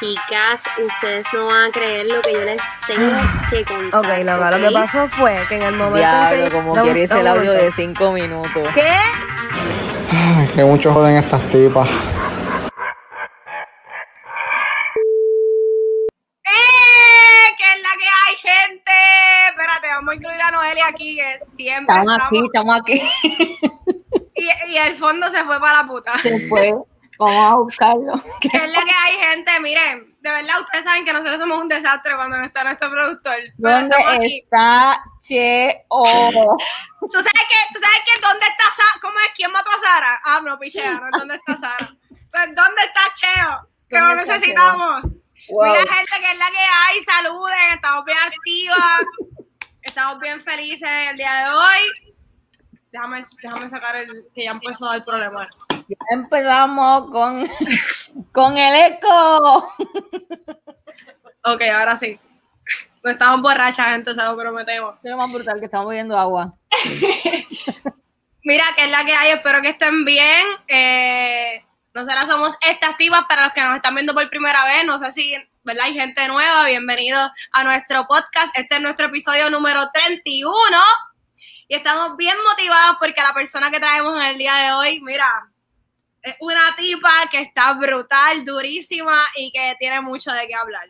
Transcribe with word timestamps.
Chicas, 0.00 0.60
ustedes 0.84 1.26
no 1.32 1.46
van 1.46 1.70
a 1.70 1.72
creer 1.72 2.06
lo 2.06 2.20
que 2.20 2.32
yo 2.32 2.40
les 2.42 2.60
tengo 2.86 3.08
que 3.50 3.64
contar. 3.64 4.00
Ok, 4.00 4.24
loca, 4.24 4.50
lo 4.58 4.68
que 4.68 4.74
pasó 4.74 5.08
fue 5.08 5.38
que 5.48 5.56
en 5.56 5.62
el 5.62 5.74
momento 5.74 5.96
Diablo, 5.98 6.44
que... 6.44 6.50
como 6.50 6.72
un- 6.74 6.82
quieres 6.82 7.10
el 7.12 7.26
audio 7.26 7.52
de 7.52 7.70
5 7.70 8.12
minutos. 8.12 8.68
¿Qué? 8.74 8.82
Ay, 10.12 10.48
que 10.54 10.64
mucho 10.64 10.92
joden 10.92 11.16
estas 11.16 11.40
tipas. 11.50 11.88
¡Eh! 16.44 17.54
¿Qué 17.56 17.64
es 17.64 17.82
la 17.82 17.90
que 17.98 18.06
hay, 18.06 18.36
gente? 18.68 18.92
Espérate, 19.50 19.86
vamos 19.88 20.12
a 20.12 20.14
incluir 20.14 20.40
a 20.42 20.50
Noelia 20.50 20.86
aquí, 20.88 21.16
que 21.16 21.38
siempre 21.56 21.94
Estamos 21.96 22.12
estamos. 22.12 22.26
aquí, 22.26 22.46
estamos 22.46 22.80
aquí. 22.80 23.58
Y, 24.34 24.72
y 24.72 24.76
el 24.78 24.94
fondo 24.96 25.28
se 25.30 25.42
fue 25.44 25.58
para 25.60 25.82
la 25.82 25.88
puta. 25.88 26.18
Se 26.18 26.48
fue. 26.48 26.74
Vamos 27.18 27.52
a 27.52 27.56
buscarlo. 27.56 28.12
¿Qué 28.40 28.48
es 28.48 28.72
la 28.72 28.84
que 28.84 28.90
hay, 28.90 29.16
gente? 29.16 29.60
Miren, 29.60 30.16
de 30.20 30.30
verdad, 30.30 30.60
ustedes 30.60 30.84
saben 30.84 31.04
que 31.04 31.12
nosotros 31.12 31.40
somos 31.40 31.60
un 31.60 31.68
desastre 31.68 32.14
cuando 32.14 32.38
no 32.38 32.44
está 32.44 32.64
nuestro 32.64 32.90
productor. 32.90 33.36
¿Dónde 33.56 33.96
está 34.22 35.02
Cheo? 35.20 35.74
¿Tú 35.88 37.18
sabes 37.18 37.44
que, 37.48 37.74
tú 37.74 37.80
sabes 37.80 38.00
que 38.04 38.20
dónde 38.20 38.46
está 38.46 38.70
Sara? 38.70 39.00
¿Cómo 39.00 39.18
es? 39.20 39.30
¿Quién 39.34 39.52
mató 39.52 39.70
a 39.70 39.78
Sara? 39.78 40.20
Ah, 40.24 40.40
no, 40.44 40.58
pichea, 40.58 40.94
no, 40.94 41.18
¿dónde 41.18 41.36
está 41.36 41.56
Sara? 41.56 41.96
Pues, 42.30 42.54
¿dónde 42.54 42.82
está 42.84 43.00
Cheo? 43.14 43.68
Que 43.88 43.98
lo 43.98 44.06
¿Dónde 44.08 44.22
está 44.22 44.34
necesitamos. 44.34 45.02
Wow. 45.48 45.64
Mira, 45.64 45.78
gente, 45.80 46.12
que 46.18 46.32
es 46.32 46.38
la 46.38 46.50
que 46.50 46.58
hay, 46.58 47.04
saluden, 47.04 47.72
estamos 47.72 48.04
bien 48.04 48.18
activas, 48.18 49.00
estamos 49.82 50.18
bien 50.18 50.42
felices 50.42 50.90
el 51.10 51.16
día 51.16 51.34
de 51.34 51.54
hoy. 51.54 52.05
Déjame, 52.92 53.24
déjame 53.42 53.68
sacar 53.68 53.96
el 53.96 54.26
que 54.34 54.44
ya 54.44 54.52
empezó 54.52 54.88
a 54.88 54.96
dar 54.96 55.04
problema. 55.04 55.48
Ya 55.88 55.96
empezamos 56.10 57.10
con, 57.10 57.48
con 58.32 58.56
el 58.56 58.92
eco. 58.92 59.74
Ok, 61.44 61.62
ahora 61.74 61.96
sí. 61.96 62.18
No 63.02 63.12
estamos 63.12 63.40
borrachas, 63.40 63.90
gente, 63.90 64.14
se 64.14 64.24
lo 64.24 64.36
prometemos. 64.36 64.96
Es 65.02 65.10
lo 65.10 65.16
más 65.16 65.30
brutal 65.30 65.60
que 65.60 65.66
estamos 65.66 65.88
bebiendo 65.88 66.18
agua. 66.18 66.54
Mira, 68.42 68.64
que 68.76 68.84
es 68.84 68.90
la 68.90 69.04
que 69.04 69.14
hay, 69.14 69.30
espero 69.30 69.62
que 69.62 69.68
estén 69.70 70.04
bien. 70.04 70.44
Eh, 70.66 71.64
nosotras 71.94 72.26
somos 72.26 72.54
estas 72.68 72.96
tipas 72.96 73.24
para 73.28 73.44
los 73.44 73.52
que 73.52 73.62
nos 73.62 73.76
están 73.76 73.94
viendo 73.94 74.12
por 74.12 74.28
primera 74.28 74.64
vez. 74.64 74.84
No 74.84 74.98
sé 74.98 75.12
si, 75.12 75.34
¿verdad? 75.62 75.84
Hay 75.84 75.94
gente 75.94 76.26
nueva. 76.28 76.66
Bienvenidos 76.66 77.30
a 77.52 77.64
nuestro 77.64 78.06
podcast. 78.06 78.56
Este 78.58 78.76
es 78.76 78.82
nuestro 78.82 79.06
episodio 79.06 79.50
número 79.50 79.80
31. 79.92 80.78
Y 81.68 81.74
estamos 81.74 82.16
bien 82.16 82.36
motivados 82.48 82.96
porque 83.00 83.20
la 83.22 83.34
persona 83.34 83.70
que 83.70 83.80
traemos 83.80 84.16
en 84.20 84.26
el 84.30 84.38
día 84.38 84.54
de 84.54 84.72
hoy, 84.72 85.00
mira, 85.00 85.26
es 86.22 86.34
una 86.40 86.74
tipa 86.76 87.10
que 87.30 87.40
está 87.40 87.72
brutal, 87.72 88.44
durísima 88.44 89.20
y 89.36 89.50
que 89.52 89.74
tiene 89.78 90.00
mucho 90.00 90.30
de 90.32 90.46
qué 90.46 90.54
hablar. 90.54 90.88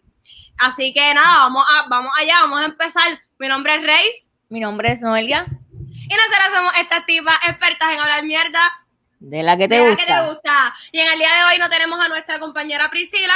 Así 0.59 0.93
que 0.93 1.15
nada, 1.15 1.39
vamos, 1.41 1.67
a, 1.71 1.89
vamos 1.89 2.13
allá, 2.19 2.41
vamos 2.43 2.61
a 2.61 2.65
empezar. 2.67 3.21
Mi 3.39 3.49
nombre 3.49 3.75
es 3.75 3.83
Reis 3.83 4.33
Mi 4.49 4.61
nombre 4.61 4.91
es 4.93 5.01
Noelia. 5.03 5.47
y 5.81 6.15
nosotras 6.15 6.53
somos 6.55 6.73
estas 6.79 7.05
tipas 7.07 7.37
expertas 7.49 7.93
en 7.93 8.01
hablar 8.01 8.23
mierda 8.25 8.61
De 9.19 9.43
la 9.43 9.57
que 9.59 9.69
te 9.69 9.75
de 9.77 9.81
la 9.83 9.91
gusta. 9.91 10.05
que 10.07 10.13
te 10.13 10.27
gusta. 10.31 10.75
Y 10.93 10.99
en 11.01 11.13
el 11.13 11.19
día 11.19 11.35
de 11.35 11.45
hoy 11.45 11.59
no 11.59 11.69
tenemos 11.69 12.01
a 12.05 12.09
nuestra 12.09 12.39
compañera 12.39 12.89
Priscila, 12.91 13.35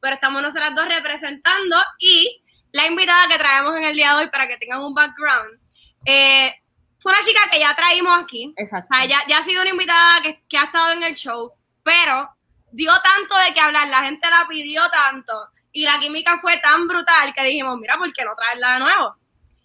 pero 0.00 0.14
estamos 0.14 0.40
nosotras 0.42 0.74
dos 0.74 0.88
representando 0.88 1.76
y 1.98 2.42
la 2.72 2.86
invitada 2.86 3.28
que 3.28 3.38
traemos 3.38 3.76
en 3.76 3.84
el 3.84 3.94
día 3.96 4.14
de 4.14 4.24
hoy 4.24 4.30
para 4.30 4.46
que 4.48 4.56
tengan 4.58 4.80
un 4.80 4.94
background. 4.94 5.58
eh, 6.06 6.54
fue 7.02 7.12
una 7.12 7.20
chica 7.22 7.40
que 7.50 7.58
ya 7.58 7.74
traímos 7.74 8.22
aquí. 8.22 8.54
Exacto. 8.56 8.88
O 8.92 8.96
sea, 8.96 9.06
ya, 9.06 9.18
ya 9.28 9.38
ha 9.38 9.42
sido 9.42 9.60
una 9.62 9.70
invitada 9.70 10.22
que, 10.22 10.42
que 10.48 10.56
ha 10.56 10.64
estado 10.64 10.92
en 10.92 11.02
el 11.02 11.14
show, 11.14 11.52
pero 11.82 12.30
dio 12.70 12.92
tanto 13.02 13.36
de 13.46 13.52
qué 13.52 13.60
hablar, 13.60 13.88
la 13.88 14.04
gente 14.04 14.28
la 14.30 14.46
pidió 14.48 14.82
tanto 14.90 15.32
y 15.72 15.84
la 15.84 15.98
química 15.98 16.38
fue 16.38 16.58
tan 16.58 16.86
brutal 16.86 17.32
que 17.34 17.42
dijimos, 17.44 17.76
mira, 17.78 17.96
¿por 17.96 18.12
qué 18.12 18.24
no 18.24 18.34
traerla 18.36 18.74
de 18.74 18.78
nuevo? 18.80 19.16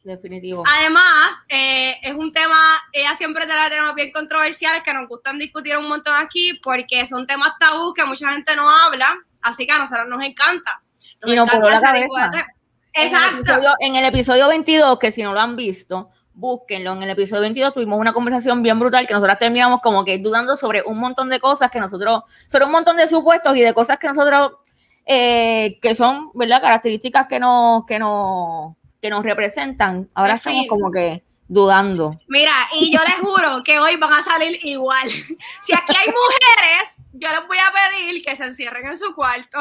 Definitivo. 0.04 0.64
Además, 0.66 1.44
eh, 1.50 1.98
es 2.02 2.16
un 2.16 2.32
tema, 2.32 2.58
ella 2.94 3.14
siempre 3.14 3.46
trae 3.46 3.70
temas 3.70 3.94
bien 3.94 4.12
controversiales 4.12 4.82
que 4.82 4.94
nos 4.94 5.08
gustan 5.08 5.38
discutir 5.38 5.78
un 5.78 5.88
montón 5.88 6.16
aquí 6.16 6.54
porque 6.64 7.06
son 7.06 7.28
temas 7.28 7.52
tabú 7.60 7.94
que 7.94 8.06
mucha 8.06 8.32
gente 8.32 8.56
no 8.56 8.70
habla, 8.70 9.18
así 9.42 9.68
que 9.68 9.74
a 9.74 9.80
nosotros 9.80 10.08
nos 10.08 10.24
encanta. 10.24 10.82
Nos 11.22 11.32
Y 11.32 11.36
nos 11.36 11.48
encanta 11.48 11.70
la 11.70 11.82
cabeza. 11.82 12.32
temas. 12.32 12.36
En 12.94 13.04
el, 13.04 13.08
Exacto. 13.14 13.38
episodio, 13.42 13.74
en 13.80 13.96
el 13.96 14.06
episodio 14.06 14.48
22, 14.48 14.98
que 14.98 15.12
si 15.12 15.24
no 15.24 15.34
lo 15.34 15.40
han 15.42 15.56
visto, 15.56 16.10
búsquenlo. 16.38 16.94
En 16.94 17.04
el 17.04 17.10
episodio 17.10 17.42
22 17.42 17.74
tuvimos 17.74 18.00
una 18.00 18.14
conversación 18.14 18.62
bien 18.62 18.80
brutal 18.80 19.08
que 19.08 19.14
nosotros 19.14 19.38
terminamos 19.40 19.82
como 19.82 20.06
que 20.06 20.20
dudando 20.20 20.56
sobre 20.56 20.84
un 20.84 21.00
montón 21.00 21.30
de 21.30 21.40
cosas 21.40 21.72
que 21.72 21.80
nosotros, 21.80 22.24
sobre 22.48 22.66
un 22.66 22.72
montón 22.72 22.96
de 22.96 23.08
supuestos 23.08 23.56
y 23.58 23.62
de 23.62 23.74
cosas 23.74 23.98
que 23.98 24.08
nosotros, 24.08 24.52
eh, 25.06 25.80
que 25.82 25.96
son, 25.96 26.30
¿verdad? 26.36 26.62
Características 26.62 27.28
que 27.28 27.40
nos, 27.40 27.86
que 27.86 27.98
nos, 27.98 28.76
que 29.02 29.10
nos 29.10 29.24
representan. 29.24 30.08
Ahora 30.14 30.34
En 30.34 30.38
estamos 30.38 30.68
como 30.68 30.92
que 30.92 31.24
dudando. 31.48 32.20
Mira, 32.28 32.54
y 32.80 32.92
yo 32.92 33.00
les 33.04 33.16
juro 33.16 33.64
que 33.64 33.80
hoy 33.80 33.96
van 33.96 34.14
a 34.14 34.22
salir 34.22 34.58
igual. 34.64 35.10
Si 35.62 35.74
aquí 35.74 35.94
hay 36.00 36.08
mujeres, 36.08 36.98
yo 37.14 37.30
les 37.30 37.48
voy 37.48 37.58
a 37.58 37.74
pedir 37.74 38.24
que 38.24 38.36
se 38.36 38.46
encierren 38.46 38.86
en 38.86 38.96
su 38.96 39.14
cuarto. 39.16 39.58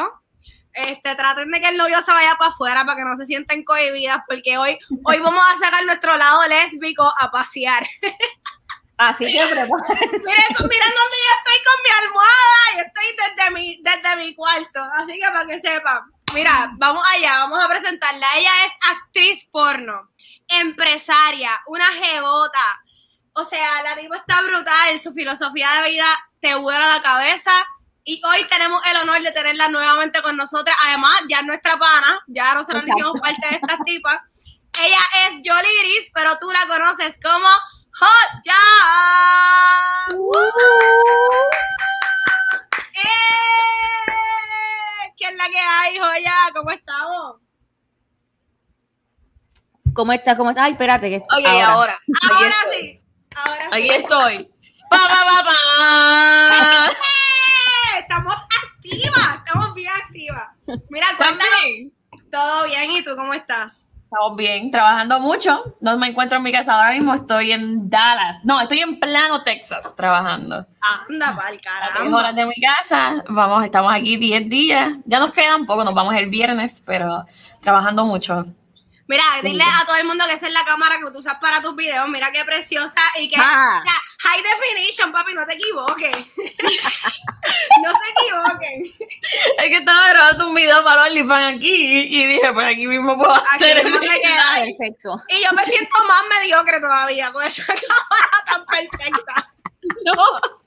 Este, 0.77 1.15
traten 1.15 1.49
de 1.49 1.59
que 1.59 1.69
el 1.69 1.77
novio 1.77 1.99
se 2.01 2.11
vaya 2.11 2.35
para 2.37 2.51
afuera 2.51 2.85
para 2.85 2.97
que 2.97 3.03
no 3.03 3.17
se 3.17 3.25
sienten 3.25 3.63
cohibidas, 3.63 4.19
porque 4.27 4.59
hoy, 4.59 4.77
hoy 5.03 5.17
vamos 5.17 5.43
a 5.51 5.57
sacar 5.57 5.83
nuestro 5.85 6.15
lado 6.15 6.47
lésbico 6.47 7.11
a 7.19 7.31
pasear. 7.31 7.83
Así 8.97 9.25
que 9.25 9.39
prepárense. 9.39 10.19
Miren, 10.19 10.45
miren 10.69 10.93
dónde 10.93 11.17
yo 11.17 11.33
estoy 11.37 11.59
con 11.65 11.83
mi 11.83 12.05
almohada 12.05 12.59
y 12.75 12.79
estoy 12.79 13.05
desde 13.17 13.51
mi, 13.51 13.81
desde 13.81 14.15
mi 14.17 14.35
cuarto. 14.35 14.83
Así 14.97 15.19
que 15.19 15.27
para 15.27 15.47
que 15.47 15.59
sepan. 15.59 16.11
Mira, 16.35 16.71
vamos 16.77 17.03
allá, 17.11 17.39
vamos 17.39 17.63
a 17.63 17.69
presentarla. 17.69 18.37
Ella 18.37 18.51
es 18.65 18.71
actriz 18.91 19.49
porno, 19.51 20.11
empresaria, 20.47 21.59
una 21.65 21.87
jebota. 21.87 22.83
O 23.33 23.43
sea, 23.43 23.81
la 23.81 23.95
tipo 23.95 24.13
está 24.13 24.41
brutal, 24.43 24.99
su 24.99 25.11
filosofía 25.11 25.71
de 25.73 25.89
vida 25.89 26.07
te 26.39 26.53
vuela 26.55 26.87
la 26.87 27.01
cabeza. 27.01 27.51
Y 28.09 28.21
hoy 28.23 28.45
tenemos 28.47 28.81
el 28.87 28.95
honor 28.95 29.21
de 29.21 29.33
tenerla 29.33 29.67
nuevamente 29.67 30.21
con 30.21 30.37
nosotras. 30.37 30.77
Además, 30.85 31.13
ya 31.27 31.39
es 31.39 31.45
nuestra 31.45 31.77
pana, 31.77 32.17
ya 32.27 32.53
nosotros 32.53 32.85
le 32.85 32.89
hicimos 32.91 33.19
parte 33.19 33.45
de 33.49 33.55
estas 33.57 33.79
tipas. 33.83 34.17
Ella 34.81 34.99
es 35.27 35.41
Jolie 35.43 35.79
Gris, 35.81 36.09
pero 36.13 36.37
tú 36.39 36.49
la 36.49 36.65
conoces 36.67 37.19
como 37.21 37.49
Hot 37.99 38.29
Jam. 38.45 40.15
¡Eh! 42.95 43.01
¿Qué 45.17 45.25
es 45.25 45.35
la 45.35 45.49
que 45.49 45.59
hay, 45.59 45.97
joya? 45.99 46.33
¿Cómo 46.55 46.71
estamos? 46.71 47.41
¿Cómo 49.93 50.13
estás? 50.13 50.37
¿Cómo 50.37 50.51
estás? 50.51 50.63
Ay, 50.63 50.71
espérate. 50.71 51.09
Que 51.09 51.17
Ok, 51.17 51.45
ahora. 51.61 51.99
Ahora 52.31 52.55
estoy. 52.63 52.81
sí. 52.81 53.01
Ahora 53.35 53.61
sí. 53.63 53.67
Aquí 53.73 53.89
estoy. 53.89 54.49
Pa, 54.89 54.97
pa, 55.09 55.25
pa, 55.25 55.43
pa. 55.43 55.57
Estamos 57.99 58.35
activas, 58.35 59.35
estamos 59.45 59.73
bien 59.73 59.91
activas. 60.05 60.49
Mira. 60.89 61.07
También. 61.17 61.91
Todo 62.31 62.65
bien, 62.65 62.91
¿y 62.91 63.03
tú 63.03 63.11
cómo 63.15 63.33
estás? 63.33 63.87
Estamos 64.03 64.37
bien, 64.37 64.71
trabajando 64.71 65.19
mucho. 65.19 65.75
No 65.81 65.97
me 65.97 66.07
encuentro 66.07 66.37
en 66.37 66.43
mi 66.43 66.51
casa 66.51 66.73
ahora 66.75 66.91
mismo, 66.93 67.13
estoy 67.13 67.51
en 67.51 67.89
Dallas. 67.89 68.37
No, 68.43 68.61
estoy 68.61 68.79
en 68.79 68.99
Plano, 68.99 69.43
Texas, 69.43 69.93
trabajando. 69.97 70.65
Anda, 71.09 71.35
pa'l 71.35 71.55
A 71.55 71.59
tres 71.59 71.61
caramba. 71.61 72.17
horas 72.19 72.35
de 72.35 72.45
mi 72.45 72.55
casa. 72.55 73.23
Vamos, 73.27 73.65
estamos 73.65 73.93
aquí 73.93 74.15
10 74.15 74.49
días. 74.49 74.93
Ya 75.05 75.19
nos 75.19 75.31
quedan 75.31 75.65
poco, 75.65 75.83
nos 75.83 75.93
vamos 75.93 76.15
el 76.15 76.29
viernes, 76.29 76.81
pero 76.85 77.25
trabajando 77.61 78.05
mucho. 78.05 78.45
Mira, 79.07 79.23
dile 79.41 79.63
a 79.63 79.85
todo 79.85 79.95
el 79.95 80.05
mundo 80.05 80.25
que 80.27 80.33
esa 80.33 80.47
es 80.47 80.53
la 80.53 80.65
cámara 80.65 80.97
que 80.97 81.09
tú 81.11 81.19
usas 81.19 81.35
para 81.39 81.61
tus 81.61 81.75
videos. 81.75 82.07
Mira 82.09 82.31
qué 82.31 82.43
preciosa 82.43 83.01
y 83.19 83.29
que 83.29 83.35
Ah. 83.39 83.79
o 83.79 83.83
sea, 83.83 83.93
high 84.19 84.41
definition, 84.43 85.11
papi, 85.11 85.33
no 85.33 85.45
te 85.45 85.53
equivoques. 85.53 86.11
no 87.83 87.91
se 87.91 88.09
equivoquen. 88.11 88.83
Es 89.59 89.65
que 89.65 89.77
estaba 89.77 90.09
grabando 90.09 90.49
un 90.49 90.55
video 90.55 90.83
para 90.83 91.03
OnlyFans 91.03 91.55
aquí 91.57 91.99
y 92.09 92.27
dije, 92.27 92.53
por 92.53 92.65
aquí 92.65 92.85
mismo 92.87 93.17
puedo 93.17 93.33
Aquí 93.33 93.45
hacer 93.63 93.85
mismo 93.85 94.01
el 94.01 94.21
queda. 94.21 94.65
Perfecto. 94.77 95.23
Y 95.29 95.41
yo 95.43 95.53
me 95.53 95.65
siento 95.65 95.95
más 96.05 96.23
mediocre 96.39 96.79
todavía 96.81 97.31
con 97.31 97.43
esa 97.45 97.65
cámara 97.65 98.43
tan 98.45 98.65
perfecta. 98.65 99.47
No. 100.03 100.66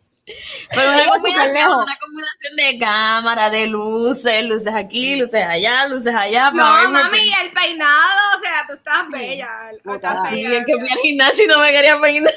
Pero 0.70 0.92
una 0.92 1.06
combinación, 1.06 1.72
una 1.72 1.98
combinación 1.98 2.56
de 2.56 2.78
cámara, 2.78 3.50
de 3.50 3.66
luces, 3.66 4.44
luces 4.44 4.72
aquí, 4.74 5.16
luces 5.16 5.44
allá, 5.44 5.86
luces 5.86 6.14
allá. 6.14 6.50
No, 6.50 6.90
mami, 6.90 7.32
el 7.42 7.50
peinado, 7.50 8.36
o 8.36 8.40
sea, 8.40 8.64
tú 8.66 8.74
estás 8.74 9.08
bella. 9.10 9.48
Puta, 9.82 10.08
Estás 10.08 10.30
bella. 10.30 10.58
el 10.58 10.64
que 10.64 10.78
fui 10.78 10.88
al 10.90 10.98
gimnasio 10.98 11.44
y 11.44 11.48
no 11.48 11.58
me 11.58 11.70
quería 11.70 12.00
peinar. 12.00 12.32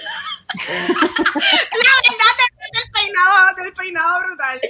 La 0.56 0.74
verdad 0.74 2.34
te 2.38 2.80
el 2.80 2.92
peinado, 2.92 3.56
el 3.66 3.74
peinado 3.74 4.19
brutal. 4.19 4.62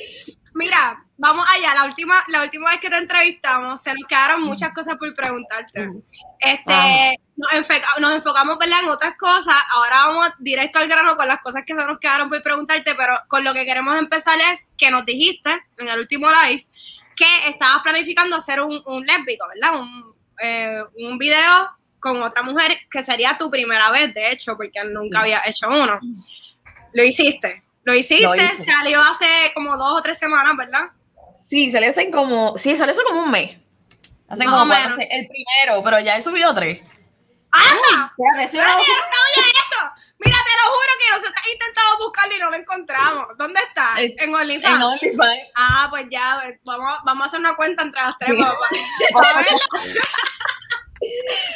Mira, 0.56 1.04
vamos 1.18 1.48
allá. 1.50 1.74
La 1.74 1.86
última, 1.86 2.24
la 2.28 2.44
última 2.44 2.70
vez 2.72 2.80
que 2.80 2.90
te 2.90 2.98
entrevistamos, 2.98 3.82
se 3.82 3.94
nos 3.94 4.08
quedaron 4.08 4.42
muchas 4.44 4.72
cosas 4.74 4.98
por 4.98 5.14
preguntarte. 5.14 5.90
Este, 6.40 6.74
Ajá. 6.74 7.12
nos, 7.36 7.52
enfoca- 7.54 8.00
nos 8.00 8.12
enfocamos 8.14 8.58
¿verdad? 8.60 8.82
en 8.84 8.90
otras 8.90 9.16
cosas. 9.18 9.56
Ahora 9.74 10.06
vamos 10.06 10.30
directo 10.40 10.80
al 10.80 10.88
grano 10.88 11.16
con 11.18 11.28
las 11.28 11.40
cosas 11.40 11.64
que 11.66 11.74
se 11.74 11.86
nos 11.86 11.98
quedaron 12.00 12.30
por 12.30 12.42
preguntarte, 12.44 12.94
pero 12.96 13.18
con 13.28 13.44
lo 13.44 13.54
que 13.54 13.66
queremos 13.66 13.98
empezar 13.98 14.40
es 14.52 14.72
que 14.78 14.92
nos 14.92 15.06
dijiste 15.06 15.50
en 15.78 15.90
el 15.90 16.00
último 16.00 16.28
live 16.30 16.66
que 17.16 17.48
estabas 17.48 17.82
planificando 17.84 18.36
hacer 18.36 18.62
un, 18.62 18.82
un 18.86 19.06
lésbico, 19.06 19.46
¿verdad? 19.48 19.80
Un, 19.80 20.16
eh, 20.42 20.82
un 21.00 21.18
video 21.18 21.70
con 22.00 22.22
otra 22.22 22.44
mujer 22.44 22.78
que 22.92 23.02
sería 23.04 23.38
tu 23.38 23.50
primera 23.50 23.90
vez, 23.92 24.14
de 24.14 24.32
hecho, 24.32 24.58
porque 24.58 24.84
nunca 24.84 25.22
había 25.22 25.42
hecho 25.46 25.68
uno. 25.70 26.00
Lo 26.94 27.04
hiciste. 27.04 27.64
Lo 27.84 27.94
hiciste, 27.94 28.24
Lo 28.26 28.36
salió 28.64 29.02
hace 29.02 29.52
como 29.54 29.76
dos 29.78 30.00
o 30.00 30.02
tres 30.02 30.18
semanas, 30.18 30.56
¿verdad? 30.58 30.84
Sí, 31.50 31.70
salió 31.72 31.90
hace 31.90 32.10
como, 32.10 32.58
sí, 32.58 32.76
salió 32.78 32.94
hace 32.94 33.04
como 33.04 33.24
un 33.24 33.32
mes. 33.32 33.58
Hace 34.30 34.46
Más 34.46 34.54
como 34.54 34.66
menos. 34.66 34.98
el 34.98 35.28
primero, 35.28 35.84
pero 35.84 36.00
ya 36.00 36.16
he 36.18 36.22
subido 36.22 36.54
tres. 36.56 36.82
¡Anda! 37.52 38.12
Era- 38.18 38.48
yo 38.48 38.64
no 38.64 38.74
sabía 38.74 39.46
eso. 39.52 39.82
Mira, 40.26 40.38
te 40.38 40.52
lo 40.58 40.72
juro 40.72 40.92
que 40.98 41.10
nosotros 41.12 41.46
intentamos 41.54 41.98
buscarlo 42.00 42.36
y 42.36 42.40
no 42.40 42.50
lo 42.50 42.56
encontramos. 42.58 43.28
¿Dónde 43.38 43.60
está? 43.68 44.02
Eh, 44.02 44.16
En 44.18 44.34
OnlyFans. 44.34 44.76
En 44.76 44.82
OnlyFans. 44.82 45.40
Ah, 45.56 45.88
pues 45.92 46.06
ya, 46.10 46.40
pues, 46.42 46.60
vamos, 46.64 46.98
vamos 47.06 47.24
a 47.24 47.28
hacer 47.28 47.40
una 47.42 47.56
cuenta 47.56 47.84
entre 47.84 48.02
las 48.02 48.18
tres. 48.18 48.32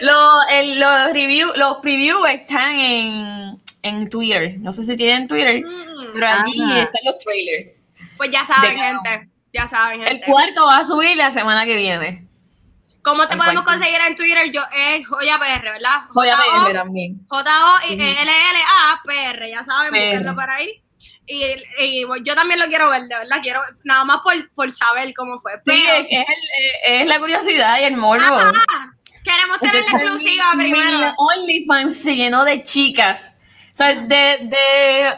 Los, 0.01 0.44
el- 0.51 0.80
los 0.80 1.13
review, 1.13 1.51
los 1.56 1.77
previews 1.77 2.30
están 2.30 2.75
en, 2.75 3.63
en 3.81 4.09
Twitter. 4.09 4.56
No 4.59 4.71
sé 4.71 4.83
si 4.85 4.95
tienen 4.95 5.27
Twitter, 5.27 5.62
Mm, 5.63 6.13
pero 6.13 6.27
allí 6.27 6.62
Ajá. 6.62 6.79
están 6.81 7.01
los 7.06 7.19
trailers. 7.19 7.69
Pues 8.18 8.31
ya 8.31 8.44
saben, 8.45 8.77
gente. 8.77 9.29
Ya 9.53 9.65
saben, 9.68 10.01
El 10.01 10.07
gente. 10.07 10.25
cuarto 10.25 10.65
va 10.65 10.77
a 10.79 10.83
subir 10.83 11.15
la 11.18 11.31
semana 11.31 11.65
que 11.65 11.75
viene. 11.75 12.27
¿Cómo 13.03 13.25
te 13.27 13.33
el 13.33 13.39
podemos 13.39 13.63
cuarto. 13.63 13.79
conseguir 13.79 14.00
en 14.07 14.15
Twitter? 14.18 14.51
Yo 14.51 14.62
es 14.75 15.07
Joya 15.07 15.38
PR, 15.39 15.71
¿verdad? 15.71 16.01
Joya 16.09 16.35
J-O- 16.35 16.65
PR 16.65 16.74
también. 16.79 17.21
J-O-L-L-A-P-R, 18.27 19.50
ya 19.50 19.63
saben, 19.63 19.91
PR. 19.91 20.06
búsquenlo 20.09 20.35
por 20.35 20.50
ahí. 20.50 20.81
Y, 21.25 21.44
y, 21.80 22.06
pues, 22.06 22.21
yo 22.23 22.35
también 22.35 22.59
lo 22.59 22.68
quiero 22.68 22.89
ver, 22.89 23.03
de 23.03 23.15
verdad, 23.15 23.38
quiero, 23.41 23.59
nada 23.83 24.03
más 24.06 24.18
por, 24.21 24.33
por 24.51 24.71
saber 24.71 25.13
cómo 25.13 25.38
fue. 25.39 25.53
Sí, 25.56 25.59
Pero 25.65 25.94
es, 25.94 26.06
es 26.09 26.25
el- 26.88 27.01
es 27.01 27.07
la 27.07 27.19
curiosidad 27.19 27.80
y 27.81 27.83
el 27.83 27.97
morbo. 27.97 28.23
Ajá, 28.25 28.51
queremos 29.23 29.59
tener 29.59 29.75
la 29.75 29.91
exclusiva 29.97 30.56
mi- 30.56 30.63
primero. 30.71 31.00
Mi 31.00 31.06
OnlyFans 31.18 31.97
se 31.97 32.15
llenó 32.15 32.45
de 32.45 32.63
chicas. 32.63 33.33
O 33.77 33.79
sea, 33.79 33.94
de, 33.94 34.39
de, 34.41 35.13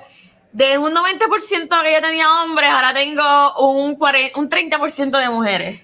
de 0.52 0.78
un 0.78 0.94
90% 0.94 1.82
que 1.82 1.94
yo 1.94 2.02
tenía 2.02 2.30
hombres, 2.42 2.70
ahora 2.70 2.94
tengo 2.94 3.56
un, 3.72 3.96
40, 3.96 4.38
un 4.38 4.50
30% 4.50 5.18
de 5.18 5.30
mujeres. 5.30 5.82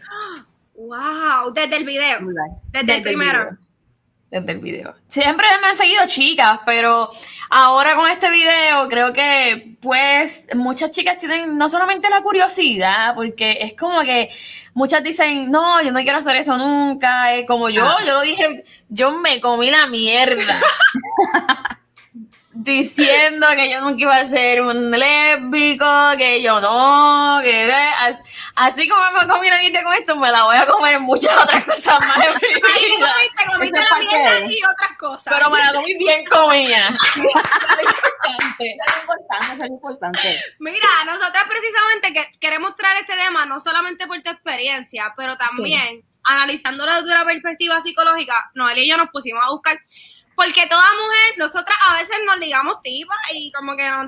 Wow, 0.76 1.54
desde 1.54 1.78
el 1.78 1.86
video, 1.86 2.20
desde, 2.74 2.96
el 2.98 3.02
primero. 3.02 3.40
video. 3.40 3.58
Desde 4.30 4.52
el 4.52 4.60
video. 4.60 4.94
Siempre 5.08 5.48
me 5.62 5.68
han 5.68 5.76
seguido 5.78 6.02
chicas, 6.06 6.60
pero 6.66 7.10
ahora 7.50 7.96
con 7.96 8.12
este 8.12 8.30
video 8.30 8.90
creo 8.90 9.14
que 9.14 9.78
pues 9.80 10.46
muchas 10.54 10.92
chicas 10.92 11.18
tienen 11.18 11.58
no 11.58 11.70
solamente 11.70 12.10
la 12.10 12.22
curiosidad, 12.24 13.16
porque 13.16 13.60
es 13.62 13.74
como 13.78 14.02
que 14.02 14.28
muchas 14.74 15.02
dicen, 15.02 15.50
no, 15.50 15.82
yo 15.82 15.94
no 15.94 16.02
quiero 16.02 16.18
hacer 16.18 16.36
eso 16.36 16.58
nunca, 16.58 17.28
como 17.48 17.70
yo, 17.70 17.86
Ah. 17.86 18.00
yo 18.06 18.16
lo 18.16 18.22
dije, 18.22 18.66
yo 18.90 19.18
me 19.18 19.40
comí 19.40 19.72
la 19.72 19.88
mierda. 19.88 20.44
Diciendo 22.58 23.48
que 23.58 23.70
yo 23.70 23.82
nunca 23.82 24.02
iba 24.02 24.16
a 24.16 24.28
ser 24.28 24.62
un 24.62 24.90
lésbico, 24.90 25.86
que 26.18 26.42
yo 26.42 26.62
no, 26.62 27.40
que 27.44 27.70
as- 27.74 28.18
así 28.56 28.88
como 28.88 29.04
me 29.12 29.28
comí 29.28 29.50
la 29.50 29.58
mierda 29.60 29.84
con 29.84 29.94
esto, 29.94 30.16
me 30.16 30.32
la 30.32 30.44
voy 30.46 30.56
a 30.56 30.66
comer 30.66 30.96
en 30.96 31.02
muchas 31.02 31.36
otras 31.38 31.66
cosas 31.66 32.00
más 32.00 32.18
en 32.26 32.34
mi 32.34 32.50
vida. 32.96 33.14
comiste, 33.52 33.78
es 33.80 33.90
la 33.90 33.98
mierda 34.00 34.40
y 34.50 34.64
otras 34.64 34.98
cosas. 34.98 35.34
Pero 35.38 35.50
me 35.50 35.60
la 35.60 35.74
comí 35.74 35.94
bien 35.98 36.26
comida. 36.26 36.94
Es 38.58 38.58
lo 38.58 39.02
importante, 39.02 39.54
es 39.54 39.60
lo 39.60 39.66
importante. 39.66 40.40
Mira, 40.60 40.88
nosotras 41.06 41.44
precisamente 41.48 42.14
que 42.14 42.40
queremos 42.40 42.74
traer 42.76 42.98
este 43.02 43.16
tema 43.18 43.46
no 43.46 43.60
solamente 43.60 44.08
por 44.08 44.22
tu 44.22 44.30
experiencia, 44.30 45.14
pero 45.18 45.36
también 45.38 46.04
analizándolo 46.24 46.92
desde 46.94 47.08
una 47.14 47.26
perspectiva 47.26 47.80
psicológica, 47.82 48.50
Noelia 48.56 48.84
y 48.84 48.90
yo 48.90 48.98
nos 48.98 49.10
pusimos 49.10 49.44
a 49.46 49.52
buscar, 49.52 49.78
porque 50.36 50.68
toda 50.68 50.86
mujer, 50.94 51.38
nosotras 51.38 51.78
a 51.88 51.94
veces 51.96 52.18
nos 52.26 52.38
ligamos 52.38 52.82
tipas 52.82 53.18
y 53.34 53.52
como 53.52 53.76
que 53.76 53.90
nos, 53.90 54.06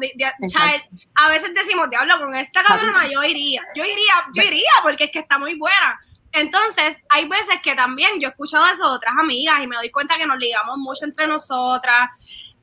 a 1.15 1.29
veces 1.29 1.53
decimos, 1.53 1.89
diablo, 1.89 2.17
con 2.19 2.35
esta 2.35 2.63
cabrona 2.63 3.07
yo 3.07 3.23
iría, 3.23 3.61
yo 3.75 3.83
iría, 3.85 4.13
yo 4.33 4.43
iría 4.43 4.71
porque 4.83 5.05
es 5.05 5.11
que 5.11 5.19
está 5.19 5.37
muy 5.39 5.55
buena. 5.55 5.99
Entonces, 6.33 7.03
hay 7.09 7.25
veces 7.27 7.61
que 7.63 7.73
también 7.73 8.19
yo 8.19 8.27
he 8.27 8.31
escuchado 8.31 8.67
eso 8.67 8.89
de 8.89 8.95
otras 8.97 9.13
amigas 9.17 9.59
y 9.63 9.67
me 9.67 9.75
doy 9.77 9.89
cuenta 9.89 10.17
que 10.17 10.27
nos 10.27 10.37
ligamos 10.37 10.77
mucho 10.77 11.05
entre 11.05 11.25
nosotras 11.25 12.09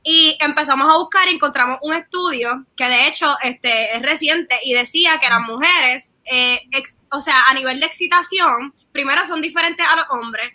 y 0.03 0.37
empezamos 0.39 0.93
a 0.93 0.97
buscar 0.97 1.27
y 1.27 1.31
encontramos 1.33 1.79
un 1.81 1.95
estudio 1.95 2.63
que 2.77 2.85
de 2.85 3.07
hecho 3.07 3.35
este, 3.41 3.97
es 3.97 4.01
reciente 4.03 4.57
y 4.63 4.73
decía 4.75 5.19
que 5.19 5.27
las 5.27 5.41
mujeres, 5.41 6.17
eh, 6.25 6.61
ex- 6.71 7.01
o 7.11 7.19
sea, 7.19 7.41
a 7.49 7.53
nivel 7.55 7.79
de 7.79 7.87
excitación, 7.87 8.73
primero 8.91 9.25
son 9.25 9.41
diferentes 9.41 9.85
a 9.85 9.95
los 9.95 10.05
hombres, 10.11 10.47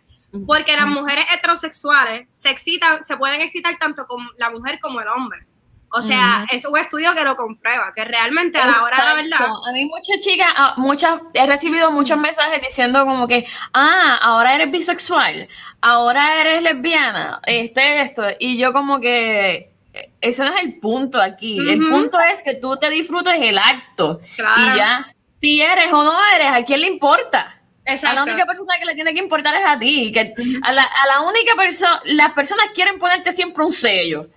porque 0.47 0.77
las 0.77 0.87
mujeres 0.87 1.25
heterosexuales 1.35 2.29
se 2.31 2.51
excitan, 2.51 3.03
se 3.05 3.17
pueden 3.17 3.41
excitar 3.41 3.77
tanto 3.79 4.07
con 4.07 4.19
la 4.37 4.51
mujer 4.51 4.79
como 4.81 5.01
el 5.01 5.09
hombre. 5.09 5.47
O 5.93 6.01
sea, 6.01 6.47
es 6.53 6.65
un 6.65 6.79
estudio 6.79 7.13
que 7.15 7.25
lo 7.25 7.37
comprueba, 7.37 7.93
que 7.93 8.05
realmente 8.05 8.59
a 8.59 8.67
la 8.67 8.85
hora 8.85 8.97
de 8.97 9.03
la 9.03 9.15
verdad. 9.15 9.49
A 9.69 9.73
mí 9.73 9.87
muchas 9.87 10.21
chicas, 10.21 10.47
ah, 10.55 10.75
muchas, 10.77 11.21
he 11.35 11.45
recibido 11.47 11.91
muchos 11.91 12.17
mensajes 12.17 12.61
diciendo 12.63 13.05
como 13.05 13.27
que, 13.27 13.45
ah, 13.73 14.17
ahora 14.23 14.55
eres 14.55 14.71
bisexual, 14.71 15.49
ahora 15.81 16.41
eres 16.41 16.63
lesbiana, 16.63 17.41
este, 17.45 18.03
esto. 18.03 18.23
Y 18.39 18.57
yo 18.57 18.73
como 18.73 19.01
que, 19.01 19.73
eh, 19.93 20.11
ese 20.21 20.45
no 20.45 20.55
es 20.55 20.63
el 20.63 20.79
punto 20.79 21.21
aquí. 21.21 21.59
El 21.59 21.81
punto 21.81 22.21
es 22.21 22.41
que 22.43 22.55
tú 22.55 22.77
te 22.77 22.89
disfrutes 22.89 23.35
el 23.41 23.59
acto. 23.59 24.21
Claro. 24.37 24.63
Y 24.63 24.79
ya, 24.79 25.13
si 25.41 25.61
eres 25.61 25.93
o 25.93 26.05
no 26.05 26.17
eres, 26.37 26.53
¿a 26.53 26.63
quién 26.65 26.83
le 26.83 26.87
importa? 26.87 27.60
A 27.87 28.15
la 28.15 28.23
única 28.23 28.47
persona 28.47 28.75
que 28.79 28.85
le 28.85 28.95
tiene 28.95 29.13
que 29.13 29.19
importar 29.21 29.55
es 29.55 29.67
a 29.67 29.79
ti. 29.79 30.13
Que 30.13 30.35
a, 30.63 30.73
la, 30.73 30.83
a 30.83 31.07
la 31.07 31.21
única 31.23 31.55
persona, 31.57 32.01
las 32.05 32.31
personas 32.33 32.67
quieren 32.75 32.99
ponerte 32.99 33.33
siempre 33.33 33.65
un 33.65 33.73
sello. 33.73 34.29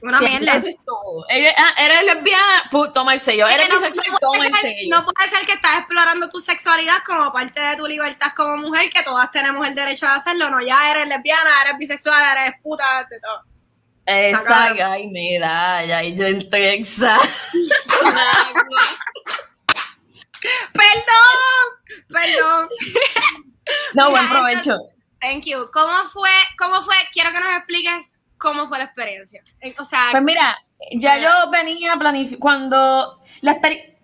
Una 0.00 0.18
Siempre, 0.18 0.40
mierda. 0.40 0.58
Eso 0.58 0.68
es 0.68 0.76
todo. 0.84 1.24
Eres, 1.28 1.52
ah, 1.56 1.74
eres 1.76 2.04
lesbiana, 2.04 2.70
pu- 2.70 2.92
toma 2.92 3.14
el 3.14 3.20
sello. 3.20 3.48
Eres 3.48 3.68
no, 3.68 3.74
bisexual, 3.80 4.06
no 4.12 4.18
toma 4.18 4.46
el 4.46 4.52
ser, 4.52 4.60
sello. 4.60 4.96
no 4.96 5.04
puede 5.04 5.28
ser 5.28 5.44
que 5.44 5.52
estás 5.54 5.78
explorando 5.78 6.28
tu 6.28 6.38
sexualidad 6.38 6.98
como 7.04 7.32
parte 7.32 7.60
de 7.60 7.74
tu 7.76 7.84
libertad 7.86 8.28
como 8.36 8.56
mujer, 8.58 8.90
que 8.90 9.02
todas 9.02 9.28
tenemos 9.32 9.66
el 9.66 9.74
derecho 9.74 10.06
de 10.06 10.12
hacerlo. 10.12 10.50
No, 10.50 10.60
ya 10.64 10.92
eres 10.92 11.08
lesbiana, 11.08 11.50
eres 11.64 11.78
bisexual, 11.78 12.22
eres 12.38 12.54
puta, 12.62 13.06
de 13.10 13.18
todo. 13.20 13.42
Exacto. 14.06 14.84
Ay, 14.86 15.08
medalla. 15.08 16.04
Y 16.04 16.16
yo 16.16 16.26
en 16.26 16.48
Texas. 16.48 17.20
Perdón, 20.72 21.77
perdón. 22.08 22.68
no, 23.94 24.10
buen 24.10 24.28
provecho. 24.28 24.76
Thank 25.20 25.44
you. 25.46 25.68
¿Cómo 25.72 25.94
fue? 26.12 26.30
¿Cómo 26.58 26.82
fue? 26.82 26.94
Quiero 27.12 27.30
que 27.32 27.40
nos 27.40 27.56
expliques 27.56 28.22
cómo 28.36 28.68
fue 28.68 28.78
la 28.78 28.84
experiencia. 28.84 29.42
Eh, 29.60 29.74
O 29.78 29.84
sea, 29.84 30.08
Pues 30.12 30.22
mira, 30.22 30.56
ya 30.92 31.18
yo 31.18 31.50
venía 31.50 31.96
planificando. 31.96 32.40
Cuando 32.40 33.20
la 33.40 33.58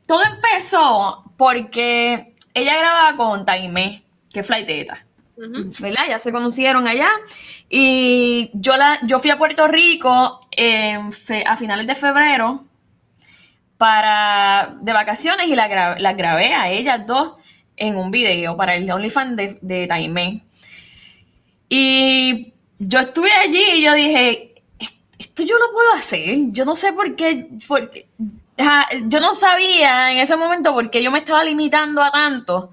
todo 0.07 0.23
empezó 0.25 1.25
porque 1.37 2.35
ella 2.53 2.76
grababa 2.76 3.17
con 3.17 3.45
Taimé, 3.45 4.03
que 4.33 4.41
es 4.41 4.47
flighteta. 4.47 5.05
ujú, 5.37 5.71
¿verdad? 5.81 6.03
Ya 6.09 6.19
se 6.19 6.33
conocieron 6.33 6.87
allá. 6.88 7.11
Y 7.71 8.50
yo, 8.55 8.76
la, 8.76 8.99
yo 9.03 9.19
fui 9.21 9.31
a 9.31 9.38
Puerto 9.38 9.67
Rico 9.69 10.47
en 10.50 11.12
fe- 11.12 11.45
a 11.47 11.57
finales 11.57 11.87
de 11.87 11.95
febrero 11.95 12.64
para 13.79 14.75
de 14.81 14.93
vacaciones 14.93 15.47
y 15.49 15.57
la 15.57 15.69
gra- 15.69 15.99
las 15.99 16.17
grabé 16.17 16.55
a 16.55 16.71
ellas 16.71 17.07
dos 17.07 17.35
en 17.76 17.97
un 17.97 18.11
video 18.11 18.57
para 18.57 18.75
el 18.76 18.90
OnlyFans 18.90 19.37
de, 19.37 19.59
de 19.61 19.87
Taimé. 19.87 20.43
Y 21.69 22.52
yo 22.78 23.00
estuve 23.00 23.33
allí 23.33 23.62
y 23.76 23.83
yo 23.83 23.95
dije, 23.95 24.54
"Es- 24.78 24.95
esto 25.19 25.43
yo 25.43 25.57
lo 25.59 25.73
puedo 25.73 25.93
hacer. 25.95 26.37
Yo 26.52 26.64
no 26.64 26.76
sé 26.76 26.93
por 26.93 27.16
qué, 27.16 27.49
por 27.66 27.90
qué- 27.90 28.07
yo 29.07 29.21
no 29.21 29.35
sabía 29.35 30.12
en 30.12 30.19
ese 30.19 30.37
momento 30.37 30.73
por 30.73 30.88
qué 30.90 31.02
yo 31.02 31.11
me 31.11 31.19
estaba 31.19 31.43
limitando 31.43 32.02
a 32.02 32.12
tanto 32.12 32.71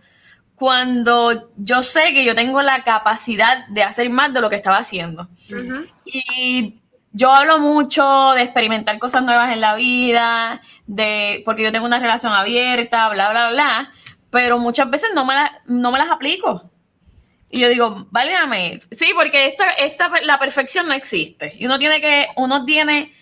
cuando 0.55 1.49
yo 1.57 1.81
sé 1.81 2.13
que 2.13 2.23
yo 2.23 2.35
tengo 2.35 2.61
la 2.61 2.83
capacidad 2.83 3.65
de 3.69 3.81
hacer 3.81 4.07
más 4.11 4.31
de 4.31 4.41
lo 4.41 4.49
que 4.49 4.57
estaba 4.57 4.77
haciendo. 4.77 5.27
Y 6.05 6.77
yo 7.13 7.33
hablo 7.33 7.57
mucho 7.57 8.33
de 8.35 8.43
experimentar 8.43 8.99
cosas 8.99 9.23
nuevas 9.23 9.51
en 9.51 9.59
la 9.59 9.73
vida, 9.73 10.61
de 10.85 11.41
porque 11.45 11.63
yo 11.63 11.71
tengo 11.71 11.87
una 11.87 11.99
relación 11.99 12.31
abierta, 12.31 13.09
bla, 13.09 13.31
bla, 13.31 13.49
bla, 13.49 13.91
pero 14.31 14.57
muchas 14.57 14.89
veces 14.89 15.11
no 15.13 15.25
me, 15.25 15.35
la- 15.35 15.51
no 15.67 15.91
me 15.91 15.99
las 15.99 16.09
aplico. 16.09 16.71
Y 17.49 17.59
yo 17.59 17.67
digo, 17.69 18.07
válgame, 18.11 18.79
sí, 18.91 19.11
porque 19.13 19.45
esta, 19.45 19.65
esta, 19.65 20.09
la 20.23 20.39
perfección 20.39 20.87
no 20.87 20.93
existe. 20.93 21.53
Y 21.59 21.65
uno 21.65 21.77
tiene 21.77 21.99
que, 22.01 22.27
uno 22.37 22.63
tiene 22.65 23.13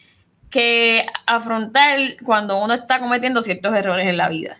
que 0.51 1.05
afrontar 1.25 1.97
cuando 2.23 2.57
uno 2.63 2.73
está 2.75 2.99
cometiendo 2.99 3.41
ciertos 3.41 3.73
errores 3.75 4.07
en 4.07 4.17
la 4.17 4.29
vida. 4.29 4.59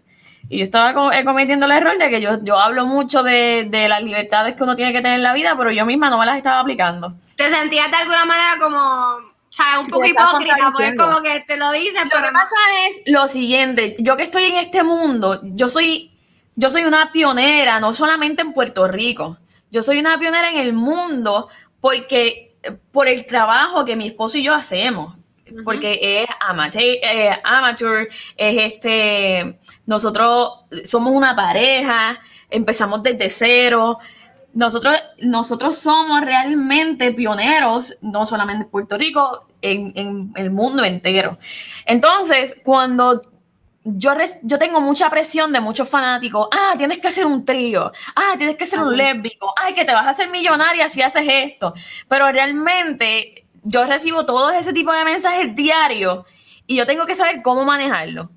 Y 0.50 0.58
yo 0.58 0.64
estaba 0.64 1.16
eh, 1.16 1.24
cometiendo 1.24 1.68
el 1.68 1.72
error 1.74 1.98
de 2.00 2.10
que 2.10 2.22
yo, 2.22 2.44
yo 2.44 2.58
hablo 2.58 2.88
mucho 2.88 3.22
de, 3.22 3.68
de 3.70 3.88
las 3.88 4.02
libertades 4.02 4.56
que 4.56 4.64
uno 4.64 4.76
tiene 4.76 4.92
que 4.92 5.02
tener 5.02 5.18
en 5.18 5.24
la 5.24 5.34
vida, 5.34 5.56
pero 5.56 5.72
yo 5.72 5.86
misma 5.86 6.10
no 6.10 6.18
me 6.18 6.26
las 6.26 6.38
estaba 6.38 6.60
aplicando. 6.62 7.14
te 7.36 7.50
sentías 7.50 7.92
de 7.92 7.98
alguna 7.98 8.26
manera 8.26 8.56
como, 8.60 8.80
¿sabes? 9.50 9.80
Un 9.82 9.86
Sí, 9.86 9.92
poco 9.92 10.06
hipócrita, 10.08 10.32
porque 10.40 10.56
es 10.56 10.64
contradiciendo. 10.64 11.06
como 11.06 11.22
que 11.22 11.40
te 11.42 11.58
lo 11.58 11.72
dicen, 11.72 12.06
Lo 12.06 12.10
pero 12.12 12.26
que 12.28 12.32
no. 12.34 12.40
pasa 12.40 12.56
es 12.90 13.02
lo 13.06 13.28
siguiente, 13.28 13.96
yo 14.00 14.18
que 14.18 14.24
estoy 14.24 14.46
en 14.46 14.58
este 14.58 14.82
mundo, 14.84 15.40
yo 15.44 15.70
soy 15.70 16.12
yo 16.60 16.70
soy 16.70 16.84
una 16.84 17.14
pionera, 17.14 17.80
no 17.80 17.94
solamente 17.94 18.42
en 18.42 18.52
Puerto 18.52 18.86
Rico, 18.86 19.38
yo 19.72 19.82
soy 19.82 19.98
una 20.00 20.20
pionera 20.20 20.50
en 20.50 20.58
el 20.58 20.74
mundo 20.74 21.48
porque 21.80 22.52
por 22.92 23.08
el 23.08 23.26
trabajo 23.26 23.86
que 23.86 23.96
mi 23.96 24.08
esposo 24.08 24.38
y 24.38 24.44
yo 24.44 24.54
hacemos. 24.54 25.16
Porque 25.64 26.00
es 26.02 26.30
amateur, 26.42 26.84
eh, 26.84 27.40
amateur, 27.46 28.10
es 28.36 28.74
este, 28.74 29.58
nosotros 29.86 30.66
somos 30.84 31.14
una 31.14 31.34
pareja, 31.34 32.20
empezamos 32.50 33.02
desde 33.04 33.30
cero, 33.30 33.98
nosotros, 34.54 34.96
nosotros 35.22 35.78
somos 35.78 36.22
realmente 36.22 37.14
pioneros, 37.14 37.98
no 38.02 38.26
solamente 38.26 38.66
en 38.66 38.70
Puerto 38.70 38.98
Rico, 38.98 39.48
en, 39.62 39.94
en 39.96 40.34
el 40.36 40.52
mundo 40.52 40.84
entero. 40.84 41.40
Entonces, 41.86 42.60
cuando 42.64 43.22
yo, 43.98 44.14
yo 44.44 44.60
tengo 44.60 44.82
mucha 44.82 45.10
presión 45.10 45.52
de 45.52 45.60
muchos 45.60 45.90
fanáticos. 45.90 46.48
Ah, 46.52 46.74
tienes 46.78 47.00
que 47.00 47.08
hacer 47.08 47.26
un 47.26 47.46
trío. 47.46 47.92
Ah, 48.16 48.36
tienes 48.38 48.58
que 48.58 48.66
ser 48.66 48.80
un 48.80 48.96
lésbico. 48.96 49.54
Ay, 49.62 49.74
que 49.74 49.86
te 49.86 49.94
vas 49.94 50.06
a 50.06 50.10
hacer 50.10 50.30
millonaria 50.30 50.90
si 50.90 51.02
haces 51.02 51.26
esto. 51.28 51.74
Pero 52.08 52.32
realmente 52.32 53.48
yo 53.64 53.86
recibo 53.86 54.26
todo 54.26 54.52
ese 54.52 54.74
tipo 54.74 54.92
de 54.92 55.06
mensajes 55.06 55.56
diarios 55.56 56.26
y 56.66 56.76
yo 56.76 56.86
tengo 56.86 57.06
que 57.06 57.16
saber 57.16 57.42
cómo 57.42 57.66
manejarlo. 57.66 58.30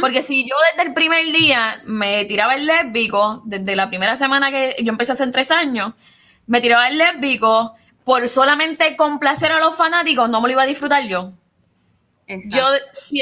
Porque 0.00 0.22
si 0.22 0.48
yo 0.48 0.54
desde 0.70 0.88
el 0.88 0.94
primer 0.94 1.24
día 1.32 1.82
me 1.84 2.24
tiraba 2.26 2.54
el 2.54 2.66
lésbico, 2.66 3.42
desde 3.44 3.74
la 3.74 3.88
primera 3.88 4.16
semana 4.16 4.50
que 4.50 4.76
yo 4.80 4.92
empecé 4.92 5.12
hace 5.12 5.26
tres 5.28 5.50
años, 5.50 5.92
me 6.46 6.60
tiraba 6.60 6.86
el 6.86 6.98
lésbico 6.98 7.74
por 8.04 8.28
solamente 8.28 8.96
complacer 8.96 9.50
a 9.50 9.58
los 9.58 9.74
fanáticos, 9.74 10.30
no 10.30 10.40
me 10.40 10.48
lo 10.48 10.52
iba 10.52 10.62
a 10.62 10.66
disfrutar 10.66 11.08
yo. 11.08 11.32
Yo, 12.28 12.68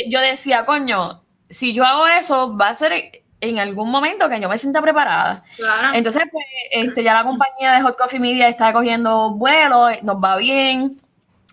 yo 0.08 0.20
decía, 0.20 0.66
coño, 0.66 1.23
si 1.54 1.72
yo 1.72 1.84
hago 1.84 2.06
eso, 2.08 2.56
va 2.56 2.70
a 2.70 2.74
ser 2.74 3.22
en 3.40 3.58
algún 3.60 3.90
momento 3.90 4.28
que 4.28 4.40
yo 4.40 4.48
me 4.48 4.58
sienta 4.58 4.82
preparada. 4.82 5.44
Entonces, 5.92 6.24
pues, 6.32 6.44
este, 6.72 7.04
ya 7.04 7.14
la 7.14 7.24
compañía 7.24 7.72
de 7.72 7.80
Hot 7.82 7.96
Coffee 7.96 8.18
Media 8.18 8.48
está 8.48 8.72
cogiendo 8.72 9.30
vuelo, 9.30 9.86
nos 10.02 10.16
va 10.16 10.36
bien, 10.36 11.00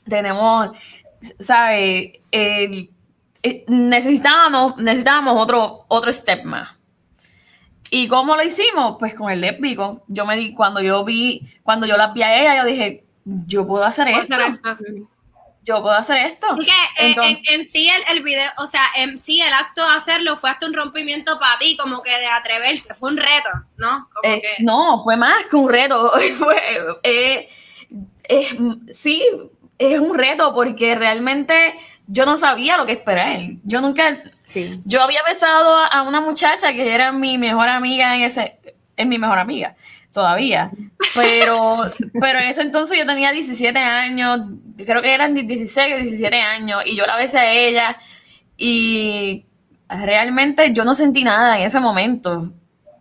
tenemos, 0.09 0.75
¿sabes? 1.39 2.13
Eh, 2.31 2.89
necesitábamos, 3.67 4.77
necesitábamos 4.77 5.37
otro, 5.37 5.85
otro 5.87 6.11
step 6.11 6.43
más. 6.45 6.69
¿Y 7.91 8.07
cómo 8.07 8.35
lo 8.35 8.43
hicimos? 8.43 8.95
Pues 8.97 9.13
con 9.13 9.29
el 9.29 9.41
lésbico. 9.41 10.03
Yo 10.07 10.25
me 10.25 10.35
di, 10.35 10.55
cuando 10.55 10.81
yo 10.81 11.03
vi, 11.03 11.47
cuando 11.61 11.85
yo 11.85 11.95
la 11.95 12.07
vi 12.07 12.23
a 12.23 12.41
ella, 12.41 12.57
yo 12.57 12.65
dije, 12.65 13.03
yo 13.25 13.67
puedo 13.67 13.83
hacer 13.83 14.07
esto 14.07 14.35
yo 15.63 15.81
puedo 15.81 15.95
hacer 15.95 16.17
esto. 16.17 16.47
Así 16.51 16.65
que 16.65 17.05
eh, 17.05 17.39
en, 17.49 17.65
sí 17.65 17.89
el, 17.89 18.17
el, 18.17 18.23
video, 18.23 18.49
o 18.57 18.65
sea, 18.65 18.83
en 18.95 19.17
sí 19.19 19.41
el 19.41 19.53
acto 19.53 19.87
de 19.87 19.95
hacerlo 19.95 20.37
fue 20.37 20.49
hasta 20.49 20.65
un 20.65 20.73
rompimiento 20.73 21.39
para 21.39 21.59
ti, 21.59 21.77
como 21.77 22.01
que 22.01 22.11
de 22.11 22.27
atreverte, 22.27 22.93
fue 22.95 23.11
un 23.11 23.17
reto, 23.17 23.49
¿no? 23.77 24.09
No, 24.59 25.03
fue 25.03 25.17
más 25.17 25.45
que 25.49 25.55
un 25.55 25.69
reto. 25.69 26.11
fue, 26.37 26.99
eh, 27.03 27.49
sí, 28.91 29.23
es 29.77 29.99
un 29.99 30.17
reto 30.17 30.53
porque 30.53 30.95
realmente 30.95 31.75
yo 32.07 32.25
no 32.25 32.37
sabía 32.37 32.77
lo 32.77 32.85
que 32.85 32.93
esperar. 32.93 33.39
Yo 33.63 33.81
nunca, 33.81 34.23
sí. 34.47 34.81
yo 34.85 35.01
había 35.01 35.21
besado 35.23 35.75
a 35.75 36.01
una 36.01 36.21
muchacha 36.21 36.73
que 36.73 36.93
era 36.93 37.11
mi 37.11 37.37
mejor 37.37 37.69
amiga 37.69 38.15
en 38.15 38.23
ese, 38.23 38.57
es 38.97 39.05
mi 39.05 39.19
mejor 39.19 39.37
amiga 39.37 39.75
todavía. 40.11 40.71
Pero, 41.15 41.91
pero 42.19 42.39
en 42.39 42.45
ese 42.45 42.61
entonces 42.61 42.97
yo 42.97 43.05
tenía 43.05 43.31
17 43.31 43.77
años, 43.77 44.41
creo 44.77 45.01
que 45.01 45.13
eran 45.13 45.33
16 45.33 45.95
o 45.95 45.97
17 45.97 46.35
años, 46.41 46.83
y 46.85 46.95
yo 46.95 47.05
la 47.05 47.17
besé 47.17 47.39
a 47.39 47.53
ella 47.53 47.97
y 48.57 49.45
realmente 49.89 50.71
yo 50.71 50.85
no 50.85 50.95
sentí 50.95 51.23
nada 51.23 51.57
en 51.57 51.65
ese 51.65 51.79
momento. 51.79 52.51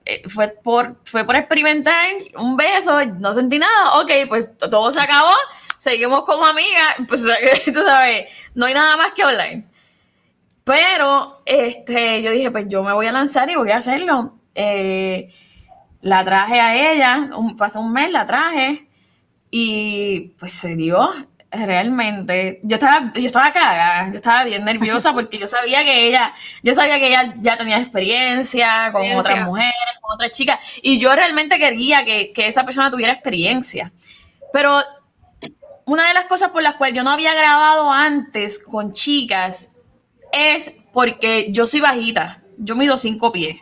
Eh, 0.04 0.22
fue 0.28 0.48
por, 0.48 0.96
fue 1.04 1.24
por 1.24 1.36
experimentar 1.36 2.08
un 2.38 2.56
beso, 2.56 3.04
no 3.18 3.32
sentí 3.32 3.58
nada, 3.58 4.00
ok, 4.00 4.10
pues 4.28 4.50
todo 4.58 4.90
se 4.90 5.00
acabó, 5.00 5.32
seguimos 5.78 6.24
como 6.24 6.46
amigas, 6.46 6.96
pues 7.08 7.22
tú 7.66 7.82
sabes, 7.84 8.32
no 8.54 8.66
hay 8.66 8.74
nada 8.74 8.96
más 8.96 9.12
que 9.12 9.22
hablar. 9.22 9.62
Pero 10.64 11.42
este, 11.46 12.22
yo 12.22 12.30
dije, 12.30 12.50
pues 12.50 12.66
yo 12.68 12.82
me 12.82 12.92
voy 12.92 13.06
a 13.06 13.12
lanzar 13.12 13.50
y 13.50 13.56
voy 13.56 13.70
a 13.70 13.78
hacerlo. 13.78 14.34
Eh, 14.54 15.32
la 16.02 16.24
traje 16.24 16.60
a 16.60 16.92
ella, 16.92 17.30
pasó 17.56 17.80
un 17.80 17.92
mes, 17.92 18.10
la 18.10 18.26
traje 18.26 18.86
y 19.50 20.32
pues 20.38 20.52
se 20.52 20.76
dio 20.76 21.12
realmente. 21.50 22.60
Yo 22.62 22.76
estaba, 22.76 23.12
yo 23.14 23.26
estaba 23.26 23.52
cagada, 23.52 24.08
yo 24.10 24.16
estaba 24.16 24.44
bien 24.44 24.64
nerviosa 24.64 25.12
porque 25.12 25.38
yo 25.38 25.46
sabía 25.46 25.84
que 25.84 26.08
ella, 26.08 26.32
yo 26.62 26.74
sabía 26.74 26.98
que 26.98 27.08
ella 27.08 27.34
ya 27.40 27.56
tenía 27.56 27.78
experiencia 27.78 28.90
con 28.92 29.02
otras 29.12 29.44
mujeres, 29.44 29.74
con 30.00 30.14
otras 30.14 30.32
chicas, 30.32 30.58
y 30.82 30.98
yo 30.98 31.14
realmente 31.14 31.58
quería 31.58 32.04
que, 32.04 32.32
que 32.32 32.46
esa 32.46 32.64
persona 32.64 32.90
tuviera 32.90 33.12
experiencia. 33.12 33.90
Pero 34.52 34.80
una 35.84 36.06
de 36.06 36.14
las 36.14 36.26
cosas 36.26 36.50
por 36.50 36.62
las 36.62 36.76
cuales 36.76 36.96
yo 36.96 37.02
no 37.02 37.10
había 37.10 37.34
grabado 37.34 37.90
antes 37.90 38.58
con 38.58 38.92
chicas 38.92 39.68
es 40.32 40.72
porque 40.92 41.50
yo 41.50 41.66
soy 41.66 41.80
bajita, 41.80 42.42
yo 42.58 42.76
mido 42.76 42.96
cinco 42.96 43.32
pies. 43.32 43.60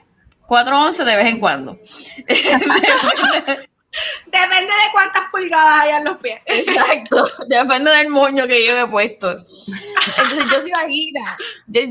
4.11 0.49 1.05
de 1.05 1.17
vez 1.17 1.27
en 1.27 1.41
cuando. 1.41 1.79
Depende 4.27 4.73
de 4.73 4.93
cuántas 4.93 5.23
pulgadas 5.31 5.81
hay 5.81 5.91
en 5.99 6.05
los 6.05 6.19
pies. 6.19 6.41
Exacto, 6.47 7.25
depende 7.49 7.91
del 7.91 8.09
moño 8.09 8.47
que 8.47 8.65
yo 8.65 8.77
he 8.77 8.87
puesto. 8.87 9.31
Entonces 9.31 10.45
yo 10.51 10.61
soy 10.61 10.71
bajita, 10.71 11.37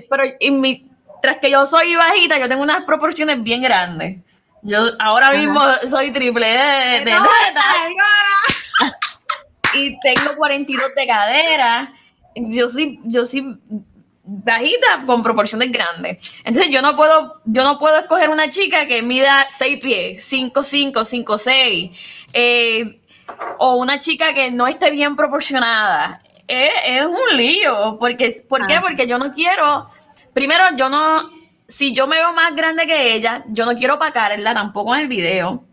pero 0.10 0.24
mi, 0.52 0.90
tras 1.22 1.38
que 1.40 1.50
yo 1.50 1.66
soy 1.66 1.96
bajita, 1.96 2.38
yo 2.38 2.48
tengo 2.48 2.62
unas 2.62 2.84
proporciones 2.86 3.42
bien 3.44 3.62
grandes. 3.62 4.20
Yo 4.62 4.80
ahora 5.00 5.32
mismo 5.32 5.60
soy 5.88 6.12
triple 6.12 6.48
de, 6.48 7.06
de, 7.06 7.16
y 9.74 10.00
tengo 10.00 10.36
42 10.38 10.96
de 10.96 11.08
cadera. 11.08 11.94
Yo 12.36 12.70
soy, 12.70 13.00
yo 13.04 13.26
soy 13.26 13.58
bajita 14.28 15.04
con 15.06 15.24
proporciones 15.24 15.72
grandes. 15.72 16.18
Entonces 16.44 16.72
yo 16.72 16.82
no 16.82 16.96
puedo, 16.96 17.42
yo 17.46 17.64
no 17.64 17.80
puedo 17.80 17.98
escoger 17.98 18.30
una 18.30 18.50
chica 18.50 18.86
que 18.86 19.02
mida 19.02 19.48
6 19.50 19.80
pies, 19.82 20.26
5, 20.26 20.64
5, 20.64 21.06
5, 21.06 21.38
6, 21.38 21.92
o 23.60 23.76
una 23.78 24.00
chica 24.00 24.34
que 24.34 24.52
no 24.52 24.68
esté 24.68 24.92
bien 24.92 25.16
proporcionada. 25.16 26.22
Es, 26.48 27.06
un 27.06 27.38
lío, 27.38 27.98
porque, 28.00 28.44
¿por 28.48 28.68
qué? 28.68 28.76
Ah. 28.76 28.82
Porque 28.82 29.08
yo 29.08 29.18
no 29.18 29.34
quiero, 29.34 29.90
primero 30.34 30.64
yo 30.78 30.90
no, 30.90 31.30
si 31.68 31.94
yo 31.94 32.08
me 32.08 32.18
veo 32.18 32.34
más 32.34 32.56
grande 32.56 32.86
que 32.86 33.14
ella, 33.14 33.44
yo 33.48 33.66
no 33.66 33.76
quiero 33.76 33.96
opacarla 33.96 34.54
tampoco 34.54 34.94
en 34.96 35.02
el 35.02 35.08
video. 35.08 35.64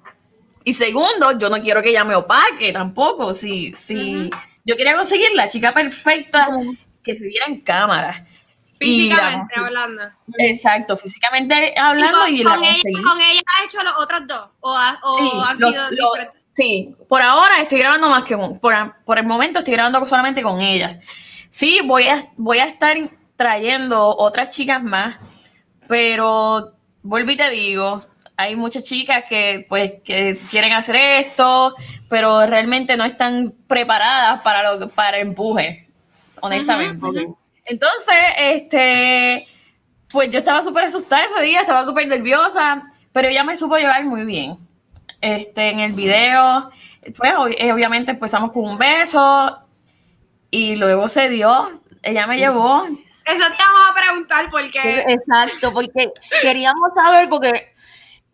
Y 0.65 0.73
segundo, 0.73 1.39
yo 1.39 1.51
no 1.51 1.61
quiero 1.61 1.83
que 1.83 1.91
ella 1.91 2.05
me 2.05 2.15
opaque 2.15 2.73
tampoco. 2.73 3.35
Si, 3.35 3.73
si 3.75 4.31
yo 4.65 4.77
quería 4.77 4.97
conseguir 4.97 5.33
la 5.35 5.49
chica 5.49 5.75
perfecta 5.75 6.49
que 7.03 7.15
se 7.15 7.27
viera 7.27 7.47
en 7.47 7.61
cámara. 7.61 8.25
Físicamente 8.79 9.55
hablando. 9.57 10.03
Exacto, 10.39 10.97
físicamente 10.97 11.75
hablando 11.79 12.27
y, 12.29 12.43
con, 12.43 12.63
ella, 12.65 12.83
con, 13.03 13.21
ella, 13.21 13.41
ha 13.61 13.65
hecho 13.65 13.83
los 13.83 13.93
otros 13.99 14.27
dos? 14.27 14.49
¿O, 14.61 14.77
han 14.77 15.59
sido 15.59 15.91
diferentes? 15.91 16.41
Sí, 16.55 16.95
por 17.09 17.21
ahora 17.21 17.61
estoy 17.61 17.81
grabando 17.81 18.09
más 18.09 18.25
que 18.25 18.37
por, 18.37 18.95
por 19.05 19.19
el 19.19 19.27
momento 19.27 19.59
estoy 19.59 19.75
grabando 19.75 20.05
solamente 20.07 20.43
con 20.43 20.61
ella. 20.61 21.01
Sí, 21.51 21.81
voy 21.85 22.09
a, 22.09 22.29
voy 22.37 22.59
a 22.59 22.67
estar 22.67 22.97
trayendo 23.37 24.17
otras 24.17 24.51
chicas 24.51 24.83
más, 24.83 25.17
pero 25.89 26.73
vuelvo 27.03 27.31
y 27.33 27.37
te 27.37 27.51
digo, 27.51 28.05
hay 28.37 28.57
muchas 28.57 28.85
chicas 28.85 29.25
que 29.29 29.67
pues 29.69 29.95
que 30.05 30.39
quieren 30.51 30.73
hacer 30.73 30.97
esto, 30.97 31.75
pero 32.09 32.47
realmente 32.47 32.97
no 32.97 33.05
están 33.05 33.53
preparadas 33.67 34.41
para 34.43 34.75
lo 34.75 34.89
para 34.91 35.19
empuje, 35.19 35.89
honestamente. 36.41 37.35
Entonces, 37.65 38.15
este, 38.39 39.47
pues 40.11 40.31
yo 40.31 40.39
estaba 40.39 40.63
súper 40.63 40.85
asustada 40.85 41.25
ese 41.25 41.43
día, 41.45 41.61
estaba 41.61 41.85
súper 41.85 42.07
nerviosa, 42.07 42.91
pero 43.13 43.29
ella 43.29 43.45
me 43.45 43.57
supo 43.57 43.77
llevar 43.77 44.05
muy 44.05 44.25
bien. 44.25 44.59
Este, 45.21 45.71
en 45.71 45.81
el 45.81 45.93
video, 45.93 46.71
pues 47.17 47.33
eh, 47.59 47.73
obviamente 47.73 48.11
empezamos 48.11 48.53
con 48.53 48.65
un 48.65 48.79
beso 48.79 49.59
y 50.51 50.77
luego 50.77 51.09
se 51.09 51.29
dio, 51.29 51.71
ella 52.03 52.27
me 52.27 52.37
llevó. 52.39 52.85
Eso 53.25 53.45
te 53.47 53.57
vamos 53.59 53.91
a 53.91 53.95
preguntar 53.95 54.51
porque... 54.51 55.05
Exacto, 55.09 55.73
porque 55.73 56.13
queríamos 56.43 56.93
saber, 56.95 57.29
porque 57.31 57.75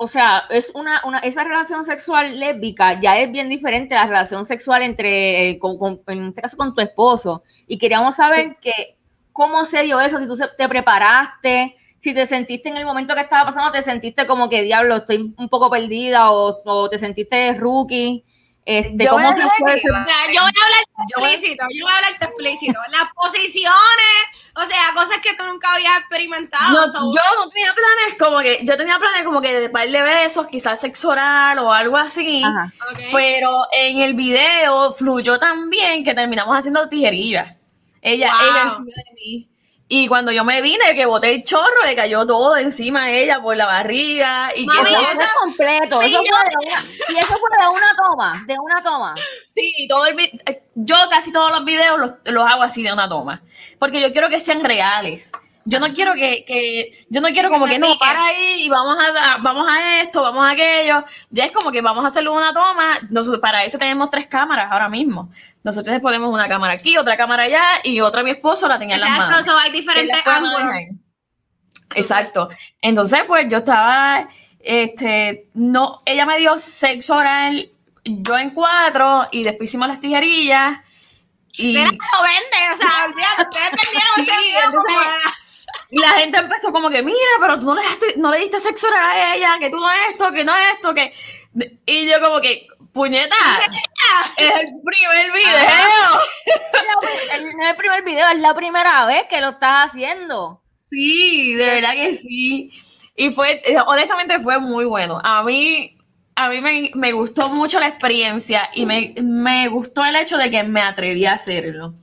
o 0.02 0.06
sea, 0.06 0.44
es 0.48 0.72
una, 0.74 1.02
una, 1.04 1.18
esa 1.18 1.44
relación 1.44 1.84
sexual 1.84 2.40
lésbica 2.40 2.98
ya 2.98 3.18
es 3.18 3.30
bien 3.30 3.50
diferente 3.50 3.94
a 3.94 4.00
la 4.00 4.06
relación 4.06 4.46
sexual 4.46 4.82
entre, 4.82 5.50
eh, 5.50 5.58
con, 5.58 6.00
en 6.06 6.28
este 6.28 6.40
caso, 6.40 6.56
con 6.56 6.74
tu 6.74 6.80
esposo. 6.80 7.42
Y 7.66 7.76
queríamos 7.76 8.16
saber 8.16 8.56
que 8.62 8.96
¿Cómo 9.32 9.64
se 9.66 9.82
dio 9.82 10.00
eso? 10.00 10.18
Si 10.18 10.26
tú 10.26 10.36
te 10.56 10.68
preparaste, 10.68 11.76
si 12.00 12.14
te 12.14 12.26
sentiste 12.26 12.68
en 12.68 12.76
el 12.76 12.84
momento 12.84 13.14
que 13.14 13.20
estaba 13.20 13.44
pasando, 13.46 13.70
te 13.72 13.82
sentiste 13.82 14.26
como 14.26 14.48
que, 14.48 14.62
diablo, 14.62 14.96
estoy 14.96 15.34
un 15.36 15.48
poco 15.48 15.70
perdida 15.70 16.30
o, 16.30 16.88
te 16.90 16.98
sentiste 16.98 17.52
rookie. 17.54 18.24
Este, 18.64 19.04
Yo 19.04 19.12
¿Cómo 19.12 19.32
se 19.32 19.38
ser- 19.38 19.48
Mira, 19.82 20.26
yo 20.32 20.42
voy 20.42 20.50
a 20.52 20.64
hablar 20.66 20.84
explícito, 21.08 21.64
yo 21.74 21.84
voy 21.86 21.92
a 21.92 21.96
hablar 21.96 22.12
explícito. 22.20 22.78
Las 22.90 23.10
posiciones, 23.14 24.16
o 24.54 24.64
sea, 24.64 24.78
cosas 24.94 25.18
que 25.18 25.34
tú 25.34 25.44
nunca 25.46 25.72
habías 25.74 25.98
experimentado. 25.98 26.72
No, 26.72 26.86
so- 26.86 27.10
yo 27.12 27.20
no 27.38 27.48
tenía 27.50 27.72
planes 27.74 28.18
como 28.18 28.38
que, 28.40 28.58
yo 28.62 28.76
tenía 28.76 28.98
planes 28.98 29.24
como 29.24 29.40
que 29.40 29.52
de 29.60 29.68
darle 29.68 30.02
besos, 30.02 30.46
quizás 30.46 30.80
sexo 30.80 31.08
oral 31.08 31.58
o 31.58 31.72
algo 31.72 31.96
así. 31.96 32.42
Pero 33.12 33.62
en 33.72 33.98
el 34.00 34.14
video 34.14 34.92
fluyó 34.92 35.38
tan 35.38 35.70
bien 35.70 36.04
que 36.04 36.14
terminamos 36.14 36.54
haciendo 36.56 36.88
tijerillas. 36.88 37.56
Ella, 38.02 38.32
Wow. 38.32 38.50
ella 38.50 38.62
encima 38.64 38.84
de 38.96 39.14
mí. 39.14 39.46
Y 39.92 40.06
cuando 40.06 40.30
yo 40.30 40.44
me 40.44 40.62
vine, 40.62 40.94
que 40.94 41.04
boté 41.04 41.34
el 41.34 41.42
chorro, 41.42 41.84
le 41.84 41.96
cayó 41.96 42.24
todo 42.24 42.56
encima 42.56 43.04
a 43.04 43.10
ella 43.10 43.42
por 43.42 43.56
la 43.56 43.66
barriga. 43.66 44.52
Y 44.54 44.64
que 44.64 44.72
Eso 44.82 44.84
fue 45.16 45.24
completo. 45.40 46.00
Eso 46.00 46.22
Sí, 46.22 46.28
fue 46.28 46.38
de 46.48 46.56
una, 46.66 46.80
y 47.08 47.16
eso 47.18 47.36
fue 47.38 47.48
de 47.58 47.68
una 47.68 47.96
toma, 47.96 48.44
de 48.46 48.56
una 48.60 48.82
toma. 48.82 49.14
Sí, 49.52 49.86
todo 49.88 50.06
el 50.06 50.16
eh, 50.20 50.62
yo 50.76 50.94
casi 51.10 51.32
todos 51.32 51.50
los 51.50 51.64
videos 51.64 51.98
los, 51.98 52.12
los 52.24 52.48
hago 52.50 52.62
así 52.62 52.84
de 52.84 52.92
una 52.92 53.08
toma, 53.08 53.42
porque 53.80 54.00
yo 54.00 54.12
quiero 54.12 54.28
que 54.28 54.38
sean 54.38 54.62
reales. 54.62 55.32
Yo 55.64 55.78
no 55.78 55.92
quiero 55.92 56.14
que, 56.14 56.44
que 56.46 57.06
yo 57.10 57.20
no 57.20 57.28
quiero 57.28 57.50
como 57.50 57.66
que 57.66 57.78
no, 57.78 57.98
para 57.98 58.24
ahí 58.24 58.64
y 58.64 58.68
vamos 58.68 58.96
a 58.98 59.36
vamos 59.38 59.70
a 59.70 60.00
esto, 60.02 60.22
vamos 60.22 60.46
a 60.46 60.50
aquello. 60.50 61.04
Ya 61.30 61.44
es 61.44 61.52
como 61.52 61.70
que 61.70 61.82
vamos 61.82 62.04
a 62.04 62.08
hacerlo 62.08 62.32
una 62.32 62.52
toma. 62.52 62.98
Nosotros, 63.10 63.40
para 63.40 63.64
eso 63.64 63.78
tenemos 63.78 64.08
tres 64.08 64.26
cámaras 64.26 64.72
ahora 64.72 64.88
mismo. 64.88 65.30
Nosotros 65.62 66.00
ponemos 66.00 66.32
una 66.32 66.48
cámara 66.48 66.74
aquí, 66.74 66.96
otra 66.96 67.16
cámara 67.16 67.42
allá 67.42 67.62
y 67.84 68.00
otra 68.00 68.22
mi 68.22 68.30
esposo 68.30 68.66
la 68.68 68.78
tenía 68.78 68.94
en 68.94 69.02
las 69.02 69.10
Exacto, 69.10 69.30
manos. 69.32 69.44
so 69.44 69.58
hay 69.58 69.70
diferentes 69.70 70.26
ángulos. 70.26 70.60
Exacto. 71.94 72.48
Entonces, 72.80 73.20
pues 73.26 73.46
yo 73.48 73.58
estaba, 73.58 74.28
este, 74.60 75.48
no, 75.54 76.02
ella 76.06 76.24
me 76.24 76.38
dio 76.38 76.56
sexo 76.58 77.16
oral, 77.16 77.70
yo 78.04 78.38
en 78.38 78.50
cuatro, 78.50 79.28
y 79.30 79.42
después 79.42 79.68
hicimos 79.68 79.88
las 79.88 80.00
tijerillas. 80.00 80.78
Y, 81.52 81.74
Mira, 81.74 81.90
vende, 81.90 82.72
o 82.72 82.76
sea, 82.76 83.08
ustedes 83.38 83.70
vendieron 83.70 84.18
ese 84.18 84.40
video 84.40 84.70
como... 84.70 85.00
y 85.90 85.98
la 85.98 86.08
gente 86.10 86.38
empezó 86.38 86.72
como 86.72 86.88
que, 86.88 87.02
mira, 87.02 87.18
pero 87.40 87.58
tú 87.58 87.66
no 87.66 87.74
le, 87.74 87.82
diste, 87.82 88.14
no 88.16 88.30
le 88.30 88.38
diste 88.38 88.60
sexo 88.60 88.86
a 88.94 89.34
ella, 89.34 89.56
que 89.58 89.70
tú 89.70 89.78
no 89.80 89.90
esto, 90.08 90.30
que 90.30 90.44
no 90.44 90.52
esto, 90.74 90.94
que... 90.94 91.12
Y 91.84 92.06
yo 92.06 92.20
como 92.20 92.40
que, 92.40 92.68
puñeta, 92.92 93.34
es 94.36 94.60
el 94.60 94.68
primer 94.84 95.32
video. 95.32 96.20
No 96.72 97.08
es 97.08 97.70
el 97.70 97.76
primer 97.76 98.04
video, 98.04 98.28
es 98.28 98.38
la 98.38 98.54
primera 98.54 99.04
vez 99.06 99.24
que 99.28 99.40
lo 99.40 99.50
estás 99.50 99.90
haciendo. 99.90 100.62
Sí, 100.90 101.54
de 101.54 101.66
verdad 101.66 101.92
que 101.92 102.14
sí. 102.14 102.70
Y 103.16 103.30
fue, 103.30 103.60
eh, 103.64 103.76
honestamente 103.86 104.38
fue 104.38 104.58
muy 104.58 104.84
bueno. 104.84 105.20
A 105.22 105.42
mí, 105.42 105.96
a 106.34 106.48
mí 106.48 106.60
me, 106.60 106.90
me 106.94 107.12
gustó 107.12 107.48
mucho 107.48 107.80
la 107.80 107.88
experiencia 107.88 108.70
y 108.74 108.86
me, 108.86 109.14
me 109.22 109.68
gustó 109.68 110.04
el 110.04 110.16
hecho 110.16 110.36
de 110.36 110.50
que 110.50 110.62
me 110.62 110.82
atreví 110.82 111.26
a 111.26 111.34
hacerlo. 111.34 111.94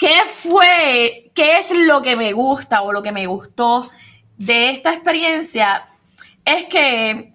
¿Qué 0.00 0.22
fue, 0.26 1.30
qué 1.34 1.58
es 1.58 1.76
lo 1.76 2.00
que 2.00 2.16
me 2.16 2.32
gusta 2.32 2.80
o 2.80 2.90
lo 2.90 3.02
que 3.02 3.12
me 3.12 3.26
gustó 3.26 3.86
de 4.38 4.70
esta 4.70 4.94
experiencia? 4.94 5.90
Es 6.42 6.64
que 6.64 7.34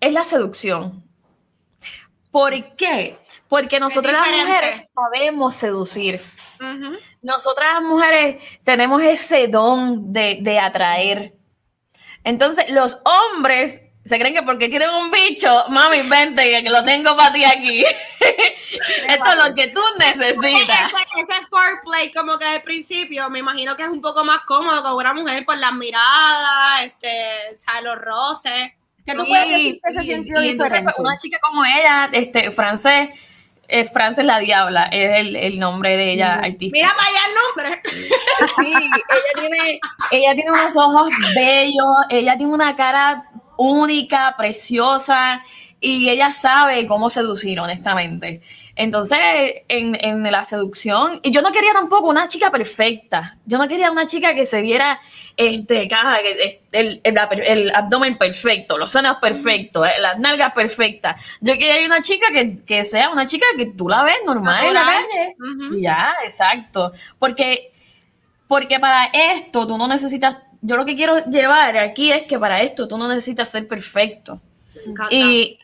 es 0.00 0.12
la 0.12 0.24
seducción. 0.24 1.04
¿Por 2.32 2.74
qué? 2.74 3.16
Porque 3.48 3.78
nosotras 3.78 4.12
las 4.12 4.40
mujeres 4.40 4.90
sabemos 4.92 5.54
seducir. 5.54 6.20
Nosotras 7.22 7.70
las 7.74 7.82
mujeres 7.84 8.42
tenemos 8.64 9.00
ese 9.02 9.46
don 9.46 10.12
de, 10.12 10.38
de 10.42 10.58
atraer. 10.58 11.36
Entonces, 12.24 12.70
los 12.70 13.00
hombres 13.04 13.82
se 14.04 14.18
creen 14.18 14.34
que 14.34 14.42
porque 14.42 14.68
tienen 14.68 14.90
un 14.90 15.10
bicho, 15.10 15.64
mami, 15.68 16.00
vente, 16.08 16.62
que 16.62 16.70
lo 16.70 16.82
tengo 16.84 17.16
para 17.16 17.32
ti 17.32 17.44
aquí. 17.44 17.84
Esto 19.08 19.30
es 19.32 19.48
lo 19.48 19.54
que 19.54 19.68
tú 19.68 19.80
necesitas. 19.98 20.92
Ese, 20.92 21.20
ese 21.20 21.46
foreplay 21.50 22.10
como 22.10 22.38
que 22.38 22.44
al 22.46 22.62
principio, 22.62 23.28
me 23.30 23.40
imagino 23.40 23.76
que 23.76 23.82
es 23.82 23.88
un 23.90 24.00
poco 24.00 24.24
más 24.24 24.40
cómodo 24.46 24.82
con 24.82 24.94
una 24.94 25.12
mujer 25.14 25.44
por 25.44 25.58
las 25.58 25.72
miradas, 25.74 26.82
este, 26.84 27.08
o 27.54 27.56
sea, 27.58 27.80
los 27.82 27.96
roces. 27.96 28.72
Que 29.04 29.14
tú 29.14 29.24
Sí, 29.24 29.30
puedes 29.32 29.48
decir 29.48 29.80
ese 29.84 30.02
y- 30.02 30.06
sentido 30.06 30.42
y 30.42 30.48
entonces, 30.50 30.80
pues, 30.82 30.94
una 30.98 31.16
chica 31.16 31.38
como 31.40 31.64
ella, 31.64 32.08
este, 32.12 32.50
francés, 32.52 33.08
eh, 33.72 33.84
Frances 33.86 34.24
la 34.24 34.38
Diabla, 34.40 34.84
es 34.90 35.18
el, 35.20 35.36
el 35.36 35.58
nombre 35.58 35.96
de 35.96 36.12
ella 36.12 36.34
artístico. 36.34 36.72
Mira 36.72 36.92
para 36.96 37.08
allá 37.08 37.20
el 37.28 37.34
nombre. 37.34 37.82
Sí, 38.56 38.72
ella 38.74 39.32
tiene, 39.36 39.80
ella 40.10 40.34
tiene 40.34 40.50
unos 40.50 40.76
ojos 40.76 41.08
bellos, 41.36 41.86
ella 42.08 42.36
tiene 42.36 42.52
una 42.52 42.74
cara 42.76 43.24
única, 43.60 44.34
preciosa, 44.38 45.42
y 45.82 46.10
ella 46.10 46.32
sabe 46.32 46.86
cómo 46.86 47.08
seducir, 47.08 47.58
honestamente. 47.60 48.42
Entonces, 48.76 49.18
en, 49.68 49.96
en 50.00 50.22
la 50.30 50.44
seducción, 50.44 51.20
y 51.22 51.30
yo 51.30 51.42
no 51.42 51.52
quería 51.52 51.72
tampoco 51.72 52.08
una 52.08 52.28
chica 52.28 52.50
perfecta. 52.50 53.36
Yo 53.44 53.58
no 53.58 53.66
quería 53.68 53.90
una 53.90 54.06
chica 54.06 54.34
que 54.34 54.46
se 54.46 54.60
viera 54.62 55.00
este, 55.36 55.88
el, 56.72 57.00
el- 57.02 57.18
el 57.46 57.70
abdomen 57.74 58.16
perfecto, 58.16 58.78
los 58.78 58.90
senos 58.90 59.16
perfectos, 59.20 59.86
eh, 59.86 60.00
las 60.00 60.18
nalgas 60.18 60.52
perfectas. 60.54 61.38
Yo 61.40 61.54
quería 61.54 61.84
una 61.86 62.00
chica 62.02 62.26
que, 62.32 62.62
que 62.64 62.84
sea 62.84 63.10
una 63.10 63.26
chica 63.26 63.46
que 63.56 63.66
tú 63.66 63.88
la 63.88 64.02
ves 64.02 64.16
normal 64.24 64.56
en 64.68 64.74
la 64.74 64.80
calle. 64.84 65.36
Ya, 65.82 66.14
exacto. 66.24 66.92
Porque, 67.18 67.72
porque 68.48 68.78
para 68.80 69.06
esto 69.06 69.66
tú 69.66 69.76
no 69.78 69.86
necesitas, 69.88 70.36
yo 70.62 70.76
lo 70.76 70.84
que 70.84 70.94
quiero 70.96 71.24
llevar 71.26 71.76
aquí 71.78 72.12
es 72.12 72.24
que 72.24 72.38
para 72.38 72.62
esto 72.62 72.86
tú 72.88 72.96
no 72.98 73.08
necesitas 73.08 73.50
ser 73.50 73.66
perfecto. 73.68 74.40
Y 75.10 75.58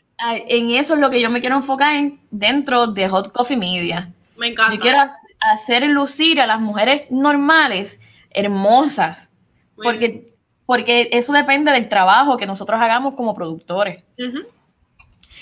en 0.47 0.71
eso 0.71 0.95
es 0.95 0.99
lo 0.99 1.09
que 1.09 1.21
yo 1.21 1.29
me 1.29 1.41
quiero 1.41 1.55
enfocar 1.55 1.95
en, 1.95 2.19
dentro 2.31 2.87
de 2.87 3.07
Hot 3.09 3.31
Coffee 3.31 3.57
Media. 3.57 4.09
me 4.37 4.47
encanta. 4.47 4.73
Yo 4.75 4.79
quiero 4.81 4.97
hac- 4.99 5.11
hacer 5.39 5.83
lucir 5.87 6.41
a 6.41 6.47
las 6.47 6.59
mujeres 6.59 7.05
normales 7.11 7.99
hermosas, 8.31 9.31
Muy 9.75 9.85
porque, 9.85 10.33
porque 10.65 11.09
eso 11.11 11.33
depende 11.33 11.71
del 11.71 11.89
trabajo 11.89 12.37
que 12.37 12.45
nosotros 12.45 12.79
hagamos 12.81 13.13
como 13.15 13.35
productores. 13.35 14.03
Ujú. 14.17 14.39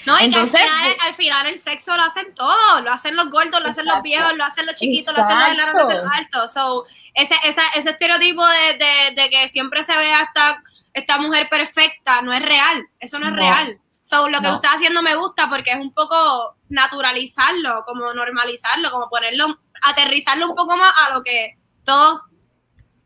No, 0.05 0.19
y 0.19 0.25
Entonces, 0.25 0.59
que 0.61 0.67
al, 0.67 0.71
final, 0.71 0.93
pues- 0.95 1.03
al 1.07 1.15
final 1.15 1.45
el 1.47 1.57
sexo 1.57 1.95
lo 1.95 2.03
hacen 2.03 2.33
todos, 2.35 2.83
lo 2.83 2.91
hacen 2.91 3.15
los 3.15 3.29
gordos, 3.29 3.61
lo 3.61 3.69
hacen 3.69 3.85
los 3.85 4.01
viejos, 4.03 4.33
lo 4.35 4.43
hacen 4.43 4.65
los 4.65 4.75
chiquitos, 4.75 5.15
lo 5.15 5.23
hacen 5.23 5.39
los 5.39 5.47
enanos, 5.49 5.75
lo 5.75 5.81
hacen 5.87 5.97
los 5.97 6.07
altos. 6.13 6.53
So, 6.53 6.85
ese, 7.13 7.35
esa, 7.43 7.63
ese 7.75 7.89
estereotipo 7.91 8.45
de, 8.45 8.77
de- 8.77 9.21
de 9.21 9.29
que 9.29 9.47
siempre 9.49 9.81
se 9.83 9.97
ve 9.97 10.11
hasta 10.13 10.61
esta 10.93 11.17
mujer 11.17 11.49
perfecta 11.49 12.21
no 12.21 12.31
es 12.33 12.41
real, 12.41 12.87
eso 12.99 13.19
no 13.19 13.25
es 13.27 13.31
No. 13.33 13.37
real. 13.37 13.79
So, 14.01 14.29
lo 14.29 14.37
que 14.39 14.43
No. 14.43 14.49
tú 14.51 14.55
estás 14.57 14.75
haciendo 14.75 15.01
me 15.01 15.15
gusta 15.15 15.49
porque 15.49 15.71
es 15.71 15.77
un 15.79 15.91
poco 15.93 16.55
naturalizarlo, 16.69 17.83
como 17.85 18.13
normalizarlo, 18.13 18.91
como 18.91 19.09
ponerlo, 19.09 19.59
aterrizarlo 19.81 20.47
un 20.47 20.55
poco 20.55 20.77
más 20.77 20.93
a 21.05 21.13
lo 21.15 21.23
que 21.23 21.57
todos 21.83 22.21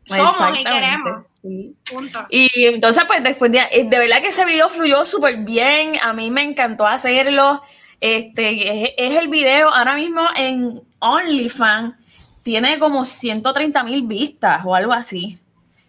somos 0.04 0.58
y 0.58 0.64
queremos. 0.64 1.24
Sí. 1.42 1.74
Y 2.28 2.50
entonces, 2.66 3.04
pues 3.06 3.22
después 3.22 3.50
de, 3.50 3.60
de 3.84 3.98
verdad 3.98 4.20
que 4.20 4.28
ese 4.28 4.44
video 4.44 4.68
fluyó 4.68 5.04
súper 5.04 5.38
bien. 5.38 5.94
A 6.02 6.12
mí 6.12 6.30
me 6.30 6.42
encantó 6.42 6.86
hacerlo. 6.86 7.62
Este 8.00 8.84
es, 8.84 8.90
es 8.96 9.18
el 9.18 9.28
video 9.28 9.68
ahora 9.70 9.94
mismo 9.94 10.22
en 10.36 10.82
OnlyFans. 10.98 11.94
Tiene 12.42 12.78
como 12.78 13.04
130 13.04 13.82
mil 13.84 14.06
vistas 14.06 14.62
o 14.64 14.74
algo 14.74 14.92
así. 14.92 15.38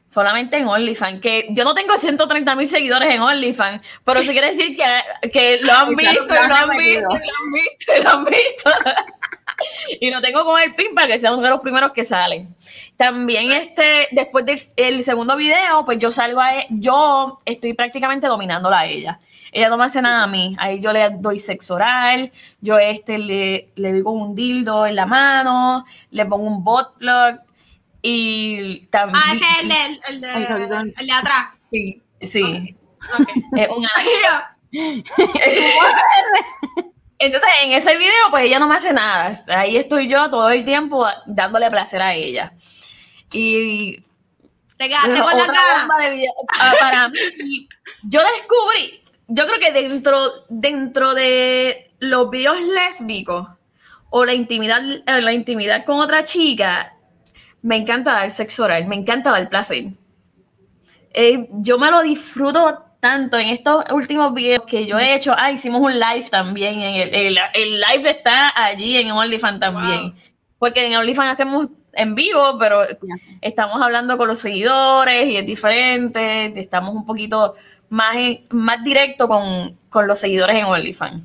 Solamente 0.10 0.58
en 0.58 0.68
OnlyFans. 0.68 1.22
Que 1.22 1.48
yo 1.52 1.64
no 1.64 1.74
tengo 1.74 1.98
130 1.98 2.56
mil 2.56 2.68
seguidores 2.68 3.14
en 3.14 3.22
OnlyFans, 3.22 3.82
pero 4.04 4.20
eso 4.20 4.32
quiere 4.32 4.48
decir 4.48 4.78
que, 4.78 5.30
que 5.30 5.60
lo 5.62 5.74
han 5.74 5.96
visto, 5.96 6.26
lo 6.26 6.34
han 6.34 6.70
visto, 6.78 7.02
lo 7.10 7.16
han 7.16 7.52
visto, 7.54 8.04
lo 8.04 8.10
han 8.10 8.26
visto. 8.26 8.72
Y 10.00 10.10
lo 10.12 10.22
tengo 10.22 10.46
con 10.46 10.62
el 10.62 10.76
pin 10.76 10.94
para 10.96 11.08
que 11.08 11.20
sea 11.20 11.34
uno 11.34 11.42
de 11.42 11.50
los 11.50 11.60
primeros 11.62 11.92
que 11.92 12.06
salen. 12.06 12.56
También 12.98 13.52
este, 13.52 14.08
después 14.12 14.46
del 14.46 15.04
segundo 15.04 15.36
video, 15.36 15.84
pues 15.86 16.00
yo 16.00 16.12
salgo 16.12 16.40
a 16.40 16.60
e- 16.60 16.68
yo 16.70 17.40
estoy 17.46 17.74
prácticamente 17.74 18.28
dominándola 18.28 18.80
a 18.80 18.86
ella. 18.86 19.20
Ella 19.52 19.70
no 19.70 19.78
me 19.78 19.86
hace 19.86 20.02
nada 20.02 20.24
a 20.24 20.28
mí. 20.28 20.56
Ahí 20.60 20.80
yo 20.80 20.94
le 20.94 21.10
doy 21.10 21.40
sexo 21.40 21.76
oral, 21.76 22.32
yo 22.62 22.80
este 22.80 23.18
le, 23.18 23.70
le 23.76 23.92
doy 23.92 24.04
con 24.04 24.22
un 24.22 24.36
dildo 24.36 24.86
en 24.86 24.96
la 24.96 25.06
mano, 25.06 25.86
le 26.12 26.26
pongo 26.26 26.48
un 26.48 26.64
bot 26.64 26.98
plug 26.98 27.40
y 28.02 28.86
también. 28.88 29.20
Ah, 29.24 29.34
ese 29.34 29.44
es 29.44 29.64
el 29.64 29.70
de, 29.70 29.76
el 30.10 30.22
de, 30.22 30.94
el 30.98 31.08
de 31.08 31.14
atrás. 31.14 31.50
Sí, 31.72 32.02
sí. 32.22 32.76
Ok. 33.20 33.30
Es 33.58 33.70
un 33.70 33.86
Entonces, 37.24 37.52
en 37.62 37.72
ese 37.74 37.96
video, 37.98 38.32
pues 38.32 38.46
ella 38.46 38.58
no 38.58 38.68
me 38.68 38.78
hace 38.78 38.92
nada. 38.94 39.32
Ahí 39.50 39.78
estoy 39.78 40.08
yo 40.08 40.28
todo 40.32 40.50
el 40.50 40.66
tiempo 40.66 41.06
dándole 41.28 41.70
placer 41.70 42.02
a 42.02 42.16
ella. 42.16 42.52
Y 43.32 43.98
Te 44.76 44.90
quedaste 44.90 45.22
con 45.22 45.38
la 45.38 45.46
cara. 45.46 46.10
video. 46.10 46.32
Ah, 46.60 46.74
para 46.80 47.08
mí, 47.10 47.20
yo 48.10 48.22
descubrí, 48.22 49.04
yo 49.28 49.46
creo 49.46 49.60
que 49.60 49.72
dentro, 49.72 50.18
dentro 50.50 51.14
de 51.14 51.92
los 52.00 52.28
videos 52.32 52.60
lésbicos 52.60 53.48
o 54.10 54.26
la 54.26 54.34
intimidad, 54.34 54.82
eh, 54.84 55.22
la 55.22 55.32
intimidad 55.32 55.86
con 55.86 56.00
otra 56.00 56.24
chica, 56.24 56.96
me 57.62 57.76
encanta 57.76 58.14
dar 58.14 58.32
sexo 58.32 58.64
oral, 58.64 58.88
me 58.88 58.96
encanta 58.96 59.30
dar 59.30 59.48
placer. 59.48 59.92
Eh, 61.14 61.48
yo 61.52 61.78
me 61.78 61.92
lo 61.92 62.02
disfruto 62.02 62.84
tanto 63.02 63.40
en 63.40 63.50
estos 63.50 63.84
últimos 63.92 64.34
videos 64.34 64.64
que 64.66 64.86
yo 64.86 64.98
he 65.00 65.16
hecho. 65.16 65.34
Ah, 65.38 65.52
hicimos 65.52 65.82
un 65.82 66.00
live 66.00 66.30
también. 66.30 66.82
En 66.82 66.96
el, 66.96 67.16
el, 67.16 67.40
el 67.54 67.82
live 67.82 68.12
está 68.12 68.54
allí 68.56 68.98
en 68.98 69.12
OnlyFans 69.12 69.60
también. 69.60 70.14
Porque 70.60 70.86
en 70.86 70.96
OnlyFans 70.96 71.32
hacemos 71.32 71.68
en 71.94 72.16
vivo, 72.16 72.58
pero 72.60 72.84
estamos 73.42 73.82
hablando 73.82 74.18
con 74.18 74.28
los 74.28 74.40
seguidores 74.40 75.28
y 75.28 75.36
es 75.36 75.46
diferente. 75.46 76.54
Estamos 76.58 76.96
un 76.96 77.06
poquito 77.06 77.56
más, 77.90 78.16
más 78.52 78.84
directo 78.84 79.28
con, 79.28 79.76
con 79.90 80.08
los 80.08 80.20
seguidores 80.20 80.56
en 80.56 80.66
OnlyFans. 80.66 81.24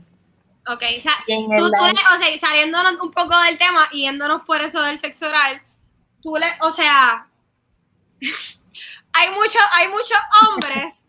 Ok, 0.68 0.82
o 0.96 1.00
sea, 1.00 1.12
tú, 1.26 1.46
tú 1.56 1.64
o 1.66 2.18
sea, 2.18 2.38
saliéndonos 2.38 2.94
un 3.00 3.12
poco 3.12 3.38
del 3.42 3.56
tema 3.56 3.88
y 3.92 4.00
yéndonos 4.02 4.42
por 4.42 4.62
eso 4.62 4.82
del 4.82 4.98
sexo 4.98 5.28
oral, 5.28 5.62
tú 6.20 6.36
le, 6.36 6.46
o 6.60 6.72
sea, 6.72 7.28
hay 9.12 9.30
muchos 9.30 9.62
hay 9.74 9.88
muchos 9.88 10.18
hombres 10.42 11.05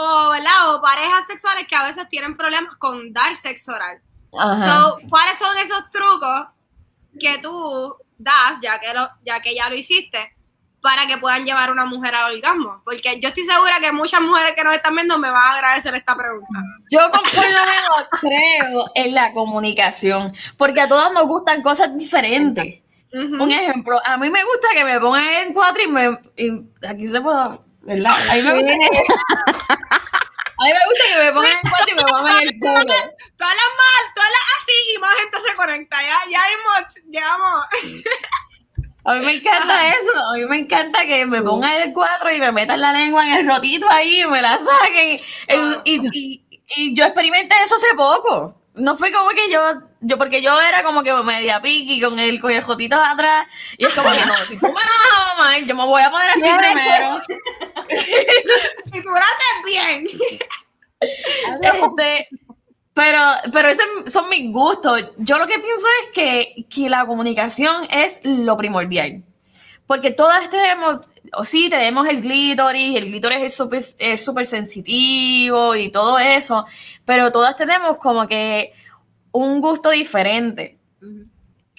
o, 0.00 0.30
¿verdad? 0.30 0.74
o 0.74 0.80
parejas 0.80 1.26
sexuales 1.26 1.66
que 1.68 1.76
a 1.76 1.84
veces 1.84 2.08
tienen 2.08 2.34
problemas 2.34 2.76
con 2.76 3.12
dar 3.12 3.36
sexo 3.36 3.72
oral. 3.72 4.00
So, 4.32 4.98
¿Cuáles 5.08 5.38
son 5.38 5.56
esos 5.58 5.90
trucos 5.90 6.46
que 7.18 7.38
tú 7.38 7.96
das, 8.16 8.58
ya 8.62 8.78
que, 8.78 8.94
lo, 8.94 9.08
ya 9.24 9.40
que 9.40 9.54
ya 9.54 9.68
lo 9.68 9.74
hiciste, 9.74 10.36
para 10.80 11.06
que 11.06 11.18
puedan 11.18 11.44
llevar 11.44 11.68
a 11.68 11.72
una 11.72 11.84
mujer 11.84 12.14
al 12.14 12.34
orgasmo? 12.34 12.80
Porque 12.84 13.20
yo 13.20 13.28
estoy 13.28 13.44
segura 13.44 13.80
que 13.80 13.92
muchas 13.92 14.20
mujeres 14.20 14.52
que 14.56 14.64
nos 14.64 14.74
están 14.74 14.94
viendo 14.94 15.18
me 15.18 15.30
van 15.30 15.42
a 15.42 15.54
agradecer 15.54 15.94
esta 15.94 16.16
pregunta. 16.16 16.60
Yo 16.90 17.00
creo 18.20 18.84
en 18.94 19.14
la 19.14 19.32
comunicación, 19.32 20.32
porque 20.56 20.80
a 20.80 20.88
todas 20.88 21.12
nos 21.12 21.26
gustan 21.26 21.62
cosas 21.62 21.96
diferentes. 21.96 22.82
Un 23.12 23.50
ejemplo, 23.50 24.00
a 24.04 24.16
mí 24.16 24.30
me 24.30 24.44
gusta 24.44 24.68
que 24.76 24.84
me 24.84 25.00
pongan 25.00 25.26
en 25.26 25.52
cuatro 25.52 25.82
y 25.82 25.88
me. 25.88 26.18
aquí 26.88 27.08
se 27.08 27.20
puede. 27.20 27.69
¿Verdad? 27.82 28.12
A 28.30 28.34
mí 28.34 28.42
me 28.42 28.52
gusta 28.52 28.72
que. 28.78 29.02
A 30.60 30.64
mí 30.64 30.72
me 30.72 30.86
gusta 30.88 31.04
que 31.08 31.24
me 31.24 31.32
pongan 31.32 31.52
en 31.52 31.70
cuatro 31.70 31.90
y 31.90 31.94
me 31.94 32.02
pongan 32.02 32.42
el 32.42 32.58
culo. 32.60 32.82
Tú 32.84 33.44
hablas 33.44 33.70
mal, 33.78 34.12
tú 34.14 34.20
hablas 34.20 34.46
así 34.58 34.72
y 34.94 34.98
más 34.98 35.14
gente 35.14 35.40
se 35.40 35.56
conecta. 35.56 35.96
Ya, 36.02 36.18
ya 36.30 36.40
hemos, 36.52 36.94
llegamos. 37.10 37.64
A 39.06 39.14
mí 39.14 39.24
me 39.24 39.32
encanta 39.32 39.88
eso, 39.88 40.12
a 40.14 40.34
mí 40.34 40.44
me 40.44 40.58
encanta 40.58 41.06
que 41.06 41.24
me 41.24 41.40
pongan 41.40 41.72
el 41.80 41.94
cuatro 41.94 42.30
y 42.30 42.38
me 42.38 42.52
metan 42.52 42.82
la 42.82 42.92
lengua 42.92 43.26
en 43.26 43.32
el 43.32 43.46
rotito 43.46 43.90
ahí 43.90 44.20
y 44.20 44.26
me 44.26 44.42
la 44.42 44.58
saquen. 44.58 45.18
Y, 45.84 46.00
y, 46.12 46.44
y 46.76 46.94
yo 46.94 47.04
experimenté 47.06 47.54
eso 47.64 47.76
hace 47.76 47.94
poco 47.96 48.59
no 48.74 48.96
fue 48.96 49.12
como 49.12 49.30
que 49.30 49.50
yo, 49.50 49.60
yo 50.00 50.18
porque 50.18 50.42
yo 50.42 50.60
era 50.60 50.82
como 50.82 51.02
que 51.02 51.12
media 51.22 51.60
piqui 51.60 52.00
con 52.00 52.18
el, 52.18 52.40
con 52.40 52.58
jotito 52.60 52.96
atrás, 52.96 53.46
y 53.76 53.84
es 53.84 53.94
como 53.94 54.10
que 54.10 54.24
no, 54.24 54.34
si 54.36 54.58
tú 54.58 54.66
me 54.66 54.72
lo 54.72 55.36
mamá, 55.36 55.58
yo 55.58 55.74
me 55.74 55.86
voy 55.86 56.02
a 56.02 56.10
poner 56.10 56.30
así 56.30 56.42
primero. 56.42 57.16
y 58.92 59.02
tú 59.02 59.08
lo 59.08 59.16
haces 59.16 59.64
bien. 59.64 60.04
Este, 61.62 62.28
pero, 62.92 63.18
pero 63.50 63.68
esos 63.68 64.12
son 64.12 64.28
mis 64.28 64.52
gustos. 64.52 65.02
Yo 65.16 65.38
lo 65.38 65.46
que 65.46 65.58
pienso 65.58 65.86
es 66.02 66.10
que, 66.12 66.66
que 66.68 66.90
la 66.90 67.06
comunicación 67.06 67.86
es 67.90 68.20
lo 68.22 68.54
primordial. 68.58 69.22
Porque 69.86 70.10
todas 70.10 70.50
tenemos, 70.50 71.06
o 71.34 71.44
sí, 71.44 71.68
tenemos 71.70 72.08
el 72.08 72.20
clítoris, 72.20 72.96
el 72.96 73.04
clítoris 73.04 73.38
es 73.42 73.54
súper 73.54 73.82
es 73.98 74.24
super 74.24 74.46
sensitivo 74.46 75.74
y 75.74 75.90
todo 75.90 76.18
eso, 76.18 76.64
pero 77.04 77.30
todas 77.30 77.56
tenemos 77.56 77.98
como 77.98 78.26
que 78.26 78.72
un 79.32 79.60
gusto 79.60 79.90
diferente. 79.90 80.78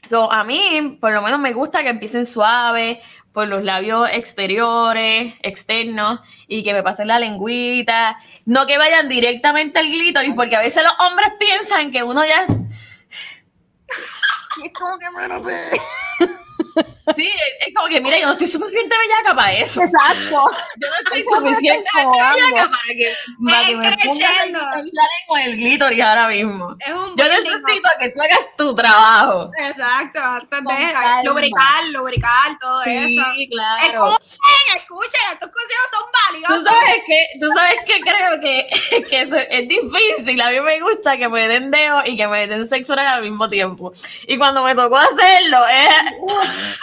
So, 0.07 0.31
a 0.31 0.43
mí, 0.43 0.97
por 0.99 1.13
lo 1.13 1.21
menos, 1.21 1.39
me 1.39 1.53
gusta 1.53 1.83
que 1.83 1.89
empiecen 1.89 2.25
suaves, 2.25 2.97
por 3.33 3.47
los 3.47 3.63
labios 3.63 4.09
exteriores, 4.11 5.33
externos, 5.41 6.19
y 6.47 6.63
que 6.63 6.73
me 6.73 6.83
pasen 6.83 7.07
la 7.07 7.19
lengüita. 7.19 8.17
No 8.45 8.65
que 8.65 8.77
vayan 8.77 9.07
directamente 9.07 9.79
al 9.79 9.87
clítoris, 9.87 10.33
porque 10.35 10.55
a 10.55 10.59
veces 10.59 10.83
los 10.83 11.07
hombres 11.07 11.31
piensan 11.39 11.91
que 11.91 12.03
uno 12.03 12.23
ya. 12.25 12.45
es 14.65 14.73
como 14.73 14.97
que 14.97 15.09
menos 15.11 15.47
Sí, 17.15 17.29
es 17.59 17.73
como 17.75 17.87
que, 17.87 18.01
mira, 18.01 18.19
yo 18.19 18.27
no 18.27 18.33
estoy 18.33 18.47
suficiente 18.47 18.95
bellaca 18.97 19.35
para 19.35 19.53
eso. 19.53 19.81
Exacto. 19.81 20.45
Yo 20.77 20.89
no 20.89 20.95
estoy 21.03 21.23
suficiente 21.23 21.89
bellaca 21.95 22.71
para 22.71 22.93
que, 22.95 23.13
para 23.45 23.67
que 23.67 23.75
me 23.75 23.97
pongas 23.97 24.47
la 24.51 25.03
lengua 25.19 25.43
en 25.43 25.51
el 25.51 25.55
clítoris 25.57 26.01
ahora 26.01 26.27
mismo. 26.27 26.77
yo 27.15 27.29
necesito 27.29 27.89
que 27.99 28.09
tú 28.09 28.21
hagas 28.21 28.55
tu 28.57 28.75
trabajo. 28.75 29.51
Exacto, 29.57 30.19
antes 30.19 30.59
de 30.59 31.23
lubricar, 31.25 31.85
lubricar, 31.91 32.57
todo 32.59 32.81
eso. 32.83 33.21
Sí, 33.35 33.49
claro. 33.49 34.09
Escuchen, 34.09 34.77
escuchen, 34.77 35.21
estos 35.33 35.49
consejos 35.51 35.89
son 35.91 36.03
valiosos. 36.31 36.57
Tú 36.57 36.69
sabes 36.69 37.03
que, 37.05 37.27
tú 37.39 37.47
sabes 37.53 37.81
que 37.85 38.01
creo 38.01 38.39
que, 38.41 39.05
que 39.09 39.21
eso 39.21 39.37
es 39.37 39.67
difícil. 39.67 40.41
A 40.41 40.49
mí 40.49 40.61
me 40.61 40.79
gusta 40.81 41.17
que 41.17 41.29
me 41.29 41.47
den 41.47 41.71
dedo 41.71 42.01
y 42.05 42.15
que 42.17 42.27
me 42.27 42.47
den 42.47 42.67
sexo 42.67 42.93
oral 42.93 43.07
al 43.07 43.21
mismo 43.21 43.49
tiempo. 43.49 43.93
Y 44.27 44.37
cuando 44.37 44.63
me 44.63 44.75
tocó 44.75 44.97
hacerlo, 44.97 45.65
es... 45.67 46.79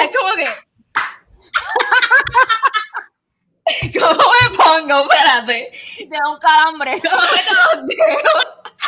Es 0.00 0.10
como 0.16 0.34
que. 0.34 0.46
¿Cómo 3.98 4.24
me 4.40 4.50
pongo? 4.56 5.02
Espérate. 5.02 5.72
Te 5.98 6.06
da 6.08 6.30
un 6.30 6.38
calambre. 6.38 7.00
¿Cómo 7.02 7.22
me 7.22 7.42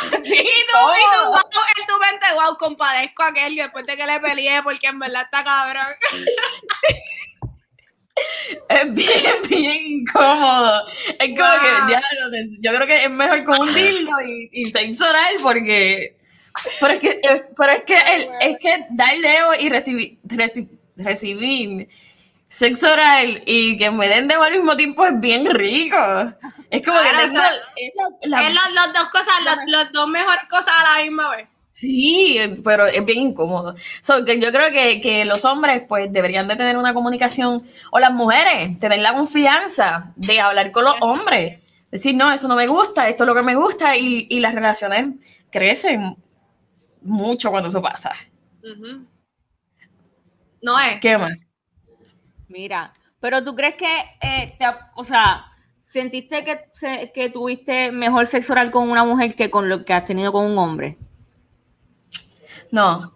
y 0.01 0.19
tú, 0.19 0.25
y 0.27 1.05
tú, 1.13 1.21
wow, 1.27 1.39
en 1.79 1.87
tu 1.87 1.97
mente, 1.99 2.25
wow, 2.33 2.57
compadezco 2.57 3.23
a 3.23 3.27
aquel 3.27 3.55
después 3.55 3.85
de 3.85 3.95
que 3.95 4.05
le 4.05 4.19
peleé 4.19 4.61
porque 4.61 4.87
en 4.87 4.99
verdad 4.99 5.23
está 5.23 5.41
cabrón. 5.43 5.95
es 8.69 8.93
bien, 8.93 9.41
bien 9.47 9.77
incómodo. 9.85 10.85
Es 11.17 11.29
como 11.29 11.53
que, 11.61 11.93
ya, 11.93 12.01
yo 12.59 12.75
creo 12.75 12.87
que 12.87 13.05
es 13.05 13.09
mejor 13.09 13.43
con 13.45 13.61
un 13.61 13.73
dildo 13.73 14.21
y, 14.27 14.49
y 14.51 14.65
sexo 14.65 15.09
oral 15.09 15.35
porque 15.41 16.17
pero 16.79 16.93
es 16.93 16.99
que, 16.99 17.21
pero 17.57 17.71
es 17.73 17.83
que, 17.83 17.95
el, 17.95 18.29
es 18.41 18.57
que 18.59 18.85
dar 18.91 19.15
dedo 19.17 19.53
y 19.59 19.69
recibir, 19.69 20.17
recibir 20.95 21.89
sexo 22.47 22.91
oral 22.91 23.43
y 23.45 23.77
que 23.77 23.91
me 23.91 24.07
den 24.07 24.27
dedo 24.27 24.43
al 24.43 24.53
mismo 24.53 24.75
tiempo 24.75 25.05
es 25.05 25.19
bien 25.19 25.45
rico. 25.53 25.97
Es 26.69 26.85
como 26.85 26.97
que 26.99 27.09
tengo, 27.09 27.43
es, 27.75 28.53
las 28.53 28.93
dos 28.93 29.07
cosas, 29.09 29.35
las 29.67 29.91
dos 29.91 30.07
mejores 30.07 30.43
cosas 30.49 30.73
a 30.77 30.97
la 30.97 31.03
misma 31.03 31.35
vez. 31.35 31.47
Sí, 31.75 32.39
pero 32.63 32.85
es 32.85 33.03
bien 33.03 33.19
incómodo. 33.19 33.75
que 34.25 34.39
yo 34.39 34.49
creo 34.53 34.71
que, 34.71 35.01
que, 35.01 35.25
los 35.25 35.43
hombres 35.43 35.83
pues 35.89 36.11
deberían 36.11 36.47
de 36.47 36.55
tener 36.55 36.77
una 36.77 36.93
comunicación, 36.93 37.61
o 37.91 37.99
las 37.99 38.13
mujeres, 38.13 38.79
tener 38.79 38.99
la 38.99 39.13
confianza 39.13 40.13
de 40.15 40.39
hablar 40.39 40.71
con 40.71 40.85
los 40.85 40.95
hombres. 41.01 41.61
Decir, 41.91 42.15
no, 42.15 42.31
eso 42.31 42.47
no 42.47 42.55
me 42.55 42.67
gusta, 42.67 43.09
esto 43.09 43.25
es 43.25 43.27
lo 43.27 43.35
que 43.35 43.43
me 43.43 43.55
gusta, 43.55 43.97
y, 43.97 44.25
y 44.29 44.39
las 44.39 44.55
relaciones 44.55 45.15
crecen 45.51 46.15
mucho 47.01 47.51
cuando 47.51 47.67
eso 47.67 47.81
pasa. 47.81 48.13
No 50.65 50.79
es. 50.79 50.99
¿Qué 50.99 51.15
más? 51.15 51.37
Mira, 52.47 52.91
pero 53.19 53.43
tú 53.43 53.55
crees 53.55 53.75
que, 53.75 53.85
eh, 54.19 54.57
o 54.95 55.03
sea, 55.03 55.45
sentiste 55.85 56.43
que, 56.43 57.11
que 57.13 57.29
tuviste 57.29 57.91
mejor 57.91 58.25
sexo 58.25 58.53
oral 58.53 58.71
con 58.71 58.89
una 58.89 59.03
mujer 59.03 59.35
que 59.35 59.51
con 59.51 59.69
lo 59.69 59.85
que 59.85 59.93
has 59.93 60.07
tenido 60.07 60.31
con 60.31 60.43
un 60.43 60.57
hombre? 60.57 60.97
No, 62.71 63.13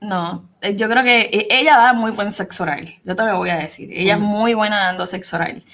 no. 0.00 0.48
Eh, 0.60 0.76
yo 0.76 0.88
creo 0.88 1.02
que 1.02 1.22
e, 1.22 1.48
ella 1.50 1.78
da 1.78 1.92
muy 1.94 2.12
buen 2.12 2.30
sexo 2.30 2.62
oral. 2.62 2.88
Yo 3.04 3.16
te 3.16 3.24
lo 3.24 3.38
voy 3.38 3.50
a 3.50 3.56
decir. 3.56 3.90
Ella 3.92 4.14
es 4.14 4.20
muy 4.20 4.54
buena 4.54 4.78
dando 4.78 5.04
sexo 5.04 5.34
oral. 5.34 5.64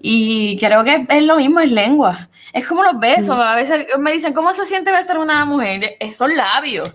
Y 0.00 0.56
creo 0.58 0.82
que 0.82 1.06
es 1.10 1.22
lo 1.24 1.36
mismo, 1.36 1.60
es 1.60 1.70
lengua. 1.70 2.30
Es 2.54 2.66
como 2.66 2.82
los 2.82 2.98
besos. 2.98 3.36
A 3.38 3.54
veces 3.54 3.86
me 3.98 4.12
dicen, 4.12 4.32
¿cómo 4.32 4.54
se 4.54 4.64
siente 4.64 4.90
besar 4.90 5.18
a 5.18 5.20
una 5.20 5.44
mujer? 5.44 5.98
Son 6.14 6.34
labios 6.34 6.94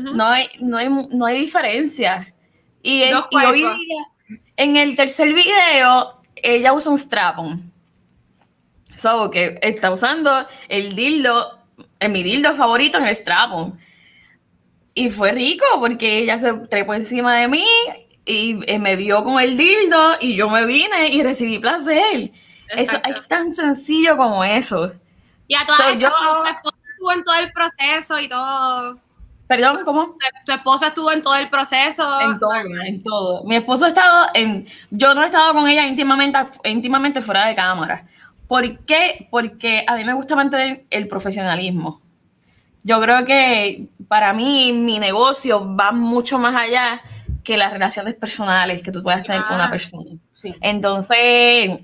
no, 0.00 0.24
hay, 0.26 0.46
no, 0.60 0.76
hay, 0.78 0.88
no 0.88 1.26
hay 1.26 1.40
diferencia. 1.40 2.32
Y, 2.82 3.02
hoy 3.12 3.58
día, 3.58 3.76
en 4.56 4.76
el 4.76 4.96
tercer 4.96 5.32
video, 5.32 6.20
ella 6.36 6.72
usa 6.72 6.90
un 6.90 6.98
strap-on. 6.98 7.72
So, 8.96 9.30
que 9.30 9.58
está 9.62 9.90
usando 9.90 10.46
el 10.68 10.94
dildo, 10.94 11.58
en 12.00 12.12
mi 12.12 12.22
dildo 12.22 12.54
favorito 12.54 12.98
en 12.98 13.04
el 13.04 13.14
strap-on. 13.14 13.78
Y 14.94 15.10
fue 15.10 15.32
rico 15.32 15.64
porque 15.78 16.18
ella 16.18 16.36
se 16.36 16.52
trepó 16.52 16.94
encima 16.94 17.36
de 17.36 17.48
mí 17.48 17.66
y 18.26 18.60
eh, 18.66 18.78
me 18.78 18.96
vio 18.96 19.24
con 19.24 19.40
el 19.40 19.56
dildo 19.56 20.16
y 20.20 20.36
yo 20.36 20.48
me 20.48 20.66
vine 20.66 21.08
y 21.08 21.22
recibí 21.22 21.58
placer. 21.58 22.30
Eso 22.76 22.96
es 23.06 23.28
tan 23.28 23.52
sencillo 23.52 24.16
como 24.16 24.44
eso. 24.44 24.92
Y 25.48 25.54
a 25.54 25.66
todas 25.66 25.98
yo, 25.98 26.08
estuvo 26.08 27.12
en 27.12 27.22
todo 27.22 27.34
el 27.36 27.52
proceso 27.52 28.18
y 28.18 28.28
todo. 28.28 28.98
Perdón, 29.52 29.80
¿cómo? 29.84 30.16
Tu 30.46 30.52
esposa 30.52 30.86
estuvo 30.86 31.12
en 31.12 31.20
todo 31.20 31.34
el 31.34 31.50
proceso. 31.50 32.22
En 32.22 32.38
todo, 32.38 32.54
en 32.54 33.02
todo. 33.02 33.44
Mi 33.44 33.56
esposo 33.56 33.84
ha 33.84 33.88
estado 33.88 34.28
en. 34.32 34.66
Yo 34.90 35.12
no 35.12 35.22
he 35.22 35.26
estado 35.26 35.52
con 35.52 35.68
ella 35.68 35.86
íntimamente, 35.86 36.38
íntimamente 36.64 37.20
fuera 37.20 37.46
de 37.46 37.54
cámara. 37.54 38.06
¿Por 38.48 38.78
qué? 38.86 39.28
Porque 39.30 39.84
a 39.86 39.94
mí 39.96 40.04
me 40.04 40.14
gusta 40.14 40.34
mantener 40.36 40.86
el 40.88 41.06
profesionalismo. 41.06 42.00
Yo 42.82 42.98
creo 43.02 43.26
que 43.26 43.88
para 44.08 44.32
mí 44.32 44.72
mi 44.72 44.98
negocio 44.98 45.76
va 45.76 45.92
mucho 45.92 46.38
más 46.38 46.56
allá 46.56 47.02
que 47.44 47.58
las 47.58 47.74
relaciones 47.74 48.14
personales 48.14 48.82
que 48.82 48.90
tú 48.90 49.02
puedas 49.02 49.22
tener 49.22 49.44
con 49.44 49.56
una 49.56 49.70
persona. 49.70 50.12
Entonces, 50.62 51.78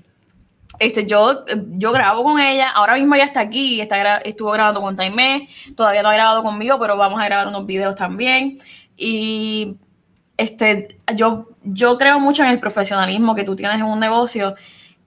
Este, 0.79 1.05
yo, 1.05 1.43
yo 1.73 1.91
grabo 1.91 2.23
con 2.23 2.39
ella, 2.39 2.69
ahora 2.69 2.95
mismo 2.95 3.13
ella 3.15 3.25
está 3.25 3.41
aquí, 3.41 3.81
está 3.81 3.97
gra- 3.97 4.21
estuvo 4.23 4.51
grabando 4.51 4.79
con 4.79 4.95
Taimé, 4.95 5.49
todavía 5.75 6.01
no 6.01 6.09
ha 6.09 6.13
grabado 6.13 6.41
conmigo, 6.41 6.79
pero 6.79 6.95
vamos 6.95 7.19
a 7.21 7.25
grabar 7.25 7.47
unos 7.47 7.65
videos 7.65 7.95
también. 7.95 8.57
Y 8.95 9.75
este, 10.37 10.97
yo, 11.15 11.49
yo 11.63 11.97
creo 11.97 12.19
mucho 12.19 12.43
en 12.43 12.49
el 12.49 12.59
profesionalismo 12.59 13.35
que 13.35 13.43
tú 13.43 13.55
tienes 13.55 13.77
en 13.79 13.83
un 13.85 13.99
negocio. 13.99 14.55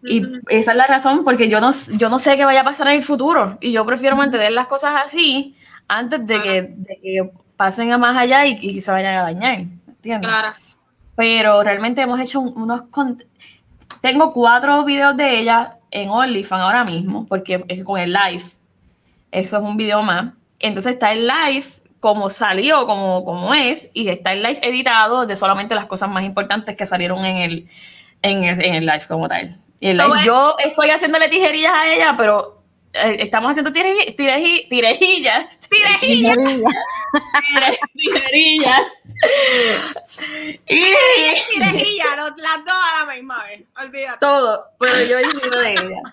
Y 0.05 0.23
esa 0.49 0.73
es 0.73 0.77
la 0.77 0.87
razón, 0.87 1.25
porque 1.25 1.49
yo 1.49 1.61
no, 1.61 1.71
yo 1.97 2.09
no 2.09 2.19
sé 2.19 2.37
qué 2.37 2.45
vaya 2.45 2.63
a 2.63 2.65
pasar 2.65 2.89
en 2.89 2.95
el 2.97 3.05
futuro. 3.05 3.57
Y 3.61 3.73
yo 3.73 3.87
prefiero 3.87 4.17
mantener 4.17 4.53
las 4.53 4.67
cosas 4.67 4.93
así 5.05 5.57
antes 5.89 6.27
de 6.27 6.43
que, 6.43 6.63
de 6.77 6.99
que 7.03 7.31
pasen 7.57 7.93
a 7.93 7.99
más 7.99 8.17
allá 8.17 8.45
y, 8.47 8.59
y 8.61 8.81
se 8.81 8.91
vayan 8.91 9.15
a 9.17 9.23
dañar. 9.23 9.61
¿Entiendes? 9.89 10.29
Claro. 10.29 10.49
pero 11.15 11.63
realmente 11.63 12.03
hemos 12.03 12.19
hecho 12.21 12.41
un- 12.41 12.61
unos... 12.61 12.83
Tengo 14.03 14.33
cuatro 14.35 14.85
videos 14.85 15.17
de 15.17 15.39
ella 15.39 15.79
en 15.91 16.11
OnlyFans 16.11 16.63
ahora 16.63 16.85
mismo, 16.85 17.25
porque 17.27 17.65
es 17.69 17.83
con 17.85 17.99
el 17.99 18.13
live. 18.13 18.43
Eso 19.31 19.57
es 19.57 19.63
un 19.63 19.77
video 19.79 20.03
más. 20.03 20.33
Entonces 20.59 20.93
está 20.95 21.13
el 21.13 21.27
live 21.27 21.65
como 22.01 22.29
salió, 22.31 22.85
como, 22.87 23.25
como 23.25 23.55
es, 23.55 23.91
y 23.95 24.09
está 24.09 24.33
el 24.33 24.43
live 24.43 24.59
editado 24.63 25.25
de 25.25 25.37
solamente 25.37 25.75
las 25.75 25.87
cosas 25.87 26.11
más 26.11 26.25
importantes 26.25 26.77
que 26.77 26.85
salieron 26.85 27.25
en 27.25 27.37
el, 27.39 27.69
en 28.23 28.45
el, 28.45 28.63
en 28.65 28.75
el 28.75 28.85
live 28.87 29.05
como 29.09 29.29
tal. 29.29 29.57
Y 29.81 29.87
el 29.89 29.93
So, 29.95 30.09
live- 30.09 30.21
eh, 30.21 30.25
yo 30.27 30.57
estoy 30.59 30.91
haciéndole 30.91 31.29
tijerillas 31.29 31.73
a 31.73 31.87
ella, 31.93 32.15
pero 32.19 32.61
eh, 32.93 33.17
estamos 33.21 33.53
haciendo 33.53 33.71
tireji- 33.73 34.17
tireji- 34.17 34.69
tirejillas. 34.69 35.59
Tirejilla. 35.71 36.35
tire- 37.55 37.79
tijerillas. 37.95 38.83
Y 40.69 40.83
Tirejilla, 41.55 42.17
las 42.37 42.65
dos 42.65 42.75
a 42.75 43.07
la 43.07 43.15
misma 43.15 43.43
vez. 43.45 43.63
Olvídate. 43.81 44.19
todo, 44.21 44.67
pero 44.79 44.95
yo 45.05 45.21
hice 45.21 45.51
de 45.61 45.73
ella. 45.73 46.03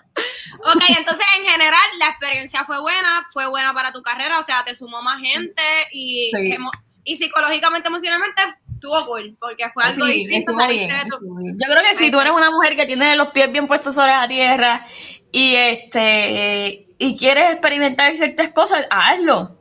Ok, 0.62 0.82
entonces 0.98 1.24
en 1.38 1.46
general 1.48 1.80
la 1.98 2.08
experiencia 2.08 2.64
fue 2.64 2.78
buena, 2.80 3.26
fue 3.32 3.46
buena 3.48 3.72
para 3.72 3.92
tu 3.92 4.02
carrera, 4.02 4.38
o 4.38 4.42
sea, 4.42 4.62
te 4.64 4.74
sumó 4.74 5.00
más 5.00 5.18
gente 5.22 5.62
y, 5.92 6.30
Sí. 6.34 6.56
y 7.04 7.16
psicológicamente, 7.16 7.88
emocionalmente 7.88 8.42
estuvo 8.74 9.06
cool, 9.06 9.36
porque 9.40 9.70
fue 9.72 9.84
algo 9.84 10.04
Sí, 10.06 10.26
distinto, 10.26 10.52
bien, 10.68 10.88
de 10.88 11.04
tu... 11.08 11.18
Yo 11.18 11.72
creo 11.72 11.82
que 11.88 11.94
si 11.94 12.10
tú 12.10 12.20
eres 12.20 12.32
una 12.34 12.50
mujer 12.50 12.76
que 12.76 12.84
tiene 12.84 13.16
los 13.16 13.28
pies 13.28 13.50
bien 13.50 13.66
puestos 13.66 13.94
sobre 13.94 14.12
la 14.12 14.28
tierra 14.28 14.84
y 15.32 15.54
este 15.54 16.88
y 16.98 17.16
quieres 17.16 17.52
experimentar 17.52 18.14
ciertas 18.14 18.50
cosas, 18.50 18.84
hazlo. 18.90 19.56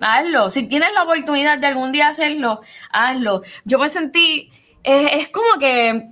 Hazlo. 0.00 0.50
Si 0.50 0.64
tienes 0.64 0.92
la 0.92 1.04
oportunidad 1.04 1.58
de 1.58 1.66
algún 1.68 1.92
día 1.92 2.08
hacerlo, 2.08 2.60
hazlo. 2.90 3.42
Yo 3.64 3.78
me 3.78 3.88
sentí, 3.88 4.50
es 4.82 5.28
como 5.28 5.58
que 5.58 6.10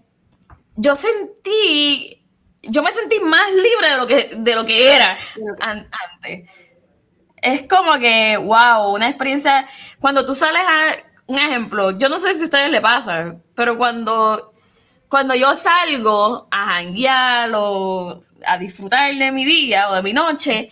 yo 0.76 0.96
sentí, 0.96 2.24
yo 2.62 2.82
me 2.82 2.92
sentí 2.92 3.20
más 3.20 3.50
libre 3.52 3.90
de 3.90 3.96
lo 3.96 4.06
que, 4.06 4.30
de 4.36 4.54
lo 4.54 4.64
que 4.64 4.94
era 4.94 5.16
an- 5.60 5.88
antes. 6.14 6.48
Es 7.36 7.64
como 7.68 7.98
que, 7.98 8.36
wow, 8.36 8.94
una 8.94 9.08
experiencia. 9.08 9.66
Cuando 10.00 10.24
tú 10.24 10.34
sales 10.34 10.62
a. 10.66 10.92
Un 11.26 11.38
ejemplo, 11.38 11.96
yo 11.96 12.08
no 12.08 12.18
sé 12.18 12.34
si 12.34 12.42
a 12.42 12.44
ustedes 12.44 12.70
le 12.70 12.80
pasa, 12.80 13.36
pero 13.54 13.78
cuando, 13.78 14.52
cuando 15.08 15.34
yo 15.36 15.54
salgo 15.54 16.48
a 16.50 16.66
janguear 16.74 17.50
o 17.54 18.24
a 18.44 18.58
disfrutar 18.58 19.14
de 19.14 19.30
mi 19.30 19.44
día 19.44 19.88
o 19.88 19.94
de 19.94 20.02
mi 20.02 20.12
noche, 20.12 20.68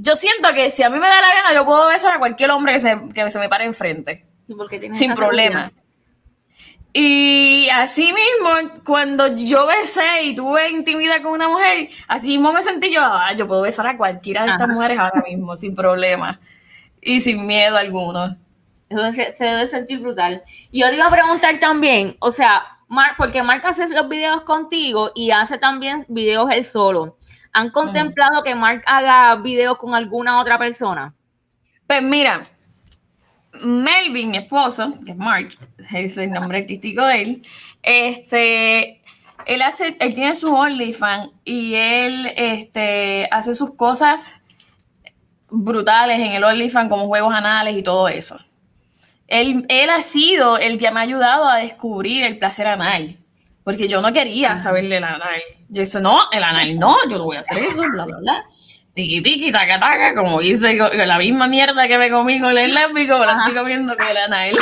yo 0.00 0.16
siento 0.16 0.48
que 0.54 0.70
si 0.70 0.82
a 0.82 0.90
mí 0.90 0.98
me 0.98 1.08
da 1.08 1.20
la 1.20 1.42
gana, 1.42 1.54
yo 1.54 1.64
puedo 1.64 1.88
besar 1.88 2.14
a 2.14 2.18
cualquier 2.18 2.50
hombre 2.50 2.74
que 2.74 2.80
se, 2.80 2.96
que 3.14 3.30
se 3.30 3.38
me 3.38 3.48
pare 3.48 3.64
enfrente 3.64 4.24
¿Y 4.46 4.54
por 4.54 4.68
qué 4.68 4.78
tienes 4.78 4.98
sin 4.98 5.14
problema. 5.14 5.72
Y 6.92 7.68
así 7.72 8.12
mismo, 8.12 8.80
cuando 8.84 9.36
yo 9.36 9.66
besé 9.66 10.22
y 10.24 10.34
tuve 10.34 10.70
intimidad 10.70 11.22
con 11.22 11.32
una 11.32 11.48
mujer, 11.48 11.90
así 12.08 12.28
mismo 12.28 12.52
me 12.52 12.62
sentí 12.62 12.90
yo, 12.90 13.02
ah, 13.02 13.32
yo 13.34 13.46
puedo 13.46 13.62
besar 13.62 13.86
a 13.86 13.96
cualquiera 13.96 14.44
de 14.44 14.52
estas 14.52 14.68
mujeres 14.68 14.98
ahora 14.98 15.22
mismo, 15.22 15.56
sin 15.56 15.76
problema. 15.76 16.40
Y 17.00 17.20
sin 17.20 17.46
miedo 17.46 17.76
alguno. 17.76 18.36
Eso 18.88 19.12
se 19.12 19.34
debe 19.38 19.66
sentir 19.66 20.00
brutal. 20.00 20.42
Y 20.72 20.80
yo 20.80 20.88
te 20.88 20.96
iba 20.96 21.06
a 21.06 21.10
preguntar 21.10 21.60
también, 21.60 22.16
o 22.20 22.30
sea, 22.30 22.78
porque 23.16 23.42
Mark 23.42 23.62
hace 23.66 23.86
los 23.88 24.08
videos 24.08 24.42
contigo 24.42 25.12
y 25.14 25.30
hace 25.30 25.58
también 25.58 26.06
videos 26.08 26.50
él 26.50 26.64
solo. 26.64 27.17
¿Han 27.58 27.70
contemplado 27.70 28.44
que 28.44 28.54
Mark 28.54 28.84
haga 28.86 29.34
videos 29.34 29.78
con 29.78 29.92
alguna 29.92 30.38
otra 30.40 30.56
persona? 30.56 31.12
Pues 31.88 32.00
mira, 32.04 32.46
Melvin, 33.60 34.30
mi 34.30 34.38
esposo, 34.38 34.94
que 35.04 35.10
es 35.10 35.16
Mark, 35.16 35.48
es 35.90 36.16
el 36.16 36.30
nombre 36.30 36.58
artístico 36.58 37.04
de 37.04 37.20
él, 37.20 37.42
este, 37.82 39.02
él 39.44 39.62
hace, 39.62 39.96
él 39.98 40.14
tiene 40.14 40.36
su 40.36 40.54
OnlyFans 40.54 41.30
y 41.44 41.74
él 41.74 42.32
este, 42.36 43.26
hace 43.32 43.54
sus 43.54 43.74
cosas 43.74 44.40
brutales 45.50 46.20
en 46.20 46.30
el 46.30 46.44
OnlyFans 46.44 46.88
como 46.88 47.08
juegos 47.08 47.34
anales 47.34 47.76
y 47.76 47.82
todo 47.82 48.06
eso. 48.06 48.38
Él, 49.26 49.66
él 49.68 49.90
ha 49.90 50.02
sido 50.02 50.58
el 50.58 50.78
que 50.78 50.92
me 50.92 51.00
ha 51.00 51.02
ayudado 51.02 51.48
a 51.48 51.56
descubrir 51.56 52.22
el 52.22 52.38
placer 52.38 52.68
anal. 52.68 53.16
Porque 53.64 53.88
yo 53.88 54.00
no 54.00 54.12
quería 54.12 54.58
saber 54.58 54.88
del 54.88 55.02
anal. 55.02 55.42
Yo 55.68 55.82
dije, 55.82 56.00
no, 56.00 56.30
el 56.32 56.42
anal 56.42 56.78
no, 56.78 56.96
yo 57.08 57.18
no 57.18 57.24
voy 57.24 57.36
a 57.36 57.40
hacer 57.40 57.58
eso, 57.58 57.82
bla, 57.92 58.04
bla, 58.04 58.18
bla. 58.18 58.44
Tiki 58.94 59.22
tiki, 59.22 59.52
taca 59.52 59.78
taca, 59.78 60.14
como 60.14 60.40
hice 60.40 60.76
con, 60.78 60.88
con 60.88 61.06
la 61.06 61.18
misma 61.18 61.46
mierda 61.46 61.86
que 61.86 61.98
me 61.98 62.10
comí 62.10 62.40
con 62.40 62.56
el 62.56 62.74
lésbico, 62.74 63.18
me 63.18 63.26
la 63.26 63.38
estoy 63.46 63.58
comiendo 63.58 63.96
con 63.96 64.08
el 64.08 64.16
anal. 64.16 64.56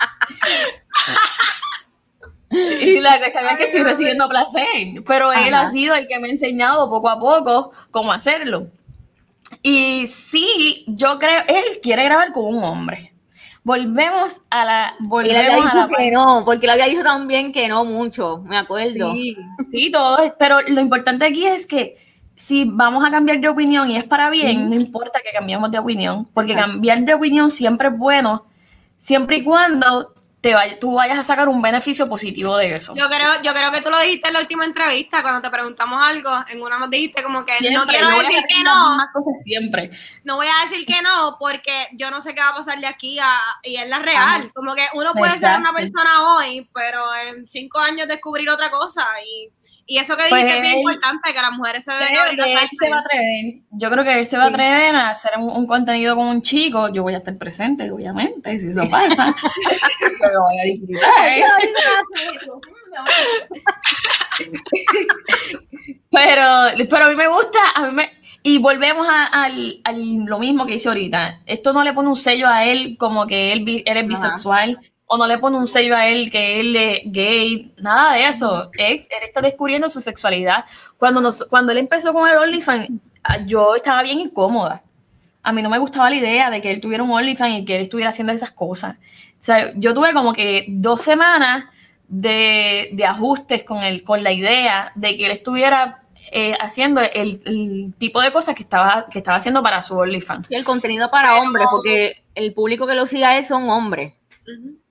y 2.50 3.00
la 3.00 3.18
cuestión 3.18 3.46
es 3.46 3.58
que 3.58 3.64
estoy 3.64 3.82
recibiendo 3.82 4.28
placer, 4.28 4.66
pero 5.06 5.32
él 5.32 5.54
Ajá. 5.54 5.68
ha 5.68 5.70
sido 5.70 5.94
el 5.94 6.08
que 6.08 6.18
me 6.18 6.28
ha 6.28 6.30
enseñado 6.32 6.90
poco 6.90 7.08
a 7.08 7.20
poco 7.20 7.72
cómo 7.90 8.12
hacerlo. 8.12 8.68
Y 9.62 10.08
sí, 10.08 10.84
yo 10.88 11.18
creo, 11.18 11.42
él 11.46 11.64
quiere 11.82 12.04
grabar 12.04 12.32
con 12.32 12.46
un 12.46 12.64
hombre. 12.64 13.12
Volvemos 13.62 14.40
a 14.48 14.64
la, 14.64 14.94
Y 14.98 15.28
él 15.28 15.36
había 15.36 15.56
volvemos 15.56 15.72
a 15.72 15.76
la 15.76 15.88
que 15.88 16.10
no, 16.10 16.42
porque 16.44 16.66
él 16.66 16.70
había 16.70 16.86
dicho 16.86 17.02
también 17.02 17.52
que 17.52 17.68
no 17.68 17.84
mucho, 17.84 18.38
me 18.46 18.56
acuerdo. 18.56 19.12
Sí, 19.12 19.36
sí, 19.70 19.90
todo, 19.90 20.18
pero 20.38 20.60
lo 20.66 20.80
importante 20.80 21.26
aquí 21.26 21.46
es 21.46 21.66
que 21.66 21.96
si 22.36 22.64
vamos 22.64 23.04
a 23.04 23.10
cambiar 23.10 23.38
de 23.38 23.48
opinión 23.48 23.90
y 23.90 23.96
es 23.96 24.04
para 24.04 24.30
bien, 24.30 24.70
no 24.70 24.74
importa 24.74 25.20
que 25.22 25.30
cambiemos 25.30 25.70
de 25.70 25.78
opinión, 25.78 26.26
porque 26.32 26.52
Exacto. 26.52 26.72
cambiar 26.72 27.04
de 27.04 27.14
opinión 27.14 27.50
siempre 27.50 27.88
es 27.88 27.98
bueno, 27.98 28.46
siempre 28.96 29.36
y 29.36 29.44
cuando 29.44 30.14
te 30.40 30.54
vaya- 30.54 30.78
tú 30.78 30.94
vayas 30.94 31.18
a 31.18 31.22
sacar 31.22 31.48
un 31.48 31.60
beneficio 31.60 32.08
positivo 32.08 32.56
de 32.56 32.74
eso. 32.74 32.94
Yo 32.94 33.08
creo, 33.08 33.42
yo 33.42 33.52
creo 33.52 33.70
que 33.70 33.82
tú 33.82 33.90
lo 33.90 34.00
dijiste 34.00 34.28
en 34.28 34.34
la 34.34 34.40
última 34.40 34.64
entrevista, 34.64 35.22
cuando 35.22 35.42
te 35.42 35.50
preguntamos 35.50 36.04
algo, 36.04 36.30
en 36.48 36.62
una 36.62 36.78
nos 36.78 36.88
dijiste 36.88 37.22
como 37.22 37.44
que 37.44 37.52
no 37.72 37.86
quiero 37.86 38.08
decir 38.10 38.42
que 38.48 38.62
no, 38.64 38.96
cosas 39.12 39.42
siempre. 39.42 39.90
no 40.24 40.36
voy 40.36 40.46
a 40.46 40.62
decir 40.62 40.86
que 40.86 41.02
no, 41.02 41.36
porque 41.38 41.88
yo 41.92 42.10
no 42.10 42.20
sé 42.20 42.34
qué 42.34 42.40
va 42.40 42.48
a 42.48 42.54
pasar 42.54 42.78
de 42.80 42.86
aquí 42.86 43.18
a, 43.18 43.38
y 43.62 43.76
es 43.76 43.88
la 43.88 43.98
real. 43.98 44.40
Ajá. 44.42 44.50
Como 44.54 44.74
que 44.74 44.86
uno 44.94 45.12
puede 45.12 45.36
ser 45.36 45.58
una 45.58 45.72
persona 45.74 46.34
hoy, 46.36 46.68
pero 46.72 47.04
en 47.28 47.46
cinco 47.46 47.78
años 47.78 48.08
descubrir 48.08 48.48
otra 48.48 48.70
cosa. 48.70 49.06
Y, 49.26 49.50
y 49.92 49.98
eso 49.98 50.16
que 50.16 50.22
Pues 50.28 50.42
dijiste 50.44 50.56
es 50.56 50.62
bien 50.62 50.78
importante, 50.78 51.34
que 51.34 51.42
las 51.42 51.50
mujeres 51.50 51.84
se 51.84 51.90
deben 51.92 52.06
Creo 52.10 52.22
abrir 52.22 52.38
que 52.44 52.52
las 52.54 52.62
él 52.62 52.68
se 52.78 52.88
va 52.90 52.96
a 52.96 53.00
atrever. 53.00 53.54
Yo 53.72 53.90
creo 53.90 54.04
que 54.04 54.18
él 54.20 54.26
se 54.26 54.38
va 54.38 54.44
a 54.44 54.46
atrever 54.46 54.94
a 54.94 55.10
hacer 55.10 55.32
un, 55.36 55.48
un 55.50 55.66
contenido 55.66 56.14
con 56.14 56.26
un 56.28 56.42
chico. 56.42 56.88
Yo 56.92 57.02
voy 57.02 57.14
a 57.14 57.18
estar 57.18 57.36
presente, 57.36 57.90
obviamente, 57.90 58.56
si 58.60 58.68
eso 58.68 58.88
pasa. 58.88 59.26
Lo 60.32 60.42
voy 60.44 60.58
a 60.60 60.62
disfrutar. 60.62 61.10
pero, 66.10 66.86
pero 66.88 67.04
a 67.04 67.08
mí 67.08 67.16
me 67.16 67.28
gusta, 67.28 67.58
a 67.74 67.86
mí 67.86 67.92
me- 67.94 68.10
y 68.42 68.58
volvemos 68.58 69.06
a, 69.08 69.24
al- 69.44 69.80
lo 70.24 70.38
mismo 70.38 70.66
que 70.66 70.74
hice 70.76 70.88
ahorita. 70.88 71.40
Esto 71.46 71.72
no 71.72 71.84
le 71.84 71.92
pone 71.92 72.08
un 72.08 72.16
sello 72.16 72.48
a 72.48 72.64
él 72.64 72.96
como 72.98 73.26
que 73.26 73.52
él, 73.52 73.64
él 73.84 73.96
es 73.96 74.06
bisexual, 74.06 74.78
o 75.12 75.18
no 75.18 75.26
le 75.26 75.38
pone 75.38 75.56
un 75.58 75.66
sello 75.66 75.96
a 75.96 76.06
él 76.06 76.30
que 76.30 76.60
él 76.60 76.76
es 76.76 77.00
gay, 77.06 77.72
nada 77.78 78.14
de 78.14 78.26
eso. 78.28 78.70
Él, 78.78 79.02
él 79.10 79.22
está 79.24 79.40
descubriendo 79.40 79.88
su 79.88 80.00
sexualidad. 80.00 80.64
Cuando, 80.98 81.20
nos, 81.20 81.44
cuando 81.50 81.72
él 81.72 81.78
empezó 81.78 82.12
con 82.12 82.28
el 82.28 82.36
OnlyFans, 82.38 82.88
ah, 83.24 83.38
yo 83.44 83.74
estaba 83.74 84.02
bien 84.04 84.20
incómoda. 84.20 84.84
A 85.42 85.52
mí 85.52 85.62
no 85.62 85.68
me 85.70 85.78
gustaba 85.78 86.10
la 86.10 86.16
idea 86.16 86.48
de 86.48 86.60
que 86.62 86.70
él 86.70 86.80
tuviera 86.80 87.02
un 87.02 87.10
OnlyFans 87.10 87.58
y 87.58 87.64
que 87.64 87.74
él 87.74 87.82
estuviera 87.82 88.10
haciendo 88.10 88.32
esas 88.32 88.52
cosas. 88.52 88.96
O 88.98 89.42
sea, 89.42 89.72
yo 89.74 89.92
tuve 89.94 90.12
como 90.12 90.32
que 90.32 90.66
dos 90.68 91.00
semanas 91.00 91.64
de, 92.06 92.90
de 92.92 93.04
ajustes 93.04 93.64
con, 93.64 93.82
el, 93.82 94.04
con 94.04 94.22
la 94.22 94.30
idea 94.30 94.92
de 94.94 95.16
que 95.16 95.24
él 95.26 95.32
estuviera 95.32 96.02
eh, 96.30 96.54
haciendo 96.60 97.00
el, 97.00 97.40
el 97.46 97.94
tipo 97.98 98.20
de 98.20 98.30
cosas 98.30 98.54
que 98.54 98.62
estaba, 98.62 99.06
que 99.10 99.18
estaba 99.18 99.38
haciendo 99.38 99.60
para 99.60 99.82
su 99.82 99.98
OnlyFans. 99.98 100.48
Y 100.52 100.54
el 100.54 100.62
contenido 100.64 101.10
para 101.10 101.30
Pero- 101.30 101.42
hombres, 101.42 101.66
porque 101.68 102.22
el 102.36 102.54
público 102.54 102.86
que 102.86 102.94
lo 102.94 103.08
sigue 103.08 103.24
a 103.24 103.36
él 103.38 103.44
son 103.44 103.68
hombres. 103.70 104.12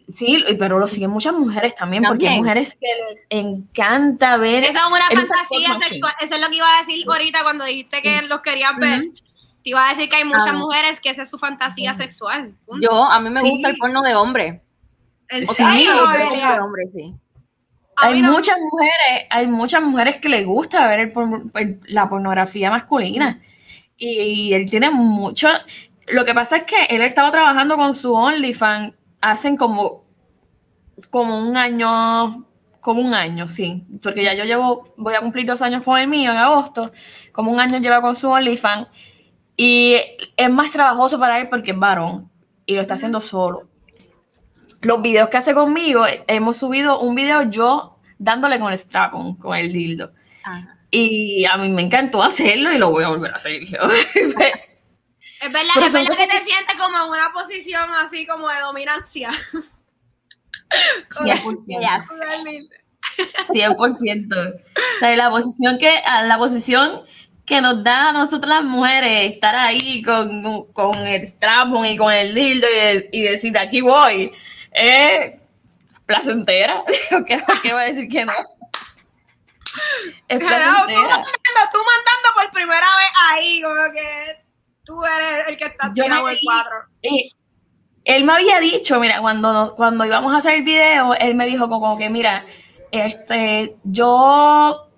Sí, 0.10 0.44
pero 0.58 0.80
lo 0.80 0.88
siguen 0.88 1.12
muchas 1.12 1.34
mujeres 1.34 1.76
también, 1.76 2.02
porque 2.04 2.28
hay 2.28 2.38
mujeres 2.40 2.76
que 2.82 2.88
les 3.12 3.28
encanta 3.30 4.38
ver. 4.38 4.64
Eso 4.64 4.80
es 4.80 4.86
una 4.88 5.06
fantasía 5.22 5.76
sexual. 5.76 6.14
Eso 6.20 6.36
es 6.36 6.42
lo 6.42 6.50
que 6.50 6.56
iba 6.56 6.66
a 6.66 6.80
decir 6.80 7.06
ahorita 7.08 7.44
cuando 7.44 7.64
dijiste 7.66 8.02
que 8.02 8.24
los 8.28 8.42
querías 8.42 8.76
ver. 8.78 9.04
Te 9.64 9.70
iba 9.70 9.86
a 9.86 9.90
decir 9.90 10.10
que 10.10 10.16
hay 10.16 10.24
muchas 10.26 10.48
Ah. 10.48 10.54
mujeres 10.54 11.00
que 11.00 11.10
esa 11.10 11.22
es 11.22 11.30
su 11.30 11.38
fantasía 11.38 11.94
sexual. 11.94 12.56
Punto. 12.66 12.88
Yo, 12.90 13.04
a 13.06 13.20
mí 13.20 13.30
me 13.30 13.40
Sí. 13.42 13.52
gusta 13.52 13.70
el 13.70 13.78
porno 13.78 14.02
de 14.02 14.16
hombre. 14.16 14.62
¿En 15.30 15.48
O 15.48 15.54
sea, 15.54 15.74
hombre, 16.64 16.84
sí. 16.96 17.14
A 18.02 18.08
hay 18.08 18.22
no- 18.22 18.32
muchas 18.32 18.56
mujeres, 18.60 19.28
hay 19.30 19.46
muchas 19.48 19.82
mujeres 19.84 20.18
que 20.18 20.30
les 20.30 20.44
gusta 20.46 20.88
ver 20.88 21.00
el 21.02 21.80
la 21.88 22.10
pornografía 22.10 22.72
masculina. 22.72 23.42
Y, 23.98 24.08
y 24.22 24.54
él 24.54 24.68
tiene 24.70 24.90
mucho. 24.90 25.50
Lo 26.08 26.26
que 26.26 26.34
pasa 26.34 26.58
es 26.58 26.64
que 26.64 26.86
él 26.86 27.02
estaba 27.04 27.30
trabajando 27.30 27.76
con 27.76 27.94
su 27.94 28.14
OnlyFans 28.16 28.94
hacen 29.22 29.58
como, 29.58 30.06
como 31.10 31.40
un 31.40 31.58
año, 31.58 32.46
como 32.82 33.02
un 33.02 33.14
año, 33.14 33.48
sí. 33.48 33.86
Porque 34.02 34.24
ya 34.24 34.34
yo 34.34 34.44
llevo, 34.44 34.94
voy 34.98 35.16
a 35.16 35.22
cumplir 35.22 35.46
dos 35.46 35.62
años 35.62 35.84
con 35.84 35.98
el 36.00 36.08
mío 36.08 36.32
en 36.32 36.38
agosto. 36.38 36.92
Como 37.32 37.52
un 37.52 37.60
año 37.60 37.80
lleva 37.80 38.02
con 38.02 38.16
su 38.16 38.30
OnlyFans. 38.30 38.88
Y 39.58 39.96
es 40.38 40.50
más 40.50 40.72
trabajoso 40.72 41.20
para 41.20 41.40
él 41.40 41.50
porque 41.50 41.72
es 41.72 41.78
varón 41.78 42.30
y 42.66 42.76
lo 42.76 42.82
está 42.82 42.94
haciendo 42.94 43.20
solo 43.20 43.70
los 44.82 45.02
videos 45.02 45.30
que 45.30 45.38
hace 45.38 45.54
conmigo, 45.54 46.06
hemos 46.28 46.58
subido 46.58 47.00
un 47.00 47.16
video 47.16 47.44
yo 47.50 47.98
dándole 48.18 48.60
con 48.60 48.72
el 48.72 48.78
strap 48.78 49.14
on, 49.14 49.36
con 49.36 49.56
el 49.56 49.72
dildo. 49.72 50.12
Y 50.92 51.46
a 51.46 51.58
mí 51.58 51.70
me 51.70 51.84
encantó 51.84 52.24
hacerlo 52.24 52.72
y 52.72 52.78
lo 52.78 52.90
voy 52.92 53.04
a 53.04 53.10
volver 53.10 53.32
a 53.32 53.36
hacer. 53.36 53.62
Es 55.42 55.52
verdad, 55.52 55.72
Pero 55.74 55.86
es 55.88 55.94
verdad 55.94 56.18
que 56.18 56.28
te 56.28 56.44
sientes 56.44 56.76
como 56.78 56.98
en 56.98 57.10
una 57.10 57.32
posición 57.32 57.90
así 57.94 58.26
como 58.28 58.50
de 58.50 58.60
dominancia. 58.60 59.30
100%. 61.12 62.20
Realmente. 62.20 62.76
100%. 63.48 64.56
O 64.56 65.00
sea, 65.00 65.16
la 65.16 65.30
posición 65.30 65.78
que, 65.78 65.90
a 65.90 66.24
la 66.24 66.38
posición 66.38 67.04
que 67.46 67.62
nos 67.62 67.84
da 67.84 68.10
a 68.10 68.14
nosotras 68.14 68.58
las 68.58 68.64
mujeres 68.64 69.32
estar 69.32 69.56
ahí 69.56 70.04
con, 70.04 70.72
con 70.74 70.96
el 71.08 71.26
strap 71.26 71.74
on 71.74 71.86
y 71.86 71.98
con 71.98 72.12
el 72.14 72.36
dildo 72.36 72.68
y, 73.12 73.20
y 73.20 73.22
decir 73.24 73.58
aquí 73.58 73.82
voy, 73.82 74.32
es 74.72 75.40
placentera. 76.06 76.84
¿Qué, 77.28 77.44
¿Qué 77.64 77.74
voy 77.74 77.84
a 77.84 77.86
decir 77.86 78.08
que 78.10 78.26
no? 78.26 78.34
Es 80.28 80.40
tú, 80.40 80.46
placentera. 80.46 80.86
mandando, 80.86 81.22
tú 81.72 81.78
mandando 81.78 82.30
por 82.36 82.52
primera 82.52 82.88
vez 82.98 83.12
ahí, 83.30 83.62
como 83.62 83.76
que 83.94 84.39
tú 84.90 85.04
eres 85.06 85.48
el 85.50 85.58
que 85.58 85.66
está 85.66 85.94
Yo 85.94 86.04
tirado 86.04 86.26
me 86.26 86.32
el 86.32 86.40
cuatro. 86.44 86.78
Y 87.04 87.32
él 88.04 88.24
me 88.24 88.34
había 88.34 88.60
dicho, 88.60 89.00
mira, 89.00 89.22
cuando, 89.22 89.76
cuando 89.76 90.04
íbamos 90.04 90.34
a 90.34 90.38
hacer 90.38 90.56
el 90.56 90.64
video, 90.64 91.14
él 91.14 91.36
me 91.36 91.46
dijo 91.46 91.70
como 91.70 91.96
que, 91.96 92.10
mira, 92.10 92.46
este, 92.92 93.78
yo 93.84 94.90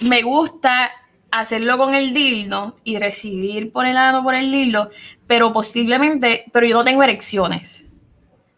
me 0.00 0.22
gusta 0.22 0.90
hacerlo 1.30 1.76
con 1.76 1.94
el 1.94 2.14
dildo 2.14 2.76
y 2.82 2.98
recibir 2.98 3.72
por 3.72 3.84
el 3.84 3.98
ano 3.98 4.22
por 4.22 4.34
el 4.34 4.50
dildo, 4.50 4.88
pero 5.26 5.52
posiblemente, 5.52 6.46
pero 6.50 6.66
yo 6.66 6.76
no 6.76 6.84
tengo 6.84 7.02
erecciones. 7.02 7.84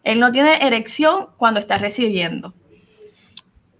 Él 0.03 0.21
no 0.21 0.31
tiene 0.31 0.65
erección 0.65 1.27
cuando 1.35 1.59
está 1.59 1.75
recibiendo. 1.75 2.53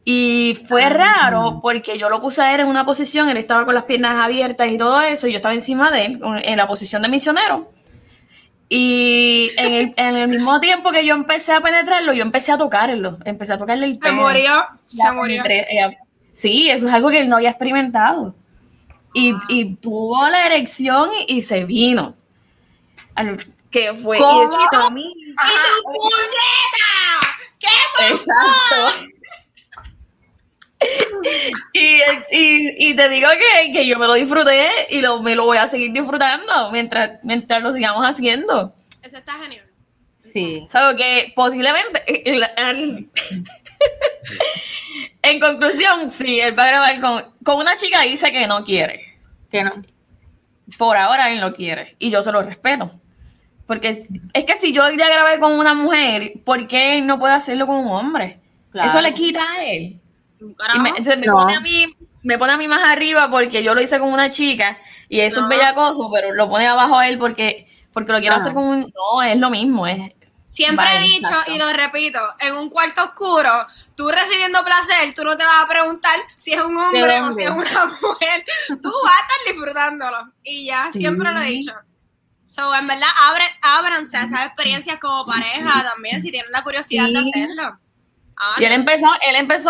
Y 0.06 0.58
fue 0.68 0.90
raro 0.90 1.60
porque 1.62 2.00
yo 2.00 2.10
lo 2.10 2.20
puse 2.22 2.42
a 2.42 2.54
él 2.56 2.62
en 2.62 2.68
una 2.68 2.86
posición, 2.86 3.30
él 3.30 3.38
estaba 3.38 3.66
con 3.66 3.76
las 3.76 3.84
piernas 3.84 4.16
abiertas 4.26 4.72
y 4.72 4.78
todo 4.78 5.02
eso, 5.02 5.28
y 5.28 5.32
yo 5.34 5.38
estaba 5.38 5.54
encima 5.54 5.92
de 5.92 6.06
él, 6.06 6.22
en 6.44 6.58
la 6.58 6.68
posición 6.68 7.02
de 7.04 7.10
misionero. 7.10 7.72
Y 8.70 9.50
en 9.58 9.74
el, 9.74 9.94
en 9.98 10.18
el 10.18 10.28
mismo 10.30 10.60
tiempo 10.60 10.92
que 10.92 11.06
yo 11.06 11.16
empecé 11.16 11.54
a 11.54 11.62
penetrarlo, 11.62 12.14
yo 12.14 12.22
empecé 12.24 12.52
a 12.52 12.58
tocarlo, 12.58 13.18
empecé 13.26 13.54
a 13.54 13.58
tocarle 13.58 13.88
el 13.88 13.94
Se 13.96 14.00
pene. 14.00 14.14
murió, 14.22 14.66
se 14.86 15.12
murió. 15.12 15.44
penetré, 15.44 15.98
sí, 16.34 16.70
eso 16.70 16.88
es 16.88 16.94
algo 16.94 17.10
que 17.10 17.20
él 17.20 17.30
no 17.30 17.36
había 17.38 17.50
experimentado. 17.50 18.36
Y, 19.14 19.34
y 19.48 19.76
tuvo 19.76 20.28
la 20.30 20.46
erección 20.46 21.10
y, 21.28 21.38
y 21.38 21.42
se 21.42 21.66
vino. 21.66 22.16
Que 23.72 23.94
fue. 23.96 24.18
y 24.18 24.22
¿Cómo? 24.22 24.92
mí- 24.92 25.14
¡Y 25.18 25.26
tu 25.36 25.84
puñeta! 25.84 27.28
¿Qué 27.60 27.68
pasó? 27.98 28.14
Exacto. 28.14 29.10
Y, 31.74 32.00
y- 32.32 32.90
y 32.90 32.94
te 32.96 33.10
digo 33.10 33.28
que, 33.32 33.72
que 33.74 33.88
yo 33.88 33.98
me 34.00 34.08
lo 34.08 34.14
disfruté 34.14 34.70
y 34.90 35.02
lo, 35.02 35.22
me 35.22 35.36
lo 35.36 35.46
voy 35.46 35.58
a 35.58 35.68
seguir 35.68 35.92
disfrutando 35.92 36.72
mientras, 36.72 37.20
mientras 37.24 37.62
lo 37.62 37.74
sigamos 37.74 38.04
haciendo. 38.04 38.74
Eso 39.02 39.18
está 39.18 39.34
genial. 39.40 39.66
Sí. 40.20 40.64
O 40.68 40.72
sea, 40.72 40.96
que 40.96 41.34
posiblemente. 41.36 42.30
el- 42.30 42.46
el- 42.58 43.10
en 45.22 45.40
conclusión, 45.40 46.12
sí, 46.12 46.40
él 46.40 46.58
va 46.58 46.64
a 46.64 46.68
grabar 46.68 47.00
con, 47.02 47.24
con 47.44 47.58
una 47.58 47.76
chica 47.76 48.06
y 48.06 48.12
dice 48.12 48.32
que 48.32 48.48
no 48.48 48.64
quiere. 48.64 49.18
Que 49.52 49.64
no. 49.64 49.74
Por 50.78 50.98
ahora 50.98 51.32
él 51.32 51.40
no 51.40 51.54
quiere. 51.54 51.96
Y 52.00 52.10
yo 52.12 52.22
se 52.22 52.32
lo 52.32 52.42
respeto. 52.44 52.92
Porque 53.68 53.90
es, 53.90 54.08
es 54.34 54.46
que 54.46 54.56
si 54.56 54.72
yo 54.72 54.84
ya 54.92 55.08
grabé 55.08 55.40
con 55.40 55.54
una 55.54 55.74
mujer, 55.74 56.34
¿por 56.46 56.68
qué 56.68 56.98
él 56.98 57.06
no 57.08 57.20
puede 57.20 57.34
hacerlo 57.34 57.68
con 57.68 57.78
un 57.78 57.92
hombre? 57.92 58.40
Claro. 58.72 58.90
Eso 58.90 59.02
le 59.02 59.14
quita 59.14 59.42
a 59.44 59.64
él. 59.66 60.00
Y 60.40 60.80
me, 60.80 60.90
entonces 60.90 61.18
me 61.20 61.26
No. 61.28 61.34
pone 61.34 61.56
a 61.56 61.60
mí, 61.60 61.96
me 62.24 62.38
pone 62.38 62.54
a 62.54 62.58
mí 62.58 62.68
más 62.68 62.90
arriba 62.90 63.30
porque 63.30 63.64
yo 63.64 63.74
lo 63.74 63.82
hice 63.82 64.00
con 64.00 64.12
una 64.12 64.30
chica 64.30 64.78
y 65.10 65.20
eso 65.20 65.42
No. 65.42 65.50
es 65.50 65.58
bellacoso, 65.58 66.10
pero 66.14 66.34
lo 66.34 66.50
pone 66.50 66.68
abajo 66.68 66.98
a 66.98 67.08
él 67.08 67.18
porque, 67.20 67.68
porque 67.94 68.12
lo 68.12 68.20
quiero 68.20 68.36
Ajá. 68.36 68.44
hacer 68.44 68.54
con 68.54 68.64
un. 68.66 68.82
No, 68.82 69.22
es 69.22 69.38
lo 69.38 69.50
mismo, 69.50 69.86
es. 69.88 70.12
Siempre 70.46 70.86
he 70.98 71.02
dicho, 71.04 71.28
exacto. 71.30 71.52
y 71.52 71.60
lo 71.60 71.72
repito, 71.72 72.20
en 72.40 72.56
un 72.56 72.72
cuarto 72.72 73.04
oscuro, 73.04 73.68
tú 73.96 74.10
recibiendo 74.10 74.64
placer, 74.64 75.14
tú 75.14 75.24
no 75.24 75.38
te 75.38 75.44
vas 75.44 75.64
a 75.64 75.68
preguntar 75.68 76.18
si 76.38 76.54
es 76.54 76.62
un 76.64 76.76
hombre 76.76 77.22
o 77.22 77.32
si 77.32 77.44
es 77.44 77.52
una 77.52 77.86
mujer. 78.02 78.44
Tú 78.82 78.92
vas 79.04 79.14
a 79.14 79.22
estar 79.22 79.54
disfrutándolo. 79.54 80.32
Y 80.44 80.66
ya, 80.66 80.90
Sí. 80.92 81.00
siempre 81.00 81.32
lo 81.32 81.40
he 81.42 81.46
dicho. 81.52 81.72
So, 82.48 82.74
en 82.74 82.88
verdad, 82.88 83.10
abre, 83.28 83.44
ábranse 83.62 84.18
a 84.18 84.24
esas 84.24 84.44
experiencias 84.48 84.98
como 85.00 85.24
pareja 85.28 85.84
también, 85.84 86.20
si 86.20 86.32
tienen 86.32 86.52
la 86.52 86.64
curiosidad 86.64 87.06
de 87.10 87.20
hacerlo. 87.20 87.78
Ah, 88.36 88.56
Y 88.58 88.64
él 88.66 88.72
empezó, 88.72 89.06
él 89.22 89.36
empezó 89.36 89.70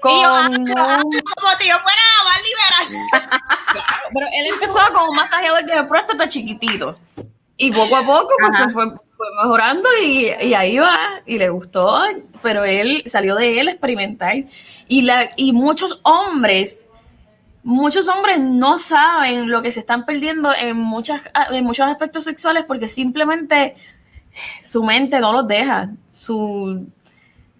con 0.00 0.12
Y 0.12 0.22
yo, 0.22 0.28
ah, 0.28 0.48
un- 0.48 0.64
como 0.66 1.56
si 1.58 1.68
yo 1.68 1.76
fuera 1.78 2.02
más 2.24 2.40
liberal. 2.42 3.40
pero 4.14 4.26
él 4.26 4.46
empezó 4.52 4.78
con 4.92 5.08
un 5.10 5.16
masajeador 5.16 5.64
de 5.64 5.84
próstata 5.84 6.28
chiquitito. 6.28 6.94
Y 7.56 7.70
poco 7.72 7.96
a 7.96 8.02
poco 8.02 8.28
pues, 8.38 8.56
se 8.56 8.70
fue, 8.70 8.86
fue 9.16 9.26
mejorando 9.42 9.88
y, 10.02 10.30
y 10.40 10.54
ahí 10.54 10.78
va. 10.78 11.20
Y 11.26 11.38
le 11.38 11.48
gustó. 11.50 12.00
Pero 12.42 12.64
él 12.64 13.02
salió 13.06 13.36
de 13.36 13.60
él 13.60 13.68
a 13.68 13.72
experimentar. 13.72 14.34
Y, 14.88 15.02
la, 15.02 15.28
y 15.36 15.52
muchos 15.52 16.00
hombres, 16.02 16.86
muchos 17.62 18.08
hombres 18.08 18.40
no 18.40 18.78
saben 18.78 19.50
lo 19.50 19.60
que 19.62 19.70
se 19.72 19.80
están 19.80 20.06
perdiendo 20.06 20.52
en, 20.54 20.76
muchas, 20.78 21.20
en 21.50 21.64
muchos 21.64 21.86
aspectos 21.86 22.24
sexuales 22.24 22.64
porque 22.66 22.88
simplemente 22.88 23.76
su 24.64 24.82
mente 24.82 25.20
no 25.20 25.32
los 25.32 25.46
deja. 25.46 25.90
Su, 26.10 26.86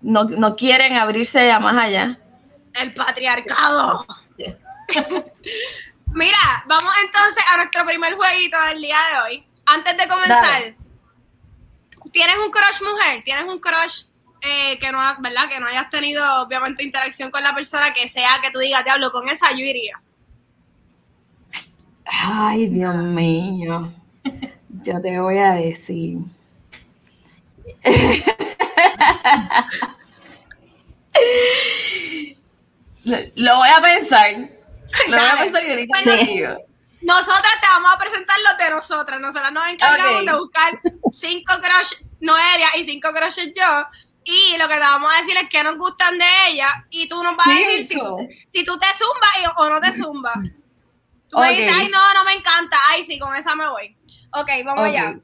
no, 0.00 0.24
no 0.24 0.56
quieren 0.56 0.94
abrirse 0.94 1.52
a 1.52 1.60
más 1.60 1.76
allá. 1.76 2.18
El 2.74 2.94
patriarcado. 2.94 4.06
Mira, 6.12 6.64
vamos 6.66 6.92
entonces 7.04 7.42
a 7.52 7.56
nuestro 7.56 7.84
primer 7.86 8.14
jueguito 8.14 8.56
del 8.68 8.80
día 8.80 8.98
de 9.12 9.20
hoy. 9.20 9.46
Antes 9.66 9.96
de 9.96 10.08
comenzar, 10.08 10.42
Dale. 10.42 10.76
¿tienes 12.10 12.36
un 12.36 12.50
crush 12.50 12.82
mujer? 12.82 13.22
¿Tienes 13.24 13.44
un 13.44 13.60
crush 13.60 14.06
eh, 14.42 14.78
que 14.78 14.90
no, 14.90 14.98
verdad, 15.20 15.48
que 15.48 15.60
no 15.60 15.66
hayas 15.66 15.90
tenido 15.90 16.42
obviamente 16.42 16.82
interacción 16.82 17.30
con 17.30 17.42
la 17.42 17.54
persona 17.54 17.92
que 17.92 18.08
sea 18.08 18.40
que 18.42 18.50
tú 18.50 18.58
digas, 18.58 18.82
te 18.82 18.90
hablo 18.90 19.12
con 19.12 19.28
esa, 19.28 19.52
yo 19.52 19.58
iría? 19.58 20.00
Ay, 22.04 22.66
Dios 22.66 22.96
mío. 22.96 23.92
Yo 24.82 25.00
te 25.00 25.20
voy 25.20 25.38
a 25.38 25.54
decir. 25.54 26.18
lo, 33.04 33.56
voy 33.56 33.68
a 33.68 33.80
pensar. 33.80 34.30
Lo 35.08 35.16
voy 35.16 35.30
a 35.30 35.36
pensar 35.38 35.64
y 35.64 35.70
ahorita 35.70 36.00
Bueno, 36.04 36.22
digo. 36.24 36.48
Nosotras 37.02 37.60
te 37.60 37.66
vamos 37.66 37.94
a 37.94 37.98
presentar 37.98 38.36
los 38.40 38.58
de 38.58 38.70
nosotras. 38.70 39.20
Nosotras 39.20 39.52
nos 39.52 39.66
encargamos 39.68 40.20
Ok. 40.20 40.26
de 40.26 40.32
buscar 40.34 40.80
cinco 41.10 41.54
crush 41.54 42.02
Noelia 42.20 42.76
y 42.76 42.84
cinco 42.84 43.10
crushes 43.12 43.52
yo. 43.54 43.86
Y 44.24 44.56
lo 44.58 44.68
que 44.68 44.74
te 44.74 44.80
vamos 44.80 45.10
a 45.12 45.20
decir 45.20 45.36
es 45.36 45.48
que 45.48 45.64
nos 45.64 45.78
gustan 45.78 46.18
de 46.18 46.26
ella. 46.48 46.86
Y 46.90 47.08
tú 47.08 47.22
nos 47.22 47.36
vas 47.36 47.46
a 47.46 47.50
decir 47.50 47.84
si, 47.84 48.00
si 48.48 48.64
tú 48.64 48.78
te 48.78 48.86
zumbas 48.94 49.54
o 49.56 49.70
no 49.70 49.80
te 49.80 49.92
zumbas. 49.92 50.36
Tú 51.30 51.38
me 51.38 51.52
dices, 51.52 51.72
ay, 51.74 51.88
no, 51.88 52.14
no 52.14 52.24
me 52.24 52.34
encanta. 52.34 52.76
Ay, 52.88 53.04
sí, 53.04 53.18
con 53.18 53.34
esa 53.34 53.54
me 53.54 53.68
voy. 53.68 53.96
Ok, 54.32 54.48
vamos 54.64 54.84
allá. 54.84 55.16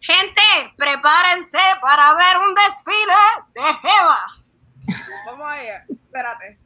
Gente, 0.00 0.42
prepárense 0.76 1.58
para 1.80 2.12
ver 2.14 2.36
un 2.38 2.54
desfile 2.54 3.14
de 3.54 3.74
jevas. 3.88 4.56
Vamos 5.24 5.50
allá. 5.50 5.84
Espérate. 5.88 6.63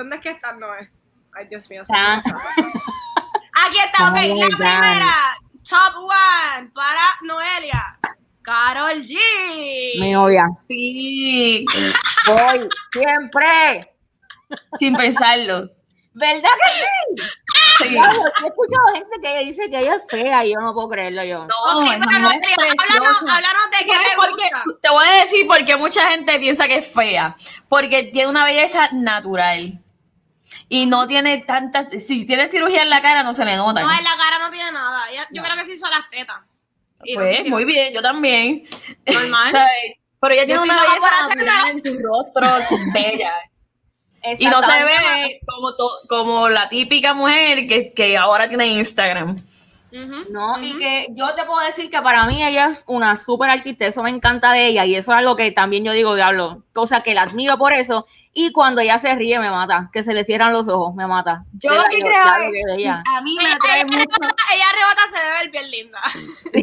¿Dónde 0.00 0.16
es 0.16 0.22
que 0.22 0.30
están, 0.30 0.58
Noé? 0.58 0.90
Ay, 1.34 1.46
Dios 1.48 1.68
mío. 1.68 1.84
se 1.84 1.92
Ah. 1.94 2.18
me. 2.24 2.62
Aquí 3.66 3.76
está, 3.84 4.08
ok. 4.10 4.18
Oh 4.30 4.40
la 4.40 4.56
primera, 4.56 5.12
top 5.68 5.96
one, 6.04 6.70
para 6.74 7.18
Noelia. 7.22 7.98
Carol 8.42 9.02
G. 9.04 9.18
Mi 10.00 10.12
novia. 10.12 10.46
Sí, 10.66 11.66
Voy 12.26 12.66
siempre. 12.90 13.94
sin 14.78 14.96
pensarlo. 14.96 15.68
¿Verdad 16.14 16.48
que 16.64 17.20
sí? 17.20 17.28
Sí. 17.78 17.94
Claro, 17.94 18.12
Yo 18.16 18.46
he 18.46 18.48
escuchado 18.48 18.86
gente 18.94 19.20
que 19.22 19.38
dice 19.44 19.68
que 19.70 19.78
ella 19.80 19.96
es 19.96 20.02
fea 20.08 20.44
y 20.46 20.54
yo 20.54 20.60
no 20.60 20.72
puedo 20.72 20.88
creerlo 20.88 21.22
yo. 21.24 21.46
No, 21.46 21.78
Ok, 21.78 21.84
esa 21.84 22.06
pero 22.08 22.20
mujer 22.22 22.40
es 22.42 22.58
háblanos, 22.58 23.70
de 23.70 23.84
qué 23.84 23.92
¿Sabes 23.92 24.08
te 24.08 24.16
gusta. 24.16 24.62
Te 24.82 24.90
voy 24.90 25.06
a 25.06 25.20
decir 25.20 25.46
por 25.46 25.64
qué 25.66 25.76
mucha 25.76 26.10
gente 26.10 26.38
piensa 26.38 26.66
que 26.66 26.78
es 26.78 26.88
fea. 26.92 27.36
Porque 27.68 28.04
tiene 28.04 28.28
una 28.30 28.44
belleza 28.44 28.88
natural. 28.92 29.78
Y 30.68 30.86
no 30.86 31.06
tiene 31.06 31.38
tantas. 31.38 31.86
Si 32.04 32.24
tiene 32.24 32.48
cirugía 32.48 32.82
en 32.82 32.90
la 32.90 33.00
cara, 33.02 33.22
no 33.22 33.32
se 33.34 33.44
le 33.44 33.56
nota. 33.56 33.80
No, 33.82 33.90
en 33.90 34.04
la 34.04 34.16
cara 34.16 34.38
no 34.40 34.50
tiene 34.50 34.70
nada. 34.72 35.00
Yo 35.32 35.42
creo 35.42 35.56
que 35.56 35.64
se 35.64 35.72
hizo 35.72 35.88
las 35.90 36.08
tetas. 36.10 36.38
Y 37.04 37.14
no 37.16 37.20
Pues 37.20 37.36
sé 37.38 37.42
si- 37.44 37.50
muy 37.50 37.64
bien, 37.64 37.92
yo 37.94 38.02
también. 38.02 38.64
Normal. 39.06 39.50
¿Sabes? 39.52 39.94
Pero 40.20 40.34
ella 40.34 40.44
tiene 40.44 40.60
una 40.60 40.74
belleza 40.80 41.70
en 41.70 41.80
su 41.80 42.02
rostro, 42.06 42.76
bella. 42.92 43.32
Y 44.38 44.46
no 44.46 44.62
se 44.62 44.84
ve 44.84 45.40
como, 45.46 45.74
to- 45.76 46.00
como 46.08 46.48
la 46.50 46.68
típica 46.68 47.14
mujer 47.14 47.66
que, 47.66 47.92
que 47.94 48.18
ahora 48.18 48.48
tiene 48.48 48.66
Instagram. 48.66 49.36
No, 50.30 50.60
y 50.62 50.78
que 50.78 51.06
yo 51.10 51.34
te 51.34 51.44
puedo 51.44 51.60
decir 51.66 51.90
que 51.90 52.00
para 52.00 52.24
mí 52.26 52.42
ella 52.42 52.66
es 52.70 52.84
una 52.86 53.16
súper 53.16 53.50
artista, 53.50 53.86
eso 53.86 54.02
me 54.02 54.10
encanta 54.10 54.52
de 54.52 54.66
ella 54.68 54.84
y 54.86 54.94
eso 54.94 55.12
es 55.12 55.18
algo 55.18 55.34
que 55.36 55.50
también 55.50 55.84
yo 55.84 55.92
digo, 55.92 56.14
diablo, 56.14 56.62
cosa 56.72 57.02
que 57.02 57.14
la 57.14 57.22
admiro 57.22 57.58
por 57.58 57.72
eso 57.72 58.06
y 58.32 58.52
cuando 58.52 58.80
ella 58.80 58.98
se 58.98 59.12
ríe 59.16 59.38
me 59.40 59.50
mata, 59.50 59.90
que 59.92 60.04
se 60.04 60.14
le 60.14 60.24
cierran 60.24 60.52
los 60.52 60.68
ojos, 60.68 60.94
me 60.94 61.06
mata. 61.06 61.42
Yo 61.54 61.74
lo 61.74 61.82
que 61.84 62.00
creo 62.00 62.16
es, 62.22 62.52
que 62.52 62.64
de 62.72 62.74
ella. 62.78 63.02
a 63.16 63.20
mí 63.22 63.36
me 63.36 63.50
atrae 63.50 63.84
mucho. 63.84 63.98
Ella 64.54 64.64
rebota 64.76 65.02
se 65.10 65.18
debe 65.18 65.38
ver 65.40 65.50
bien 65.50 65.70
linda. 65.70 66.00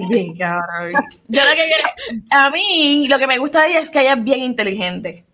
Bien, 0.10 0.38
cabrón. 0.38 0.94
Yo 1.28 1.42
lo 1.44 1.50
que 1.50 1.56
quiero- 1.66 2.24
a 2.32 2.50
mí 2.50 3.08
lo 3.10 3.20
que 3.20 3.28
me 3.28 3.38
gusta 3.38 3.62
de 3.64 3.72
ella 3.72 3.80
es 3.80 3.92
que 3.92 4.00
ella 4.00 4.14
es 4.14 4.24
bien 4.24 4.40
inteligente. 4.44 5.26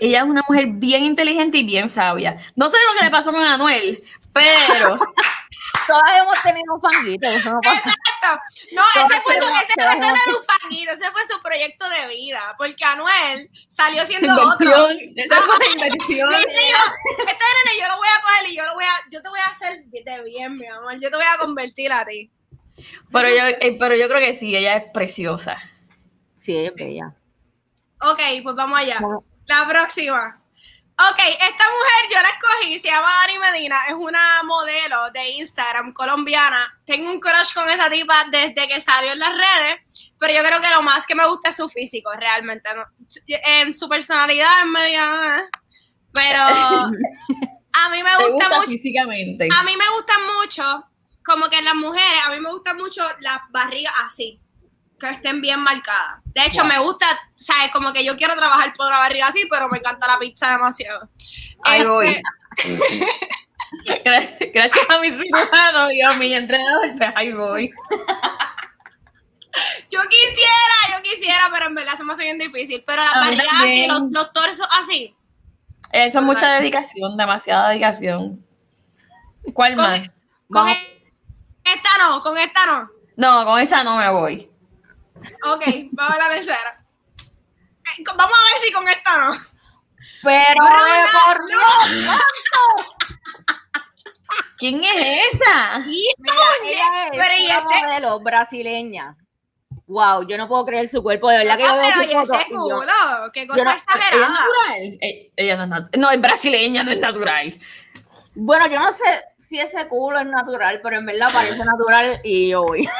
Ella 0.00 0.18
es 0.18 0.24
una 0.24 0.42
mujer 0.48 0.66
bien 0.66 1.04
inteligente 1.04 1.58
y 1.58 1.62
bien 1.62 1.88
sabia. 1.88 2.36
No 2.56 2.68
sé 2.68 2.76
lo 2.92 2.98
que 2.98 3.04
le 3.04 3.10
pasó 3.10 3.32
con 3.32 3.44
Anuel, 3.46 4.02
pero 4.32 4.98
Todas 5.86 6.18
hemos 6.18 6.42
tenido 6.42 6.74
un 6.74 6.80
fanguito, 6.80 7.28
eso 7.28 7.52
no 7.52 7.60
pasa. 7.60 7.90
Exacto. 7.90 8.42
No, 8.72 8.82
Todas 8.94 9.10
ese 9.10 9.20
fue 9.22 9.34
su, 9.34 9.42
ese, 9.42 9.72
era 9.76 9.94
un 9.96 10.44
fanguito, 10.44 10.92
ese 10.92 11.10
fue 11.10 11.22
su 11.28 11.42
proyecto 11.42 11.88
de 11.88 12.06
vida. 12.08 12.54
Porque 12.56 12.84
Anuel 12.84 13.50
salió 13.68 14.04
siendo 14.06 14.32
otro. 14.32 14.90
inversión. 14.92 15.12
Esa 15.16 15.42
fue 15.42 15.58
la 15.58 15.72
inversión. 15.72 16.34
Este 16.34 16.52
nene 16.52 17.80
yo 17.80 17.88
lo 17.88 17.96
voy 17.96 18.08
a 18.08 18.22
coger 18.22 18.50
y 18.50 18.56
yo 18.56 18.66
lo 18.66 18.74
voy 18.74 18.84
a, 18.84 19.10
yo 19.10 19.22
te 19.22 19.28
voy 19.28 19.40
a 19.40 19.48
hacer 19.48 19.84
de 19.84 20.22
bien, 20.24 20.56
mi 20.56 20.66
amor. 20.66 20.94
Yo 21.00 21.10
te 21.10 21.16
voy 21.16 21.26
a 21.26 21.38
convertir 21.38 21.92
a 21.92 22.04
ti. 22.04 22.30
Pero 23.10 23.28
yo, 23.28 23.46
eh, 23.60 23.76
pero 23.78 23.96
yo 23.96 24.08
creo 24.08 24.20
que 24.20 24.34
sí, 24.34 24.56
ella 24.56 24.76
es 24.76 24.90
preciosa. 24.92 25.56
Sí, 26.38 26.56
ella 26.56 26.68
es 26.68 26.74
bella. 26.74 27.14
Ok, 28.00 28.20
pues 28.42 28.56
vamos 28.56 28.78
allá. 28.78 28.98
Bueno. 29.00 29.24
La 29.46 29.66
próxima. 29.68 30.41
Ok, 30.98 31.18
esta 31.18 31.64
mujer 31.64 32.10
yo 32.12 32.22
la 32.22 32.28
escogí, 32.28 32.78
se 32.78 32.88
llama 32.88 33.08
Dani 33.22 33.38
Medina, 33.38 33.86
es 33.88 33.94
una 33.94 34.42
modelo 34.44 35.10
de 35.12 35.30
Instagram 35.30 35.92
colombiana. 35.92 36.78
Tengo 36.84 37.10
un 37.10 37.18
crush 37.18 37.54
con 37.54 37.68
esa 37.70 37.88
tipa 37.88 38.26
desde 38.30 38.68
que 38.68 38.80
salió 38.80 39.12
en 39.12 39.18
las 39.18 39.32
redes, 39.32 39.80
pero 40.20 40.34
yo 40.34 40.44
creo 40.44 40.60
que 40.60 40.70
lo 40.70 40.82
más 40.82 41.06
que 41.06 41.14
me 41.14 41.26
gusta 41.26 41.48
es 41.48 41.56
su 41.56 41.68
físico, 41.70 42.10
realmente. 42.12 42.68
¿no? 42.74 42.84
En 43.26 43.74
su 43.74 43.88
personalidad 43.88 44.60
es 44.60 44.66
media... 44.66 45.50
Pero 46.12 46.40
a 46.42 47.88
mí 47.90 48.02
me 48.02 48.16
gusta 48.16 48.28
gusta 48.28 48.48
mucho... 48.50 48.70
físicamente. 48.70 49.48
A 49.50 49.62
mí 49.62 49.74
me 49.78 49.88
gustan 49.96 50.20
mucho, 50.38 50.84
como 51.24 51.48
que 51.48 51.58
en 51.58 51.64
las 51.64 51.74
mujeres, 51.74 52.20
a 52.26 52.30
mí 52.30 52.38
me 52.38 52.50
gustan 52.50 52.76
mucho 52.76 53.02
las 53.20 53.38
barrigas 53.50 53.94
así, 54.04 54.41
que 55.08 55.14
estén 55.14 55.40
bien 55.40 55.60
marcadas. 55.60 56.20
De 56.26 56.44
hecho, 56.46 56.60
Wow. 56.62 56.68
me 56.68 56.78
gusta, 56.78 57.06
¿sabes? 57.36 57.70
Como 57.72 57.92
que 57.92 58.04
yo 58.04 58.16
quiero 58.16 58.34
trabajar 58.36 58.72
por 58.74 58.86
una 58.86 58.98
barriga 58.98 59.26
así, 59.28 59.46
pero 59.50 59.68
me 59.68 59.78
encanta 59.78 60.06
la 60.06 60.18
pizza 60.18 60.50
demasiado. 60.50 61.08
Ahí 61.64 61.80
Este, 61.80 61.88
voy. 61.90 62.22
Gracias, 64.04 64.38
gracias 64.52 64.90
a 64.90 64.98
mi 65.00 65.10
cirujano 65.10 65.90
y 65.90 66.02
a 66.02 66.12
mi 66.12 66.34
entrenador, 66.34 66.94
pues 66.98 67.10
ahí 67.16 67.32
voy. 67.32 67.70
Yo 69.90 70.00
quisiera, 70.08 70.96
yo 70.96 71.02
quisiera, 71.02 71.48
pero 71.52 71.66
en 71.66 71.74
verdad 71.74 71.94
se 71.94 72.04
me 72.04 72.12
hace 72.12 72.24
bien 72.24 72.38
difícil. 72.38 72.82
Pero 72.86 73.02
las 73.02 73.14
A 73.14 73.20
mí 73.20 73.36
barrigas 73.36 73.54
así, 73.60 73.86
los, 73.86 74.02
los 74.10 74.32
torsos 74.32 74.66
así. 74.78 75.16
Eso 75.90 76.18
es 76.18 76.24
mucha 76.24 76.52
dedicación, 76.54 77.16
demasiada 77.16 77.70
dedicación. 77.70 78.44
¿Cuál 79.54 79.74
Con, 79.74 79.84
más? 79.84 80.00
con 80.00 80.10
Vamos. 80.48 80.72
e- 80.72 81.12
esta 81.64 81.90
no, 81.98 82.22
con 82.22 82.36
esta 82.38 82.66
no. 82.66 82.90
No, 83.16 83.44
con 83.46 83.58
esa 83.60 83.82
no 83.84 83.96
me 83.96 84.10
voy. 84.10 84.50
Ok, 85.44 85.64
vamos 85.92 86.14
a 86.14 86.18
la 86.18 86.28
tercera. 86.34 86.84
Eh, 87.98 88.02
Vamos 88.16 88.38
a 88.38 88.44
ver 88.50 88.58
si 88.64 88.72
con 88.72 88.88
esta 88.88 89.18
no. 89.18 89.34
Pero 90.22 90.66
eh, 90.66 91.04
por 91.12 91.40
no. 91.50 92.12
¿Quién 94.58 94.82
es 94.84 95.34
esa? 95.34 95.78
Mira, 95.80 96.44
ella 96.64 97.06
es 97.06 97.10
Pero 97.18 97.34
y 97.36 97.46
una 97.46 97.58
ese- 97.58 97.86
modelo 97.86 98.20
brasileña. 98.20 99.16
Wow, 99.88 100.26
yo 100.28 100.38
no 100.38 100.46
puedo 100.48 100.64
creer 100.64 100.88
su 100.88 101.02
cuerpo, 101.02 101.28
de 101.28 101.38
verdad 101.38 101.56
que 101.56 101.64
yo 101.64 101.70
Ah, 101.70 101.76
veo 101.76 101.92
su 102.24 102.32
ese 102.34 102.46
y 102.48 102.52
yo- 102.52 102.58
culo, 102.60 102.92
qué 103.32 103.46
cosa 103.46 103.64
no- 103.64 103.70
¿Ella 103.70 103.76
es 103.76 103.82
exagerada. 103.82 104.28
natural? 104.28 104.98
Eh, 105.00 105.32
ella 105.36 105.56
no 105.56 105.62
es 105.64 105.68
natural. 105.68 106.00
No, 106.00 106.10
es 106.10 106.20
brasileña, 106.20 106.82
no 106.84 106.92
es 106.92 106.98
natural. 107.00 107.58
Bueno, 108.34 108.66
yo 108.68 108.78
no 108.78 108.92
sé 108.92 109.04
si 109.40 109.58
ese 109.58 109.86
culo 109.88 110.18
es 110.20 110.26
natural, 110.26 110.80
pero 110.82 110.98
en 110.98 111.06
verdad 111.06 111.28
parece 111.32 111.64
natural 111.64 112.20
y 112.24 112.50
yo 112.50 112.62
voy. 112.62 112.88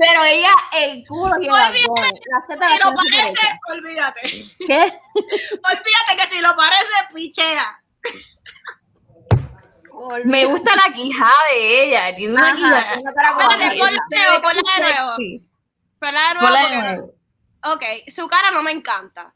pero 0.00 0.24
ella, 0.24 0.54
el 0.72 1.06
culo 1.06 1.34
y 1.38 1.44
el 1.44 1.52
Olvídate, 1.52 1.78
Si 2.48 2.78
lo 2.78 2.94
parece, 2.94 3.60
olvídate. 3.68 4.20
¿Qué? 4.66 5.00
Olvídate 5.14 6.16
que 6.16 6.26
si 6.26 6.40
lo 6.40 6.56
parece, 6.56 6.92
pichea. 7.14 7.82
Me 10.24 10.46
gusta 10.46 10.72
la 10.74 10.94
quijada 10.94 11.30
de 11.52 11.82
ella. 11.84 12.16
Tiene 12.16 12.32
una 12.32 12.56
quijada. 12.56 12.94
Espérate, 12.94 13.76
ponla 13.78 14.02
de 14.08 14.16
nuevo, 14.16 14.42
ponla 14.42 14.62
de 14.78 14.92
nuevo. 14.94 16.40
Ponla 16.40 16.66
de 16.70 16.76
nuevo. 16.76 17.14
Ok, 17.64 17.84
su 18.08 18.26
cara 18.26 18.50
no 18.52 18.62
me 18.62 18.70
encanta. 18.72 19.34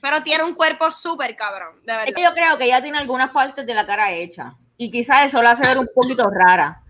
Pero 0.00 0.22
tiene 0.22 0.44
un 0.44 0.54
cuerpo 0.54 0.90
súper 0.90 1.36
cabrón, 1.36 1.74
de 1.84 1.92
Es 1.92 1.98
verdad. 1.98 2.14
que 2.16 2.22
yo 2.22 2.32
creo 2.32 2.56
que 2.56 2.64
ella 2.64 2.80
tiene 2.80 2.96
algunas 2.96 3.32
partes 3.32 3.66
de 3.66 3.74
la 3.74 3.84
cara 3.84 4.12
hecha. 4.12 4.54
Y 4.78 4.90
quizás 4.90 5.26
eso 5.26 5.42
la 5.42 5.50
hace 5.50 5.66
ver 5.66 5.78
un 5.78 5.90
poquito 5.94 6.26
rara. 6.30 6.80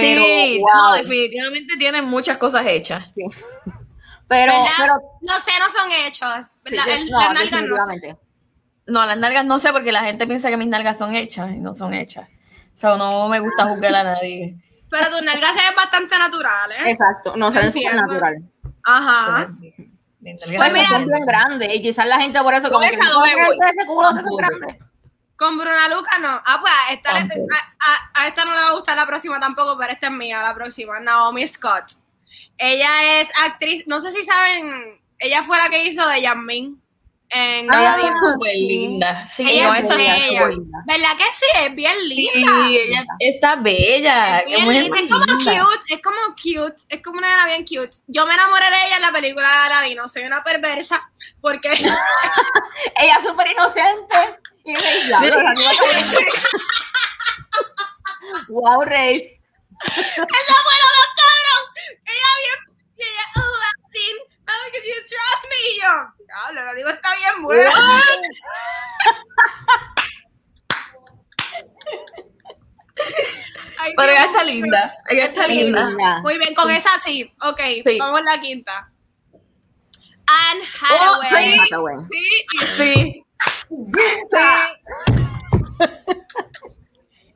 Pero, 0.00 0.22
sí, 0.24 0.58
wow. 0.60 0.68
no, 0.74 0.92
definitivamente 0.94 1.76
tiene 1.78 2.02
muchas 2.02 2.36
cosas 2.38 2.64
hechas. 2.66 3.06
pero, 4.28 4.52
pero 4.76 4.94
Los 5.22 5.42
senos 5.42 5.72
son 5.72 5.90
hechos. 6.06 6.50
La- 6.64 6.84
sí, 6.84 6.90
el- 6.90 7.10
no, 7.10 7.18
las 7.18 7.32
nalgas 7.32 7.62
no 7.62 7.76
son. 7.78 8.18
No, 8.88 9.04
las 9.06 9.18
nalgas 9.18 9.44
no 9.46 9.58
sé 9.58 9.72
porque 9.72 9.90
la 9.92 10.02
gente 10.02 10.26
piensa 10.26 10.48
que 10.50 10.56
mis 10.56 10.68
nalgas 10.68 10.98
son 10.98 11.16
hechas 11.16 11.50
y 11.50 11.58
no 11.58 11.74
son 11.74 11.94
hechas. 11.94 12.28
O 12.28 12.78
sea, 12.78 12.96
no 12.96 13.28
me 13.28 13.40
gusta 13.40 13.66
juzgar 13.66 13.94
a 13.94 14.04
nadie. 14.04 14.54
Pero 14.90 15.06
tus 15.10 15.22
nalgas 15.22 15.54
se 15.56 15.62
ven 15.66 15.74
bastante 15.76 16.16
naturales. 16.18 16.78
Exacto, 16.86 17.36
no 17.36 17.50
se 17.50 17.58
ven 17.58 17.66
Entiendo. 17.68 18.02
súper 18.04 18.12
natural. 18.12 18.42
Ajá. 18.84 19.50
Pues 20.20 20.40
no 20.44 20.52
mira, 20.52 20.98
bien 20.98 21.26
grandes 21.26 21.74
y 21.74 21.82
quizás 21.82 22.06
la 22.06 22.20
gente 22.20 22.40
por 22.42 22.52
eso 22.54 22.64
Con 22.70 22.74
como 22.74 22.84
esa 22.84 22.98
que 22.98 23.08
no 23.10 23.20
me 23.20 23.28
"Mira, 23.34 23.46
voy". 23.46 23.56
ese 23.70 23.86
culo 23.86 24.08
es 24.08 24.14
Tampoco. 24.16 24.36
grande. 24.36 24.78
Con 25.36 25.58
Bruna 25.58 25.88
Luca 25.88 26.18
no. 26.18 26.40
Ah, 26.44 26.58
pues 26.60 26.72
a 26.88 26.92
esta, 26.92 27.12
le- 27.12 27.20
a, 27.20 27.90
a- 27.90 28.10
a 28.22 28.28
esta 28.28 28.44
no 28.44 28.52
le 28.54 28.60
va 28.60 28.68
a 28.68 28.72
gustar 28.72 28.96
la 28.96 29.06
próxima 29.06 29.38
tampoco, 29.38 29.76
pero 29.78 29.92
esta 29.92 30.06
es 30.06 30.12
mía, 30.12 30.42
la 30.42 30.54
próxima. 30.54 30.98
Naomi 31.00 31.46
Scott. 31.46 31.84
Ella 32.58 33.20
es 33.20 33.30
actriz, 33.44 33.86
no 33.86 34.00
sé 34.00 34.12
si 34.12 34.22
saben, 34.24 34.98
ella 35.18 35.42
fue 35.42 35.58
la 35.58 35.68
que 35.68 35.84
hizo 35.84 36.06
de 36.08 36.22
Yasmin 36.22 36.80
en 37.28 37.70
Aladdin. 37.74 38.06
es 38.08 38.20
súper 38.20 38.54
linda. 38.54 39.28
Sí, 39.28 39.44
ella 39.48 39.66
no, 39.68 39.74
es 39.74 39.84
esa 39.84 39.94
bella, 39.96 40.46
linda. 40.48 40.78
¿Verdad 40.86 41.16
que 41.18 41.24
sí? 41.34 41.46
Es 41.64 41.74
bien 41.74 41.96
Sí, 42.00 42.30
linda. 42.32 42.66
ella 42.68 43.04
está 43.18 43.56
bella. 43.56 44.38
Es 44.38 44.46
bien 44.46 44.68
linda. 44.84 45.00
Es 45.00 45.08
como 45.10 45.24
linda. 45.26 45.64
cute, 45.64 45.94
es 45.94 46.00
como 46.02 46.18
cute, 46.36 46.82
es 46.88 47.02
como 47.02 47.18
una 47.18 47.28
nena 47.28 47.46
bien 47.46 47.64
cute. 47.66 47.98
Yo 48.06 48.26
me 48.26 48.34
enamoré 48.34 48.64
de 48.70 48.86
ella 48.86 48.96
en 48.96 49.02
la 49.02 49.12
película 49.12 49.48
de 49.50 49.56
Aladdin, 49.74 49.98
soy 50.08 50.22
una 50.22 50.42
perversa, 50.44 51.10
porque 51.42 51.68
Ella 52.96 53.16
es 53.18 53.24
súper 53.24 53.50
inocente. 53.50 54.16
Wow, 58.48 58.82
Reis. 58.82 59.42
¡Eso 59.84 60.24
fue 60.24 60.76
lo 60.82 60.88
más 60.96 61.10
cabrón! 61.16 61.62
Ella 62.04 62.30
bien, 62.42 62.60
y 62.96 63.02
ella, 63.02 63.26
oh, 63.36 63.40
Aladdin, 63.40 64.16
how 64.46 64.62
could 64.72 64.84
you 64.84 64.98
trust 65.04 65.44
me? 65.50 65.58
Y 65.70 65.80
yo, 65.80 65.92
diablo, 66.26 66.64
la 66.64 66.74
digo 66.74 66.88
está 66.88 67.10
bien 67.16 67.42
buena. 67.42 67.70
Ay, 73.78 73.92
Pero 73.96 74.10
ella 74.12 74.24
está 74.24 74.44
linda. 74.44 74.94
Ella 75.08 75.24
está 75.26 75.46
linda. 75.46 75.86
linda. 75.88 76.20
Muy 76.22 76.38
bien, 76.38 76.54
con 76.54 76.70
esa 76.70 76.98
sí. 77.00 77.30
Ok, 77.42 77.60
Sí. 77.84 77.98
vamos 77.98 78.20
a 78.20 78.24
la 78.36 78.40
quinta. 78.40 78.90
Anne 80.26 80.60
Oh, 80.90 81.20
Hathaway. 81.22 81.52
sí. 81.54 81.60
Hathaway. 81.60 81.96
Sí, 82.10 82.46
sí. 82.76 83.25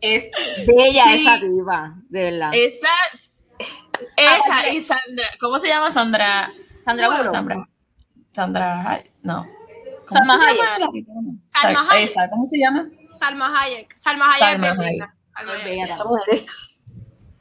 Es 0.01 0.31
bella 0.67 1.05
Sí. 1.05 1.23
esa 1.23 1.39
diva, 1.39 1.95
de 2.09 2.31
verdad. 2.31 2.51
Esa, 2.55 2.89
esa 4.17 4.69
y 4.73 4.81
Sandra. 4.81 5.27
¿Cómo 5.41 5.59
se 5.59 5.69
llama 5.69 5.91
Sandra? 5.91 6.51
Sandra 6.85 7.07
¿Cómo 7.07 7.19
Bullock. 7.19 7.33
Sandra. 7.35 7.69
Sandra 8.35 9.05
No. 9.23 9.47
¿Cómo 10.09 10.25
Salma 10.25 10.39
se 10.39 10.45
Hayek. 10.47 11.07
Salma 11.45 11.85
Sa- 11.85 11.93
Hayek. 11.93 12.05
Esa, 12.11 12.31
¿cómo 12.31 12.47
se 12.47 12.59
llama? 12.59 12.89
Salma 13.15 13.61
Hayek. 13.63 13.93
Salma 13.99 14.33
Hayek 14.33 14.41
Salma 14.63 14.71
Hayek. 14.71 15.03
Salma 15.37 15.53
Hayek. 15.53 15.65
Bella 15.65 15.85
Esa 15.85 16.05
mujer 16.05 16.25
es- 16.29 16.47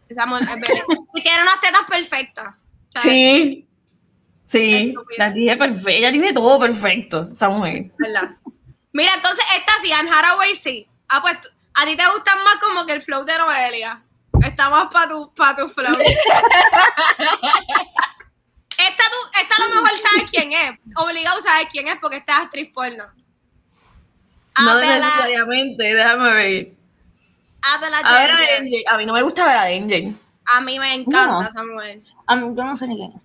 Esa 0.09 0.25
mujer 0.25 0.49
es 0.49 0.61
bella. 0.67 0.83
Tiene 1.23 1.41
unas 1.43 1.61
tetas 1.61 1.83
perfectas. 1.89 2.55
¿sabes? 2.89 3.07
Sí. 3.09 3.65
Sí, 4.45 4.95
la 5.19 5.31
tiene 5.31 5.55
perfecta. 5.57 5.91
Ella 5.91 6.11
tiene 6.11 6.33
todo 6.33 6.59
perfecto, 6.59 7.29
esa 7.31 7.49
mujer. 7.49 7.91
¿Verdad? 7.99 8.31
Mira, 8.91 9.13
entonces 9.13 9.45
esta 9.57 9.71
sí, 9.81 9.91
Anne 9.91 10.11
Haraway 10.11 10.55
sí. 10.55 10.87
Ah, 11.07 11.21
pues 11.21 11.37
a 11.73 11.85
ti 11.85 11.95
te 11.95 12.07
gustan 12.07 12.43
más 12.43 12.57
como 12.57 12.85
que 12.85 12.93
el 12.93 13.01
flow 13.01 13.23
de 13.25 13.37
Noelia. 13.37 14.01
Está 14.43 14.69
más 14.69 14.91
para 14.91 15.09
tu, 15.09 15.33
pa 15.33 15.55
tu 15.55 15.69
flow. 15.69 15.97
esta, 15.99 16.13
tú, 18.77 19.39
esta 19.41 19.55
a 19.55 19.67
lo 19.67 19.75
mejor 19.75 19.89
sabes 19.99 20.29
quién 20.31 20.53
es. 20.53 20.71
Obligado 20.95 21.41
sabes 21.41 21.67
quién 21.71 21.87
es 21.87 21.97
porque 21.99 22.17
esta 22.17 22.37
es 22.37 22.43
actriz 22.45 22.71
porno. 22.73 23.05
No 24.61 24.71
Abela, 24.71 25.05
necesariamente, 25.05 25.83
déjame 25.83 26.33
ver. 26.33 26.71
Abela 27.61 27.99
A 27.99 28.19
ver 28.19 28.31
a. 28.31 28.93
A 28.93 28.97
mí 28.97 29.05
no 29.05 29.13
me 29.13 29.21
gusta 29.21 29.45
ver 29.45 29.55
a 29.55 29.63
Angel. 29.63 30.17
A 30.45 30.61
mí 30.61 30.79
me 30.79 30.93
encanta 30.93 31.27
No. 31.27 31.41
esa 31.43 31.63
mujer. 31.63 32.01
A 32.25 32.35
mí, 32.35 32.47
yo 32.55 32.63
no 32.63 32.77
sé 32.77 32.87
ni 32.87 32.95
quién. 32.97 33.11
es. 33.11 33.21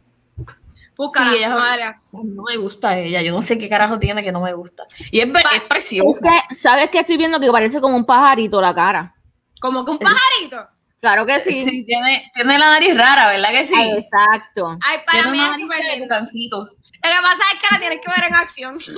Búscala, 0.97 1.31
Sí, 1.31 1.37
ella- 1.39 1.49
Noelia. 1.49 2.01
No 2.13 2.43
me 2.49 2.57
gusta 2.57 2.97
ella. 2.99 3.21
Yo 3.23 3.33
no 3.33 3.43
sé 3.43 3.59
qué 3.59 3.69
carajo 3.69 3.99
tiene 3.99 4.23
que 4.23 4.31
no 4.33 4.41
me 4.41 4.53
gusta. 4.53 4.85
Y 5.11 5.21
es, 5.21 5.27
es 5.29 5.35
Es 5.55 5.63
preciosa. 5.63 6.31
que, 6.49 6.57
¿sabes 6.57 6.91
qué 6.91 7.01
estoy 7.01 7.17
viendo? 7.17 7.41
Que 7.41 7.51
parece 7.51 7.81
como 7.81 7.97
un 7.97 8.05
pajarito 8.07 8.61
la 8.61 8.75
cara. 8.75 9.15
Como 9.61 9.85
que 9.85 9.91
un 9.93 9.99
pajarito. 9.99 10.69
Claro 11.01 11.27
que 11.27 11.39
sí. 11.41 11.65
Sí, 11.65 11.85
tiene, 11.85 12.31
tiene 12.35 12.59
la 12.59 12.69
nariz 12.69 12.97
rara, 12.97 13.29
¿verdad 13.29 13.51
que 13.51 13.67
sí? 13.67 13.75
Exacto. 13.79 14.79
Ay, 14.87 14.99
para 15.07 15.29
mí 15.31 15.39
es 15.41 15.57
súper 15.57 15.81
tucancito. 16.03 16.59
Lo 17.05 17.11
que 17.11 17.17
pasa 17.23 17.43
es 17.53 17.61
que 17.61 17.67
la 17.75 17.79
tienes 17.79 17.99
que 18.01 18.11
ver 18.21 18.29
en 18.29 18.35
acción. 18.35 18.79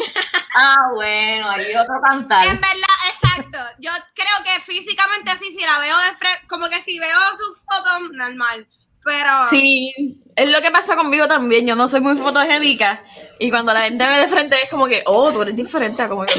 Ah, 0.59 0.89
bueno, 0.95 1.51
hay 1.51 1.75
otro 1.77 2.01
cantar. 2.03 2.43
En 2.47 2.55
verdad, 2.55 2.97
exacto. 3.11 3.59
Yo 3.79 3.91
creo 4.15 4.43
que 4.43 4.59
físicamente 4.63 5.31
así, 5.31 5.51
si 5.51 5.61
la 5.61 5.79
veo 5.81 5.95
de 5.99 6.17
frente, 6.17 6.47
como 6.49 6.71
que 6.71 6.81
si 6.81 6.99
veo 6.99 7.15
sus 7.37 7.59
fotos, 7.59 8.09
normal. 8.13 8.67
Pero 9.07 9.47
Sí, 9.49 10.21
es 10.35 10.51
lo 10.51 10.61
que 10.61 10.73
pasa 10.73 10.97
conmigo 10.97 11.29
también. 11.29 11.65
Yo 11.65 11.77
no 11.77 11.87
soy 11.87 12.01
muy 12.01 12.17
fotogénica. 12.17 13.05
Y 13.39 13.51
cuando 13.51 13.73
la 13.73 13.83
gente 13.83 14.05
me 14.05 14.11
ve 14.11 14.19
de 14.23 14.29
frente 14.29 14.57
es 14.57 14.69
como 14.69 14.89
que, 14.89 15.05
oh, 15.07 15.33
tú 15.33 15.43
eres 15.43 15.55
diferente 15.55 16.03
a 16.03 16.09
como 16.09 16.27
yo. 16.27 16.33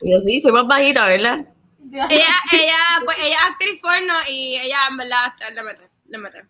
y 0.00 0.12
yo 0.12 0.20
sí, 0.20 0.38
soy 0.40 0.52
más 0.52 0.68
bajita, 0.68 1.06
¿verdad? 1.06 1.40
ella, 1.92 2.26
ella, 2.52 2.76
pues 3.04 3.18
ella 3.18 3.34
es 3.34 3.50
actriz 3.50 3.80
porno 3.80 4.14
y 4.28 4.58
ella 4.58 4.78
en 4.88 4.96
verdad 4.96 5.32
le 5.52 5.62
mete, 5.64 5.90
le 6.06 6.18
mete. 6.18 6.44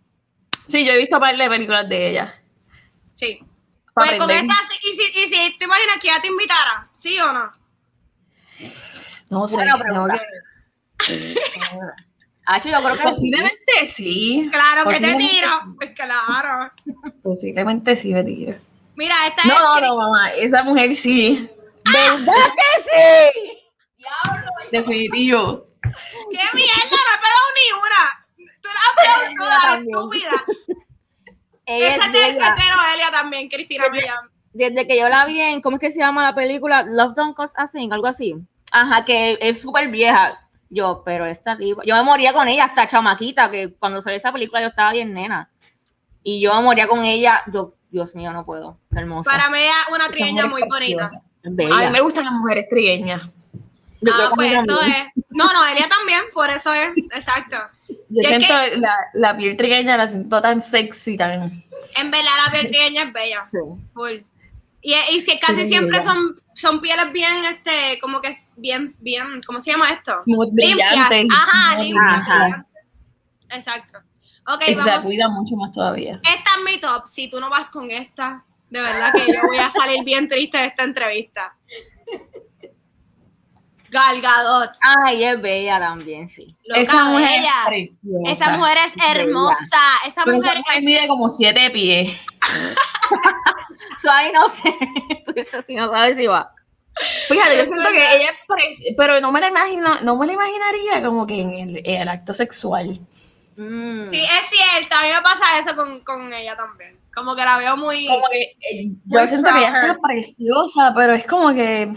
Sí, 0.66 0.84
yo 0.84 0.92
he 0.92 0.98
visto 0.98 1.16
un 1.16 1.22
par 1.22 1.34
de 1.34 1.48
películas 1.48 1.88
de 1.88 2.10
ella. 2.10 2.34
Sí. 3.12 3.40
Pues 3.94 4.18
con 4.18 4.30
esta, 4.30 4.54
sí, 4.68 4.90
y 4.90 4.94
si, 4.94 5.20
y 5.20 5.26
si 5.28 5.58
te 5.58 5.64
imaginas 5.64 5.96
que 5.98 6.08
ella 6.08 6.20
te 6.20 6.28
invitara, 6.28 6.90
¿sí 6.92 7.18
o 7.18 7.32
no? 7.32 7.50
No 9.30 9.48
sé. 9.48 9.54
Buena 9.54 9.78
tengo 9.78 10.06
que- 12.46 12.52
Ah, 12.52 12.60
yo 12.62 12.78
creo 12.80 12.92
que 12.92 12.98
sí. 12.98 13.04
Posiblemente 13.04 13.86
sí. 13.92 14.48
Claro 14.50 14.88
que 14.90 15.00
te 15.00 15.14
tiro. 15.16 15.20
sí. 15.64 15.72
Pues 15.76 15.90
claro. 15.90 16.72
Posiblemente 17.22 17.96
sí 17.96 18.12
me 18.12 18.24
tire. 18.24 18.60
Mira, 18.94 19.14
esta 19.26 19.42
es. 19.42 19.48
No, 19.48 19.80
no, 19.80 19.80
no, 19.80 19.96
mamá. 19.96 20.30
Esa 20.32 20.62
mujer 20.62 20.94
sí. 20.96 21.48
¿Verdad 21.84 22.32
que 22.56 22.80
sí? 22.82 23.58
Definitivo. 24.72 25.66
¡Qué 25.82 26.38
mierda! 26.54 26.86
No 26.90 26.96
he 26.96 27.18
pegado 27.18 27.46
ni 27.56 27.72
una. 27.78 28.52
Tú 28.62 28.68
la 28.68 28.80
has 28.80 28.94
pegado 28.96 29.34
toda, 29.36 29.78
estúpida. 29.78 30.44
Esa 31.66 31.88
es 31.88 32.06
es 32.06 32.12
de, 32.12 32.18
bella. 32.18 32.48
es 32.48 32.64
de 32.64 32.70
Noelia 32.76 33.10
también, 33.10 33.48
Cristina 33.48 33.88
Millán. 33.88 34.30
Desde 34.52 34.86
que 34.86 34.98
yo 34.98 35.08
la 35.08 35.26
vi 35.26 35.40
en, 35.40 35.60
¿cómo 35.60 35.76
es 35.76 35.80
que 35.80 35.90
se 35.90 35.98
llama 35.98 36.22
la 36.24 36.34
película? 36.34 36.82
Love 36.82 37.14
Don't 37.14 37.36
Cost 37.36 37.54
a 37.58 37.68
Thing, 37.68 37.90
algo 37.92 38.06
así. 38.06 38.34
Ajá, 38.72 39.04
que 39.04 39.36
es 39.40 39.60
súper 39.60 39.88
vieja. 39.88 40.40
Yo, 40.68 41.02
pero 41.04 41.26
esta 41.26 41.56
tipa, 41.56 41.82
yo 41.84 41.94
me 41.94 42.02
moría 42.02 42.32
con 42.32 42.48
ella 42.48 42.64
hasta 42.64 42.88
chamaquita, 42.88 43.50
que 43.50 43.74
cuando 43.74 44.02
salió 44.02 44.18
esa 44.18 44.32
película 44.32 44.60
yo 44.60 44.68
estaba 44.68 44.92
bien 44.92 45.14
nena. 45.14 45.48
Y 46.22 46.40
yo 46.40 46.54
me 46.54 46.62
moría 46.62 46.88
con 46.88 47.04
ella, 47.04 47.42
yo, 47.52 47.74
Dios 47.90 48.14
mío, 48.14 48.32
no 48.32 48.44
puedo. 48.44 48.78
Qué 48.92 48.98
hermosa. 48.98 49.30
Para 49.30 49.48
mí 49.50 49.58
es 49.58 49.94
una 49.94 50.08
mujer 50.08 50.48
muy 50.48 50.62
bonita. 50.68 51.10
bella. 51.42 51.78
A 51.78 51.84
mí 51.86 51.90
me 51.90 52.00
gustan 52.00 52.24
las 52.24 52.34
mujeres 52.34 52.68
trigueñas. 52.68 53.22
Ah, 54.12 54.30
pues 54.34 54.52
eso 54.52 54.76
también. 54.76 55.06
es. 55.16 55.24
No, 55.30 55.52
Noelia 55.52 55.88
también, 55.88 56.20
por 56.32 56.50
eso 56.50 56.72
es. 56.72 56.90
Exacto. 57.12 57.56
Yo 57.88 57.96
Y 58.08 58.20
es 58.20 58.28
siento 58.28 58.54
la, 58.76 58.96
la 59.14 59.36
piel 59.36 59.56
trigueña, 59.56 59.96
la 59.96 60.06
siento 60.08 60.40
tan 60.40 60.60
sexy, 60.60 61.16
tan... 61.16 61.64
En 61.96 62.10
verdad, 62.10 62.30
la 62.46 62.52
piel 62.52 62.68
trieña 62.68 63.04
es 63.04 63.12
bella. 63.12 63.48
Sí. 63.50 63.58
Full. 63.94 64.16
Y, 64.88 64.94
y 65.16 65.20
si 65.20 65.36
casi 65.40 65.62
Sí, 65.62 65.68
siempre 65.70 66.00
son, 66.00 66.40
son 66.54 66.80
pieles 66.80 67.12
bien, 67.12 67.42
este, 67.44 67.98
como 68.00 68.20
que 68.20 68.28
es 68.28 68.52
bien, 68.56 68.94
bien, 69.00 69.42
¿cómo 69.44 69.58
se 69.58 69.72
llama 69.72 69.90
esto? 69.90 70.12
Smooth, 70.22 70.52
Limpias. 70.54 71.08
brillante. 71.08 71.26
Ajá, 71.34 71.82
limpias. 71.82 72.04
Ajá. 72.20 72.66
Exacto. 73.50 73.98
Ok, 74.46 74.62
Y 74.68 74.74
se 74.76 74.84
vamos. 74.84 75.04
cuida 75.04 75.28
mucho 75.28 75.56
más 75.56 75.72
todavía. 75.72 76.20
Esta 76.22 76.50
es 76.58 76.64
mi 76.72 76.78
top. 76.78 77.02
Si 77.06 77.28
tú 77.28 77.40
no 77.40 77.50
vas 77.50 77.68
con 77.68 77.90
esta, 77.90 78.44
de 78.70 78.80
verdad 78.80 79.12
que 79.12 79.26
yo 79.32 79.40
voy 79.48 79.58
a 79.58 79.68
salir 79.70 80.04
bien 80.04 80.28
triste 80.28 80.56
de 80.58 80.66
esta 80.66 80.84
entrevista. 80.84 81.56
Gal 83.96 84.20
Gadot. 84.20 84.70
Ay, 84.82 85.24
es 85.24 85.40
bella 85.40 85.78
también, 85.78 86.28
sí. 86.28 86.54
Loca, 86.66 86.80
esa 86.82 87.04
mujer 87.06 87.30
bella. 87.30 87.48
es 87.48 87.66
preciosa. 87.66 88.30
Esa 88.30 88.56
mujer 88.58 88.78
es 88.84 88.96
hermosa. 89.08 89.80
Esa 90.06 90.24
Pero 90.24 90.36
mujer 90.36 90.52
esa 90.52 90.60
mujer 90.60 90.78
es 90.78 90.84
mide 90.84 91.08
como 91.08 91.28
siete 91.28 91.70
pies. 91.70 92.10
So, 93.98 94.10
ahí 94.10 94.30
no 94.30 94.48
sé. 94.50 94.74
Eso 95.36 95.62
sí 95.66 95.74
no 95.74 95.88
sabes 95.88 96.16
si 96.18 96.26
va. 96.26 96.52
Fíjate, 97.28 97.56
yo 97.56 97.66
siento 97.66 97.88
que 97.88 98.16
ella 98.16 98.30
es 98.30 98.38
preciosa, 98.46 98.94
pero 98.96 99.20
no 99.20 99.32
me 99.32 99.40
la 99.40 99.48
imagino, 99.48 99.94
no 100.02 100.16
me 100.16 100.26
la 100.26 100.34
imaginaría 100.34 101.02
como 101.02 101.26
que 101.26 101.40
en 101.40 101.50
el, 101.52 101.76
en 101.78 102.02
el 102.02 102.08
acto 102.08 102.34
sexual. 102.34 103.00
Mm. 103.56 104.06
Sí, 104.06 104.18
es 104.18 104.50
cierto. 104.50 104.96
A 104.96 105.02
mí 105.02 105.08
me 105.08 105.22
pasa 105.22 105.58
eso 105.58 105.74
con, 105.74 106.00
con 106.00 106.32
ella 106.32 106.54
también. 106.56 106.98
Como 107.14 107.34
que 107.34 107.44
la 107.44 107.56
veo 107.56 107.76
muy. 107.76 108.06
Como 108.06 108.26
que 108.30 108.42
eh, 108.42 108.90
yo 109.06 109.26
siento 109.26 109.50
que 109.50 109.58
ella 109.58 109.80
está 109.80 109.96
preciosa, 109.98 110.92
pero 110.94 111.14
es 111.14 111.26
como 111.26 111.54
que 111.54 111.94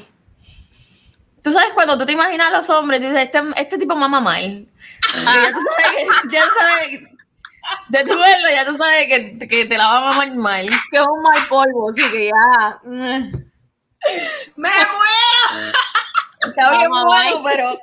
tú 1.49 1.53
sabes 1.53 1.73
cuando 1.73 1.97
tú 1.97 2.05
te 2.05 2.11
imaginas 2.11 2.47
a 2.47 2.57
los 2.57 2.69
hombres, 2.69 3.01
dices, 3.01 3.17
este, 3.17 3.41
este 3.55 3.79
tipo 3.79 3.95
mama 3.95 4.19
mal. 4.19 4.67
Ya 5.15 5.51
tú 5.51 5.59
sabes 5.59 5.97
que, 5.97 6.05
ya 6.31 6.43
tú 6.43 6.49
sabes, 6.59 7.01
de 7.89 8.03
tu 8.03 8.19
verlo, 8.19 8.49
ya 8.51 8.65
tú 8.65 8.77
sabes 8.77 9.07
que, 9.07 9.47
que 9.47 9.65
te 9.65 9.77
la 9.77 9.87
va 9.87 9.97
a 9.97 10.01
mamar 10.01 10.35
mal. 10.35 10.67
Que 10.91 10.97
es 10.97 11.07
un 11.07 11.23
mal 11.23 11.39
polvo, 11.49 11.91
sí 11.95 12.03
que 12.11 12.27
ya. 12.27 12.79
mm. 12.83 13.31
¡Me 14.57 14.69
muero! 14.69 15.73
Está 16.47 16.71
bien 16.71 16.89
Mamá 16.89 17.05
bueno, 17.05 17.43
pero 17.43 17.79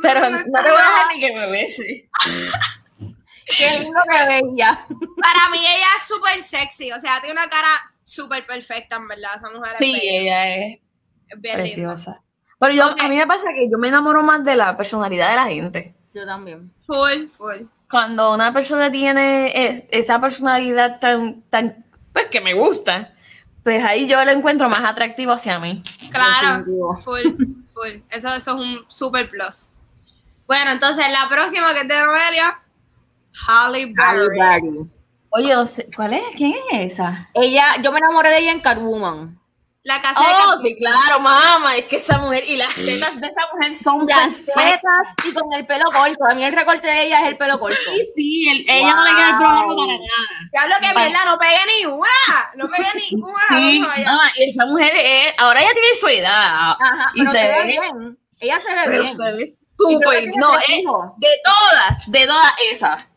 pero 0.00 0.30
no 0.30 0.38
te 0.38 0.70
voy 0.70 0.80
a 0.80 0.90
dejar 0.90 1.14
ni 1.14 1.20
que 1.20 1.32
me 1.34 1.50
bese. 1.50 2.08
Qué 3.58 3.80
lindo 3.80 4.00
que 4.08 4.26
bella. 4.26 4.86
Para 4.88 5.48
mí 5.50 5.58
ella 5.58 5.86
es 5.96 6.06
súper 6.06 6.40
sexy. 6.40 6.92
O 6.92 6.98
sea, 6.98 7.20
tiene 7.20 7.32
una 7.32 7.50
cara 7.50 7.68
súper 8.04 8.46
perfecta, 8.46 8.96
en 8.96 9.08
verdad. 9.08 9.32
Esa 9.36 9.50
mujer 9.50 9.72
es 9.72 9.78
Sí, 9.78 9.92
bella, 9.92 10.46
ella 10.46 10.66
es 10.66 10.84
es 11.28 11.40
bien 11.42 11.64
linda. 11.64 12.23
Pero 12.58 12.72
yo, 12.72 12.84
a 12.98 13.08
mí 13.08 13.16
me 13.16 13.26
pasa 13.26 13.48
que 13.54 13.68
yo 13.70 13.78
me 13.78 13.88
enamoro 13.88 14.22
más 14.22 14.44
de 14.44 14.54
la 14.56 14.76
personalidad 14.76 15.30
de 15.30 15.36
la 15.36 15.46
gente. 15.46 15.94
Yo 16.14 16.24
también. 16.24 16.70
Full, 16.86 17.28
full. 17.36 17.66
Cuando 17.90 18.32
una 18.34 18.52
persona 18.52 18.90
tiene 18.90 19.52
es- 19.66 19.84
esa 19.90 20.20
personalidad 20.20 21.00
tan, 21.00 21.42
tan, 21.50 21.84
pues 22.12 22.26
que 22.30 22.40
me 22.40 22.54
gusta, 22.54 23.12
pues 23.62 23.82
ahí 23.84 24.06
yo 24.06 24.24
lo 24.24 24.30
encuentro 24.30 24.68
más 24.68 24.84
atractivo 24.84 25.32
hacia 25.32 25.58
mí. 25.58 25.82
Claro, 26.10 26.64
full, 27.00 27.22
full. 27.74 28.00
Eso, 28.10 28.28
eso 28.28 28.36
es 28.36 28.48
un 28.48 28.84
super 28.88 29.28
plus. 29.28 29.66
Bueno, 30.46 30.70
entonces 30.70 31.06
la 31.10 31.28
próxima 31.28 31.72
que 31.74 31.80
es 31.80 31.88
de 31.88 32.00
Noelia, 32.04 32.60
Halle 33.48 33.92
Halle 33.96 34.28
Berry. 34.28 34.38
Berry. 34.38 34.90
Oye, 35.30 35.54
¿cuál 35.96 36.12
es? 36.14 36.22
¿Quién 36.36 36.54
es 36.70 36.92
esa? 36.92 37.28
Ella, 37.34 37.76
yo 37.82 37.90
me 37.90 37.98
enamoré 37.98 38.30
de 38.30 38.38
ella 38.38 38.52
en 38.52 38.60
Catwoman. 38.60 39.36
La 39.86 40.00
casa 40.00 40.18
de 40.20 40.26
Oh, 40.46 40.58
sí, 40.62 40.74
claro, 40.76 41.20
mamá, 41.20 41.76
es 41.76 41.84
que 41.84 41.96
esa 41.96 42.16
mujer 42.16 42.42
y 42.48 42.56
las 42.56 42.74
tetas 42.74 43.20
de 43.20 43.26
esa 43.26 43.40
mujer 43.52 43.74
son 43.74 44.06
Las 44.06 44.32
perfectas. 44.34 44.54
tetas 44.64 45.26
y 45.26 45.34
con 45.34 45.52
el 45.52 45.66
pelo 45.66 45.84
corto. 45.92 46.24
A 46.24 46.34
mí 46.34 46.42
el 46.42 46.54
recorte 46.54 46.86
de 46.86 47.02
ella 47.02 47.20
es 47.20 47.28
el 47.28 47.36
pelo 47.36 47.58
corto. 47.58 47.76
Sí, 47.92 48.02
sí, 48.16 48.48
el- 48.48 48.64
ella 48.66 48.94
no 48.94 49.04
le 49.04 49.10
queda 49.10 49.28
el 49.30 49.36
problema 49.36 49.76
para 49.76 49.92
nada. 49.92 50.28
Diablo 50.52 50.74
que 50.80 50.98
mierda, 50.98 51.24
no 51.26 51.38
pegué 51.38 51.56
ni 51.76 51.84
una. 51.86 52.50
No 52.54 52.68
pegué 52.70 52.88
ni 52.94 53.22
una. 53.22 53.58
Sí, 53.58 54.40
y 54.40 54.44
esa 54.48 54.64
mujer 54.66 54.92
es, 54.96 55.34
ahora 55.36 55.60
ella 55.60 55.72
tiene 55.74 55.94
su 55.96 56.08
edad. 56.08 56.70
Ajá, 56.80 57.10
y 57.14 57.18
pero 57.20 57.30
se 57.32 57.46
ve 57.48 57.64
bien. 57.64 58.18
Ella 58.40 58.60
se 58.60 58.74
ve 58.74 58.80
Pero 58.86 59.02
bien. 59.02 59.16
se 59.16 59.32
ve 59.32 59.44
súper. 59.76 60.24
No, 60.36 60.58
es 60.58 60.66
de 60.68 61.40
todas, 61.44 62.10
de 62.10 62.26
todas 62.26 62.52
esas. 62.72 63.08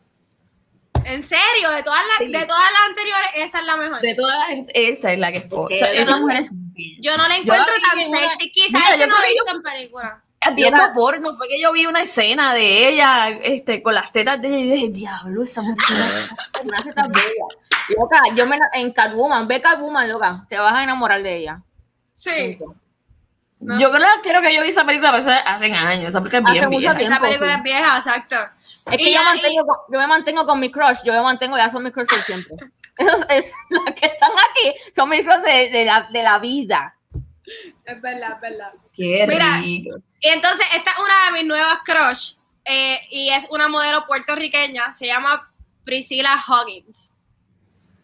En 1.08 1.22
serio, 1.24 1.70
de 1.70 1.82
todas 1.82 2.00
las, 2.06 2.18
Sí. 2.18 2.26
de 2.32 2.44
todas 2.46 2.70
las 2.72 2.80
anteriores, 2.90 3.28
esa 3.36 3.60
es 3.60 3.66
la 3.66 3.76
mejor. 3.76 4.00
De 4.00 4.14
todas 4.14 4.36
las 4.50 4.58
esa 4.74 5.12
es 5.12 5.18
la 5.18 5.32
que. 5.32 5.38
Es 5.38 5.48
que 5.48 6.00
esa 6.02 6.12
yo- 6.12 6.18
mujer 6.18 6.36
es. 6.38 6.50
Yo 7.00 7.16
no 7.16 7.22
la 7.24 7.28
la 7.30 7.36
encuentro 7.36 7.74
tan 7.90 8.04
sexy. 8.04 8.50
Quizás 8.52 8.72
Mira, 8.72 8.88
es 8.90 8.94
que 8.94 9.00
yo 9.00 9.06
no 9.08 9.18
la 9.18 9.26
he 9.26 9.28
visto 9.30 9.56
en 9.56 9.62
película. 9.62 10.22
Viendo 10.54 10.78
Loca. 10.78 10.92
porno, 10.94 11.34
fue 11.36 11.48
que 11.48 11.60
yo 11.60 11.72
vi 11.72 11.84
una 11.86 12.02
escena 12.02 12.54
de 12.54 12.88
ella 12.88 13.28
este, 13.42 13.82
con 13.82 13.94
las 13.94 14.12
tetas 14.12 14.40
de 14.40 14.48
ella 14.48 14.58
y 14.58 14.70
dije, 14.70 14.88
diablo, 14.90 15.42
esa 15.42 15.62
mujer 15.62 15.76
Una 16.64 16.82
teta 16.82 17.02
bella. 17.08 17.96
Loca, 17.98 18.20
yo 18.36 18.46
me 18.46 18.58
en 18.74 18.92
Catwoman, 18.92 19.48
ve 19.48 19.60
Catwoman, 19.60 20.08
loca. 20.08 20.46
Te 20.48 20.56
vas 20.58 20.74
a 20.74 20.82
enamorar 20.84 21.22
de 21.22 21.36
ella. 21.38 21.60
Sí. 22.12 22.56
No 23.60 23.80
yo 23.80 23.88
sé. 23.88 23.96
creo, 23.96 24.08
creo 24.22 24.40
que 24.42 24.54
yo 24.54 24.62
vi 24.62 24.68
esa 24.68 24.84
película 24.86 25.10
hace, 25.16 25.32
hace 25.32 25.64
años. 25.72 26.08
Esa 26.10 26.20
película 26.22 26.52
es 26.52 26.58
Hace 26.58 26.68
bien 26.68 26.70
mucho 26.70 26.78
vieja. 26.80 26.96
tiempo. 26.96 27.14
Esa 27.14 27.20
película 27.22 27.50
sí. 27.50 27.56
es 27.56 27.62
vieja, 27.64 27.96
exacto. 27.96 28.36
Es 28.90 28.96
que 28.98 29.10
Y 29.10 29.14
yo, 29.14 29.22
mantengo 29.22 29.84
yo 29.90 29.98
me 29.98 30.06
mantengo 30.06 30.46
con 30.46 30.60
mi 30.60 30.70
crush, 30.70 30.98
yo 31.04 31.12
me 31.12 31.22
mantengo, 31.22 31.56
ya 31.56 31.68
son 31.68 31.82
mis 31.82 31.92
crush 31.92 32.06
por 32.06 32.18
siempre. 32.20 32.54
Esos 32.98 33.24
es, 33.28 33.52
las 33.70 33.94
que 33.94 34.06
están 34.06 34.30
aquí 34.50 34.78
son 34.94 35.08
mis 35.10 35.22
crush 35.24 35.40
de, 35.42 35.70
de 35.70 35.84
la, 35.84 36.08
de 36.10 36.22
la 36.22 36.38
vida. 36.38 36.96
Es 37.84 38.00
verdad, 38.02 38.32
es 38.34 38.40
verdad. 38.40 38.72
Qué 38.92 39.24
Mira, 39.28 39.58
rico. 39.60 39.98
Y 40.20 40.28
entonces, 40.28 40.66
esta 40.74 40.90
es 40.90 40.98
una 40.98 41.26
de 41.26 41.32
mis 41.38 41.46
nuevas 41.46 41.78
crush. 41.84 42.34
eh, 42.64 43.00
y 43.10 43.30
es 43.30 43.46
una 43.50 43.68
modelo 43.68 44.04
puertorriqueña. 44.06 44.92
Se 44.92 45.06
llama 45.06 45.50
Priscilla 45.84 46.36
Huggins. 46.46 47.16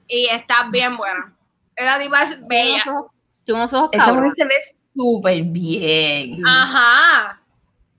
Y 0.08 0.26
está 0.26 0.68
bien 0.70 0.96
buena. 0.96 1.34
Esa 1.76 1.98
tipa 1.98 2.22
es 2.22 2.46
bella. 2.46 2.82
Tiene 3.44 3.60
unos 3.60 3.72
ojos 3.74 3.90
Esa 3.92 4.12
mujer 4.12 4.32
se 4.32 4.44
ve 4.44 4.54
súper 4.94 5.42
bien. 5.42 6.40
Ajá. 6.46 7.42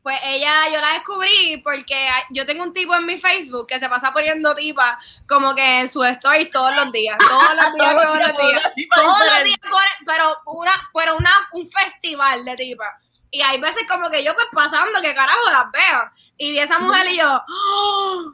Pues 0.06 0.20
ella, 0.24 0.70
yo 0.72 0.80
la 0.80 0.94
descubrí 0.94 1.58
porque 1.64 2.08
yo 2.30 2.46
tengo 2.46 2.62
un 2.62 2.74
tipo 2.74 2.94
en 2.94 3.08
mi 3.08 3.18
Facebook 3.18 3.66
que 3.66 3.80
se 3.80 3.90
pasa 3.90 4.14
poniendo 4.14 4.54
tipa 4.54 5.00
como 5.28 5.56
que 5.56 5.80
en 5.80 5.90
sus 5.90 6.06
stories 6.06 6.52
todos 6.52 6.76
los 6.76 6.92
días. 6.92 7.18
Todos 7.18 7.56
los 7.56 7.74
días, 7.74 7.96
todos 8.04 8.20
los 8.20 8.38
días. 8.38 8.72
Todos 8.94 9.20
los 9.20 9.44
días 9.46 9.58
pone, 9.64 9.88
pero 10.06 10.42
una, 10.46 10.72
pero 10.94 11.18
una, 11.18 11.32
un 11.54 11.68
festival 11.68 12.46
de 12.46 12.56
tipa. 12.56 13.00
Y 13.32 13.42
hay 13.42 13.60
veces 13.60 13.82
como 13.90 14.12
que 14.12 14.24
yo 14.24 14.36
pues 14.36 14.46
pasando, 14.54 15.02
que 15.02 15.16
carajo 15.16 15.50
las 15.52 15.72
veo. 15.72 16.12
Y 16.38 16.52
vi 16.52 16.60
a 16.60 16.66
esa 16.66 16.78
mujer 16.78 17.08
y 17.10 17.18
yo, 17.18 17.42
¡oh! 17.48 18.32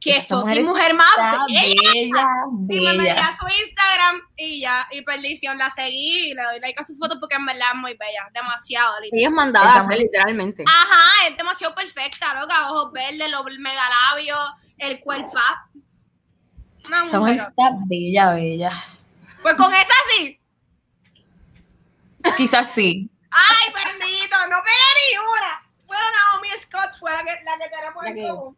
¡Qué 0.00 0.16
Esa 0.16 0.36
mujer 0.36 0.56
fucking 0.56 0.66
mujer, 0.70 0.94
más 0.94 1.14
bella! 1.46 1.92
bella, 1.92 2.26
Y 2.70 2.80
me 2.80 2.94
metí 2.94 3.10
a 3.10 3.30
su 3.32 3.46
Instagram 3.46 4.20
y 4.36 4.60
ya, 4.62 4.88
y 4.92 5.02
perdición, 5.02 5.58
la 5.58 5.68
seguí 5.68 6.30
y 6.30 6.34
le 6.34 6.42
doy 6.42 6.60
like 6.60 6.80
a 6.80 6.84
su 6.84 6.96
foto 6.96 7.20
porque 7.20 7.34
en 7.36 7.44
verdad 7.44 7.68
es 7.74 7.80
muy 7.80 7.92
bella, 7.94 8.26
demasiado 8.32 8.98
linda. 9.00 9.16
Ella 9.18 9.28
es 9.28 9.34
mandada 9.34 9.86
literalmente. 9.94 10.64
Ajá, 10.66 11.28
es 11.28 11.36
demasiado 11.36 11.74
perfecta, 11.74 12.32
loca, 12.40 12.70
ojos 12.72 12.92
verdes, 12.92 13.28
los 13.30 13.44
megalabios, 13.58 14.38
el 14.78 15.00
cuerpo. 15.00 15.36
Una 16.88 17.04
Esa 17.04 17.18
mujer 17.18 17.36
está 17.36 17.70
bella, 17.86 18.32
bella. 18.34 18.84
Pues 19.42 19.54
con 19.56 19.72
esa 19.74 19.94
sí. 20.16 20.40
Quizás 22.38 22.70
sí. 22.72 23.10
Ay, 23.30 23.72
bendito, 23.74 24.36
no 24.48 24.56
pegué 24.62 24.90
ni 24.96 25.18
una. 25.18 25.62
Fuera 25.86 26.02
Naomi 26.32 26.48
Scott, 26.58 26.98
fue 26.98 27.10
la 27.12 27.22
que, 27.22 27.32
la 27.44 27.58
que 27.58 27.68
tenemos 27.70 28.02
La 28.02 28.08
en 28.10 28.16
que- 28.16 28.28
común. 28.28 28.56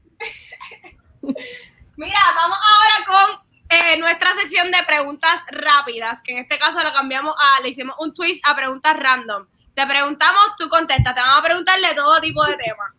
Mira, 1.96 2.20
vamos 2.34 2.58
ahora 2.58 3.04
con 3.06 3.52
eh, 3.68 3.96
nuestra 3.98 4.32
sección 4.34 4.70
de 4.70 4.78
preguntas 4.86 5.44
rápidas, 5.50 6.20
que 6.22 6.32
en 6.32 6.38
este 6.38 6.58
caso 6.58 6.82
la 6.82 6.92
cambiamos 6.92 7.34
a, 7.38 7.60
le 7.62 7.70
hicimos 7.70 7.96
un 7.98 8.12
twist 8.12 8.46
a 8.46 8.54
preguntas 8.56 8.96
random. 8.96 9.46
Te 9.74 9.86
preguntamos, 9.86 10.56
tú 10.58 10.68
contestas, 10.68 11.14
te 11.14 11.20
vamos 11.20 11.38
a 11.38 11.42
preguntar 11.42 11.78
de 11.80 11.94
todo 11.94 12.20
tipo 12.20 12.44
de 12.44 12.56
temas. 12.56 12.92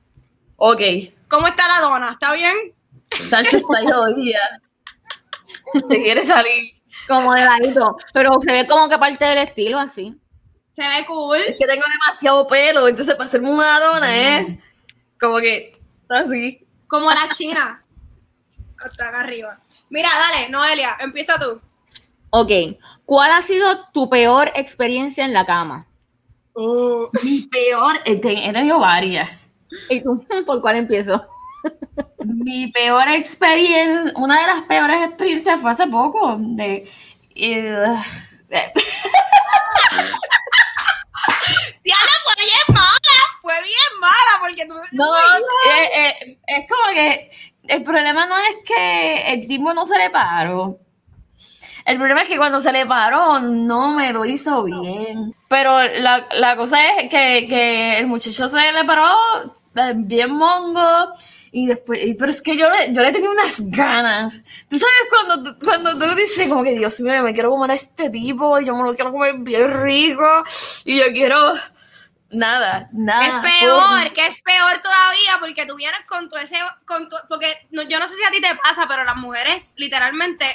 Ok. 0.58 0.82
¿Cómo 1.28 1.48
está 1.48 1.68
la 1.68 1.82
dona? 1.82 2.12
¿Está 2.14 2.34
bien? 2.34 2.56
Sancho 3.30 3.58
está 3.58 3.82
jodida. 3.84 4.62
Te 5.90 6.02
quiere 6.02 6.26
salir. 6.26 6.74
Como 7.08 7.34
de 7.34 7.42
ladito. 7.42 7.98
Pero 8.14 8.40
se 8.42 8.52
ve 8.52 8.68
como 8.68 8.90
que 8.90 8.98
parte 8.98 9.26
del 9.26 9.40
estilo 9.40 9.78
así. 9.78 10.20
Se 10.72 10.82
ve 10.82 11.06
cool. 11.06 11.38
Es 11.38 11.58
que 11.60 11.68
tengo 11.68 11.84
demasiado 11.88 12.48
pelo, 12.48 12.88
entonces 12.88 13.14
para 13.16 13.26
hacerme 13.26 13.52
una 13.52 13.80
dona 13.80 14.40
es 14.40 14.58
como 15.20 15.38
que 15.38 15.80
así. 16.10 16.66
Como 16.88 17.10
la 17.10 17.30
china. 17.30 17.83
Hasta 18.84 19.08
acá 19.10 19.22
arriba. 19.22 19.60
Mira, 19.90 20.10
dale, 20.18 20.50
Noelia, 20.50 20.96
empieza 21.00 21.38
tú. 21.40 21.62
Ok. 22.32 22.52
¿Cuál 23.06 23.32
ha 23.32 23.42
sido 23.42 23.86
tu 23.94 24.10
peor 24.10 24.52
experiencia 24.56 25.24
en 25.26 25.34
la 25.34 25.46
cama? 25.46 25.86
Mi 27.24 27.42
peor, 27.52 28.00
he 28.06 28.16
te- 28.18 28.48
he 28.50 28.54
tenido 28.54 28.80
varias. 28.80 29.30
¿Y 29.90 30.02
tú? 30.02 30.26
¿Por 30.46 30.62
cuál 30.62 30.78
empiezo? 30.78 31.26
Mi 32.24 32.68
peor 32.72 33.08
experiencia, 33.10 34.14
una 34.16 34.40
de 34.42 34.48
las 34.48 34.62
peores 34.64 35.04
experiencias 35.08 35.60
fue 35.62 35.72
hace 35.72 35.88
poco. 35.88 36.36
De, 36.40 36.90
eh, 37.36 37.98
Diana 41.84 42.12
fue 42.24 42.34
bien 42.38 42.76
mala, 42.76 43.18
fue 43.42 43.54
bien 43.62 44.00
mala 44.00 44.40
porque 44.40 44.66
tú... 44.66 44.76
no, 44.92 45.16
eh, 45.18 45.90
eh, 45.96 46.40
es 46.48 46.68
como 46.70 46.94
que 46.94 47.32
el 47.68 47.84
problema 47.84 48.26
no 48.26 48.38
es 48.38 48.58
que 48.66 49.34
el 49.34 49.48
tipo 49.48 49.74
no 49.74 49.86
se 49.86 49.98
le 49.98 50.10
paró. 50.10 50.80
El 51.86 51.98
problema 51.98 52.22
es 52.22 52.30
que 52.30 52.38
cuando 52.38 52.62
se 52.62 52.72
le 52.72 52.86
paró 52.86 53.40
no 53.40 53.94
me 53.94 54.14
lo 54.14 54.26
hizo 54.26 54.64
bien. 54.64 55.34
Pero 55.50 55.84
la, 55.84 56.28
la 56.32 56.56
cosa 56.56 56.82
es 56.82 57.10
que, 57.10 57.46
que 57.48 57.98
el 57.98 58.08
muchacho 58.08 58.48
se 58.48 58.72
le 58.72 58.86
paró 58.86 59.08
eh, 59.76 59.94
bien 59.96 60.32
mongo 60.32 61.12
y 61.52 61.68
después, 61.68 62.00
pero 62.18 62.32
es 62.32 62.42
que 62.42 62.56
yo 62.56 62.70
le, 62.70 62.94
yo 62.94 63.02
le 63.02 63.12
tenía 63.12 63.30
unas 63.30 63.70
ganas. 63.70 64.44
Tú 64.70 64.78
sabes 64.78 64.96
cuando, 65.10 65.58
cuando 65.64 65.98
tú 65.98 66.16
dices 66.16 66.48
como 66.48 66.64
que 66.64 66.78
Dios 66.78 67.00
mío, 67.02 67.24
me 67.24 67.34
quiero 67.34 67.50
comer 67.50 67.72
a 67.72 67.74
este 67.74 68.10
tipo 68.10 68.60
yo 68.60 68.76
me 68.76 68.84
lo 68.84 68.96
quiero 68.96 69.12
comer 69.12 69.36
bien 69.40 69.72
rico 69.84 70.44
y 70.86 70.98
yo 70.98 71.06
quiero 71.12 71.54
nada, 72.34 72.88
nada. 72.92 73.42
Es 73.48 73.60
peor, 73.60 74.14
que 74.14 74.26
es 74.28 74.42
peor 74.42 74.80
todavía 74.82 75.38
porque 75.40 75.66
tú 75.66 75.76
vienes 75.76 76.02
con 76.08 76.30
tu 76.30 76.36
ese, 76.38 76.58
con 76.86 77.08
tu- 77.10 77.16
porque 77.30 77.68
no- 77.72 77.84
yo 77.84 78.00
no 78.00 78.08
sé 78.08 78.16
si 78.16 78.24
a 78.24 78.32
ti 78.32 78.42
te 78.42 78.56
pasa, 78.56 78.88
pero 78.88 79.04
las 79.04 79.16
mujeres 79.18 79.72
literalmente 79.76 80.46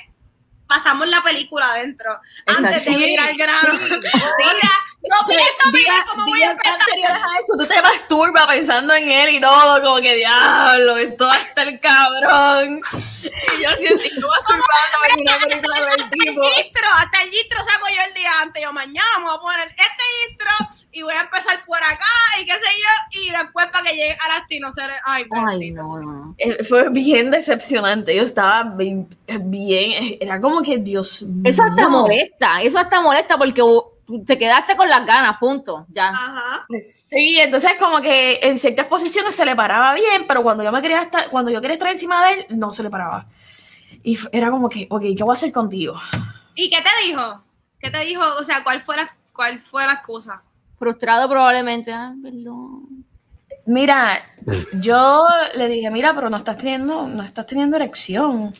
pasamos 0.68 1.08
la 1.08 1.22
película 1.22 1.66
adentro 1.70 2.20
antes 2.46 2.84
de 2.84 2.92
ir 2.92 3.20
al 3.20 3.36
grano. 3.36 3.74
O 3.78 4.60
sea, 4.60 4.70
no 5.02 5.26
pienso 5.28 5.70
mira 5.72 6.04
cómo 6.08 6.26
voy 6.26 6.42
a 6.42 6.50
empezar. 6.50 6.80
a 6.80 7.40
eso, 7.40 7.56
tú 7.56 7.66
te 7.66 7.80
masturbas 7.80 8.46
pensando 8.46 8.94
en 8.94 9.08
él 9.08 9.36
y 9.36 9.40
todo, 9.40 9.80
como 9.82 10.00
que 10.00 10.16
diablo, 10.16 10.96
esto 10.96 11.26
va 11.26 11.34
a 11.34 11.42
estar 11.42 11.80
cabrón. 11.80 12.80
Y 13.22 13.62
yo 13.62 13.70
siento 13.76 14.02
que 14.02 14.20
masturbándome 14.20 15.08
en 15.16 15.20
una 15.20 15.38
película 15.38 15.84
del 15.84 16.10
tipo. 16.10 16.42
El 16.44 16.52
gistro, 16.52 16.86
hasta 16.96 17.22
el 17.22 17.30
gistro 17.30 17.58
saco 17.58 17.86
yo 17.94 18.02
el 18.08 18.14
día 18.14 18.30
antes. 18.42 18.62
Yo 18.62 18.72
mañana 18.72 19.08
me 19.18 19.24
voy 19.24 19.36
a 19.36 19.40
poner 19.40 19.68
este 19.68 20.04
gistro 20.26 20.50
y 20.92 21.02
voy 21.02 21.14
a 21.14 21.20
empezar 21.22 21.64
por 21.64 21.78
acá 21.78 22.06
y 22.40 22.44
qué 22.44 22.54
sé 22.54 22.66
yo. 22.76 23.20
Y 23.20 23.30
después 23.30 23.66
para 23.66 23.84
que 23.84 23.96
llegue 23.96 24.16
a 24.20 24.28
las 24.28 24.46
le. 24.48 24.98
Ay, 25.04 25.26
Ay, 25.48 25.70
no, 25.70 25.98
no. 25.98 26.34
Eh, 26.38 26.64
Fue 26.64 26.88
bien 26.90 27.30
decepcionante, 27.30 28.14
yo 28.14 28.22
estaba 28.22 28.64
bien, 28.64 29.08
bien, 29.26 30.16
era 30.20 30.40
como 30.40 30.57
que 30.62 30.78
Dios 30.78 31.22
mío. 31.22 31.42
Eso 31.44 31.62
hasta 31.62 31.88
molesta. 31.88 32.62
Eso 32.62 32.78
hasta 32.78 33.00
molesta 33.00 33.36
porque 33.36 33.62
te 34.26 34.38
quedaste 34.38 34.76
con 34.76 34.88
las 34.88 35.04
ganas, 35.04 35.36
punto. 35.38 35.86
Ya. 35.88 36.08
Ajá. 36.08 36.66
Sí, 37.08 37.38
entonces 37.40 37.72
como 37.78 38.00
que 38.00 38.40
en 38.42 38.58
ciertas 38.58 38.86
posiciones 38.86 39.34
se 39.34 39.44
le 39.44 39.54
paraba 39.54 39.94
bien, 39.94 40.26
pero 40.26 40.42
cuando 40.42 40.64
yo 40.64 40.72
me 40.72 40.80
quería 40.80 41.02
estar, 41.02 41.28
cuando 41.30 41.50
yo 41.50 41.60
quería 41.60 41.74
estar 41.74 41.90
encima 41.90 42.26
de 42.26 42.32
él, 42.32 42.46
no 42.50 42.70
se 42.72 42.82
le 42.82 42.90
paraba. 42.90 43.26
Y 44.02 44.18
era 44.32 44.50
como 44.50 44.68
que, 44.68 44.86
ok, 44.88 45.02
¿qué 45.16 45.24
voy 45.24 45.30
a 45.30 45.34
hacer 45.34 45.52
contigo? 45.52 45.94
¿Y 46.54 46.70
qué 46.70 46.78
te 46.78 47.06
dijo? 47.06 47.42
¿Qué 47.78 47.90
te 47.90 48.00
dijo? 48.04 48.22
O 48.38 48.44
sea, 48.44 48.64
¿cuál 48.64 48.82
fue 48.82 48.96
la, 48.96 49.14
cuál 49.32 49.60
fue 49.60 49.84
la 49.86 49.94
excusa? 49.94 50.42
Frustrado 50.78 51.28
probablemente. 51.28 51.92
Ah, 51.92 52.14
perdón. 52.22 53.04
Mira, 53.66 54.22
yo 54.80 55.26
le 55.54 55.68
dije, 55.68 55.90
mira, 55.90 56.14
pero 56.14 56.30
no 56.30 56.38
estás 56.38 56.56
teniendo, 56.56 57.06
no 57.06 57.22
estás 57.22 57.46
teniendo 57.46 57.76
erección. 57.76 58.54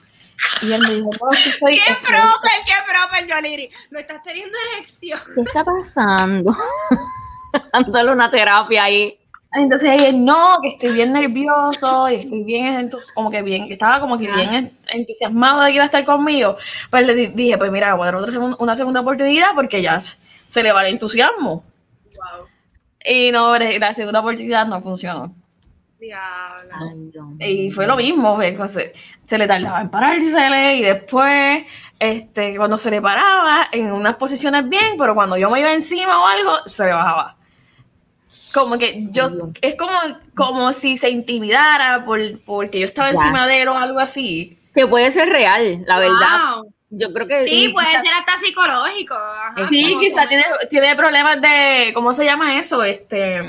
Y 0.63 0.73
él 0.73 0.81
me 0.83 0.95
dijo, 0.95 1.11
no, 1.21 1.29
¡Qué 1.71 1.81
proper, 2.01 2.51
qué 2.67 2.73
proper, 2.87 3.27
Yoliri! 3.29 3.71
No 3.91 3.99
estás 3.99 4.23
teniendo 4.23 4.57
erección. 4.75 5.21
¿Qué 5.35 5.41
está 5.43 5.65
pasando? 5.65 6.57
Dándole 7.73 8.13
una 8.13 8.31
terapia 8.31 8.85
ahí. 8.85 9.19
Entonces 9.53 10.03
él, 10.03 10.23
no, 10.25 10.59
que 10.63 10.69
estoy 10.69 10.91
bien 10.93 11.13
nervioso 11.15 12.09
y 12.11 12.17
estoy 12.17 12.45
bien, 12.45 12.91
como 13.15 13.31
que 13.31 13.41
bien, 13.41 13.65
estaba 13.73 13.99
como 13.99 14.19
que 14.19 14.31
bien 14.31 14.53
en- 14.55 14.79
entusiasmado 14.89 15.63
de 15.63 15.71
que 15.71 15.75
iba 15.77 15.85
a 15.85 15.87
estar 15.87 16.05
conmigo. 16.05 16.57
Pues 16.91 17.07
le 17.07 17.15
di- 17.15 17.27
dije, 17.29 17.57
pues 17.57 17.73
mira, 17.73 17.95
voy 17.95 18.03
a 18.09 18.13
dar 18.13 18.17
otra 18.17 18.39
una 18.39 18.77
segunda 18.77 19.01
oportunidad 19.01 19.49
porque 19.55 19.81
ya 19.81 19.99
se, 20.01 20.19
se 20.49 20.63
le 20.63 20.71
va 20.71 20.83
el 20.83 20.89
entusiasmo. 20.93 21.65
Y 23.05 23.31
no, 23.33 23.59
la 23.59 23.95
segunda 23.95 24.21
oportunidad 24.21 24.67
no 24.67 24.83
funcionó. 24.83 25.35
Mío. 26.01 26.17
Y 27.41 27.71
fue 27.73 27.87
lo 27.87 27.97
mismo, 27.97 28.37
pues, 28.37 28.51
entonces, 28.51 28.93
se 29.27 29.39
le 29.39 29.47
tardaba 29.47 29.81
en 29.81 29.91
pararse 29.91 30.77
y 30.77 30.83
después, 30.83 31.65
este, 31.99 32.57
cuando 32.57 32.77
se 32.77 32.91
le 32.91 33.03
paraba, 33.03 33.69
en 33.73 33.91
unas 33.93 34.17
posiciones 34.17 34.69
bien, 34.69 34.95
pero 34.97 35.15
cuando 35.15 35.37
yo 35.37 35.51
me 35.51 35.61
iba 35.61 35.73
encima 35.73 36.23
o 36.23 36.27
algo, 36.27 36.53
se 36.67 36.85
le 36.85 36.93
bajaba. 36.93 37.37
Como 38.55 38.79
que 38.79 39.07
yo, 39.11 39.27
es 39.61 39.75
como, 39.77 39.93
como 40.35 40.73
si 40.73 40.97
se 40.97 41.11
intimidara 41.11 42.05
por, 42.05 42.19
porque 42.45 42.81
yo 42.81 42.87
estaba 42.87 43.13
Ya. 43.13 43.19
encima 43.19 43.47
de 43.47 43.63
él 43.63 43.69
o 43.69 43.77
algo 43.77 43.99
así. 44.01 44.59
Que 44.75 44.87
puede 44.87 45.11
ser 45.11 45.29
real, 45.29 45.85
la 45.87 45.99
verdad. 45.99 46.63
Yo 46.91 47.13
creo 47.13 47.27
que 47.27 47.37
Sí, 47.39 47.69
puede 47.75 47.91
ser 47.99 48.13
hasta 48.19 48.33
psicológico. 48.39 49.15
Ajá. 49.15 49.69
Sí, 49.69 49.95
quizá 50.01 50.21
son- 50.23 50.29
tiene, 50.29 50.45
tiene 50.71 50.97
problemas 50.97 51.41
de, 51.41 51.91
¿cómo 51.93 52.15
se 52.15 52.25
llama 52.25 52.59
eso? 52.59 52.83
Este, 52.83 53.41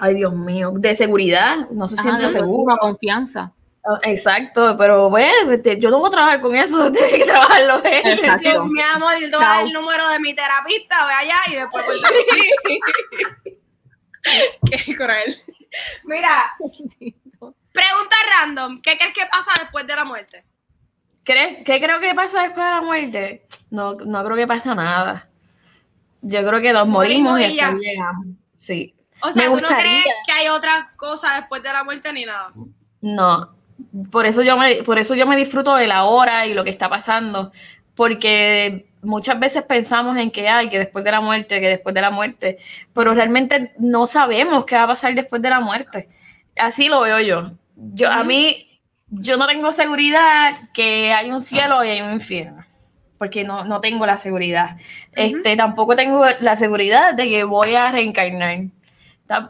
ay 0.00 0.14
Dios 0.16 0.34
mío, 0.34 0.72
de 0.74 0.94
seguridad, 0.94 1.68
no 1.70 1.86
se 1.86 1.94
Ajá, 1.94 2.02
siente 2.02 2.28
seguro. 2.30 2.76
confianza. 2.78 3.52
Oh, 3.82 3.96
Exacto, 4.02 4.76
pero 4.76 5.08
bueno, 5.08 5.52
este, 5.52 5.78
yo 5.80 5.88
no 5.90 6.00
voy 6.00 6.08
a 6.08 6.10
trabajar 6.10 6.40
con 6.42 6.54
eso, 6.54 6.90
tiene 6.92 7.18
que 7.18 7.24
trabajarlo. 7.24 7.80
Dios, 8.40 8.66
mi 8.66 8.80
amor, 8.80 9.14
yo 9.20 9.30
te 9.30 9.36
voy 9.36 9.44
a 9.44 9.48
dar 9.48 9.64
el 9.64 9.72
número 9.72 10.08
de 10.10 10.20
mi 10.20 10.34
terapista, 10.34 11.06
ve 11.06 11.12
allá 11.14 11.36
y 11.50 11.54
después 11.54 11.84
pues, 11.86 12.00
Qué 14.84 14.94
cruel. 14.96 15.34
Mira, 16.04 16.52
pregunta 17.72 18.16
random. 18.38 18.80
¿Qué 18.82 18.96
crees 18.98 19.14
que 19.14 19.24
pasa 19.30 19.52
después 19.60 19.86
de 19.86 19.96
la 19.96 20.04
muerte? 20.04 20.44
¿Crees- 21.24 21.64
¿Qué 21.64 21.80
creo 21.80 22.00
que 22.00 22.14
pasa 22.14 22.42
después 22.42 22.64
de 22.66 22.70
la 22.72 22.82
muerte? 22.82 23.46
No, 23.70 23.94
no 23.94 24.24
creo 24.24 24.36
que 24.36 24.46
pasa 24.46 24.74
nada. 24.74 25.28
Yo 26.22 26.44
creo 26.46 26.60
que 26.60 26.72
nos 26.72 26.86
morimos 26.86 27.32
Morimos 27.32 27.40
y 27.40 27.44
y 27.44 27.80
llegamos. 27.86 28.26
Sí. 28.56 28.94
O 29.22 29.32
sea, 29.32 29.48
Me 29.48 29.56
¿tú 29.56 29.62
no 29.62 29.68
crees 29.68 30.04
que 30.26 30.32
hay 30.32 30.48
otra 30.48 30.92
cosa 30.96 31.36
después 31.36 31.62
de 31.62 31.72
la 31.72 31.84
muerte 31.84 32.12
ni 32.12 32.24
nada? 32.24 32.52
No, 33.00 33.54
por 34.10 34.26
eso 34.26 34.42
yo 34.42 34.56
me, 34.56 34.82
por 34.82 34.98
eso 34.98 35.14
yo 35.14 35.26
me 35.26 35.36
disfruto 35.36 35.74
de 35.76 35.86
la 35.86 36.04
hora 36.04 36.46
y 36.46 36.54
lo 36.54 36.64
que 36.64 36.70
está 36.70 36.88
pasando, 36.88 37.52
porque 37.94 38.86
muchas 39.02 39.38
veces 39.38 39.62
pensamos 39.62 40.16
en 40.16 40.30
que 40.30 40.48
hay 40.48 40.68
que 40.68 40.78
después 40.78 41.04
de 41.04 41.12
la 41.12 41.20
muerte, 41.20 41.60
que 41.60 41.68
después 41.68 41.94
de 41.94 42.00
la 42.00 42.10
muerte, 42.10 42.58
pero 42.92 43.14
realmente 43.14 43.72
no 43.78 44.06
sabemos 44.06 44.64
qué 44.64 44.76
va 44.76 44.84
a 44.84 44.88
pasar 44.88 45.14
después 45.14 45.40
de 45.42 45.50
la 45.50 45.60
muerte. 45.60 46.08
Así 46.56 46.88
lo 46.88 47.00
veo 47.00 47.20
yo. 47.20 47.52
Yo 47.76 48.10
a 48.10 48.24
mí 48.24 48.70
yo 49.10 49.36
no 49.36 49.46
tengo 49.46 49.72
seguridad 49.72 50.68
que 50.72 51.12
hay 51.12 51.30
un 51.30 51.40
cielo 51.40 51.82
y 51.84 51.88
hay 51.88 52.00
un 52.00 52.12
infierno. 52.12 52.64
Porque 53.18 53.44
no, 53.44 53.64
no 53.64 53.80
tengo 53.80 54.06
la 54.06 54.16
seguridad. 54.16 54.78
Este, 55.12 55.54
tampoco 55.56 55.94
tengo 55.94 56.24
la 56.40 56.56
seguridad 56.56 57.14
de 57.14 57.28
que 57.28 57.44
voy 57.44 57.74
a 57.74 57.92
reencarnar. 57.92 58.64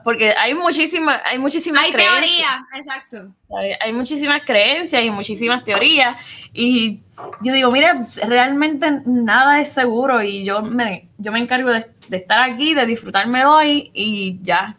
Porque 0.05 0.35
hay 0.37 0.55
muchísimas, 0.55 1.20
hay 1.24 1.39
muchísimas 1.39 1.85
Hay 1.85 1.93
creencias. 1.93 2.20
teoría, 2.20 2.66
exacto. 2.74 3.35
¿sabes? 3.49 3.76
Hay 3.81 3.93
muchísimas 3.93 4.43
creencias 4.45 5.03
y 5.03 5.11
muchísimas 5.11 5.64
teorías 5.64 6.22
y 6.53 7.01
yo 7.43 7.53
digo, 7.53 7.70
mira, 7.70 7.95
pues, 7.95 8.20
realmente 8.26 9.03
nada 9.07 9.61
es 9.61 9.72
seguro 9.72 10.22
y 10.22 10.45
yo 10.45 10.62
me, 10.62 11.09
yo 11.18 11.33
me 11.33 11.39
encargo 11.39 11.70
de, 11.70 11.91
de 12.09 12.16
estar 12.18 12.43
aquí, 12.43 12.74
de 12.74 12.85
disfrutármelo 12.87 13.55
hoy 13.57 13.91
y 13.95 14.39
ya. 14.43 14.76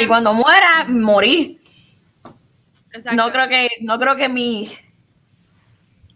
Y 0.00 0.06
cuando 0.06 0.32
muera, 0.34 0.86
morí. 0.88 1.60
exacto. 2.92 3.22
No 3.22 3.30
creo 3.32 3.48
que, 3.48 3.68
no 3.80 3.98
creo 3.98 4.16
que 4.16 4.28
mi, 4.28 4.70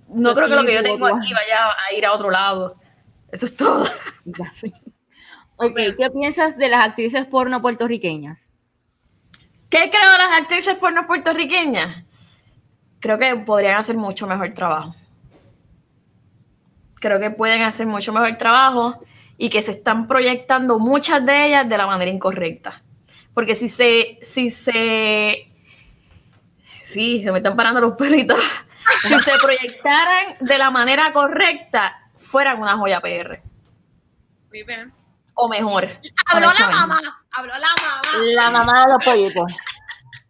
no 0.08 0.34
creo 0.34 0.48
que 0.48 0.54
lo 0.54 0.64
que 0.64 0.74
yo 0.74 0.82
tengo 0.82 1.06
aquí 1.06 1.32
vaya 1.32 1.68
a 1.68 1.92
ir 1.96 2.06
a 2.06 2.12
otro 2.12 2.30
lado. 2.30 2.76
Eso 3.30 3.46
es 3.46 3.56
todo. 3.56 3.84
Ok, 5.60 5.76
¿qué 5.98 6.10
piensas 6.10 6.56
de 6.56 6.68
las 6.68 6.88
actrices 6.88 7.26
porno 7.26 7.60
puertorriqueñas? 7.60 8.48
¿Qué 9.68 9.90
creo 9.90 10.12
de 10.12 10.18
las 10.18 10.40
actrices 10.40 10.76
porno 10.76 11.04
puertorriqueñas? 11.06 12.04
Creo 13.00 13.18
que 13.18 13.34
podrían 13.36 13.76
hacer 13.76 13.96
mucho 13.96 14.28
mejor 14.28 14.54
trabajo. 14.54 14.94
Creo 17.00 17.18
que 17.18 17.30
pueden 17.30 17.62
hacer 17.62 17.88
mucho 17.88 18.12
mejor 18.12 18.36
trabajo 18.38 19.02
y 19.36 19.50
que 19.50 19.60
se 19.60 19.72
están 19.72 20.06
proyectando 20.06 20.78
muchas 20.78 21.26
de 21.26 21.46
ellas 21.46 21.68
de 21.68 21.76
la 21.76 21.86
manera 21.86 22.10
incorrecta. 22.10 22.80
Porque 23.34 23.56
si 23.56 23.68
se, 23.68 24.18
si 24.22 24.50
se, 24.50 25.52
sí, 26.84 27.20
se 27.20 27.32
me 27.32 27.38
están 27.38 27.56
parando 27.56 27.80
los 27.80 27.96
pelitos. 27.96 28.38
Si 29.02 29.20
se 29.20 29.32
proyectaran 29.42 30.38
de 30.40 30.56
la 30.56 30.70
manera 30.70 31.12
correcta, 31.12 32.10
fueran 32.16 32.58
una 32.58 32.74
joya 32.78 33.02
PR. 33.02 33.42
Muy 34.50 34.62
bien. 34.62 34.97
O 35.40 35.48
mejor. 35.48 35.88
Habló 36.26 36.48
la 36.58 36.68
mamá, 36.68 37.00
habló 37.30 37.52
la 37.54 37.68
mamá. 37.80 38.24
La 38.34 38.50
mamá 38.50 38.86
de 38.86 38.92
los 38.92 39.04
pollitos. 39.04 39.52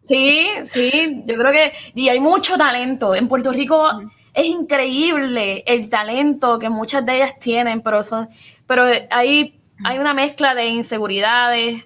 Sí, 0.03 0.47
sí, 0.65 1.23
yo 1.25 1.35
creo 1.35 1.51
que 1.51 1.71
y 1.95 2.09
hay 2.09 2.19
mucho 2.19 2.57
talento. 2.57 3.15
En 3.15 3.27
Puerto 3.27 3.51
Rico 3.51 3.89
es 4.33 4.45
increíble 4.45 5.63
el 5.65 5.89
talento 5.89 6.59
que 6.59 6.69
muchas 6.69 7.05
de 7.05 7.15
ellas 7.17 7.39
tienen, 7.39 7.81
pero 7.81 8.03
son, 8.03 8.29
pero 8.67 8.85
hay, 9.09 9.59
hay 9.83 9.97
una 9.97 10.13
mezcla 10.13 10.53
de 10.53 10.67
inseguridades, 10.67 11.83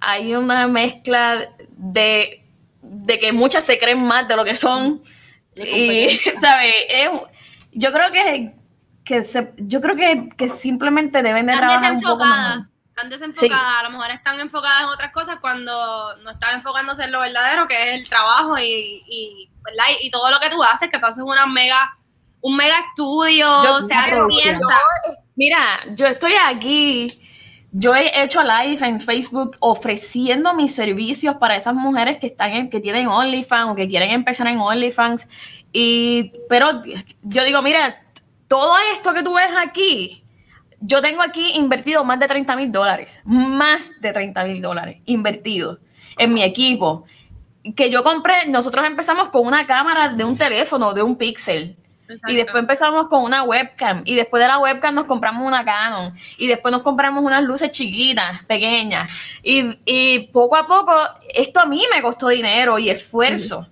hay 0.00 0.34
una 0.34 0.66
mezcla 0.66 1.50
de, 1.76 2.44
de 2.82 3.18
que 3.18 3.32
muchas 3.32 3.62
se 3.64 3.78
creen 3.78 4.02
más 4.02 4.26
de 4.26 4.36
lo 4.36 4.44
que 4.44 4.56
son. 4.56 5.02
Y, 5.54 6.08
¿sabes? 6.40 6.74
Es- 6.88 7.10
yo 7.72 7.92
creo 7.92 8.10
que, 8.10 8.52
que 9.10 9.24
se- 9.24 9.52
yo 9.58 9.80
creo 9.80 9.96
que, 9.96 10.28
que 10.36 10.48
simplemente 10.48 11.22
deben 11.22 11.46
de 11.46 11.52
Están 11.52 11.68
trabajar 11.68 11.92
un 11.94 12.00
poco 12.00 12.16
desenfocadas. 12.18 12.58
más. 12.58 12.66
Están 12.90 13.10
desenfocadas. 13.10 13.80
A 13.80 13.82
lo 13.84 13.90
mejor 13.90 14.10
están 14.10 14.40
enfocadas 14.40 14.82
en 14.82 14.88
otras 14.88 15.10
cosas 15.12 15.36
cuando 15.40 16.16
no 16.18 16.30
están 16.30 16.54
enfocándose 16.56 17.02
en 17.04 17.12
lo 17.12 17.20
verdadero, 17.20 17.66
que 17.66 17.74
es 17.74 18.00
el 18.00 18.08
trabajo 18.08 18.56
y, 18.58 19.02
y, 19.08 19.50
¿verdad? 19.64 19.84
y, 20.00 20.06
y 20.06 20.10
todo 20.10 20.30
lo 20.30 20.38
que 20.38 20.48
tú 20.50 20.62
haces, 20.62 20.88
que 20.90 20.98
tú 20.98 21.06
haces 21.06 21.24
una 21.24 21.46
mega, 21.46 21.96
un 22.40 22.56
mega 22.56 22.74
estudio, 22.88 23.46
Yo- 23.64 23.72
o 23.74 23.82
sea, 23.82 24.04
tú 24.04 24.10
producción. 24.16 24.42
piensas. 24.58 24.78
Mira, 25.34 25.58
yo 25.94 26.06
estoy 26.06 26.34
aquí. 26.46 27.20
Yo 27.72 27.94
he 27.94 28.22
hecho 28.22 28.42
live 28.42 28.84
en 28.86 28.98
Facebook 29.00 29.56
ofreciendo 29.60 30.54
mis 30.54 30.74
servicios 30.74 31.36
para 31.36 31.56
esas 31.56 31.74
mujeres 31.74 32.18
que 32.18 32.26
están 32.26 32.50
en, 32.52 32.68
que 32.70 32.80
tienen 32.80 33.06
OnlyFans 33.08 33.70
o 33.70 33.74
que 33.76 33.88
quieren 33.88 34.10
empezar 34.10 34.46
en 34.48 34.58
OnlyFans. 34.60 35.26
Y, 35.72 36.32
pero 36.48 36.82
yo 37.22 37.44
digo, 37.44 37.62
mira, 37.62 38.02
todo 38.50 38.74
esto 38.92 39.14
que 39.14 39.22
tú 39.22 39.34
ves 39.34 39.52
aquí, 39.64 40.24
yo 40.80 41.00
tengo 41.00 41.22
aquí 41.22 41.52
invertido 41.52 42.02
más 42.02 42.18
de 42.18 42.26
30 42.26 42.56
mil 42.56 42.72
dólares, 42.72 43.20
más 43.24 43.92
de 44.00 44.12
30 44.12 44.42
mil 44.42 44.60
dólares 44.60 44.98
invertidos 45.04 45.78
en 46.18 46.34
mi 46.34 46.42
equipo. 46.42 47.04
Que 47.76 47.92
yo 47.92 48.02
compré, 48.02 48.48
nosotros 48.48 48.84
empezamos 48.84 49.28
con 49.28 49.46
una 49.46 49.68
cámara 49.68 50.08
de 50.08 50.24
un 50.24 50.36
teléfono, 50.36 50.92
de 50.92 51.00
un 51.00 51.16
pixel. 51.16 51.76
Y 52.26 52.34
después 52.34 52.60
empezamos 52.60 53.06
con 53.06 53.22
una 53.22 53.44
webcam. 53.44 54.02
Y 54.04 54.16
después 54.16 54.42
de 54.42 54.48
la 54.48 54.58
webcam 54.58 54.96
nos 54.96 55.04
compramos 55.04 55.46
una 55.46 55.64
Canon. 55.64 56.12
Y 56.36 56.48
después 56.48 56.72
nos 56.72 56.82
compramos 56.82 57.22
unas 57.22 57.44
luces 57.44 57.70
chiquitas, 57.70 58.44
pequeñas. 58.46 59.08
Y, 59.44 59.78
y 59.84 60.26
poco 60.32 60.56
a 60.56 60.66
poco, 60.66 60.92
esto 61.32 61.60
a 61.60 61.66
mí 61.66 61.84
me 61.94 62.02
costó 62.02 62.26
dinero 62.26 62.80
y 62.80 62.90
esfuerzo. 62.90 63.68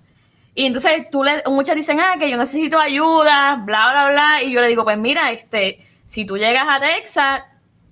Y 0.59 0.67
entonces 0.67 1.09
tú 1.09 1.23
le, 1.23 1.41
muchas 1.47 1.77
dicen, 1.77 2.01
ah, 2.01 2.17
que 2.19 2.29
yo 2.29 2.37
necesito 2.37 2.81
ayuda, 2.81 3.63
bla, 3.65 3.93
bla, 3.93 4.09
bla. 4.09 4.43
Y 4.43 4.51
yo 4.51 4.61
le 4.61 4.67
digo, 4.67 4.83
pues 4.83 4.99
mira, 4.99 5.31
este, 5.31 5.87
si 6.09 6.25
tú 6.25 6.37
llegas 6.37 6.65
a 6.69 6.81
Texas, 6.81 7.43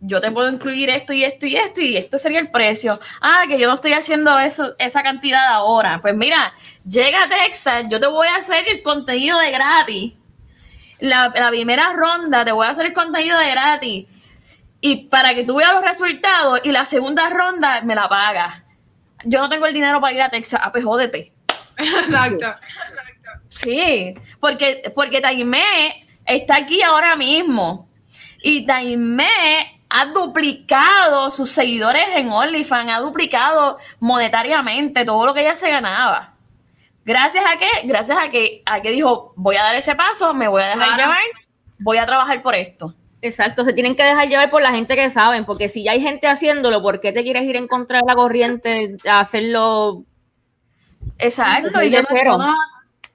yo 0.01 0.21
te 0.21 0.33
puedo 0.33 0.51
incluir 0.51 0.91
esto 0.91 1.13
y 1.13 1.23
esto 1.23 1.47
y 1.47 1.55
esto, 1.55 1.81
y 1.81 1.97
este 1.97 2.19
sería 2.19 2.41
el 2.41 2.51
precio. 2.51 2.99
Ah, 3.21 3.45
que 3.47 3.61
yo 3.61 3.69
no 3.69 3.75
estoy 3.75 3.93
haciendo 3.93 4.37
eso, 4.41 4.75
esa 4.81 5.05
cantidad 5.05 5.47
ahora. 5.47 6.01
Pues 6.03 6.17
mira, 6.17 6.55
llega 6.85 7.23
a 7.23 7.29
Texas, 7.29 7.87
yo 7.89 8.01
te 8.01 8.09
voy 8.09 8.27
a 8.27 8.35
hacer 8.35 8.65
el 8.69 8.83
contenido 8.83 9.39
de 9.39 9.53
gratis. 9.53 10.15
La, 10.99 11.33
primera 11.51 11.93
ronda 11.93 12.45
te 12.45 12.51
voy 12.51 12.67
a 12.67 12.71
hacer 12.71 12.87
el 12.87 12.95
contenido 12.95 13.39
de 13.39 13.49
gratis. 13.49 14.07
Y 14.81 15.05
para 15.05 15.37
que 15.37 15.45
tú 15.45 15.55
veas 15.55 15.73
los 15.73 15.85
resultados, 15.85 16.63
y 16.65 16.73
la 16.73 16.85
segunda 16.85 17.31
ronda 17.31 17.83
me 17.83 17.95
la 17.95 18.09
pagas. 18.09 18.65
Yo 19.25 19.39
no 19.39 19.49
tengo 19.49 19.67
el 19.67 19.73
dinero 19.73 20.01
para 20.01 20.13
ir 20.13 20.23
a 20.23 20.31
Texas, 20.31 20.61
ah, 20.61 20.73
pues 20.73 20.83
jódete. 20.83 21.36
Exacto. 21.77 22.47
Sí, 23.49 24.15
porque, 24.39 24.93
porque 24.95 25.21
Taimé 25.21 26.07
está 26.27 26.57
aquí 26.57 26.83
ahora 26.83 27.17
mismo. 27.17 27.89
Y 28.43 28.67
Taimé 28.67 29.81
ha 29.89 30.07
duplicado 30.07 31.31
sus 31.31 31.49
seguidores 31.51 32.05
en 32.17 32.29
OnlyFans, 32.31 32.91
ha 32.93 32.99
duplicado 33.01 33.79
monetariamente 34.01 35.05
todo 35.05 35.25
lo 35.25 35.33
que 35.33 35.41
ella 35.41 35.55
se 35.55 35.71
ganaba. 35.71 36.35
Gracias 37.05 37.45
a 37.45 37.57
qué? 37.57 37.69
Gracias 37.85 38.19
a 38.21 38.31
que, 38.31 38.63
a 38.67 38.83
que 38.83 38.91
dijo, 38.91 39.33
voy 39.37 39.57
a 39.57 39.63
dar 39.63 39.77
ese 39.77 39.95
paso, 39.95 40.35
me 40.35 40.49
voy 40.49 40.63
a 40.63 40.67
dejar 40.67 40.89
Claro. 40.89 41.03
llevar, 41.03 41.25
voy 41.79 41.97
a 41.99 42.05
trabajar 42.07 42.43
por 42.43 42.55
esto. 42.55 42.93
Exacto, 43.23 43.65
se 43.65 43.73
tienen 43.73 43.97
que 43.97 44.03
dejar 44.05 44.29
llevar 44.29 44.51
por 44.51 44.61
la 44.61 44.73
gente 44.73 44.97
que 44.97 45.09
saben, 45.09 45.47
porque 45.47 45.69
si 45.69 45.83
ya 45.85 45.93
hay 45.93 46.01
gente 46.03 46.27
haciéndolo, 46.27 46.83
¿por 46.83 47.01
qué 47.01 47.13
te 47.13 47.23
quieres 47.23 47.45
ir 47.45 47.57
en 47.57 47.69
contra 47.69 48.01
de 48.01 48.07
la 48.07 48.15
corriente 48.15 48.97
a 49.09 49.21
hacerlo? 49.21 50.03
Exacto, 51.19 51.83
y 51.83 51.91
yo 51.91 52.03
no, 52.03 52.09
yo 52.09 52.39
no- 52.39 52.55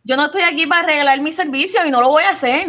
yo 0.04 0.18
no 0.18 0.26
estoy 0.26 0.42
aquí 0.42 0.66
para 0.66 0.84
regalar 0.88 1.20
mi 1.22 1.32
servicio 1.32 1.86
y 1.86 1.92
no 1.92 2.02
lo 2.02 2.10
voy 2.10 2.24
a 2.24 2.30
hacer. 2.32 2.68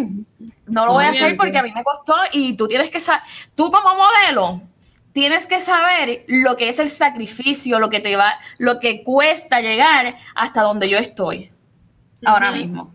No 0.66 0.86
lo 0.86 0.92
voy 0.92 1.04
a 1.04 1.10
bien, 1.10 1.24
hacer 1.24 1.36
porque 1.36 1.58
a 1.58 1.62
mí 1.62 1.72
me 1.74 1.82
costó 1.82 2.14
y 2.32 2.54
tú 2.54 2.68
tienes 2.68 2.90
que 2.90 3.00
saber, 3.00 3.22
tú 3.54 3.70
como 3.70 3.94
modelo, 3.96 4.60
tienes 5.12 5.46
que 5.46 5.60
saber 5.60 6.24
lo 6.28 6.56
que 6.56 6.68
es 6.68 6.78
el 6.78 6.88
sacrificio, 6.90 7.78
lo 7.78 7.90
que 7.90 8.00
te 8.00 8.16
va, 8.16 8.34
lo 8.58 8.80
que 8.80 9.02
cuesta 9.02 9.60
llegar 9.60 10.16
hasta 10.34 10.62
donde 10.62 10.88
yo 10.88 10.98
estoy 10.98 11.50
ahora 12.24 12.50
mismo. 12.52 12.94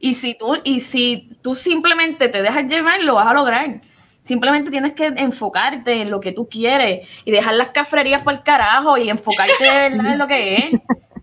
Y 0.00 0.14
si 0.14 0.34
tú, 0.34 0.56
y 0.64 0.80
si 0.80 1.38
tú 1.42 1.54
simplemente 1.54 2.28
te 2.28 2.42
dejas 2.42 2.64
llevar, 2.66 3.02
lo 3.02 3.14
vas 3.14 3.26
a 3.26 3.34
lograr. 3.34 3.80
Simplemente 4.20 4.70
tienes 4.70 4.94
que 4.94 5.06
enfocarte 5.06 6.00
en 6.02 6.10
lo 6.10 6.20
que 6.20 6.32
tú 6.32 6.48
quieres 6.48 7.06
y 7.24 7.30
dejar 7.30 7.54
las 7.54 7.68
cafrerías 7.68 8.22
por 8.22 8.32
el 8.32 8.42
carajo 8.42 8.96
y 8.98 9.08
enfocarte 9.10 9.62
de 9.64 9.70
verdad 9.90 10.12
en 10.12 10.18
lo 10.18 10.26
que 10.26 10.54
es. 10.56 10.64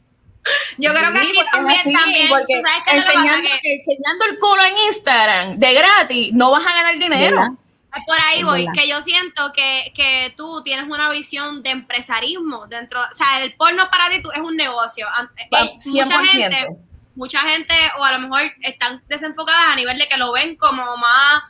Yo 0.78 0.92
creo 0.92 1.14
que 1.14 1.20
aquí 1.20 1.40
también, 1.52 1.80
así, 1.80 1.94
también, 1.94 2.28
tú 2.28 2.62
sabes 2.62 2.82
qué 2.86 2.98
es 2.98 3.06
lo 3.06 3.12
que 3.12 3.14
pasa 3.14 3.20
enseñando, 3.38 3.50
que 3.62 3.74
enseñando 3.74 4.26
el 4.26 4.40
culo 4.40 4.64
en 4.64 4.78
Instagram 4.88 5.60
de 5.60 5.74
gratis, 5.74 6.34
no 6.34 6.52
vas 6.52 6.66
a 6.66 6.74
ganar 6.74 6.98
dinero. 6.98 7.38
¿Verdad? 7.38 7.52
por 8.08 8.18
ahí 8.26 8.40
Es 8.40 8.46
voy, 8.46 8.60
verdad. 8.66 8.74
que 8.82 8.88
yo 8.88 9.02
siento 9.02 9.52
que, 9.54 9.92
que 9.94 10.34
tú 10.38 10.64
tienes 10.64 10.86
una 10.86 11.10
visión 11.10 11.62
de 11.62 11.72
empresarismo 11.72 12.66
dentro, 12.68 13.02
o 13.02 13.16
sea, 13.16 13.44
el 13.44 13.54
porno 13.56 13.90
para 13.92 14.10
ti 14.10 14.22
tú, 14.22 14.32
es 14.32 14.40
un 14.40 14.56
negocio. 14.56 15.08
Pa- 15.52 15.64
eh, 15.66 15.78
mucha 15.86 16.06
100%. 16.22 16.26
gente, 16.30 16.68
mucha 17.16 17.40
gente, 17.42 17.74
o 18.00 18.04
a 18.06 18.14
lo 18.14 18.20
mejor 18.20 18.44
están 18.62 19.04
desenfocadas 19.10 19.66
a 19.74 19.76
nivel 19.76 19.98
de 20.00 20.08
que 20.08 20.18
lo 20.18 20.32
ven 20.32 20.56
como 20.56 20.96
más, 20.98 21.44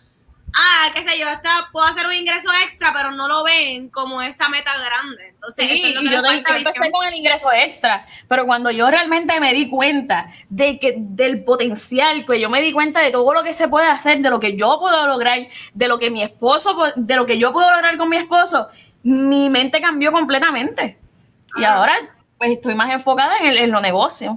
ah, 0.56 0.88
qué 0.94 1.02
sé 1.04 1.18
yo, 1.20 1.28
esta, 1.30 1.50
puedo 1.72 1.86
hacer 1.86 2.06
un 2.08 2.14
ingreso 2.14 2.50
extra, 2.64 2.92
pero 2.94 3.12
no 3.12 3.28
lo 3.28 3.44
ven 3.44 3.90
como 3.90 4.22
esa 4.22 4.50
meta 4.50 4.72
grande. 4.78 5.30
Entonces, 5.30 5.66
Sí, 5.68 5.72
eso 5.74 5.88
es 5.88 5.94
lo 5.96 6.02
que 6.02 6.10
yo, 6.16 6.22
falta 6.22 6.58
empecé 6.58 6.70
visión. 6.80 6.92
con 6.92 7.06
el 7.06 7.14
ingreso 7.16 7.52
extra, 7.54 8.06
pero 8.28 8.46
cuando 8.46 8.70
yo 8.72 8.90
realmente 8.92 9.40
me 9.40 9.54
di 9.54 9.70
cuenta 9.70 10.30
de 10.50 10.80
que 10.80 10.96
del 10.98 11.44
potencial, 11.44 12.26
que 12.26 12.40
yo 12.40 12.50
me 12.50 12.62
di 12.62 12.72
cuenta 12.74 13.00
de 13.02 13.12
todo 13.12 13.34
lo 13.34 13.44
que 13.44 13.54
se 13.54 13.68
puede 13.68 13.88
hacer, 13.88 14.20
de 14.20 14.30
lo 14.30 14.40
que 14.40 14.56
yo 14.58 14.78
puedo 14.80 15.08
lograr, 15.08 15.40
de 15.74 15.88
lo 15.88 15.98
que 16.00 16.10
mi 16.10 16.24
esposo, 16.24 16.76
de 16.96 17.16
lo 17.16 17.26
que 17.26 17.38
yo 17.38 17.54
puedo 17.54 17.70
lograr 17.72 17.98
con 17.98 18.10
mi 18.10 18.18
esposo, 18.18 18.68
mi 19.04 19.50
mente 19.50 19.80
cambió 19.82 20.12
completamente. 20.12 20.98
Y 21.58 21.64
Ah. 21.64 21.76
ahora 21.76 21.94
pues 22.38 22.52
estoy 22.54 22.74
más 22.76 22.90
enfocada 22.92 23.38
en, 23.38 23.46
el- 23.48 23.58
en 23.58 23.72
los 23.72 23.82
negocios. 23.82 24.36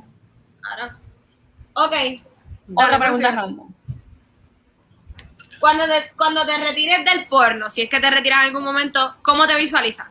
Claro. 0.60 0.92
Ok. 1.74 1.94
Otra 2.74 2.98
pregunta 2.98 3.32
prosigue. 3.32 3.73
Cuando 5.64 5.84
te, 5.86 6.12
cuando 6.18 6.44
te 6.44 6.58
retires 6.58 7.06
del 7.06 7.26
porno, 7.26 7.70
si 7.70 7.80
es 7.80 7.88
que 7.88 7.98
te 7.98 8.10
retiras 8.10 8.40
en 8.42 8.48
algún 8.48 8.64
momento, 8.64 9.16
¿cómo 9.22 9.46
te 9.46 9.56
visualizas? 9.56 10.08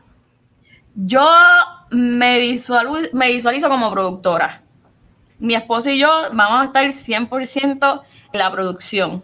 Yo 0.96 1.24
me, 1.90 2.40
visualizo 2.40 3.68
como 3.68 3.88
productora. 3.92 4.62
Mi 5.38 5.54
esposo 5.54 5.90
y 5.90 6.00
yo 6.00 6.08
vamos 6.32 6.60
a 6.60 6.64
estar 6.64 6.84
100% 6.86 8.02
en 8.32 8.38
la 8.40 8.50
producción. 8.50 9.22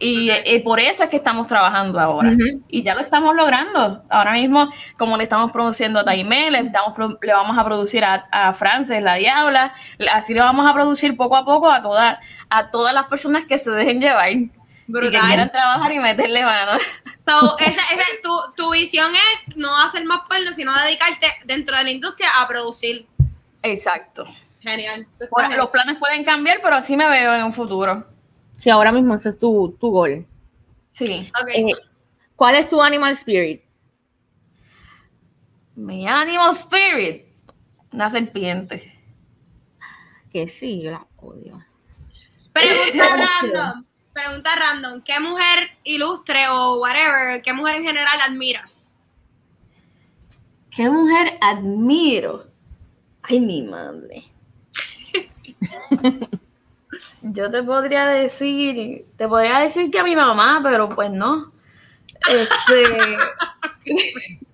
Y 0.00 0.30
por 0.64 0.80
eso 0.80 1.04
es 1.04 1.10
que 1.10 1.18
estamos 1.18 1.46
trabajando 1.46 2.00
ahora. 2.00 2.30
Y 2.68 2.82
ya 2.82 2.96
lo 2.96 3.02
estamos 3.02 3.32
logrando. 3.36 4.02
Ahora 4.10 4.32
mismo, 4.32 4.68
como 4.98 5.16
le 5.16 5.22
estamos 5.22 5.52
produciendo 5.52 6.00
a 6.00 6.04
Taimé, 6.04 6.50
le, 6.50 6.58
estamos 6.58 6.92
pro- 6.92 7.18
le 7.22 7.32
vamos 7.32 7.56
a 7.56 7.64
producir 7.64 8.02
a, 8.04 8.26
a 8.32 8.52
Frances, 8.52 9.00
la 9.00 9.14
Diabla, 9.14 9.74
así 10.12 10.34
le 10.34 10.40
vamos 10.40 10.66
a 10.66 10.74
producir 10.74 11.16
poco 11.16 11.36
a 11.36 11.44
poco 11.44 11.70
a, 11.70 11.82
toda, 11.82 12.18
a 12.48 12.70
todas 12.72 12.92
las 12.94 13.04
personas 13.04 13.44
que 13.44 13.58
se 13.58 13.70
dejen 13.70 14.00
llevar 14.00 14.32
y 14.90 15.02
que 15.02 15.08
Brutal. 15.08 15.26
quieran 15.26 15.50
trabajar 15.50 15.92
y 15.92 15.98
meterle 15.98 16.44
mano. 16.44 16.78
So, 17.24 17.58
esa, 17.58 17.82
esa, 17.92 18.04
tu, 18.22 18.30
tu 18.56 18.72
visión 18.72 19.12
es 19.14 19.56
no 19.56 19.76
hacer 19.80 20.04
más 20.04 20.20
porno, 20.28 20.52
sino 20.52 20.72
dedicarte 20.82 21.26
dentro 21.44 21.76
de 21.76 21.84
la 21.84 21.90
industria 21.90 22.28
a 22.40 22.48
producir. 22.48 23.06
Exacto. 23.62 24.24
Genial. 24.60 25.06
Bueno, 25.30 25.56
los 25.56 25.70
planes 25.70 25.98
pueden 25.98 26.24
cambiar, 26.24 26.60
pero 26.62 26.76
así 26.76 26.96
me 26.96 27.08
veo 27.08 27.34
en 27.34 27.44
un 27.44 27.52
futuro. 27.52 28.06
Sí, 28.58 28.68
ahora 28.68 28.92
mismo 28.92 29.14
ese 29.14 29.30
es 29.30 29.38
tu, 29.38 29.76
tu 29.80 29.90
gol. 29.90 30.26
Sí. 30.92 31.30
Eh, 31.54 31.72
¿Cuál 32.36 32.56
es 32.56 32.68
tu 32.68 32.82
animal 32.82 33.12
spirit? 33.12 33.62
Mi 35.76 36.06
animal 36.06 36.54
spirit. 36.54 37.24
Una 37.92 38.10
serpiente. 38.10 38.98
Que 40.32 40.46
sí, 40.46 40.82
yo 40.82 40.90
la 40.90 41.06
odio. 41.16 41.64
Pregunta 42.52 43.28
random. 43.42 43.84
Pregunta 44.22 44.50
random. 44.54 45.02
¿Qué 45.02 45.18
mujer 45.18 45.70
ilustre 45.84 46.46
o 46.48 46.74
whatever, 46.78 47.40
qué 47.42 47.52
mujer 47.54 47.76
en 47.76 47.84
general 47.84 48.20
admiras? 48.28 48.90
¿Qué 50.70 50.86
mujer 50.88 51.38
admiro? 51.40 52.46
Ay, 53.22 53.40
mi 53.40 53.62
madre. 53.62 54.24
Yo 57.22 57.50
te 57.50 57.62
podría 57.62 58.04
decir, 58.06 59.06
te 59.16 59.26
podría 59.26 59.60
decir 59.60 59.90
que 59.90 60.00
a 60.00 60.04
mi 60.04 60.14
mamá, 60.14 60.60
pero 60.62 60.94
pues 60.94 61.10
no. 61.10 61.50
Este. 62.28 62.82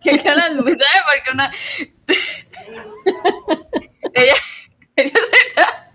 que 0.01 0.17
admiro, 0.19 0.63
¿sabes? 0.65 1.03
Porque 1.09 1.31
una. 1.33 1.51
ella, 4.15 4.35
ella 4.95 5.11
se 5.11 5.49
está- 5.49 5.86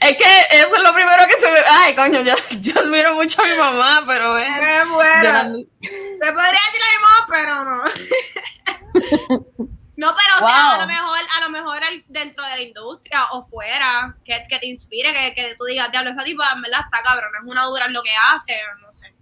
Es 0.00 0.16
que 0.16 0.46
eso 0.50 0.76
es 0.76 0.82
lo 0.82 0.92
primero 0.94 1.24
que 1.26 1.34
se 1.40 1.50
me. 1.50 1.58
Ay, 1.68 1.94
coño, 1.96 2.20
yo, 2.22 2.34
yo 2.60 2.80
admiro 2.80 3.14
mucho 3.14 3.42
a 3.42 3.46
mi 3.46 3.56
mamá, 3.56 4.02
pero 4.06 4.36
es. 4.38 4.46
¡Qué 4.46 4.82
yo 4.90 5.32
la- 5.32 5.52
Te 5.52 6.32
podría 6.32 6.60
decir 6.66 6.80
la 6.80 6.90
misma, 6.92 7.26
pero 7.30 7.64
no. 7.64 7.84
No, 9.96 10.08
pero 10.08 10.44
o 10.44 10.48
sea, 10.50 10.62
Wow. 10.72 10.74
a 10.74 10.78
lo 10.78 10.86
mejor, 10.88 11.18
a 11.36 11.40
lo 11.44 11.50
mejor 11.50 11.80
dentro 12.08 12.44
de 12.44 12.50
la 12.50 12.62
industria 12.62 13.20
o 13.30 13.44
fuera, 13.46 14.16
que, 14.24 14.42
que 14.48 14.58
te 14.58 14.66
inspire, 14.66 15.12
que, 15.12 15.34
que 15.34 15.54
tú 15.56 15.66
digas, 15.66 15.88
diablo, 15.92 16.10
esa 16.10 16.24
tipa 16.24 16.50
en 16.52 16.62
verdad 16.62 16.80
está 16.84 17.00
cabrón, 17.04 17.30
es 17.40 17.48
una 17.48 17.62
dura 17.64 17.84
en 17.86 17.92
lo 17.92 18.02
que 18.02 18.10
hace, 18.32 18.56
no 18.82 18.92
sé. 18.92 19.14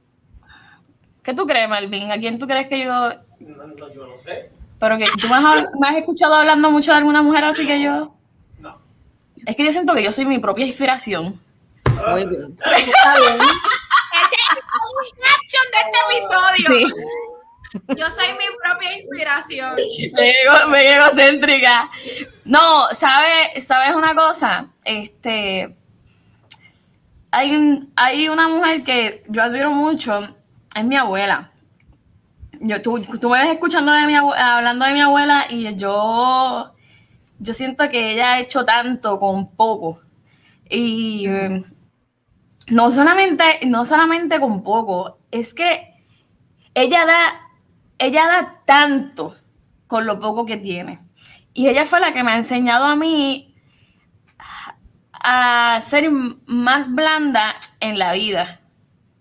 ¿Qué 1.22 1.34
tú 1.34 1.46
crees, 1.46 1.68
Malvin? 1.68 2.10
¿A 2.10 2.16
quién 2.18 2.38
tú 2.38 2.46
crees 2.46 2.68
que 2.68 2.80
yo.? 2.84 2.90
No, 3.40 3.66
no, 3.66 3.92
yo 3.92 4.06
no 4.06 4.16
sé. 4.16 4.50
Pero 4.80 4.96
que 4.96 5.04
tú 5.20 5.28
me 5.28 5.36
has, 5.36 5.66
me 5.78 5.88
has 5.88 5.96
escuchado 5.96 6.34
hablando 6.36 6.70
mucho 6.70 6.90
de 6.92 6.98
alguna 6.98 7.20
mujer 7.20 7.44
así 7.44 7.66
que 7.66 7.80
yo. 7.82 8.16
Es 9.46 9.56
que 9.56 9.64
yo 9.64 9.72
siento 9.72 9.94
que 9.94 10.02
yo 10.02 10.12
soy 10.12 10.24
mi 10.26 10.38
propia 10.38 10.66
inspiración. 10.66 11.40
Muy 12.10 12.26
bien. 12.26 12.58
Está 12.58 13.14
bien. 13.18 13.38
Ese 14.12 14.34
es 14.34 14.48
el 14.52 14.62
action 15.34 15.64
de 15.72 15.78
este 15.80 15.98
episodio. 16.16 16.88
Sí. 16.88 16.94
Yo 17.96 18.10
soy 18.10 18.28
mi 18.32 18.44
propia 18.62 18.94
inspiración. 18.96 19.74
Me 20.14 20.66
me 20.68 20.94
egocéntrica. 20.96 21.90
No, 22.44 22.88
¿sabes 22.92 23.64
sabes 23.66 23.94
una 23.94 24.14
cosa? 24.14 24.66
Este. 24.84 25.74
Hay, 27.30 27.56
un- 27.56 27.90
hay 27.96 28.28
una 28.28 28.46
mujer 28.48 28.84
que 28.84 29.24
yo 29.28 29.42
admiro 29.42 29.70
mucho, 29.70 30.20
es 30.74 30.84
mi 30.84 30.96
abuela. 30.96 31.50
Yo, 32.60 32.82
tú, 32.82 33.02
tú 33.18 33.30
me 33.30 33.38
ves 33.42 33.54
escuchando 33.54 33.90
de 33.90 34.06
mi 34.06 34.14
abue- 34.14 34.36
hablando 34.36 34.84
de 34.84 34.92
mi 34.92 35.00
abuela 35.00 35.46
y 35.48 35.74
yo, 35.74 36.71
yo 37.42 37.52
siento 37.52 37.88
que 37.88 38.12
ella 38.12 38.32
ha 38.32 38.38
hecho 38.38 38.64
tanto 38.64 39.18
con 39.18 39.54
poco. 39.56 40.00
Y 40.70 41.26
eh, 41.26 41.64
no 42.68 42.90
solamente, 42.90 43.44
no 43.66 43.84
solamente 43.84 44.38
con 44.38 44.62
poco, 44.62 45.18
es 45.32 45.52
que 45.52 45.92
ella 46.72 47.04
da, 47.04 47.50
ella 47.98 48.26
da 48.26 48.60
tanto 48.64 49.36
con 49.88 50.06
lo 50.06 50.20
poco 50.20 50.46
que 50.46 50.56
tiene. 50.56 51.00
Y 51.52 51.66
ella 51.68 51.84
fue 51.84 51.98
la 51.98 52.14
que 52.14 52.22
me 52.22 52.30
ha 52.30 52.36
enseñado 52.36 52.84
a 52.84 52.94
mí 52.94 53.54
a 55.12 55.80
ser 55.82 56.10
más 56.46 56.92
blanda 56.92 57.56
en 57.80 57.98
la 57.98 58.12
vida. 58.12 58.60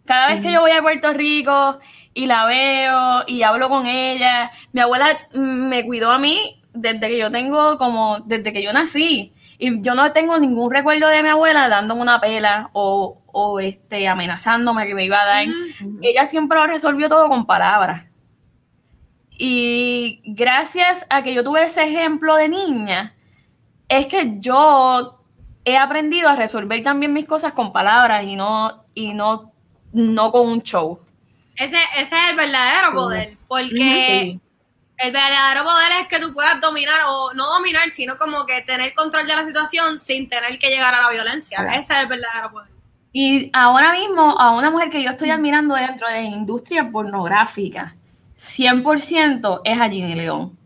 Cada 0.05 0.27
vez 0.27 0.41
que 0.41 0.51
yo 0.51 0.61
voy 0.61 0.71
a 0.71 0.81
Puerto 0.81 1.11
Rico 1.13 1.79
y 2.13 2.27
la 2.27 2.45
veo 2.45 3.23
y 3.27 3.41
hablo 3.41 3.67
con 3.69 3.87
ella, 3.87 4.51
mi 4.73 4.81
abuela 4.81 5.17
mm, 5.33 5.39
me 5.39 5.85
cuidó 5.85 6.11
a 6.11 6.19
mí 6.19 6.60
desde 6.73 7.07
que 7.09 7.17
yo 7.17 7.31
tengo 7.31 7.77
como, 7.77 8.19
desde 8.21 8.53
que 8.53 8.63
yo 8.63 8.73
nací. 8.73 9.33
Y 9.57 9.81
yo 9.81 9.93
no 9.95 10.11
tengo 10.11 10.39
ningún 10.39 10.71
recuerdo 10.71 11.07
de 11.07 11.23
mi 11.23 11.29
abuela 11.29 11.69
dándome 11.69 12.01
una 12.01 12.19
pela 12.19 12.69
o, 12.73 13.21
o 13.27 13.59
este, 13.59 14.07
amenazándome 14.07 14.87
que 14.87 14.95
me 14.95 15.05
iba 15.05 15.21
a 15.21 15.25
dar. 15.25 15.45
Ella 16.01 16.25
siempre 16.25 16.57
lo 16.57 16.67
resolvió 16.67 17.09
todo 17.09 17.27
con 17.27 17.45
palabras. 17.45 18.05
Y 19.31 20.21
gracias 20.23 21.05
a 21.09 21.23
que 21.23 21.33
yo 21.33 21.43
tuve 21.43 21.63
ese 21.63 21.83
ejemplo 21.83 22.35
de 22.35 22.47
niña, 22.47 23.15
es 23.89 24.07
que 24.07 24.35
yo 24.39 25.19
he 25.65 25.77
aprendido 25.77 26.29
a 26.29 26.35
resolver 26.35 26.81
también 26.83 27.13
mis 27.13 27.25
cosas 27.25 27.53
con 27.53 27.73
palabras 27.73 28.23
y 28.23 28.35
no, 28.35 28.83
y 28.93 29.13
no, 29.13 29.51
no 29.93 30.31
con 30.31 30.47
un 30.47 30.61
show. 30.61 30.99
Ese, 31.55 31.77
ese 31.97 32.15
es 32.15 32.29
el 32.31 32.37
verdadero 32.37 32.93
poder, 32.93 33.37
porque 33.47 34.39
el 35.01 35.11
verdadero 35.11 35.63
poder 35.63 35.91
es 36.01 36.07
que 36.07 36.19
tú 36.19 36.33
puedas 36.33 36.61
dominar, 36.61 36.99
o 37.07 37.33
no 37.33 37.47
dominar, 37.47 37.89
sino 37.89 38.17
como 38.17 38.45
que 38.45 38.61
tener 38.61 38.93
control 38.93 39.25
de 39.25 39.35
la 39.35 39.45
situación 39.45 39.97
sin 39.97 40.27
tener 40.27 40.59
que 40.59 40.69
llegar 40.69 40.93
a 40.93 41.01
la 41.01 41.09
violencia. 41.09 41.59
Ese 41.73 41.93
es 41.93 41.99
el 42.01 42.07
verdadero 42.07 42.51
poder. 42.51 42.69
Y 43.11 43.49
ahora 43.53 43.93
mismo, 43.93 44.39
a 44.39 44.55
una 44.55 44.69
mujer 44.69 44.89
que 44.89 45.03
yo 45.03 45.09
estoy 45.09 45.31
admirando 45.31 45.75
dentro 45.75 46.07
de 46.07 46.13
la 46.13 46.21
industria 46.21 46.89
pornográfica, 46.89 47.95
100% 48.41 49.61
es 49.65 49.79
a 49.79 49.89
Ginny 49.89 50.15
León. 50.15 50.57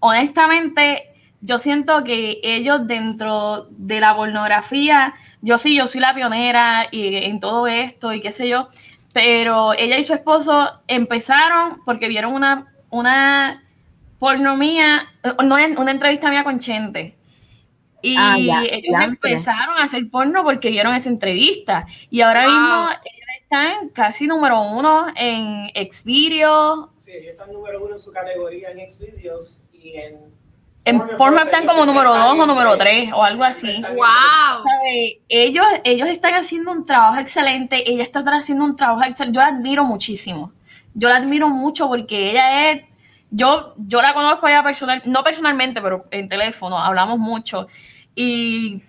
Honestamente, 0.00 1.14
yo 1.40 1.58
siento 1.58 2.02
que 2.04 2.40
ellos 2.42 2.86
dentro 2.86 3.68
de 3.70 4.00
la 4.00 4.16
pornografía, 4.16 5.14
yo 5.42 5.58
sí, 5.58 5.76
yo 5.76 5.86
soy 5.86 6.00
la 6.00 6.14
pionera 6.14 6.88
y 6.90 7.16
en 7.24 7.38
todo 7.38 7.66
esto 7.66 8.12
y 8.12 8.20
qué 8.20 8.30
sé 8.30 8.48
yo, 8.48 8.68
pero 9.12 9.72
ella 9.74 9.98
y 9.98 10.04
su 10.04 10.14
esposo 10.14 10.80
empezaron 10.88 11.82
porque 11.84 12.08
vieron 12.08 12.34
una, 12.34 12.66
una 12.98 13.62
porno 14.18 14.56
mía, 14.56 15.12
no, 15.44 15.54
una 15.54 15.90
entrevista 15.90 16.30
mía 16.30 16.44
con 16.44 16.58
Chente. 16.58 17.14
Y 18.02 18.16
Ah, 18.16 18.36
ya, 18.38 18.62
ellos 18.64 18.92
ya, 18.92 19.04
empezaron 19.04 19.78
a 19.78 19.84
hacer 19.84 20.08
porno 20.10 20.44
porque 20.44 20.70
vieron 20.70 20.94
esa 20.94 21.08
entrevista. 21.08 21.86
Y 22.10 22.20
ahora 22.20 22.44
Wow. 22.44 22.50
mismo 22.52 22.88
ellos 23.04 23.26
están 23.42 23.88
casi 23.90 24.26
número 24.26 24.60
uno 24.62 25.06
en 25.16 25.68
Xvideo. 25.90 26.92
Sí, 26.98 27.12
ellos 27.12 27.32
están 27.32 27.52
número 27.52 27.82
uno 27.84 27.94
en 27.94 27.98
su 27.98 28.12
categoría 28.12 28.70
en 28.70 28.90
Xvideos 28.90 29.62
y 29.72 29.94
en... 29.96 30.36
En 30.84 31.00
Pornhub 31.16 31.46
están 31.46 31.66
como 31.66 31.84
número 31.84 32.14
dos 32.14 32.38
o 32.38 32.46
número 32.46 32.76
tres 32.78 33.10
o 33.12 33.20
algo 33.24 33.42
así. 33.42 33.82
¡Wow! 33.82 34.62
¿Sabe? 34.62 35.20
Ellos, 35.28 35.66
ellos 35.82 36.08
están 36.08 36.34
haciendo 36.34 36.70
un 36.70 36.86
trabajo 36.86 37.18
excelente, 37.18 37.90
ella 37.90 38.04
está 38.04 38.20
haciendo 38.20 38.64
un 38.64 38.76
trabajo 38.76 39.02
excelente, 39.02 39.34
yo 39.36 39.40
la 39.40 39.48
admiro 39.48 39.82
muchísimo, 39.84 40.52
yo 40.98 41.08
la 41.08 41.16
admiro 41.16 41.48
mucho 41.48 41.86
porque 41.88 42.30
ella 42.30 42.70
es, 42.72 42.82
yo, 43.30 43.74
yo 43.76 44.00
la 44.02 44.14
conozco 44.14 44.46
a 44.46 44.50
ella 44.50 44.62
personal, 44.62 45.02
no 45.04 45.22
personalmente, 45.22 45.80
pero 45.82 46.06
en 46.10 46.28
teléfono, 46.28 46.78
hablamos 46.78 47.18
mucho 47.18 47.68
y 48.14 48.82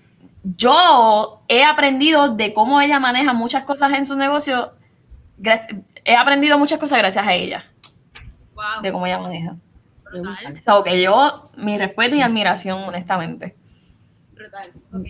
yo 0.43 1.41
he 1.47 1.63
aprendido 1.63 2.29
de 2.35 2.53
cómo 2.53 2.79
ella 2.81 2.99
maneja 2.99 3.33
muchas 3.33 3.63
cosas 3.65 3.91
en 3.93 4.05
su 4.05 4.15
negocio. 4.15 4.71
he 6.05 6.15
aprendido 6.15 6.57
muchas 6.57 6.79
cosas 6.79 6.97
gracias 6.99 7.27
a 7.27 7.33
ella, 7.33 7.65
Wow. 8.55 8.81
de 8.81 8.91
cómo 8.91 9.05
ella 9.05 9.19
maneja. 9.19 9.55
Brutal. 10.11 10.37
O 10.59 10.63
sea, 10.63 10.83
que 10.83 11.01
yo, 11.03 11.49
mi 11.57 11.77
respeto 11.77 12.15
y 12.15 12.21
admiración, 12.21 12.81
honestamente. 12.83 13.55
Brutal. 14.33 14.63
Ok. 14.93 15.05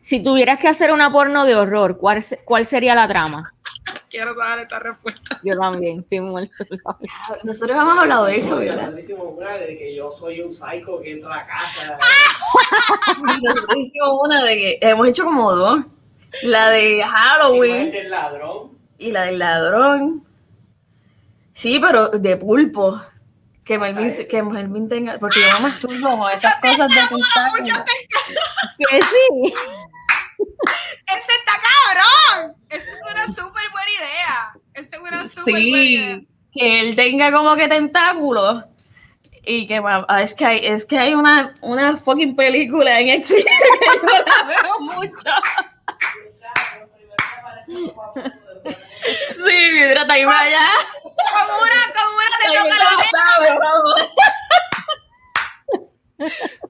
Si 0.00 0.20
tuvieras 0.22 0.58
que 0.58 0.68
hacer 0.68 0.90
una 0.92 1.10
porno 1.12 1.44
de 1.44 1.54
horror, 1.56 1.98
¿cuál, 1.98 2.22
se- 2.22 2.38
cuál 2.44 2.66
sería 2.66 2.94
la 2.94 3.06
trama? 3.08 3.53
Quiero 4.14 4.32
saber 4.32 4.60
esta 4.60 4.78
respuesta. 4.78 5.40
Yo 5.42 5.58
también, 5.58 5.98
estoy 5.98 6.20
muerta. 6.20 6.54
Nosotros 7.42 7.76
hemos 7.76 7.98
hablado 7.98 8.26
de 8.26 8.36
eso, 8.36 8.58
¿verdad? 8.58 8.76
Nosotros 8.76 9.02
hicimos 9.02 9.26
una 9.36 9.56
de 9.56 9.76
que 9.76 9.96
yo 9.96 10.12
soy 10.12 10.40
un 10.40 10.52
psycho 10.52 11.00
que 11.00 11.14
entra 11.14 11.34
a 11.34 11.36
la 11.38 11.46
casa. 11.48 11.96
Nosotros 13.42 13.76
hicimos 13.76 14.20
una 14.22 14.44
de 14.44 14.54
que 14.54 14.78
hemos 14.82 15.08
hecho 15.08 15.24
como 15.24 15.52
dos. 15.52 15.80
La 16.44 16.68
de 16.68 17.02
Halloween 17.02 17.90
del 17.90 18.08
ladrón. 18.08 18.78
y 18.98 19.10
la 19.10 19.22
del 19.24 19.40
ladrón. 19.40 20.24
Sí, 21.52 21.80
pero 21.80 22.10
de 22.10 22.36
pulpo. 22.36 23.00
Que 23.64 23.80
Melvin, 23.80 24.28
que 24.28 24.42
Melvin 24.44 24.88
tenga. 24.88 25.18
Porque 25.18 25.40
yo 25.40 25.46
no 25.58 25.66
me 25.66 26.20
con 26.20 26.30
esas 26.30 26.54
cosas 26.60 26.88
de 26.88 27.00
tentáculos. 27.00 27.82
Que 28.78 29.02
sí. 29.02 29.54
¡Ese 31.06 31.32
está 31.32 31.52
cabrón! 31.60 32.63
Esa 32.74 32.90
es 32.90 33.00
una 33.08 33.26
súper 33.26 33.62
buena 33.70 33.90
idea. 33.98 34.52
Esa 34.74 34.96
es 34.96 35.02
una 35.02 35.24
súper 35.24 35.52
buena 35.52 35.68
idea. 35.68 36.20
Que 36.52 36.80
él 36.80 36.96
tenga 36.96 37.30
como 37.30 37.54
que 37.54 37.68
tentáculos. 37.68 38.64
Y 39.46 39.66
que 39.66 39.80
ah, 39.84 40.22
es 40.22 40.34
que 40.34 40.44
hay, 40.44 40.66
es 40.66 40.84
que 40.84 40.98
hay 40.98 41.14
una, 41.14 41.54
una 41.60 41.96
fucking 41.96 42.34
película 42.34 42.98
en 42.98 43.22
Xvideos 43.22 43.44
que 43.44 44.06
yo 44.06 44.24
la 44.24 44.42
veo 44.44 44.80
mucho. 44.80 45.30
Sí, 48.64 49.78
está 49.82 50.14
ahí 50.14 50.24
para 50.24 50.40
allá. 50.40 50.66
Como 51.02 51.58
una, 51.62 51.80
como 51.94 52.16
una 52.16 52.30
te 52.40 52.46
Ay, 52.48 52.54
toca 52.54 52.68
no 52.68 52.76
la 52.76 52.90
teta, 53.02 53.18
sabe, 53.36 53.48
vamos. 53.58 53.94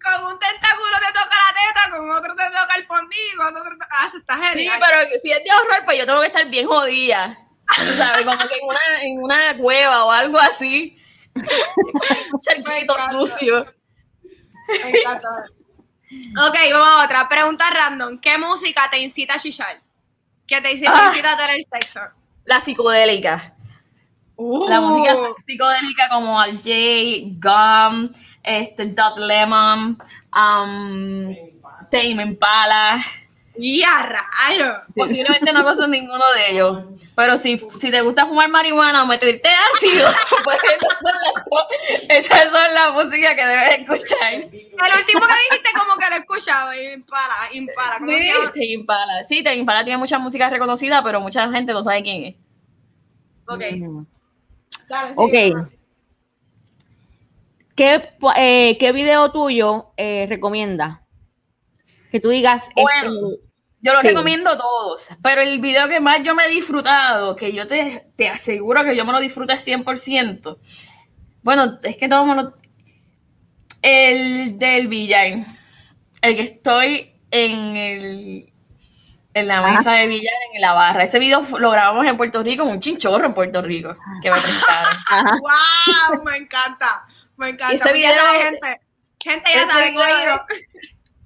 Con 0.02 0.24
un 0.32 0.38
tentáculo 0.38 0.96
te 1.00 1.12
toca 1.12 1.36
la 1.36 1.54
teta, 1.54 1.90
con 1.96 2.10
otro 2.10 2.34
te 2.34 2.44
toca 2.46 2.74
el 2.76 2.86
fondillo, 2.86 3.36
con 3.36 3.56
otro 3.56 3.76
te... 3.78 3.84
Ah, 3.90 4.06
eso 4.06 4.18
está 4.18 4.34
Sí, 4.36 4.42
genial. 4.44 4.80
pero 4.80 5.10
si 5.22 5.32
es 5.32 5.44
de 5.44 5.50
horror, 5.52 5.84
pues 5.84 5.98
yo 5.98 6.06
tengo 6.06 6.20
que 6.20 6.26
estar 6.28 6.46
bien 6.46 6.66
jodida. 6.66 7.38
¿Sabes? 7.96 8.24
Como 8.24 8.38
que 8.48 8.54
en 8.56 8.64
una, 8.66 9.02
en 9.02 9.22
una 9.22 9.56
cueva 9.56 10.04
o 10.04 10.10
algo 10.10 10.38
así. 10.38 10.96
Un 11.34 12.40
charquito 12.40 12.96
sucio. 13.10 13.66
Me 14.82 14.90
encanta. 15.00 15.28
Ok, 16.46 16.56
vamos 16.72 16.88
a 16.88 17.04
otra. 17.04 17.28
Pregunta 17.28 17.68
random. 17.70 18.20
¿Qué 18.20 18.38
música 18.38 18.88
te 18.90 18.98
incita 18.98 19.34
a 19.34 19.38
chichar? 19.38 19.80
¿Qué 20.46 20.60
te 20.60 20.72
incita, 20.72 20.92
Ah. 20.94 21.00
te 21.04 21.06
incita 21.18 21.32
a 21.32 21.36
tener 21.36 21.56
sexo? 21.72 22.00
La 22.44 22.60
psicodélica. 22.60 23.54
La 24.36 24.80
música 24.80 25.14
psicodélica 25.46 26.08
como 26.10 26.40
Al 26.40 26.56
J, 26.56 26.70
Gum, 27.38 28.10
este, 28.42 28.86
Dot 28.86 29.16
Lemon, 29.16 29.96
um, 30.34 31.34
Tame 31.90 32.22
Impala. 32.22 33.00
¡Y 33.56 33.82
a 33.84 34.02
rayo! 34.02 34.74
Posiblemente 34.96 35.52
no 35.52 35.62
conozco 35.62 35.86
ninguno 35.86 36.24
de 36.34 36.50
ellos. 36.50 36.82
Pero 37.14 37.36
si, 37.36 37.56
si 37.80 37.90
te 37.92 38.00
gusta 38.00 38.26
fumar 38.26 38.48
marihuana 38.48 39.04
o 39.04 39.06
meterte 39.06 39.48
ácido, 39.72 40.08
pues 40.44 40.58
esas 40.64 40.98
son 41.00 41.12
las, 41.22 42.26
esas 42.26 42.42
son 42.42 42.74
las 42.74 42.92
músicas 42.92 43.34
que 43.34 43.46
debes 43.46 43.74
escuchar. 43.78 44.32
El 44.32 44.50
último 44.50 45.20
que 45.20 45.34
dijiste 45.50 45.70
como 45.78 45.96
que 45.96 46.10
lo 46.10 46.16
he 46.16 46.18
escuchado. 46.18 46.74
Impala, 46.74 47.34
Impala. 47.52 47.98
¿Cómo 47.98 48.10
se 48.10 48.52
Sí, 48.54 48.72
Impala. 48.72 49.24
Sí, 49.24 49.44
Tame 49.44 49.56
Impala 49.56 49.84
tiene 49.84 49.98
mucha 49.98 50.18
música 50.18 50.50
reconocida, 50.50 51.04
pero 51.04 51.20
mucha 51.20 51.48
gente 51.52 51.72
no 51.72 51.84
sabe 51.84 52.02
quién 52.02 52.24
es. 52.24 52.34
Ok. 53.46 53.62
Dale. 54.94 55.12
Ok. 55.16 55.68
¿Qué, 57.76 58.08
eh, 58.36 58.76
¿Qué 58.78 58.92
video 58.92 59.32
tuyo 59.32 59.92
eh, 59.96 60.26
recomiendas? 60.28 61.00
Que 62.12 62.20
tú 62.20 62.28
digas. 62.28 62.68
Bueno. 62.76 63.30
este, 63.32 63.44
Yo 63.80 63.92
los 63.92 64.02
Sí. 64.02 64.08
recomiendo 64.08 64.56
todos, 64.56 65.08
pero 65.22 65.42
el 65.42 65.60
video 65.60 65.88
que 65.88 66.00
más 66.00 66.22
yo 66.22 66.34
me 66.34 66.46
he 66.46 66.48
disfrutado, 66.48 67.36
que 67.36 67.52
yo 67.52 67.66
te, 67.66 68.06
te 68.16 68.28
aseguro 68.28 68.82
que 68.84 68.96
yo 68.96 69.04
me 69.04 69.12
lo 69.12 69.20
disfruto 69.20 69.52
100%, 69.56 70.58
bueno, 71.42 71.76
es 71.82 71.96
que 71.98 72.08
todos 72.08 72.26
me 72.26 72.34
lo... 72.34 72.54
El 73.82 74.58
del 74.58 74.88
billar, 74.88 75.44
el 76.22 76.36
que 76.36 76.42
estoy 76.42 77.12
en 77.30 77.76
el... 77.76 78.52
En 79.34 79.48
la 79.48 79.60
mesa 79.66 79.92
de 79.92 80.06
billar, 80.06 80.32
en 80.54 80.60
la 80.60 80.72
barra. 80.74 81.02
Ese 81.02 81.18
video 81.18 81.42
lo 81.58 81.70
grabamos 81.72 82.06
en 82.06 82.16
Puerto 82.16 82.42
Rico, 82.42 82.62
en 82.62 82.70
un 82.70 82.80
chinchorro 82.80 83.26
en 83.26 83.34
Puerto 83.34 83.60
Rico, 83.62 83.96
que 84.22 84.30
me 84.30 84.40
prestaron. 84.40 84.92
¡Wow! 85.40 86.22
Me 86.24 86.36
encanta. 86.36 87.04
Me 87.36 87.48
encanta. 87.50 87.74
Ese 87.74 87.84
Ya 87.88 87.92
video- 87.92 88.14
sabe, 88.14 88.42
gente. 88.44 88.80
Gente, 89.22 89.50
ya 89.54 89.86
video 89.88 90.02
oído. 90.02 90.46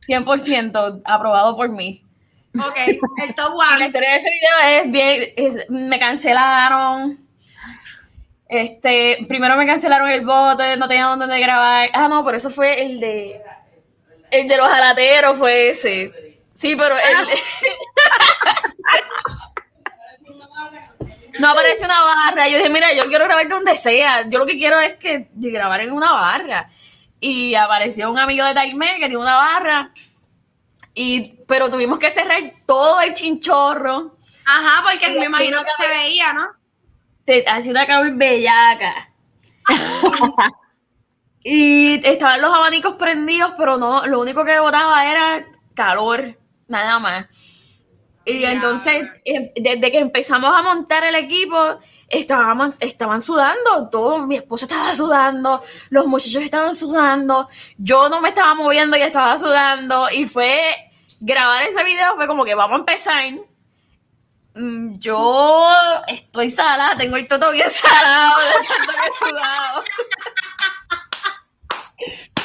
100% 0.09 1.03
aprobado 1.05 1.55
por 1.57 1.69
mí. 1.69 2.03
Ok, 2.59 2.77
el 2.87 3.35
top 3.35 3.53
Y 3.55 3.69
la 3.71 3.77
one. 3.77 3.87
historia 3.87 4.11
de 4.13 4.17
ese 4.17 4.31
video 4.31 4.83
es 4.83 4.91
bien, 4.91 5.33
es- 5.37 5.71
me 5.71 5.99
cancelaron. 5.99 7.19
Este, 8.49 9.19
primero 9.29 9.57
me 9.57 9.67
cancelaron 9.67 10.09
el 10.09 10.25
bote, 10.25 10.77
no 10.79 10.89
tenía 10.89 11.05
dónde 11.05 11.39
grabar. 11.41 11.91
Ah, 11.93 12.09
no, 12.09 12.25
pero 12.25 12.39
eso 12.39 12.49
fue 12.49 12.81
el 12.81 12.99
de 13.01 13.43
el 14.31 14.49
de 14.49 14.57
los 14.57 14.69
jalateros 14.69 15.37
fue 15.39 15.71
ese. 15.71 16.11
Sí, 16.55 16.75
pero 16.77 16.97
el 16.97 17.27
No 21.39 21.51
aparece 21.51 21.85
una 21.85 22.03
barra. 22.03 22.49
Yo 22.49 22.57
dije, 22.57 22.69
mira, 22.69 22.93
yo 22.95 23.05
quiero 23.05 23.25
grabar 23.27 23.49
donde 23.49 23.77
sea. 23.77 24.29
Yo 24.29 24.41
lo 24.41 24.47
que 24.47 24.59
quiero 24.59 24.81
es 24.81 24.97
que 24.97 25.29
grabar 25.35 25.81
en 25.81 25.93
una 25.93 26.13
barra. 26.13 26.69
Y 27.21 27.55
apareció 27.55 28.11
un 28.11 28.19
amigo 28.19 28.45
de 28.45 28.55
Taime 28.55 28.95
que 28.95 29.07
tiene 29.07 29.17
una 29.17 29.37
barra. 29.37 29.93
Y, 30.95 31.37
pero 31.47 31.71
tuvimos 31.71 31.99
que 31.99 32.11
cerrar 32.11 32.41
todo 32.67 33.01
el 33.01 33.15
chinchorro. 33.15 34.17
Ajá, 34.45 34.83
porque 34.83 35.17
me 35.19 35.27
imagino 35.27 35.63
que 35.63 35.71
se 35.83 35.89
veía, 35.89 36.33
¿no? 36.33 36.49
hacía 37.47 37.71
una 37.71 37.87
calor 37.87 38.13
bellaca. 38.15 39.11
y 41.45 42.01
estaban 42.07 42.41
los 42.41 42.53
abanicos 42.53 42.95
prendidos, 42.95 43.53
pero 43.57 43.77
no, 43.77 44.07
lo 44.07 44.21
único 44.21 44.45
que 44.45 44.59
botaba 44.59 45.11
era 45.11 45.47
calor, 45.75 46.37
nada 46.67 46.99
más. 46.99 47.27
Y 48.29 48.45
entonces, 48.45 49.07
em, 49.25 49.51
desde 49.57 49.91
que 49.91 49.99
empezamos 49.99 50.51
a 50.55 50.63
montar 50.63 51.03
el 51.05 51.15
equipo, 51.15 51.79
estábamos, 52.09 52.77
estaban 52.81 53.21
sudando, 53.21 53.89
todo, 53.91 54.19
mi 54.19 54.37
esposo 54.37 54.67
estaba 54.67 54.95
sudando, 54.95 55.63
los 55.91 56.07
muchachos 56.07 56.43
estaban 56.43 56.75
sudando, 56.75 57.49
yo 57.79 58.09
no 58.09 58.21
me 58.21 58.29
estaba 58.29 58.55
moviendo 58.55 58.97
y 58.97 59.01
estaba 59.01 59.39
sudando, 59.39 60.09
y 60.11 60.27
fue, 60.27 60.75
grabar 61.21 61.63
ese 61.63 61.83
video 61.85 62.17
fue 62.17 62.27
como 62.27 62.45
que 62.45 62.55
vamos 62.55 62.77
a 62.77 62.81
empezar, 62.81 63.23
Mm, 64.59 64.99
Yo 64.99 65.71
estoy 66.09 66.51
salada, 66.51 66.97
tengo 66.97 67.17
el 67.17 67.29
toto 67.29 67.53
bien 67.53 67.71
salado, 67.71 68.41
de 68.41 68.67
tanto 68.67 68.93
que 68.93 69.09
he 69.09 69.29
sudado. 69.31 69.85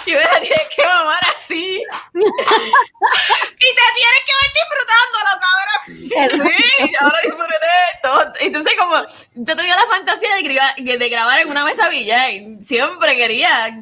Y 0.07 0.11
me 0.11 0.19
la 0.19 0.39
tienes 0.41 0.69
que 0.75 0.85
mamar 0.85 1.19
así. 1.35 1.83
Y 2.13 3.69
te 3.75 3.85
tienes 3.95 4.21
que 4.25 4.33
ver 4.41 4.51
disfrutándolo, 4.53 5.31
cabrón. 5.39 5.81
Sí, 6.57 6.93
ahora 6.99 7.19
disfruté 7.23 7.53
de 7.53 8.01
todo. 8.01 8.33
Entonces, 8.39 8.73
como 8.77 8.95
yo 9.35 9.55
tenía 9.55 9.75
la 9.75 9.85
fantasía 9.85 10.35
de, 10.35 10.41
gra- 10.41 10.97
de 10.97 11.09
grabar 11.09 11.39
en 11.39 11.49
una 11.49 11.63
mesa 11.65 11.89
billar, 11.89 12.29
siempre 12.63 13.15
quería, 13.15 13.77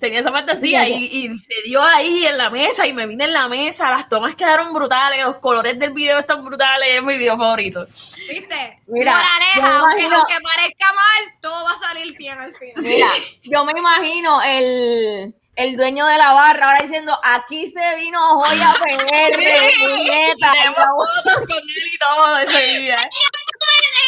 tenía 0.00 0.20
esa 0.20 0.30
fantasía 0.30 0.88
y, 0.88 0.94
y 1.04 1.38
se 1.38 1.62
dio 1.68 1.82
ahí 1.82 2.26
en 2.26 2.38
la 2.38 2.50
mesa 2.50 2.86
y 2.86 2.92
me 2.92 3.06
vine 3.06 3.24
en 3.24 3.32
la 3.32 3.48
mesa. 3.48 3.90
Las 3.90 4.08
tomas 4.08 4.34
quedaron 4.34 4.72
brutales, 4.72 5.24
los 5.24 5.36
colores 5.36 5.78
del 5.78 5.92
video 5.92 6.18
están 6.20 6.44
brutales, 6.44 6.88
es 6.96 7.02
mi 7.02 7.16
video 7.18 7.36
favorito. 7.36 7.86
¿Viste? 8.28 8.80
Mira, 8.86 9.12
yo 9.12 9.18
Moraleja, 9.18 9.78
aunque, 9.80 10.00
imagino- 10.02 10.16
aunque 10.18 10.40
parezca 10.40 10.92
mal, 10.92 11.34
todo 11.40 11.64
va 11.64 11.72
a 11.72 11.76
salir 11.76 12.16
bien 12.16 12.38
al 12.38 12.54
final. 12.54 12.74
Mira, 12.82 13.08
yo 13.42 13.64
me 13.64 13.72
imagino 13.78 14.42
el, 14.42 15.34
el 15.58 15.76
dueño 15.76 16.06
de 16.06 16.16
la 16.16 16.32
barra 16.32 16.66
ahora 16.68 16.82
diciendo, 16.82 17.18
aquí 17.22 17.66
se 17.68 17.96
vino 17.96 18.20
Joya 18.40 18.74
PR, 18.80 19.36
puñeta. 19.80 20.52
Fotos 20.76 21.34
con 21.34 21.50
él 21.50 21.92
y 21.92 21.98
todo 21.98 22.38
ese 22.38 22.58
día. 22.80 22.94
En 22.94 23.08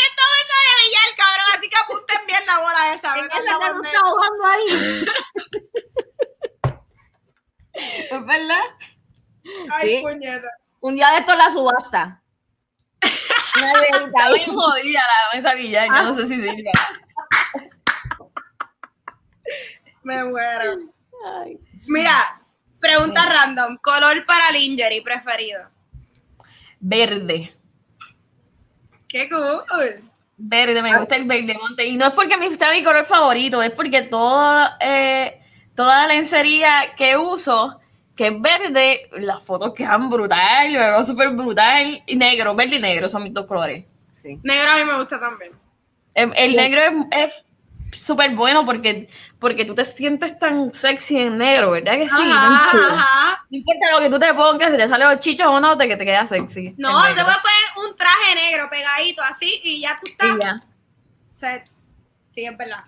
esta 0.07 0.25
mesa 0.31 0.57
de 0.63 0.73
billar, 0.85 1.11
cabrón, 1.17 1.47
así 1.59 1.69
que 1.69 1.77
apunten 1.77 2.27
bien 2.29 2.47
la 2.47 2.59
bola 2.61 2.95
esa. 2.95 3.15
En 3.17 3.23
metan 3.23 3.43
esa 3.45 3.53
la 3.53 3.59
que 3.59 3.67
no 3.67 3.73
bandera. 3.73 3.89
está 3.91 4.01
ahogando 4.07 4.47
ahí. 4.47 4.67
¿Es 8.11 8.27
verdad? 8.27 8.65
Ay, 9.73 9.97
Sí. 9.97 10.03
puñeta. 10.03 10.49
Un 10.81 10.95
día 10.95 11.09
de 11.11 11.19
esto 11.19 11.35
la 11.35 11.51
subasta. 11.51 12.23
Está 13.03 14.29
bien 14.33 14.55
jodida 14.55 15.01
la 15.01 15.37
mesa 15.37 15.55
billar, 15.55 15.89
yo 15.89 16.03
no 16.05 16.15
sé 16.15 16.29
si 16.29 16.37
sirve. 16.41 16.71
Me 20.05 20.23
muero. 20.25 20.79
Mira, 21.87 22.41
pregunta 22.81 23.27
random. 23.27 23.77
Color 23.79 24.25
para 24.27 24.51
lingerie 24.53 25.03
preferido. 25.03 25.69
Verde. 26.81 27.55
Qué 29.09 29.29
cool. 29.29 30.11
Verde, 30.37 30.81
me 30.81 30.97
gusta 30.99 31.17
el 31.17 31.25
verde 31.25 31.57
monte. 31.61 31.85
Y 31.85 31.97
no 31.97 32.07
es 32.07 32.15
porque 32.15 32.37
me 32.37 32.55
sea 32.55 32.71
mi 32.71 32.83
color 32.83 33.05
favorito, 33.05 33.63
es 33.63 33.73
porque 33.73 34.03
todo, 34.03 34.67
eh, 34.81 35.41
toda 35.75 36.03
la 36.03 36.15
lencería 36.15 36.95
que 36.97 37.17
uso, 37.17 37.79
que 38.17 38.29
es 38.29 38.41
verde, 38.41 39.03
las 39.19 39.45
fotos 39.45 39.75
quedan 39.75 40.09
brutal, 40.09 40.73
me 40.73 40.79
veo 40.79 41.05
súper 41.05 41.31
brutal. 41.31 42.03
Y 42.07 42.17
negro, 42.17 42.55
verde 42.55 42.77
y 42.77 42.81
negro 42.81 43.09
son 43.09 43.25
mis 43.25 43.35
dos 43.35 43.47
colores. 43.47 43.85
Negro 44.43 44.71
a 44.71 44.77
mí 44.77 44.85
me 44.85 44.97
gusta 44.97 45.21
también. 45.21 45.53
El, 46.15 46.33
el 46.37 46.57
negro 46.57 46.81
es 47.11 47.27
es 47.27 47.45
súper 47.97 48.35
bueno 48.35 48.65
porque, 48.65 49.09
porque 49.39 49.65
tú 49.65 49.75
te 49.75 49.85
sientes 49.85 50.39
tan 50.39 50.73
sexy 50.73 51.19
en 51.19 51.39
negro, 51.39 51.71
¿verdad 51.73 51.95
que 51.95 52.07
sí? 52.09 52.23
Ajá, 52.23 52.49
no, 52.75 52.95
ajá. 52.97 53.47
no 53.51 53.57
importa 53.57 53.91
lo 53.93 54.01
que 54.01 54.11
tú 54.11 54.19
te 54.19 54.35
pongas, 54.35 54.71
si 54.71 54.77
te 54.77 54.89
salen 54.89 55.09
los 55.09 55.21
chichos 55.21 55.47
o 55.47 55.61
no, 55.61 55.77
te, 55.77 55.89
que 55.89 55.97
te 55.97 56.05
queda 56.05 56.27
sexy. 56.27 56.75
No, 56.79 56.89
te 57.15 57.23
voy 57.23 57.33
a 57.33 57.43
poner 57.43 57.89
un 57.91 57.97
traje 57.97 58.35
negro 58.35 58.69
pegadito 58.71 59.23
así 59.23 59.61
y 59.65 59.81
ya 59.81 59.99
tú 60.03 60.11
estás 60.11 60.39
ya. 60.43 60.61
set. 61.29 61.65
Sí, 62.29 62.45
es 62.45 62.57
verdad. 62.57 62.85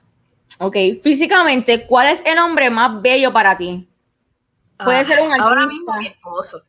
Ok, 0.59 0.77
físicamente, 1.03 1.87
¿cuál 1.87 2.09
es 2.09 2.23
el 2.25 2.39
hombre 2.39 2.71
más 2.71 3.01
bello 3.03 3.33
para 3.33 3.57
ti? 3.57 3.89
Puede 4.85 4.99
Ah, 4.99 5.05
ser 5.05 5.21
un 5.21 5.33
Ahora 5.33 5.63
artista. 5.63 5.67
mismo 5.67 5.97
mi 5.99 6.07
esposo. 6.09 6.63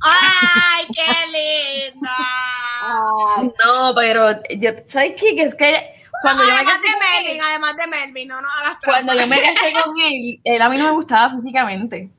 ¡Ay, 0.00 0.86
qué 0.94 1.90
linda! 1.92 2.10
No, 3.64 3.94
pero 3.94 4.32
yo, 4.58 4.70
¿sabes 4.88 5.14
qué? 5.16 5.36
Que 5.36 5.42
es 5.42 5.54
que 5.54 6.01
cuando 6.22 6.42
yo 6.44 6.48
me 6.48 6.54
además 6.54 6.74
casé 6.74 6.86
de 6.86 6.92
con 6.92 7.02
él, 7.02 7.24
Melvin, 7.24 7.42
además 7.42 7.76
de 7.76 7.86
Melvin, 7.86 8.28
no 8.28 8.40
nos 8.40 8.50
hagas 8.60 8.78
cuando 8.84 9.14
yo 9.14 9.26
me 9.26 9.40
casé 9.40 9.72
con 9.84 9.94
él, 10.00 10.40
él 10.44 10.62
a 10.62 10.68
mí 10.68 10.78
no 10.78 10.84
me 10.84 10.90
gustaba 10.92 11.30
físicamente. 11.30 12.10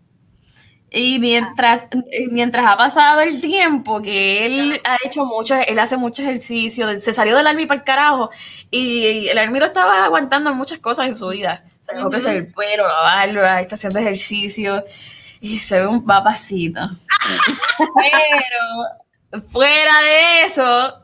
Y 0.96 1.18
mientras, 1.18 1.88
eh, 2.12 2.28
mientras 2.30 2.66
ha 2.68 2.78
pasado 2.78 3.22
el 3.22 3.42
tiempo, 3.42 4.00
que 4.00 4.46
él 4.46 4.80
ha 4.84 4.98
hecho 5.04 5.26
mucho, 5.26 5.56
él 5.56 5.80
hace 5.80 5.98
mucho 5.98 6.22
ejercicio, 6.22 7.00
se 7.00 7.16
salió 7.16 7.36
del 7.36 7.48
army 7.48 7.66
para 7.66 7.80
el 7.80 7.84
carajo, 7.84 8.30
y 8.70 9.28
el 9.28 9.38
army 9.40 9.60
lo 9.60 9.66
estaba 9.66 10.06
aguantando 10.06 10.54
muchas 10.54 10.78
cosas 10.78 11.08
en 11.08 11.16
su 11.16 11.30
vida. 11.30 11.64
Se 11.82 11.96
dejó 11.96 12.12
crecer 12.12 12.36
el 12.36 12.54
pelo, 12.54 12.88
la 12.88 13.02
barba, 13.02 13.62
está 13.62 13.74
haciendo 13.74 13.98
ejercicio, 13.98 14.84
y 15.42 15.58
se 15.58 15.80
ve 15.80 15.88
un 15.88 16.06
papacito. 16.06 16.82
Pero, 19.32 19.42
fuera 19.50 20.00
de 20.02 20.46
eso, 20.46 21.03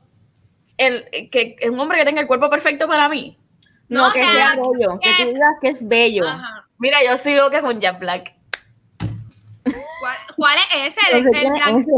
el, 0.80 1.30
que 1.30 1.56
es 1.60 1.70
un 1.70 1.80
hombre 1.80 2.00
que 2.00 2.06
tenga 2.06 2.22
el 2.22 2.28
cuerpo 2.28 2.50
perfecto 2.50 2.88
para 2.88 3.08
mí. 3.10 3.38
No, 3.88 4.08
No, 4.08 4.14
que 4.14 4.20
sea, 4.20 4.32
sea 4.32 4.56
bello, 4.56 5.00
que 5.02 5.10
es- 5.10 5.18
tú 5.18 5.26
digas 5.34 5.50
que 5.62 5.68
es 5.70 5.88
bello. 5.88 6.28
Ajá. 6.28 6.66
Mira, 6.78 7.04
yo 7.04 7.18
soy 7.18 7.36
loca 7.36 7.62
con 7.62 7.80
Jack 7.82 8.00
Black. 8.00 8.34
¿Cuál, 10.00 10.16
cuál 10.36 10.58
es 10.58 10.98
ese? 10.98 11.18
El, 11.18 11.28
el, 11.28 11.32
tiene 11.34 11.60
blan- 11.60 11.78
ese. 11.80 11.92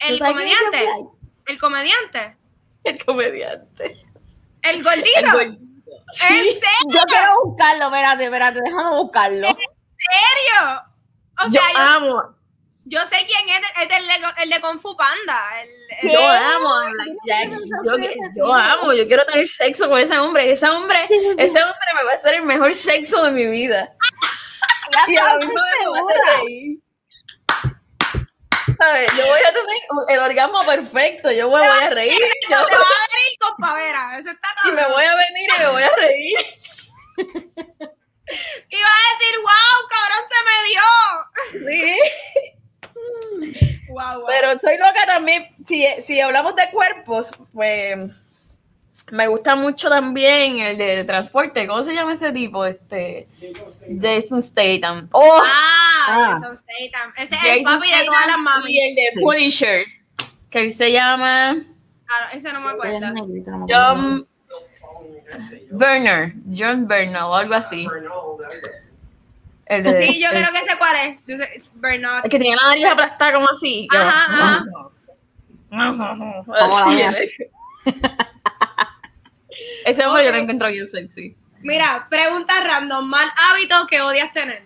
el 0.00 0.18
¿Tú 0.18 0.24
sabes 0.24 0.36
quién 0.36 0.48
es 0.48 0.58
comediante. 0.58 0.84
Black? 0.86 1.12
El 1.46 1.58
comediante. 1.58 2.36
El 2.84 3.04
comediante. 3.04 4.06
El 4.62 4.82
gordito. 4.82 5.10
El 5.18 5.32
gordito. 5.32 5.70
¿En 6.28 6.44
serio? 6.44 6.88
Yo 6.88 7.00
quiero 7.08 7.34
buscarlo, 7.44 7.84
espérate, 7.86 8.24
espérate, 8.24 8.60
déjame 8.64 8.90
buscarlo. 8.96 9.48
serio? 9.48 10.82
O 11.40 11.44
Yo 11.46 11.50
sea, 11.52 11.72
yo, 11.72 11.78
amo, 11.78 12.22
yo 12.84 13.04
sé 13.06 13.16
quién 13.26 13.48
es, 13.48 13.60
es 13.60 13.98
el, 13.98 14.06
de, 14.06 14.42
el 14.42 14.50
de 14.50 14.60
Kung 14.60 14.80
Fu 14.80 14.96
Panda. 14.96 15.60
El, 15.62 15.68
el- 16.02 16.12
yo 16.12 16.28
amo 16.28 16.74
a 16.74 16.88
Black 16.90 17.08
Jack. 17.26 17.50
Yo, 17.84 17.96
yo 18.36 18.52
amo, 18.54 18.92
yo 18.92 19.06
quiero 19.06 19.24
tener 19.26 19.48
sexo 19.48 19.88
con 19.88 19.98
ese 20.00 20.18
hombre. 20.18 20.50
Ese 20.52 20.68
hombre, 20.68 21.04
ese 21.38 21.62
hombre 21.62 21.88
me 21.96 22.04
va 22.04 22.12
a 22.12 22.14
hacer 22.14 22.34
el 22.34 22.42
mejor 22.42 22.72
sexo 22.74 23.22
de 23.24 23.30
mi 23.30 23.46
vida. 23.46 23.94
Y 25.08 25.16
a 25.16 25.36
misma 25.36 25.62
vez 25.62 25.78
me 25.80 25.88
va 25.90 25.96
a 25.98 26.00
hacer 26.02 26.20
reír. 26.44 26.78
¿Sabes? 28.78 29.12
Yo 29.16 29.26
voy 29.26 29.40
a 29.40 29.52
tener 29.52 29.78
el 30.08 30.18
orgasmo 30.18 30.64
perfecto. 30.66 31.30
Yo 31.32 31.48
me 31.50 31.56
voy 31.58 31.66
a 31.82 31.90
reír. 31.90 32.12
Te 32.18 32.52
yo- 32.52 32.58
va 32.58 32.62
a 32.62 32.66
venir 32.66 33.38
con 33.40 33.56
pavera. 33.58 34.18
Eso 34.18 34.30
está 34.30 34.48
y 34.66 34.72
me 34.72 34.86
voy 34.88 35.04
a 35.04 35.14
venir 35.16 35.48
y 35.56 35.60
me 35.60 35.66
voy 35.68 35.82
a 35.82 35.90
reír. 35.96 36.36
Y 38.70 38.80
va 38.82 38.88
a 38.88 39.18
decir, 39.18 39.36
wow, 39.42 39.88
cabrón, 39.90 40.24
se 40.30 40.38
me 40.48 40.56
dio. 40.68 41.68
Sí. 41.68 41.92
Wow, 43.88 44.20
wow. 44.20 44.26
Pero 44.28 44.50
soy 44.60 44.78
loca 44.78 45.04
también. 45.06 45.48
Si, 45.66 45.86
si 46.00 46.20
hablamos 46.20 46.54
de 46.56 46.70
cuerpos, 46.72 47.30
pues 47.52 47.98
me 49.10 49.26
gusta 49.28 49.54
mucho 49.56 49.88
también 49.90 50.58
el 50.60 50.78
de 50.78 51.04
transporte. 51.04 51.66
¿Cómo 51.66 51.82
se 51.82 51.92
llama 51.92 52.14
ese 52.14 52.32
tipo? 52.32 52.64
Este 52.64 53.28
Jason 53.40 53.70
Statham. 53.70 54.00
Jason 54.00 54.42
Statham. 54.42 55.08
Oh, 55.12 55.40
ah, 55.44 56.06
Ah. 56.08 56.34
Jason 56.34 56.56
Statham. 56.56 57.12
Ese 57.18 57.34
es 57.34 57.44
el 57.44 57.64
Jason 57.64 57.80
papi 57.80 57.90
de 57.90 58.04
todas 58.04 58.20
las 58.26 58.26
Statham 58.26 58.42
mami. 58.44 58.72
Y 58.72 58.78
el 58.88 58.94
de 58.94 59.20
Punisher, 59.20 59.84
que 60.50 60.60
él 60.60 60.70
se 60.70 60.92
llama 60.92 61.56
Ah, 62.08 62.30
ese 62.32 62.52
no 62.52 62.60
me 62.60 62.70
acuerdo. 62.70 63.66
John. 63.68 64.26
Burner, 65.70 66.34
John 66.54 66.86
Burner 66.86 67.22
o 67.22 67.34
algo 67.34 67.54
así. 67.54 67.86
El 69.72 69.82
de- 69.84 69.96
Sí, 70.06 70.20
yo 70.20 70.28
el- 70.30 70.38
creo 70.38 70.52
que 70.52 70.60
sé 70.62 70.76
cuál 70.78 70.96
es. 71.06 71.18
Yo 71.26 71.36
Bernard. 71.76 72.24
el 72.24 72.30
que 72.30 72.38
tenía 72.38 72.56
la 72.56 72.68
nariz 72.68 72.86
aplastada 72.86 73.32
como 73.32 73.48
así. 73.48 73.88
Ajá, 73.90 74.64
mía. 76.88 77.14
Ese 79.84 80.06
hombre 80.06 80.24
yo 80.24 80.30
Ok. 80.30 80.36
lo 80.36 80.42
encuentro 80.42 80.68
bien 80.68 80.90
sexy. 80.90 81.36
Mira, 81.60 82.06
pregunta 82.08 82.52
random. 82.66 83.06
Mal 83.08 83.28
hábito 83.50 83.86
que 83.86 84.00
odias 84.00 84.32
tener. 84.32 84.64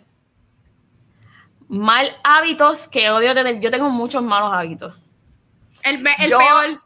Mal 1.69 2.09
hábitos 2.23 2.89
que 2.89 3.11
odio 3.11 3.35
tener. 3.35 3.61
Yo 3.61 3.71
tengo 3.71 3.89
muchos 3.91 4.23
malos 4.23 4.51
hábitos. 4.53 4.95
El, 5.83 5.99
Yo- 6.29 6.39
peor. 6.39 6.83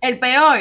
El 0.00 0.18
peor. 0.18 0.58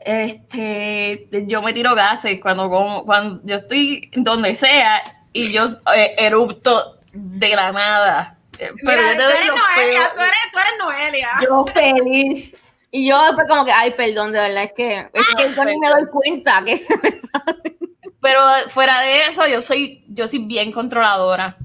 Este, 0.00 1.28
yo 1.46 1.60
me 1.62 1.72
tiro 1.72 1.94
gases 1.94 2.40
cuando 2.40 2.68
como, 2.70 3.04
cuando 3.04 3.40
yo 3.44 3.56
estoy 3.56 4.10
donde 4.14 4.54
sea 4.54 5.02
y 5.32 5.52
yo 5.52 5.66
eh, 5.94 6.14
erupto 6.18 6.96
de 7.12 7.54
la 7.56 7.72
nada. 7.72 8.36
Eh, 8.58 8.70
Pero 8.84 9.02
Mira, 9.02 9.02
yo 9.02 9.10
tú 9.12 9.16
te 9.18 9.22
doy 9.24 9.32
eres 9.36 9.46
los 9.48 9.56
Noelia, 9.58 10.12
tú 10.14 10.20
eres, 10.20 10.38
tú 10.52 10.58
eres 10.58 10.72
Noelia. 10.78 11.28
Yo 11.42 11.66
feliz. 11.74 12.56
Y 12.90 13.08
yo 13.08 13.22
después 13.24 13.46
como 13.48 13.64
que, 13.66 13.72
ay, 13.72 13.90
perdón, 13.92 14.32
de 14.32 14.38
verdad, 14.40 14.62
es 14.64 14.72
que, 14.72 14.98
es 15.12 15.26
que 15.36 15.54
yo 15.54 15.64
ni 15.64 15.78
me 15.78 15.88
doy 15.90 16.06
cuenta 16.10 16.62
que 16.64 16.76
se 16.78 16.96
me 16.96 17.10
sale. 17.18 17.76
Pero 18.20 18.40
fuera 18.68 19.00
de 19.00 19.26
eso, 19.26 19.46
yo 19.46 19.60
soy, 19.60 20.04
yo 20.08 20.26
soy 20.26 20.40
bien 20.40 20.72
controladora. 20.72 21.56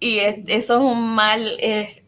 Y 0.00 0.18
es- 0.18 0.38
eso 0.48 0.74
es 0.74 0.80
un 0.80 1.14
mal. 1.14 1.56
eh, 1.60 2.02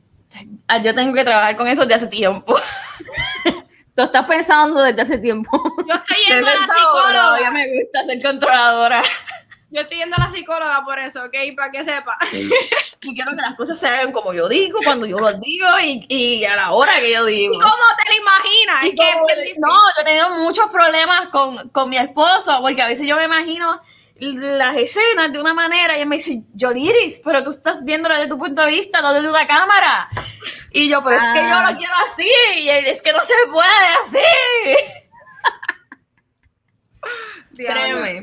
yo 0.85 0.95
tengo 0.95 1.13
que 1.15 1.25
trabajar 1.25 1.57
con 1.57 1.67
eso 1.69 1.83
desde 1.83 1.95
hace 1.95 2.07
tiempo. 2.09 2.57
Tú 4.01 4.07
estás 4.07 4.27
pensando 4.27 4.83
desde 4.83 5.03
hace 5.03 5.19
tiempo. 5.19 5.51
Yo 5.87 5.95
estoy 5.95 6.17
Desde 6.27 6.35
yendo 6.37 6.49
a 6.49 6.55
la 6.55 6.75
psicóloga. 6.75 7.41
Ya 7.43 7.51
me 7.51 7.67
gusta 7.67 8.07
ser 8.07 8.23
controladora. 8.23 9.03
Yo 9.69 9.83
estoy 9.83 9.99
yendo 9.99 10.17
a 10.17 10.21
la 10.21 10.29
psicóloga 10.31 10.83
por 10.87 10.99
eso, 10.99 11.23
¿ok? 11.23 11.35
Para 11.55 11.71
que 11.71 11.85
sepa. 11.85 12.17
Y 13.03 13.15
quiero 13.15 13.31
que 13.31 13.37
las 13.37 13.57
cosas 13.57 13.79
se 13.79 13.89
hagan 13.89 14.13
como 14.13 14.35
yo 14.35 14.47
digo, 14.47 14.79
cuando 14.85 15.07
yo 15.07 15.19
lo 15.19 15.33
digo 15.33 15.67
y, 15.83 16.05
y 16.09 16.45
a 16.45 16.55
la 16.55 16.73
hora 16.73 17.01
que 17.01 17.13
yo 17.13 17.25
digo. 17.25 17.55
¿Y 17.55 17.59
cómo 17.59 17.73
te 17.73 18.11
lo 18.11 18.21
imaginas? 18.21 18.85
Y 18.85 19.59
no, 19.59 19.69
yo 19.69 20.01
he 20.01 20.05
tenido 20.05 20.31
muchos 20.37 20.71
problemas 20.71 21.29
con, 21.31 21.71
con 21.71 21.89
mi 21.89 21.97
esposo, 21.97 22.59
porque 22.61 22.83
a 22.83 22.87
veces 22.87 23.07
yo 23.07 23.17
me 23.17 23.25
imagino 23.25 23.81
las 24.21 24.77
escenas 24.77 25.33
de 25.33 25.41
una 25.41 25.55
manera 25.55 25.97
y 25.97 26.03
él 26.03 26.09
me 26.09 26.17
dice, 26.17 26.43
Yoliris, 26.55 27.21
pero 27.25 27.43
tú 27.43 27.51
estás 27.51 27.85
viéndolo 27.85 28.15
desde 28.15 28.29
tu 28.29 28.39
punto 28.39 28.63
de 28.63 28.69
vista, 28.73 29.01
no 29.01 29.13
desde 29.13 29.31
una 29.31 29.47
cámara. 29.47 30.09
Y 30.73 30.89
yo, 30.89 31.03
pero 31.03 31.17
es 31.17 31.23
que 31.33 31.41
yo 31.41 31.55
Ah. 31.57 31.71
lo 31.73 31.77
quiero 31.79 31.95
así, 32.07 32.29
y 32.59 32.69
él, 32.69 32.87
es 32.87 33.03
que 33.03 33.13
no 33.13 33.21
se 33.25 33.35
puede 33.51 33.69
así. 34.05 34.19
Créeme, 37.57 38.23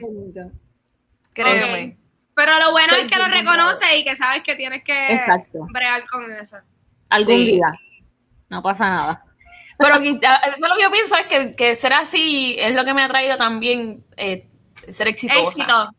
créeme. 1.34 1.98
Pero 2.36 2.60
lo 2.60 2.72
bueno 2.72 2.94
es 2.96 3.12
que 3.12 3.18
lo 3.18 3.28
reconoces 3.28 3.88
y 3.98 4.04
que 4.04 4.16
sabes 4.16 4.44
que 4.44 4.56
tienes 4.56 4.84
que 4.84 5.12
Exacto. 5.14 5.66
bregar 5.72 6.06
con 6.08 6.32
eso. 6.34 6.58
Algún 7.10 7.34
Sí. 7.36 7.46
día. 7.46 7.72
No 8.50 8.62
pasa 8.62 8.90
nada. 8.90 9.24
Pero 9.80 10.00
quizá- 10.02 10.40
lo 10.60 10.76
que 10.76 10.84
yo 10.84 10.92
pienso 10.92 11.16
es 11.16 11.26
que, 11.28 11.56
que 11.56 11.76
ser 11.76 11.94
así 11.94 12.56
es 12.60 12.74
lo 12.76 12.86
que 12.86 12.94
me 12.94 13.02
ha 13.04 13.08
traído 13.08 13.38
también 13.38 14.06
eh, 14.18 14.48
ser 14.92 15.08
exitosa. 15.08 15.42
Éxito. 15.42 15.94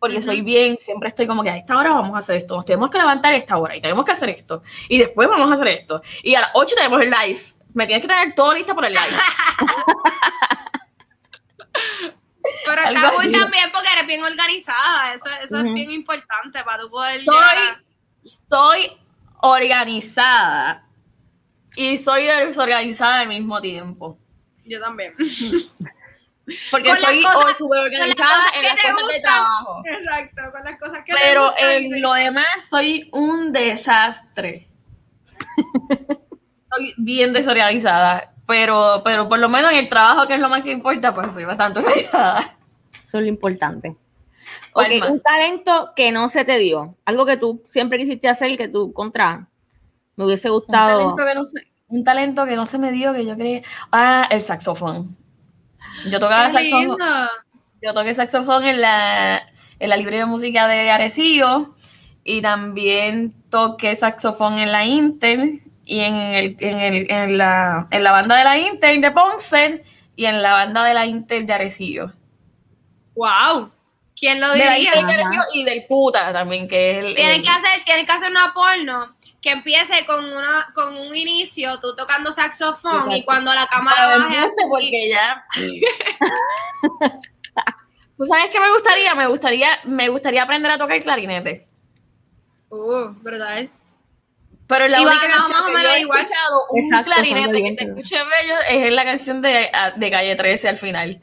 Porque 0.00 0.22
soy 0.22 0.42
bien, 0.42 0.76
siempre 0.78 1.08
estoy 1.08 1.26
como 1.26 1.42
que 1.42 1.50
a 1.50 1.56
esta 1.56 1.76
hora 1.76 1.90
vamos 1.90 2.14
a 2.14 2.18
hacer 2.18 2.36
esto, 2.36 2.54
nos 2.54 2.64
tenemos 2.64 2.88
que 2.88 2.98
levantar 2.98 3.32
a 3.34 3.36
esta 3.36 3.56
hora 3.56 3.74
y 3.76 3.80
tenemos 3.80 4.04
que 4.04 4.12
hacer 4.12 4.28
esto, 4.30 4.62
y 4.88 4.96
después 4.98 5.28
vamos 5.28 5.50
a 5.50 5.54
hacer 5.54 5.66
esto, 5.68 6.00
y 6.22 6.36
a 6.36 6.40
las 6.42 6.50
8 6.54 6.74
tenemos 6.76 7.00
el 7.00 7.10
live, 7.10 7.40
me 7.74 7.84
tienes 7.84 8.02
que 8.02 8.08
tener 8.08 8.32
todo 8.36 8.54
listo 8.54 8.76
por 8.76 8.84
el 8.84 8.92
live. 8.92 9.02
Pero 12.64 12.82
Algo 12.82 13.06
está 13.06 13.20
así. 13.20 13.32
también 13.32 13.70
porque 13.72 13.88
eres 13.92 14.06
bien 14.06 14.22
organizada. 14.22 15.14
Eso, 15.14 15.28
eso 15.42 15.58
es 15.58 15.64
bien 15.74 15.90
importante 15.90 16.62
para 16.64 16.82
tú 16.82 16.90
poder 16.90 17.20
a- 17.20 17.24
Soy, 17.24 18.38
soy 18.50 18.96
organizada 19.42 20.86
y 21.76 21.98
soy 21.98 22.24
desorganizada 22.24 23.20
al 23.20 23.28
mismo 23.28 23.60
tiempo. 23.60 24.18
Yo 24.64 24.80
también. 24.80 25.14
Porque 26.70 26.88
Con 26.90 26.96
soy 26.98 27.22
cosas- 27.22 27.44
o 27.44 27.54
súper 27.54 27.80
organizada 27.80 28.30
cosas 28.30 28.56
en 28.56 28.62
las 28.62 28.72
cosas 28.82 29.08
de 29.12 29.20
trabajo. 29.20 29.82
Exacto, 29.84 30.42
con 30.52 30.64
las 30.64 30.78
cosas 30.78 31.04
que 31.04 31.12
Pero 31.20 31.54
y 31.58 31.86
en 31.86 32.02
lo 32.02 32.12
demás 32.14 32.46
soy 32.68 33.08
un 33.12 33.52
desastre. 33.52 34.68
Soy 36.70 36.94
bien 36.98 37.32
desorganizada. 37.32 38.32
Pero, 38.46 39.02
pero 39.04 39.28
por 39.28 39.38
lo 39.38 39.48
menos 39.48 39.72
en 39.72 39.78
el 39.78 39.88
trabajo, 39.88 40.26
que 40.26 40.34
es 40.34 40.40
lo 40.40 40.48
más 40.48 40.62
que 40.62 40.70
importa, 40.70 41.12
pues 41.14 41.32
soy 41.34 41.44
bastante 41.44 41.80
organizada. 41.84 42.56
Eso 43.02 43.18
es 43.18 43.22
lo 43.22 43.26
importante. 43.26 43.96
Un 44.74 45.20
talento 45.20 45.92
que 45.96 46.12
no 46.12 46.28
se 46.28 46.44
te 46.44 46.58
dio. 46.58 46.94
Algo 47.04 47.26
que 47.26 47.36
tú 47.36 47.62
siempre 47.68 47.98
quisiste 47.98 48.28
hacer 48.28 48.56
que 48.56 48.68
tú 48.68 48.92
contra. 48.92 49.48
Me 50.16 50.24
hubiese 50.24 50.50
Un 50.50 50.56
gustado. 50.58 50.98
talento, 51.14 51.24
que 51.26 51.34
no 51.34 51.44
se, 51.44 51.60
un 51.88 52.04
talento 52.04 52.44
que 52.46 52.56
no 52.56 52.64
se 52.66 52.78
me 52.78 52.92
dio, 52.92 53.12
que 53.12 53.24
yo 53.26 53.34
creí. 53.34 53.62
Ah, 53.90 54.26
el 54.30 54.40
saxofón. 54.40 55.16
Yo 56.10 56.20
tocaba 56.20 56.50
saxofón. 56.50 56.96
Yo 57.82 57.94
toqué 57.94 58.14
saxofón 58.14 58.64
en 58.64 58.80
la, 58.80 59.42
en 59.78 59.90
la 59.90 59.96
librería 59.96 60.20
de 60.24 60.30
música 60.30 60.66
de 60.68 60.90
Arecibo 60.90 61.74
y 62.24 62.42
también 62.42 63.32
toqué 63.50 63.94
saxofón 63.96 64.58
en 64.58 64.72
la 64.72 64.84
Inter 64.84 65.60
y 65.84 66.00
en, 66.00 66.14
el, 66.16 66.56
en, 66.60 66.78
el, 66.80 67.10
en, 67.10 67.38
la, 67.38 67.86
en 67.90 68.04
la 68.04 68.12
banda 68.12 68.36
de 68.36 68.44
la 68.44 68.58
Inter 68.58 69.00
de 69.00 69.10
Ponce 69.12 69.84
y 70.16 70.24
en 70.26 70.42
la 70.42 70.52
banda 70.52 70.84
de 70.84 70.94
la 70.94 71.06
Inter 71.06 71.46
de 71.46 71.52
Arecibo. 71.52 72.12
Wow. 73.14 73.70
¿Quién 74.18 74.40
lo 74.40 74.50
De 74.50 74.58
la 74.58 74.74
diría? 74.74 74.90
Inter 74.98 75.06
de 75.06 75.12
Arecibo 75.14 75.42
y 75.54 75.64
del 75.64 75.84
Puta 75.86 76.32
también, 76.32 76.66
que 76.68 76.90
es 76.98 77.04
el... 77.04 77.14
Tienen 77.14 77.36
el- 77.36 77.42
que 77.42 77.48
hacer, 77.48 77.84
tienen 77.84 78.04
que 78.04 78.12
hacer 78.12 78.30
una 78.30 78.52
porno 78.52 79.16
que 79.40 79.50
empiece 79.52 80.04
con 80.04 80.24
una, 80.24 80.68
con 80.74 80.96
un 80.96 81.14
inicio, 81.16 81.78
tú 81.80 81.94
tocando 81.94 82.32
saxofón 82.32 83.12
y 83.12 83.24
cuando 83.24 83.54
la 83.54 83.66
cámara 83.66 84.08
baje 84.18 84.38
así, 84.38 84.56
porque 84.68 85.08
ya... 85.10 85.44
¿Tú 88.16 88.24
sabes 88.24 88.46
qué 88.50 88.58
me 88.58 88.72
gustaría? 88.72 89.14
Me 89.14 89.26
gustaría, 89.28 89.78
me 89.84 90.08
gustaría 90.08 90.42
aprender 90.42 90.72
a 90.72 90.78
tocar 90.78 91.00
clarinete. 91.00 91.68
Uh, 92.68 93.10
brutal. 93.22 93.70
Pero 94.66 94.88
la 94.88 95.00
Y 95.00 95.04
va 95.04 95.10
única 95.12 95.28
más 95.28 95.38
o 95.38 95.52
canción 95.52 95.66
que 95.66 95.72
menos 95.72 95.82
yo 95.82 95.88
he 95.96 96.00
igual. 96.00 96.20
escuchado 96.20 96.66
un 96.70 96.82
Exacto, 96.82 97.04
clarinete 97.12 97.62
que 97.62 97.74
se 97.76 97.84
escuche 97.84 98.16
bello 98.16 98.54
es 98.68 98.92
la 98.92 99.04
canción 99.04 99.40
de, 99.40 99.70
de 99.96 100.10
Calle 100.10 100.36
13 100.36 100.68
al 100.68 100.76
final. 100.76 101.22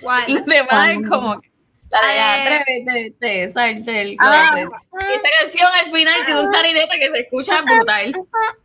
¿Cuál? 0.00 0.24
Los 0.34 0.44
demás 0.44 0.90
es 0.90 1.08
como 1.08 1.40
que 1.40 1.51
la 2.00 2.08
de. 2.08 2.20
Atrévete, 2.56 3.14
te 3.18 3.48
salte 3.48 3.90
del 3.90 4.16
Ah. 4.18 4.50
closet. 4.50 4.68
Y 4.92 5.12
esa 5.14 5.40
canción 5.40 5.68
al 5.84 5.90
final 5.90 6.24
tiene 6.24 6.40
un 6.40 6.50
clarinete 6.50 6.98
que 6.98 7.10
se 7.10 7.18
escucha 7.20 7.60
brutal. 7.62 8.14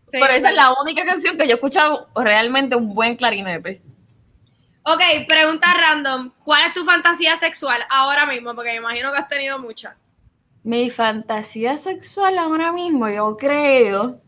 Sí, 0.05 0.17
Pero 0.21 0.33
esa 0.33 0.49
es 0.49 0.55
la 0.55 0.73
única 0.81 1.03
canción 1.05 1.37
que 1.37 1.45
yo 1.45 1.51
he 1.51 1.55
escuchado 1.55 2.07
realmente 2.15 2.75
un 2.75 2.93
buen 2.95 3.15
clarinete. 3.17 3.81
Ok, 4.83 5.01
pregunta 5.27 5.67
random. 5.73 6.31
¿Cuál 6.45 6.67
es 6.67 6.73
tu 6.73 6.85
fantasía 6.85 7.35
sexual 7.35 7.83
ahora 7.89 8.25
mismo? 8.25 8.55
Porque 8.55 8.71
me 8.71 8.77
imagino 8.77 9.11
que 9.11 9.17
has 9.17 9.27
tenido 9.27 9.59
muchas. 9.59 9.95
Mi 10.63 10.89
fantasía 10.89 11.75
sexual 11.77 12.37
ahora 12.37 12.71
mismo, 12.71 13.09
yo 13.09 13.35
creo 13.35 14.21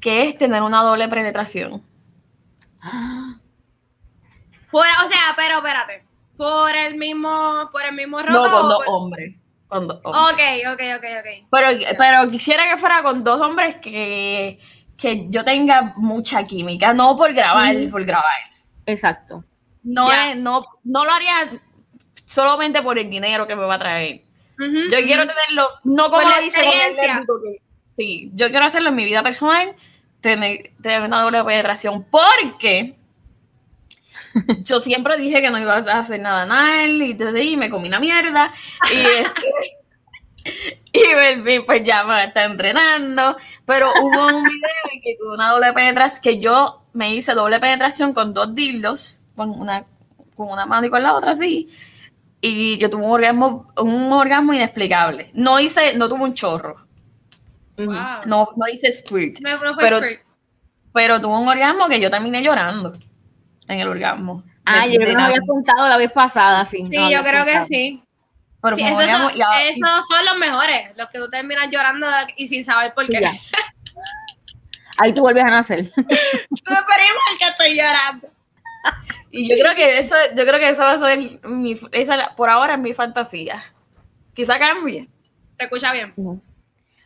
que 0.00 0.28
es 0.28 0.38
tener 0.38 0.62
una 0.62 0.82
doble 0.82 1.08
penetración. 1.08 1.82
Por, 4.70 4.86
o 4.86 5.06
sea, 5.08 5.34
pero 5.36 5.56
espérate. 5.58 6.04
Por 6.40 6.74
el 6.74 6.94
mismo, 6.96 7.68
por 7.70 7.84
el 7.84 7.92
mismo 7.94 8.18
roto. 8.18 8.32
No 8.32 8.50
con 8.50 8.68
dos 8.70 8.78
por- 8.86 8.94
hombres. 8.94 9.34
Con 9.68 9.86
dos 9.86 10.00
hombres. 10.02 10.24
Ok, 10.32 10.72
ok, 10.72 10.80
ok, 10.96 11.04
ok. 11.20 11.48
Pero, 11.50 11.94
pero 11.98 12.30
quisiera 12.30 12.64
que 12.66 12.78
fuera 12.78 13.02
con 13.02 13.22
dos 13.22 13.38
hombres 13.42 13.76
que, 13.76 14.58
que 14.96 15.26
yo 15.28 15.44
tenga 15.44 15.92
mucha 15.98 16.42
química, 16.42 16.94
no 16.94 17.14
por 17.14 17.34
grabar, 17.34 17.74
por 17.90 18.02
grabar. 18.06 18.40
Exacto. 18.86 19.44
No, 19.82 20.10
es- 20.10 20.36
no, 20.38 20.64
no 20.84 21.04
lo 21.04 21.12
haría 21.12 21.50
solamente 22.24 22.80
por 22.80 22.98
el 22.98 23.10
dinero 23.10 23.46
que 23.46 23.54
me 23.54 23.64
va 23.66 23.74
a 23.74 23.78
traer. 23.78 24.22
Yo 24.58 24.98
quiero 25.04 25.26
tenerlo, 25.26 25.68
no 25.84 26.04
como 26.04 26.22
Por 26.22 26.24
la 26.30 26.38
experiencia. 26.42 27.22
que- 27.26 27.62
Sí, 27.98 28.30
yo 28.32 28.48
quiero 28.48 28.64
hacerlo 28.64 28.88
en 28.88 28.94
mi 28.94 29.04
vida 29.04 29.22
personal, 29.22 29.74
tener, 30.22 30.70
tener 30.82 31.02
una 31.02 31.20
doble 31.22 31.44
penetración, 31.44 32.06
porque 32.10 32.96
yo 34.64 34.80
siempre 34.80 35.16
dije 35.18 35.40
que 35.40 35.50
no 35.50 35.58
iba 35.58 35.74
a 35.74 35.98
hacer 36.00 36.20
nada 36.20 36.46
mal, 36.46 36.90
y 37.02 37.12
entonces 37.12 37.44
y 37.44 37.56
me 37.56 37.70
comí 37.70 37.88
una 37.88 38.00
mierda, 38.00 38.52
y, 38.92 38.96
este, 38.96 39.52
y 40.92 41.14
Melvin, 41.14 41.64
pues 41.66 41.84
ya 41.84 42.04
me 42.04 42.24
está 42.24 42.44
entrenando, 42.44 43.36
pero 43.64 43.90
hubo 44.00 44.26
un 44.26 44.42
video 44.44 44.70
en 44.92 45.00
que 45.00 45.16
tuve 45.18 45.34
una 45.34 45.50
doble 45.50 45.72
penetración, 45.72 46.22
que 46.22 46.40
yo 46.40 46.82
me 46.92 47.14
hice 47.14 47.34
doble 47.34 47.60
penetración 47.60 48.12
con 48.12 48.32
dos 48.34 48.54
dildos, 48.54 49.20
con 49.36 49.50
una, 49.50 49.84
con 50.36 50.48
una 50.50 50.66
mano 50.66 50.86
y 50.86 50.90
con 50.90 51.02
la 51.02 51.14
otra 51.14 51.32
así, 51.32 51.68
y 52.40 52.78
yo 52.78 52.88
tuve 52.88 53.04
un 53.04 53.10
orgasmo, 53.12 53.70
un 53.76 54.12
orgasmo 54.12 54.54
inexplicable. 54.54 55.30
No 55.34 55.60
hice, 55.60 55.94
no 55.96 56.08
tuve 56.08 56.22
un 56.24 56.34
chorro. 56.34 56.86
Wow. 57.76 57.94
no, 58.26 58.48
no 58.56 58.68
hice 58.70 58.92
squirt, 58.92 59.40
Me- 59.40 59.52
no 59.52 59.74
fue 59.74 59.84
pero- 59.84 59.98
squirt. 59.98 60.20
pero 60.92 61.20
tuve 61.20 61.38
un 61.38 61.48
orgasmo 61.48 61.88
que 61.88 61.98
yo 62.00 62.10
terminé 62.10 62.42
llorando 62.42 62.92
en 63.72 63.80
el 63.80 63.88
orgasmo. 63.88 64.42
Ah, 64.64 64.86
yo 64.86 64.96
creo 64.96 65.08
que 65.08 65.14
nada. 65.14 65.34
contado 65.46 65.88
la 65.88 65.96
vez 65.96 66.12
pasada, 66.12 66.64
sí. 66.64 66.84
Sí, 66.84 66.96
yo 67.10 67.22
creo 67.22 67.44
que 67.44 67.62
sí. 67.62 68.02
Pero 68.62 68.76
Sí, 68.76 68.82
esos, 68.82 69.10
son, 69.10 69.36
y 69.36 69.40
ahora- 69.40 69.62
esos 69.62 70.06
son 70.06 70.24
los 70.26 70.36
mejores, 70.38 70.90
los 70.96 71.08
que 71.08 71.18
tú 71.18 71.28
terminas 71.30 71.68
llorando 71.70 72.06
y 72.36 72.46
sin 72.46 72.62
saber 72.62 72.92
por 72.92 73.06
qué. 73.08 73.20
Ya. 73.20 73.32
Ahí 74.98 75.14
tú 75.14 75.22
vuelves 75.22 75.44
a 75.44 75.50
nacer. 75.50 75.90
Tú 75.94 76.04
esperemos 76.04 77.22
que 77.38 77.46
estoy 77.48 77.76
llorando. 77.76 78.28
Y 79.32 79.48
yo 79.48 79.54
creo 79.62 79.76
que 79.76 79.98
eso, 80.00 80.16
yo 80.36 80.44
creo 80.44 80.58
que 80.58 80.70
eso 80.70 80.82
va 80.82 80.90
a 80.94 80.98
ser 80.98 81.20
mi, 81.44 81.78
esa 81.92 82.34
por 82.36 82.50
ahora 82.50 82.74
es 82.74 82.80
mi 82.80 82.92
fantasía. 82.94 83.62
Quizá 84.34 84.58
cambie. 84.58 85.08
Se 85.52 85.64
escucha 85.64 85.92
bien. 85.92 86.12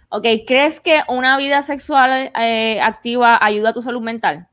Ok, 0.08 0.24
¿crees 0.46 0.80
que 0.80 1.02
una 1.06 1.36
vida 1.36 1.60
sexual 1.60 2.32
eh, 2.40 2.80
activa 2.80 3.38
ayuda 3.44 3.70
a 3.70 3.72
tu 3.74 3.82
salud 3.82 4.00
mental? 4.00 4.48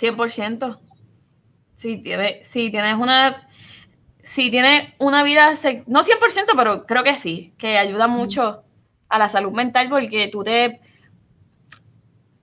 100%. 0.00 0.78
Si 1.76 1.98
tienes, 1.98 2.46
si 2.46 2.70
tienes 2.70 2.94
una 2.94 3.48
si 4.22 4.50
tienes 4.50 4.92
una 4.98 5.22
vida 5.22 5.52
no 5.86 6.02
100%, 6.02 6.52
pero 6.56 6.84
creo 6.84 7.04
que 7.04 7.16
sí, 7.16 7.54
que 7.58 7.78
ayuda 7.78 8.08
mucho 8.08 8.64
a 9.08 9.18
la 9.18 9.28
salud 9.28 9.52
mental 9.52 9.88
porque 9.88 10.28
tú 10.32 10.42
te 10.42 10.80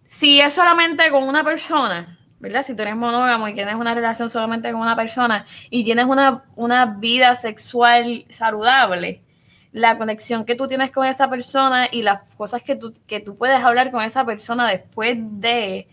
si 0.06 0.40
es 0.40 0.54
solamente 0.54 1.10
con 1.10 1.24
una 1.24 1.44
persona, 1.44 2.20
¿verdad? 2.40 2.62
Si 2.62 2.76
tú 2.76 2.84
eres 2.84 2.96
monógamo 2.96 3.48
y 3.48 3.56
tienes 3.56 3.76
una 3.76 3.96
relación 3.96 4.30
solamente 4.30 4.72
con 4.72 4.80
una 4.80 4.96
persona 4.96 5.46
y 5.70 5.84
tienes 5.84 6.06
una, 6.06 6.44
una 6.56 6.86
vida 6.86 7.36
sexual 7.36 8.26
saludable, 8.30 9.24
la 9.72 9.98
conexión 9.98 10.46
que 10.46 10.56
tú 10.56 10.68
tienes 10.68 10.92
con 10.92 11.08
esa 11.08 11.30
persona 11.30 11.88
y 11.92 12.04
las 12.04 12.22
cosas 12.38 12.62
que 12.62 12.76
tú, 12.76 12.94
que 13.08 13.22
tú 13.22 13.38
puedes 13.38 13.60
hablar 13.64 13.92
con 13.92 14.04
esa 14.04 14.24
persona 14.24 14.70
después 14.70 15.18
de, 15.20 15.88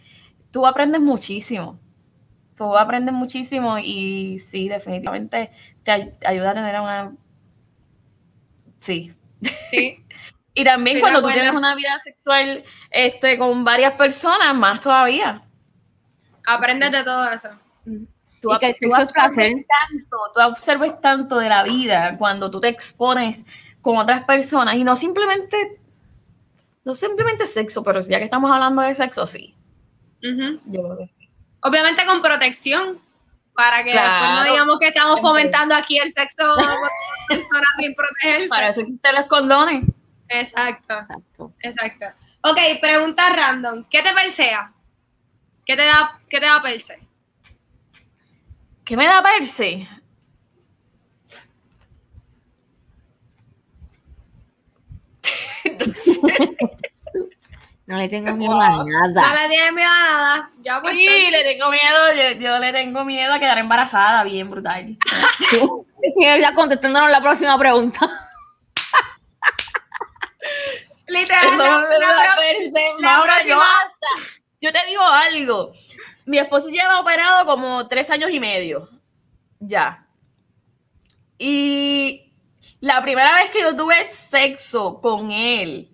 tú 0.51 0.67
aprendes 0.67 1.01
muchísimo. 1.01 1.79
Tú 2.57 2.77
aprendes 2.77 3.15
muchísimo 3.15 3.79
y 3.79 4.39
sí, 4.39 4.69
definitivamente 4.69 5.51
te 5.83 5.91
ay- 5.91 6.15
ayuda 6.27 6.51
a 6.51 6.55
tener 6.55 6.81
una... 6.81 7.13
Sí. 8.79 9.13
Sí. 9.67 10.05
Y 10.53 10.65
también 10.65 10.99
cuando 11.01 11.23
tú 11.23 11.29
tienes 11.29 11.53
una 11.53 11.77
vida 11.77 12.01
sexual 12.03 12.65
este, 12.91 13.39
con 13.39 13.65
varias 13.65 13.95
personas, 13.95 14.53
más 14.55 14.81
todavía. 14.81 15.43
Aprendes 16.47 16.91
de 16.91 17.05
todo 17.05 17.31
eso. 17.31 17.51
Tú, 18.41 18.53
Y 18.53 18.59
que 18.59 18.67
el 18.67 18.73
tú 18.73 18.91
sexo 18.91 19.03
es 19.03 19.13
placer. 19.13 19.53
absorbes 20.35 20.91
tanto, 20.91 20.93
tú 20.97 21.01
tanto 21.01 21.39
de 21.39 21.49
la 21.49 21.63
vida 21.63 22.17
cuando 22.19 22.51
tú 22.51 22.61
te 22.61 22.69
expones 22.69 23.45
con 23.81 23.97
otras 23.97 24.25
personas 24.25 24.75
y 24.75 24.83
no 24.83 24.97
simplemente, 24.97 25.81
no 26.85 26.95
simplemente 26.97 27.47
sexo, 27.47 27.83
pero 27.85 28.01
ya 28.01 28.19
que 28.19 28.25
estamos 28.25 28.51
hablando 28.51 28.83
de 28.83 28.95
sexo, 28.97 29.27
sí. 29.29 29.55
Ujú. 30.23 30.61
Yo 30.67 30.83
creo 30.83 30.99
que 30.99 31.07
sí. 31.19 31.29
Obviamente 31.63 32.05
con 32.07 32.23
protección, 32.23 33.01
para 33.55 33.85
que 33.85 33.93
después 33.93 34.31
no 34.31 34.45
digamos 34.45 34.79
que 34.79 34.89
estamos 34.89 35.21
fomentando 35.21 35.75
aquí 35.75 35.99
el 35.99 36.11
sexo 36.11 36.45
por 36.57 36.91
personas 37.29 37.69
sin 37.79 37.95
protegerse. 37.95 38.49
Para 38.49 38.69
eso 38.69 38.81
existen 38.81 39.15
los 39.15 39.27
condones. 39.27 39.85
Exacto, 40.29 40.95
Exacto. 40.95 41.53
exacto. 41.61 42.07
Ok, 42.43 42.59
pregunta 42.81 43.29
random. 43.35 43.85
¿Qué 43.91 44.03
te 44.03 44.13
persea? 44.15 44.73
¿Qué 45.67 45.77
te 45.77 45.85
da, 45.85 46.21
qué 46.29 46.41
te 46.41 46.47
da 46.47 46.63
perse? 46.63 46.99
¿Qué 48.85 48.97
me 48.97 49.07
da 49.07 49.23
perse? 49.23 49.87
No 57.91 57.97
le 57.99 58.09
tengo 58.09 58.33
miedo 58.37 58.61
a 58.61 58.69
No 58.71 58.85
nada. 58.85 59.43
le 59.43 59.49
tienes 59.49 59.73
miedo 59.73 59.89
a 59.91 60.05
nada. 60.05 60.51
Ya 60.63 60.81
pues. 60.81 60.95
Sí, 60.97 61.29
le 61.31 61.43
tengo 61.43 61.71
miedo, 61.71 62.15
yo, 62.17 62.41
yo 62.41 62.59
le 62.61 62.73
tengo 62.73 63.05
miedo 63.05 63.35
a 63.35 63.39
quedar 63.41 63.59
embarazada, 63.59 64.23
bien 64.25 64.49
brutal. 64.51 64.97
Ya 66.19 66.55
contestándonos 66.55 67.11
la 67.11 67.21
próxima 67.21 67.59
pregunta. 67.59 68.09
Literal, 71.09 71.45
Eso 71.47 71.57
la- 71.57 71.81
yo 74.61 74.73
te 74.73 74.87
digo 74.87 75.03
algo. 75.03 75.73
mi 76.27 76.39
esposo 76.39 76.69
lleva 76.69 77.01
operado 77.01 77.45
como 77.47 77.87
tres 77.89 78.11
años 78.11 78.31
y 78.31 78.39
medio. 78.41 78.89
Ya. 79.59 80.07
Y 81.39 82.33
la 82.81 83.03
primera 83.03 83.35
vez 83.35 83.51
que 83.51 83.61
yo 83.61 83.75
tuve 83.77 84.05
sexo 84.07 85.01
con 85.01 85.31
él, 85.33 85.91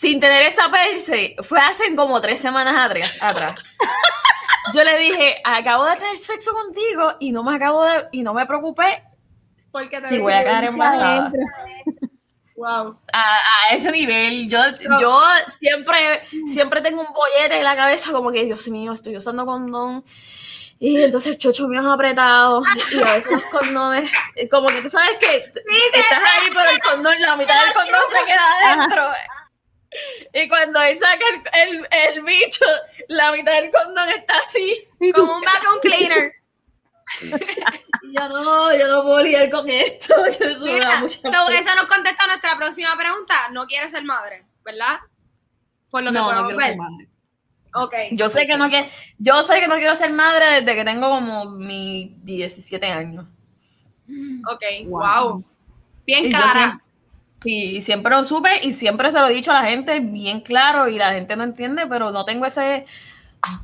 sin 0.00 0.18
tener 0.18 0.42
esa 0.44 0.70
perse, 0.70 1.36
fue 1.42 1.58
hace 1.58 1.94
como 1.94 2.22
tres 2.22 2.40
semanas 2.40 2.74
atrás. 2.74 3.18
atrás. 3.20 3.60
Yo 4.72 4.82
le 4.82 4.96
dije, 4.96 5.42
acabo 5.44 5.84
de 5.84 5.96
tener 5.96 6.16
sexo 6.16 6.54
contigo 6.54 7.16
y 7.20 7.32
no 7.32 7.42
me 7.42 7.54
acabo 7.54 7.84
de, 7.84 8.06
y 8.12 8.22
no 8.22 8.32
me 8.32 8.46
preocupé 8.46 9.02
Porque 9.70 10.00
te 10.00 10.08
si 10.08 10.18
voy 10.18 10.32
a 10.32 10.42
quedar 10.42 10.64
embarazada. 10.64 11.32
Wow. 12.56 12.98
A, 13.12 13.36
a 13.36 13.74
ese 13.74 13.90
nivel, 13.90 14.48
yo, 14.48 14.58
yo 15.00 15.22
siempre, 15.58 16.26
siempre 16.46 16.80
tengo 16.80 17.02
un 17.02 17.12
bollete 17.12 17.58
en 17.58 17.64
la 17.64 17.76
cabeza 17.76 18.10
como 18.12 18.32
que, 18.32 18.44
Dios 18.44 18.68
mío, 18.68 18.94
estoy 18.94 19.18
usando 19.18 19.44
condón. 19.44 20.02
Y 20.78 21.02
entonces 21.02 21.32
el 21.32 21.38
chocho 21.38 21.68
mío 21.68 21.80
es 21.80 21.86
apretado. 21.86 22.62
Y 22.90 23.06
a 23.06 23.12
veces 23.16 23.32
los 23.32 23.44
condones, 23.44 24.10
como 24.50 24.66
que 24.68 24.80
tú 24.80 24.88
sabes 24.88 25.18
que 25.20 25.36
estás 25.36 26.22
ahí, 26.22 26.48
pero 26.50 26.70
el 26.70 26.80
condón, 26.80 27.20
la 27.20 27.36
mitad 27.36 27.54
del 27.64 27.74
condón 27.74 28.00
se 28.14 28.26
queda 28.26 28.74
adentro. 28.74 29.12
Y 30.32 30.48
cuando 30.48 30.80
él 30.82 30.96
saca 30.96 31.24
el, 31.52 31.78
el, 31.78 31.88
el 31.90 32.22
bicho, 32.22 32.64
la 33.08 33.32
mitad 33.32 33.52
del 33.52 33.70
condón 33.70 34.08
está 34.08 34.34
así. 34.46 34.88
Como 35.14 35.36
un 35.36 35.42
vacuum 35.42 35.80
cleaner. 35.82 36.32
Y 38.02 38.14
yo 38.14 38.28
no, 38.28 38.76
yo 38.76 38.86
no 38.86 39.02
puedo 39.02 39.22
lidiar 39.22 39.50
con 39.50 39.68
esto. 39.68 40.14
Yo, 40.38 40.46
eso 40.46 40.64
Mira, 40.64 41.00
so, 41.08 41.76
nos 41.76 41.86
contesta 41.86 42.26
nuestra 42.26 42.56
próxima 42.56 42.96
pregunta. 42.96 43.34
No 43.52 43.66
quieres 43.66 43.90
ser 43.90 44.04
madre, 44.04 44.46
¿verdad? 44.64 45.00
Por 45.90 46.02
lo 46.02 46.10
que 46.10 46.14
no, 46.14 46.20
no 46.20 46.26
podemos 46.26 46.52
quiero 46.52 46.58
ver. 46.58 46.68
ser 46.68 46.76
madre. 46.78 47.08
Ok. 47.74 47.94
Yo 48.12 48.30
sé 48.30 48.46
que 48.46 48.56
no 48.56 48.68
quiero, 48.68 48.88
yo 49.18 49.42
sé 49.42 49.60
que 49.60 49.68
no 49.68 49.76
quiero 49.76 49.94
ser 49.96 50.12
madre 50.12 50.60
desde 50.60 50.74
que 50.74 50.84
tengo 50.84 51.08
como 51.08 51.50
mis 51.50 52.24
17 52.24 52.86
años. 52.86 53.26
Ok, 54.50 54.62
wow. 54.86 55.44
Bien 56.06 56.24
Y 56.24 56.30
yo 56.30 56.38
clara. 56.38 56.80
Sí, 57.42 57.76
y 57.76 57.80
siempre 57.82 58.14
lo 58.16 58.24
supe 58.24 58.60
y 58.66 58.72
siempre 58.72 59.10
se 59.12 59.18
lo 59.20 59.26
he 59.28 59.34
dicho 59.34 59.50
a 59.52 59.62
la 59.62 59.68
gente 59.68 60.00
bien 60.00 60.40
claro 60.40 60.88
y 60.88 60.96
la 60.98 61.12
gente 61.12 61.36
no 61.36 61.44
entiende, 61.44 61.86
pero 61.86 62.10
no 62.10 62.24
tengo 62.24 62.46
ese, 62.46 62.84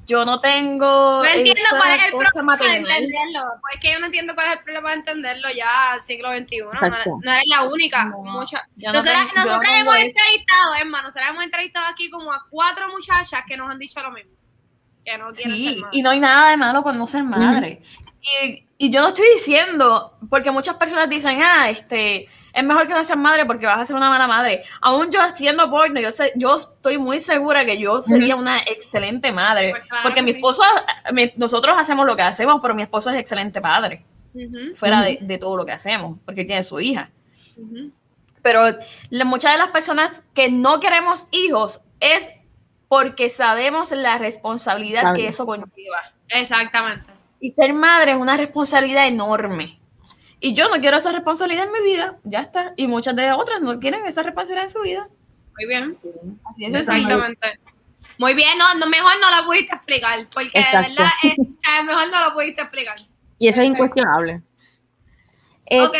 yo 0.06 0.24
no 0.24 0.40
tengo 0.40 1.22
No 1.22 1.24
entiendo 1.24 1.60
esa 1.62 1.76
cuál 1.78 1.90
es 1.92 2.04
el 2.04 2.10
problema 2.12 2.56
de 2.56 2.66
entenderlo. 2.78 3.42
Pues 3.60 3.74
es 3.74 3.80
que 3.80 3.92
yo 3.92 4.00
no 4.00 4.06
entiendo 4.06 4.34
cuál 4.34 4.46
es 4.48 4.56
el 4.56 4.62
problema 4.64 4.88
de 4.90 4.94
entenderlo 4.96 5.48
ya 5.54 5.68
siglo 6.00 6.30
XXI. 6.36 6.58
No, 6.62 6.72
no 6.80 7.32
eres 7.32 7.48
la 7.50 7.62
única. 7.64 8.04
No, 8.06 8.16
yo 8.46 8.92
no 8.92 8.92
nosotras 8.94 9.26
tengo- 9.34 9.50
hemos 9.50 9.96
eso. 9.96 10.06
entrevistado, 10.06 10.72
más, 10.86 11.02
nosotras 11.02 11.30
hemos 11.30 11.44
entrevistado 11.44 11.86
aquí 11.88 12.08
como 12.10 12.32
a 12.32 12.44
cuatro 12.48 12.88
muchachas 12.88 13.42
que 13.46 13.56
nos 13.56 13.68
han 13.70 13.78
dicho 13.78 14.00
lo 14.02 14.10
mismo. 14.12 14.30
Que 15.04 15.18
no 15.18 15.26
quieren 15.28 15.56
ser 15.58 15.68
Sí, 15.74 15.76
madres. 15.76 15.98
y 15.98 16.02
no 16.02 16.10
hay 16.10 16.20
nada 16.20 16.50
de 16.50 16.56
malo 16.56 16.82
con 16.82 16.96
no 16.98 17.06
ser 17.06 17.22
madre. 17.24 17.82
y, 18.42 18.66
y 18.78 18.90
yo 18.90 19.02
no 19.02 19.08
estoy 19.08 19.26
diciendo, 19.34 20.18
porque 20.28 20.50
muchas 20.50 20.76
personas 20.76 21.08
dicen, 21.08 21.40
ah, 21.42 21.70
este, 21.70 22.26
es 22.56 22.64
mejor 22.64 22.88
que 22.88 22.94
no 22.94 23.04
seas 23.04 23.18
madre 23.18 23.44
porque 23.44 23.66
vas 23.66 23.78
a 23.80 23.84
ser 23.84 23.94
una 23.94 24.08
mala 24.08 24.26
madre. 24.26 24.64
Aún 24.80 25.10
yo 25.10 25.20
haciendo 25.20 25.70
porno, 25.70 26.00
yo 26.00 26.10
sé, 26.10 26.32
yo 26.36 26.56
estoy 26.56 26.98
muy 26.98 27.20
segura 27.20 27.64
que 27.64 27.78
yo 27.78 28.00
sería 28.00 28.34
una 28.34 28.58
excelente 28.60 29.30
madre. 29.30 29.70
Pues 29.72 29.84
claro 29.84 30.02
porque 30.02 30.14
que 30.16 30.22
mi 30.22 30.30
sí. 30.30 30.36
esposo, 30.38 30.62
mi- 31.12 31.32
nosotros 31.36 31.76
hacemos 31.78 32.06
lo 32.06 32.16
que 32.16 32.22
hacemos, 32.22 32.58
pero 32.62 32.74
mi 32.74 32.82
esposo 32.82 33.10
es 33.10 33.18
excelente 33.18 33.60
padre, 33.60 34.04
fuera 34.74 35.02
de, 35.02 35.18
de 35.20 35.38
todo 35.38 35.56
lo 35.56 35.64
que 35.66 35.72
hacemos, 35.72 36.18
porque 36.24 36.44
tiene 36.44 36.62
su 36.62 36.80
hija. 36.80 37.10
Pero 38.42 38.62
la- 39.10 39.24
muchas 39.24 39.52
de 39.52 39.58
las 39.58 39.68
personas 39.68 40.22
que 40.34 40.50
no 40.50 40.80
queremos 40.80 41.26
hijos 41.30 41.80
es 42.00 42.28
porque 42.88 43.28
sabemos 43.28 43.90
la 43.90 44.18
responsabilidad 44.18 45.00
Claro. 45.02 45.16
que 45.16 45.26
eso 45.28 45.44
conlleva. 45.46 46.02
Exactamente. 46.28 47.10
Y 47.40 47.50
ser 47.50 47.72
madre 47.74 48.12
es 48.12 48.16
una 48.16 48.36
responsabilidad 48.36 49.06
enorme. 49.08 49.78
Y 50.40 50.54
yo 50.54 50.68
no 50.68 50.80
quiero 50.80 50.96
esa 50.96 51.12
responsabilidad 51.12 51.64
en 51.66 51.72
mi 51.72 51.80
vida, 51.80 52.18
ya 52.24 52.40
está. 52.40 52.72
Y 52.76 52.86
muchas 52.86 53.16
de 53.16 53.32
otras 53.32 53.60
no 53.60 53.78
quieren 53.80 54.04
esa 54.06 54.22
responsabilidad 54.22 54.64
en 54.64 54.70
su 54.70 54.80
vida. 54.82 55.08
Muy 55.56 55.66
bien. 55.66 55.98
Así 56.44 56.66
es. 56.66 56.74
Exactamente. 56.74 57.58
Muy 58.18 58.34
bien, 58.34 58.56
no, 58.58 58.74
no, 58.74 58.86
mejor 58.86 59.12
no 59.20 59.40
lo 59.40 59.46
pudiste 59.46 59.74
explicar, 59.74 60.18
porque 60.32 60.58
Exacto. 60.58 60.78
de 60.78 60.94
verdad, 60.94 61.10
eh, 61.24 61.36
o 61.38 61.60
sea, 61.60 61.82
mejor 61.82 62.10
no 62.10 62.24
lo 62.28 62.34
pudiste 62.34 62.62
explicar. 62.62 62.96
Y 63.38 63.48
eso 63.48 63.60
es 63.60 63.66
incuestionable. 63.66 64.42
Eh, 65.66 65.82
ok, 65.82 65.96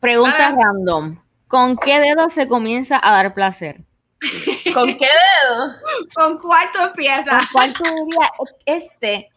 Pregunta 0.00 0.54
random. 0.56 1.18
¿Con 1.48 1.76
qué 1.76 1.98
dedo 1.98 2.28
se 2.28 2.46
comienza 2.46 3.00
a 3.02 3.12
dar 3.12 3.34
placer? 3.34 3.80
¿Con 4.74 4.86
qué 4.98 5.06
dedo? 5.06 5.72
¿con 6.14 6.38
cuál 6.38 6.68
tú 6.72 6.78
¿Con 6.78 6.88
empiezas? 6.88 7.48
cuál 7.52 7.72
tú 7.72 7.82
dirías 7.84 8.30
este? 8.66 9.30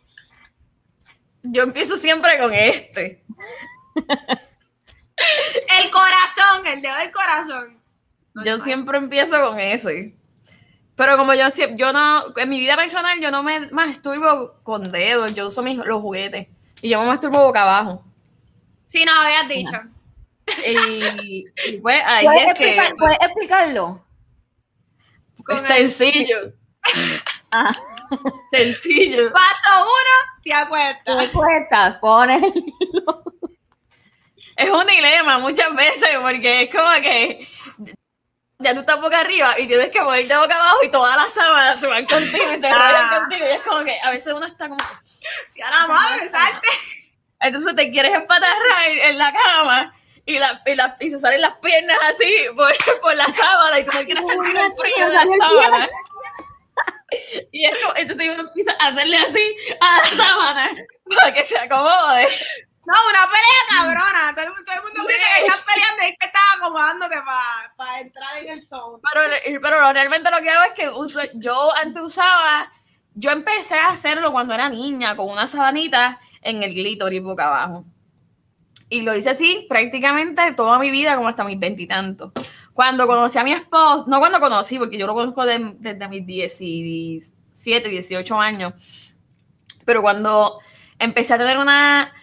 Yo 1.43 1.63
empiezo 1.63 1.97
siempre 1.97 2.37
con 2.37 2.53
este. 2.53 3.23
El 3.95 5.89
corazón, 5.91 6.65
el 6.67 6.81
dedo 6.81 6.95
del 6.97 7.11
corazón. 7.11 7.79
Yo 8.45 8.59
siempre 8.59 8.97
empiezo 8.97 9.39
con 9.41 9.59
ese. 9.59 10.15
Pero 10.95 11.17
como 11.17 11.33
yo 11.33 11.49
siempre, 11.49 11.77
yo 11.77 11.91
no, 11.93 12.37
en 12.37 12.49
mi 12.49 12.59
vida 12.59 12.75
personal 12.75 13.19
yo 13.21 13.31
no 13.31 13.43
me 13.43 13.67
masturbo 13.71 14.55
con 14.63 14.83
dedos, 14.91 15.33
yo 15.33 15.47
uso 15.47 15.61
mis, 15.63 15.77
los 15.77 16.01
juguetes. 16.01 16.47
Y 16.81 16.89
yo 16.89 16.99
me 17.01 17.07
masturbo 17.07 17.39
boca 17.45 17.61
abajo. 17.63 18.03
Sí, 18.85 19.03
no, 19.05 19.11
habías 19.21 19.47
dicho. 19.47 19.77
Y, 20.67 21.45
y 21.67 21.77
pues 21.81 22.01
ahí 22.05 22.25
¿Puedes, 22.25 22.41
es 22.47 22.53
que 22.57 22.69
explicar- 22.75 22.95
puedes 22.97 23.17
explicarlo? 23.21 24.05
Es 25.49 25.61
sencillo. 25.61 26.37
Ah, 27.53 27.75
Sencillo. 28.53 29.29
Paso 29.33 29.81
uno, 29.81 30.39
te 30.41 30.53
acuestas. 30.53 31.29
tú 31.31 31.37
cuestas, 31.37 31.95
pones 31.97 32.41
Es 34.61 34.69
un 34.69 34.85
dilema 34.87 35.37
muchas 35.39 35.73
veces 35.75 36.09
porque 36.21 36.63
es 36.63 36.75
como 36.75 36.91
que 37.01 37.47
ya 38.59 38.73
tú 38.75 38.81
estás 38.81 39.01
boca 39.01 39.19
arriba 39.19 39.57
y 39.59 39.65
tienes 39.67 39.89
que 39.89 39.99
ponerte 40.01 40.35
boca 40.37 40.55
abajo 40.55 40.77
y 40.83 40.89
todas 40.91 41.15
las 41.17 41.33
sábanas 41.33 41.79
se 41.79 41.87
van 41.87 42.05
contigo 42.05 42.43
y 42.55 42.59
se 42.59 42.67
enrollan 42.67 43.07
Ah. 43.11 43.19
contigo 43.19 43.45
y 43.45 43.49
es 43.49 43.61
como 43.61 43.83
que 43.83 43.99
a 44.03 44.11
veces 44.11 44.33
uno 44.33 44.45
está 44.45 44.67
como 44.69 44.77
Si 45.47 45.61
a 45.61 45.69
la 45.69 45.87
madre, 45.87 46.29
salte. 46.29 46.67
entonces 47.39 47.75
te 47.75 47.89
quieres 47.91 48.13
espatarrar 48.13 48.87
en, 48.87 48.99
en 48.99 49.17
la 49.17 49.33
cama 49.33 49.95
y, 50.25 50.37
la, 50.37 50.61
y, 50.65 50.75
la- 50.75 50.95
y 50.99 51.09
se 51.09 51.17
salen 51.17 51.41
las 51.41 51.55
piernas 51.57 51.97
así 52.09 52.31
por, 52.55 52.71
por 53.01 53.15
la 53.15 53.25
sábana 53.33 53.79
y 53.79 53.83
tú 53.83 53.91
no 53.97 54.03
quieres 54.05 54.25
sentir 54.27 54.55
el 54.55 54.71
frío 54.73 55.07
de 55.07 55.13
la 55.15 55.23
sábana 55.39 55.89
y 57.51 57.65
es 57.65 57.79
como, 57.79 57.95
entonces 57.95 58.29
uno 58.29 58.41
empieza 58.43 58.73
a 58.79 58.87
hacerle 58.87 59.17
así 59.17 59.55
a 59.79 59.97
la 59.97 60.03
sábana 60.03 60.69
para 61.17 61.33
que 61.33 61.43
se 61.43 61.57
acomode 61.57 62.27
No, 62.91 62.97
una 63.09 63.25
pelea 63.31 63.63
cabrona. 63.69 64.35
Todo, 64.35 64.45
el- 64.45 64.65
todo 64.65 64.75
el 64.75 64.81
mundo 64.83 65.07
piensa 65.07 65.27
que 65.37 65.45
estás 65.45 65.63
peleando 65.73 66.03
y 66.03 66.05
es 66.09 66.17
que 66.19 66.25
estás 66.27 66.41
acomodándote 66.57 67.15
para 67.77 68.01
entrar 68.01 68.37
en 68.37 68.49
el 68.49 68.65
zone. 68.65 69.01
Pero, 69.13 69.59
pero 69.61 69.93
realmente 69.93 70.29
lo 70.29 70.41
que 70.41 70.49
hago 70.49 70.63
es 70.63 70.73
que 70.75 70.89
uso, 70.89 71.19
yo 71.35 71.75
antes 71.75 72.03
usaba, 72.03 72.71
yo 73.13 73.31
empecé 73.31 73.75
a 73.75 73.89
hacerlo 73.89 74.31
cuando 74.31 74.53
era 74.53 74.67
niña 74.69 75.15
con 75.15 75.29
una 75.29 75.47
sabanita 75.47 76.19
en 76.41 76.63
el 76.63 76.71
clítoris 76.73 77.23
boca 77.23 77.47
abajo. 77.47 77.85
Y 78.89 79.03
lo 79.03 79.15
hice 79.15 79.29
así 79.29 79.65
prácticamente 79.69 80.51
toda 80.51 80.77
mi 80.77 80.91
vida, 80.91 81.15
como 81.15 81.29
hasta 81.29 81.45
mis 81.45 81.57
veintitantos. 81.57 82.33
Cuando 82.73 83.07
conocí 83.07 83.37
a 83.37 83.43
mi 83.43 83.53
esposo, 83.53 84.05
no 84.07 84.19
cuando 84.19 84.39
conocí, 84.41 84.77
porque 84.77 84.97
yo 84.97 85.07
lo 85.07 85.13
conozco 85.13 85.45
de- 85.45 85.75
desde 85.79 86.07
mis 86.09 86.25
17, 86.25 87.87
18 87.89 88.39
años, 88.39 88.73
pero 89.85 90.01
cuando 90.01 90.59
empecé 90.99 91.33
a 91.33 91.37
tener 91.37 91.57
una, 91.57 92.13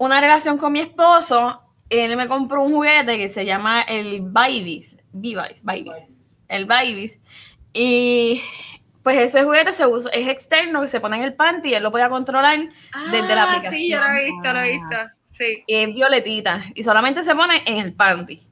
una 0.00 0.18
relación 0.18 0.56
con 0.56 0.72
mi 0.72 0.80
esposo, 0.80 1.60
él 1.90 2.16
me 2.16 2.26
compró 2.26 2.62
un 2.62 2.72
juguete 2.72 3.18
que 3.18 3.28
se 3.28 3.44
llama 3.44 3.82
el 3.82 4.22
Babies, 4.22 4.96
Babies, 5.12 5.62
Babies, 5.62 6.06
el 6.48 6.64
Babies. 6.64 7.20
Y 7.74 8.42
pues 9.02 9.18
ese 9.18 9.44
juguete 9.44 9.74
se 9.74 9.86
usa, 9.86 10.10
es 10.12 10.26
externo, 10.26 10.80
que 10.80 10.88
se 10.88 11.00
pone 11.00 11.18
en 11.18 11.24
el 11.24 11.34
panty 11.34 11.68
y 11.68 11.74
él 11.74 11.82
lo 11.82 11.90
podía 11.92 12.08
controlar 12.08 12.58
desde 13.10 13.34
la 13.34 13.42
Ah, 13.42 13.52
aplicación. 13.52 13.74
Sí, 13.74 13.90
yo 13.90 14.00
lo 14.00 14.06
he 14.06 14.24
visto, 14.24 14.52
lo 14.54 14.58
he 14.60 14.68
visto. 14.72 14.96
Sí. 15.26 15.64
Y 15.66 15.74
es 15.74 15.94
violetita 15.94 16.64
y 16.74 16.82
solamente 16.82 17.22
se 17.22 17.34
pone 17.34 17.62
en 17.66 17.78
el 17.78 17.92
panty. 17.92 18.42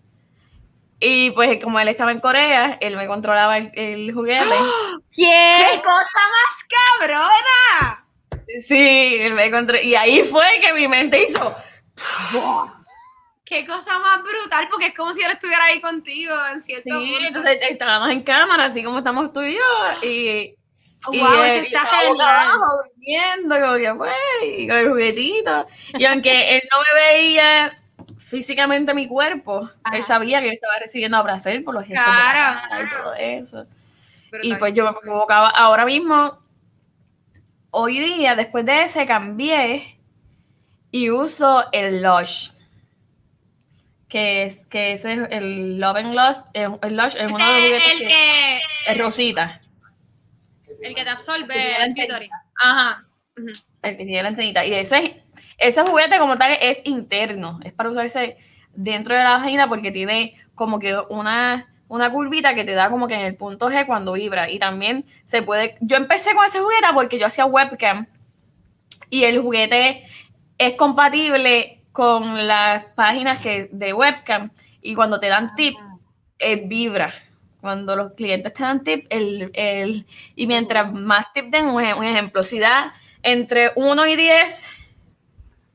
Y 1.00 1.30
pues 1.30 1.62
como 1.64 1.80
él 1.80 1.88
estaba 1.88 2.12
en 2.12 2.20
Corea, 2.20 2.76
él 2.80 2.94
me 2.96 3.06
controlaba 3.06 3.56
el, 3.56 3.70
el 3.74 4.12
juguete. 4.12 4.44
¿Qué? 5.16 5.54
¡Qué 5.72 5.78
cosa 5.82 6.20
más 6.34 7.00
cabrona! 7.00 8.04
Sí, 8.66 9.16
él 9.20 9.34
me 9.34 9.50
controlaba. 9.50 9.84
Y 9.84 9.94
ahí 9.94 10.22
fue 10.24 10.44
que 10.62 10.72
mi 10.72 10.88
mente 10.88 11.24
hizo. 11.28 11.54
¡Qué 13.44 13.64
cosa 13.66 13.98
más 13.98 14.22
brutal! 14.22 14.68
Porque 14.70 14.86
es 14.88 14.94
como 14.94 15.12
si 15.12 15.22
él 15.22 15.30
estuviera 15.30 15.64
ahí 15.64 15.80
contigo 15.80 16.34
en 16.52 16.60
cierto 16.60 17.00
Sí, 17.00 17.10
punto. 17.12 17.26
entonces 17.28 17.58
estábamos 17.70 18.10
en 18.10 18.22
cámara, 18.22 18.66
así 18.66 18.82
como 18.82 18.98
estamos 18.98 19.32
tú 19.32 19.40
y 19.42 19.54
yo. 19.54 19.60
Y, 20.02 20.54
y 21.12 21.20
wow, 21.20 21.32
él 21.32 21.50
eso 21.50 21.60
está 21.66 21.86
genial. 21.86 22.20
abajo, 22.20 22.64
durmiendo, 22.84 23.54
como 23.60 23.74
que, 23.76 23.94
pues, 23.94 24.68
con 24.68 24.76
el 24.76 24.88
juguetito. 24.90 25.66
Y 25.98 26.04
aunque 26.04 26.56
él 26.56 26.62
no 26.70 26.78
me 26.82 27.00
veía 27.00 27.80
físicamente 28.18 28.92
mi 28.92 29.08
cuerpo, 29.08 29.70
él 29.94 30.04
sabía 30.04 30.40
que 30.42 30.48
yo 30.48 30.52
estaba 30.52 30.78
recibiendo 30.80 31.22
placer 31.24 31.64
por 31.64 31.72
los 31.74 31.84
gestos 31.86 32.04
de 32.04 32.12
la 32.12 32.66
Claro. 32.68 32.84
y 32.84 32.90
todo 33.02 33.14
eso. 33.14 33.66
Y 34.42 34.54
pues 34.56 34.74
yo 34.74 34.84
me 34.84 34.92
provocaba 35.00 35.48
ahora 35.48 35.86
mismo, 35.86 36.38
hoy 37.70 37.98
día, 38.00 38.34
después 38.36 38.64
de 38.64 38.84
ese, 38.84 39.06
cambié 39.06 39.98
y 40.90 41.10
uso 41.10 41.64
el 41.72 42.02
Lush. 42.02 42.50
Que 44.08 44.44
es, 44.44 44.64
que 44.66 44.92
ese 44.92 45.12
es 45.12 45.18
el 45.30 45.78
Love 45.78 45.96
and 45.96 46.14
Lush. 46.14 46.36
El 46.54 46.96
Lush 46.96 47.14
es 47.16 47.30
uno 47.30 47.38
de 47.38 47.60
los 47.60 47.72
Ese 47.72 47.78
juguetes 47.78 47.86
es 47.86 47.92
el 47.92 47.98
que 47.98 48.06
que, 48.06 48.92
es 48.92 48.98
rosita. 48.98 49.60
el 50.80 50.94
que 50.94 51.04
te 51.04 51.10
absorbe 51.10 51.54
Que 51.94 52.04
el. 52.04 52.30
Ajá. 52.62 53.04
El 53.82 53.96
que 53.96 54.04
tiene 54.04 54.22
la 54.22 54.28
antenita. 54.30 54.64
Y 54.64 54.72
ese, 54.74 55.22
ese 55.58 55.82
juguete 55.82 56.18
como 56.18 56.36
tal 56.36 56.56
es 56.60 56.80
interno. 56.84 57.60
Es 57.64 57.72
para 57.74 57.90
usarse 57.90 58.38
dentro 58.72 59.14
de 59.14 59.22
la 59.22 59.38
vagina 59.38 59.68
porque 59.68 59.92
tiene 59.92 60.34
como 60.54 60.78
que 60.78 60.96
una, 61.10 61.68
una 61.88 62.10
curvita 62.12 62.54
que 62.54 62.64
te 62.64 62.72
da 62.72 62.90
como 62.90 63.08
que 63.08 63.14
en 63.14 63.22
el 63.22 63.34
punto 63.34 63.70
G 63.70 63.86
cuando 63.86 64.12
vibra. 64.12 64.50
Y 64.50 64.58
también 64.58 65.04
se 65.24 65.42
puede... 65.42 65.76
Yo 65.80 65.96
empecé 65.96 66.34
con 66.34 66.44
ese 66.46 66.60
juguete 66.60 66.86
porque 66.94 67.18
yo 67.18 67.26
hacía 67.26 67.46
webcam. 67.46 68.06
Y 69.10 69.24
el 69.24 69.40
juguete 69.40 70.04
es 70.58 70.74
compatible 70.74 71.80
con 71.92 72.46
las 72.46 72.84
páginas 72.94 73.38
que, 73.38 73.68
de 73.72 73.92
webcam. 73.92 74.50
Y 74.82 74.94
cuando 74.94 75.18
te 75.18 75.28
dan 75.28 75.54
tip, 75.54 75.74
eh, 76.38 76.62
vibra. 76.66 77.14
Cuando 77.60 77.96
los 77.96 78.12
clientes 78.12 78.52
te 78.52 78.62
dan 78.62 78.84
tip, 78.84 79.06
el, 79.10 79.50
el- 79.54 80.06
y 80.36 80.46
mientras 80.46 80.92
más 80.92 81.32
tip 81.32 81.46
den, 81.46 81.66
un 81.68 82.04
ejemplo, 82.04 82.42
si 82.42 82.58
da 82.58 82.92
entre 83.22 83.72
1 83.74 84.06
y 84.06 84.14
10 84.16 84.68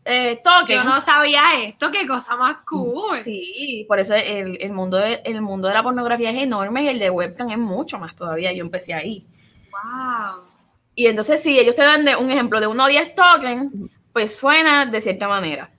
eh, 0.06 0.42
Yo 0.68 0.84
no 0.84 1.00
sabía 1.00 1.42
esto, 1.64 1.90
qué 1.92 2.06
cosa 2.06 2.36
más 2.36 2.58
cool. 2.66 3.22
sí, 3.24 3.86
por 3.88 4.00
eso 4.00 4.16
el, 4.16 4.58
el 4.62 4.72
mundo 4.72 4.98
de, 4.98 5.22
el 5.24 5.42
mundo 5.42 5.68
de 5.68 5.74
la 5.74 5.84
pornografía 5.84 6.32
es 6.32 6.38
enorme 6.38 6.84
y 6.84 6.88
el 6.90 7.00
de 7.00 7.10
webcam 7.10 7.50
es 7.52 7.58
mucho 7.58 8.00
más 8.00 8.16
todavía. 8.16 8.52
Yo 8.54 8.64
empecé 8.64 8.94
ahí. 8.94 9.26
Wow. 9.72 10.44
Y 10.96 11.08
entonces, 11.08 11.42
si 11.42 11.58
ellos 11.58 11.76
te 11.76 11.82
dan 11.84 12.06
de 12.06 12.16
un 12.16 12.30
ejemplo 12.32 12.60
de 12.60 12.68
1 12.68 12.84
a 12.86 12.88
10 12.88 13.16
tokens, 13.16 13.72
pues 14.12 14.36
suena 14.36 14.86
de 14.86 15.02
cierta 15.02 15.28
manera. 15.28 15.70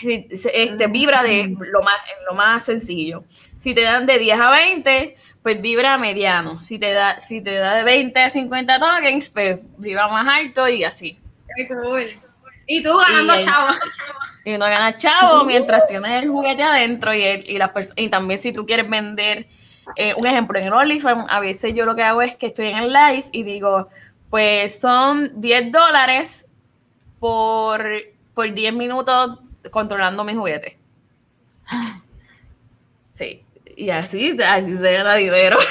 Si- 0.00 0.28
este, 0.30 0.86
vibra 0.86 1.22
de 1.22 1.54
lo 1.58 1.82
más, 1.82 1.96
lo 2.28 2.34
más 2.34 2.64
sencillo. 2.64 3.24
Si 3.60 3.74
te 3.74 3.82
dan 3.82 4.06
de 4.06 4.18
10 4.18 4.38
a 4.40 4.50
20, 4.50 5.16
pues 5.42 5.60
vibra 5.60 5.98
mediano. 5.98 6.62
Si 6.62 6.78
te 6.78 6.92
da, 6.92 7.18
si 7.20 7.40
te 7.42 7.54
da 7.54 7.74
de 7.74 7.82
20 7.84 8.20
a 8.20 8.30
50 8.30 8.78
tokens, 8.78 9.28
pues 9.30 9.58
vibra 9.76 10.08
más 10.08 10.26
alto 10.28 10.68
y 10.68 10.84
así. 10.84 11.18
Qué 11.56 11.66
cool. 11.68 12.04
Y 12.68 12.82
tú 12.82 12.96
ganando 12.96 13.34
Y- 13.36 13.42
chavo. 13.42 13.68
Y 14.44 14.54
uno 14.54 14.64
gana 14.66 14.96
chavo 14.96 15.44
mientras 15.44 15.86
tienes 15.88 16.22
el 16.22 16.30
juguete 16.30 16.62
adentro 16.62 17.12
y, 17.12 17.22
el- 17.22 17.50
y, 17.50 17.58
las 17.58 17.70
y 17.96 18.08
también 18.08 18.38
si 18.40 18.52
tú 18.52 18.64
quieres 18.64 18.88
vender, 18.88 19.46
eh, 19.96 20.14
un 20.16 20.26
ejemplo, 20.26 20.58
en 20.58 20.66
el 20.68 20.72
OnlyFans, 20.72 21.26
a 21.28 21.40
veces 21.40 21.74
yo 21.74 21.84
lo 21.84 21.94
que 21.94 22.02
hago 22.02 22.22
es 22.22 22.34
que 22.36 22.46
estoy 22.46 22.68
en 22.68 22.78
el 22.78 22.92
live 22.92 23.24
y 23.32 23.42
digo, 23.42 23.88
pues 24.30 24.80
son 24.80 25.38
10 25.40 25.70
dólares 25.72 26.46
por, 27.20 27.84
por 28.32 28.50
10 28.54 28.72
minutos 28.72 29.38
controlando 29.70 30.24
mi 30.24 30.34
juguete. 30.34 30.78
Sí, 33.14 33.44
y 33.76 33.90
así, 33.90 34.36
así 34.42 34.76
se 34.76 34.92
gana 34.92 35.14
dinero. 35.16 35.58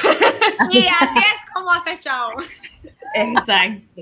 Y 0.71 0.87
así 0.87 1.19
es 1.19 1.51
como 1.53 1.71
hace 1.71 1.95
chavo. 1.97 2.31
Exacto. 3.13 4.01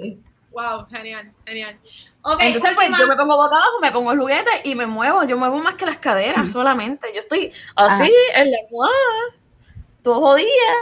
Wow, 0.52 0.86
genial, 0.90 1.32
genial. 1.46 1.78
Ok, 2.28 2.42
Entonces, 2.42 2.72
pues 2.74 2.90
yo 2.98 3.08
me 3.08 3.16
pongo 3.16 3.38
boca 3.38 3.56
abajo, 3.56 3.80
me 3.80 3.92
pongo 3.92 4.12
el 4.12 4.18
juguete 4.18 4.50
y 4.64 4.74
me 4.74 4.88
muevo. 4.88 5.24
Yo 5.26 5.38
muevo 5.38 5.60
más 5.60 5.76
que 5.76 5.86
las 5.86 6.00
caderas 6.00 6.52
solamente. 6.52 7.14
Yo 7.14 7.22
estoy 7.22 7.54
así, 7.76 8.12
en 8.34 8.52
la 8.52 8.58
almohada, 8.66 8.94
todo 10.02 10.22
jodida, 10.22 10.74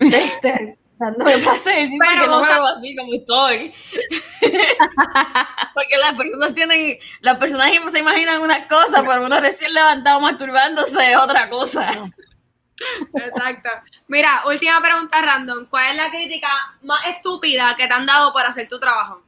este, 0.00 0.76
dándome 0.98 1.38
placer. 1.38 1.88
Pero 2.00 2.26
no 2.26 2.42
veo 2.42 2.66
así 2.66 2.96
como 2.96 3.14
estoy. 3.14 3.72
porque 5.74 5.96
las 5.96 6.14
personas 6.14 6.54
tienen, 6.56 6.98
las 7.20 7.38
personas 7.38 7.70
se 7.92 7.98
imaginan 8.00 8.42
unas 8.42 8.66
cosas, 8.66 9.04
pero 9.06 9.26
uno 9.26 9.38
recién 9.38 9.72
levantado 9.72 10.18
masturbándose 10.18 11.12
es 11.12 11.16
otra 11.18 11.48
cosa. 11.48 11.88
Exacto. 13.14 13.70
Mira, 14.08 14.42
última 14.46 14.80
pregunta 14.80 15.22
random. 15.22 15.66
¿Cuál 15.66 15.86
es 15.90 15.96
la 15.98 16.10
crítica 16.10 16.48
más 16.82 17.06
estúpida 17.06 17.76
que 17.76 17.86
te 17.86 17.94
han 17.94 18.06
dado 18.06 18.32
por 18.32 18.44
hacer 18.44 18.66
tu 18.66 18.80
trabajo? 18.80 19.27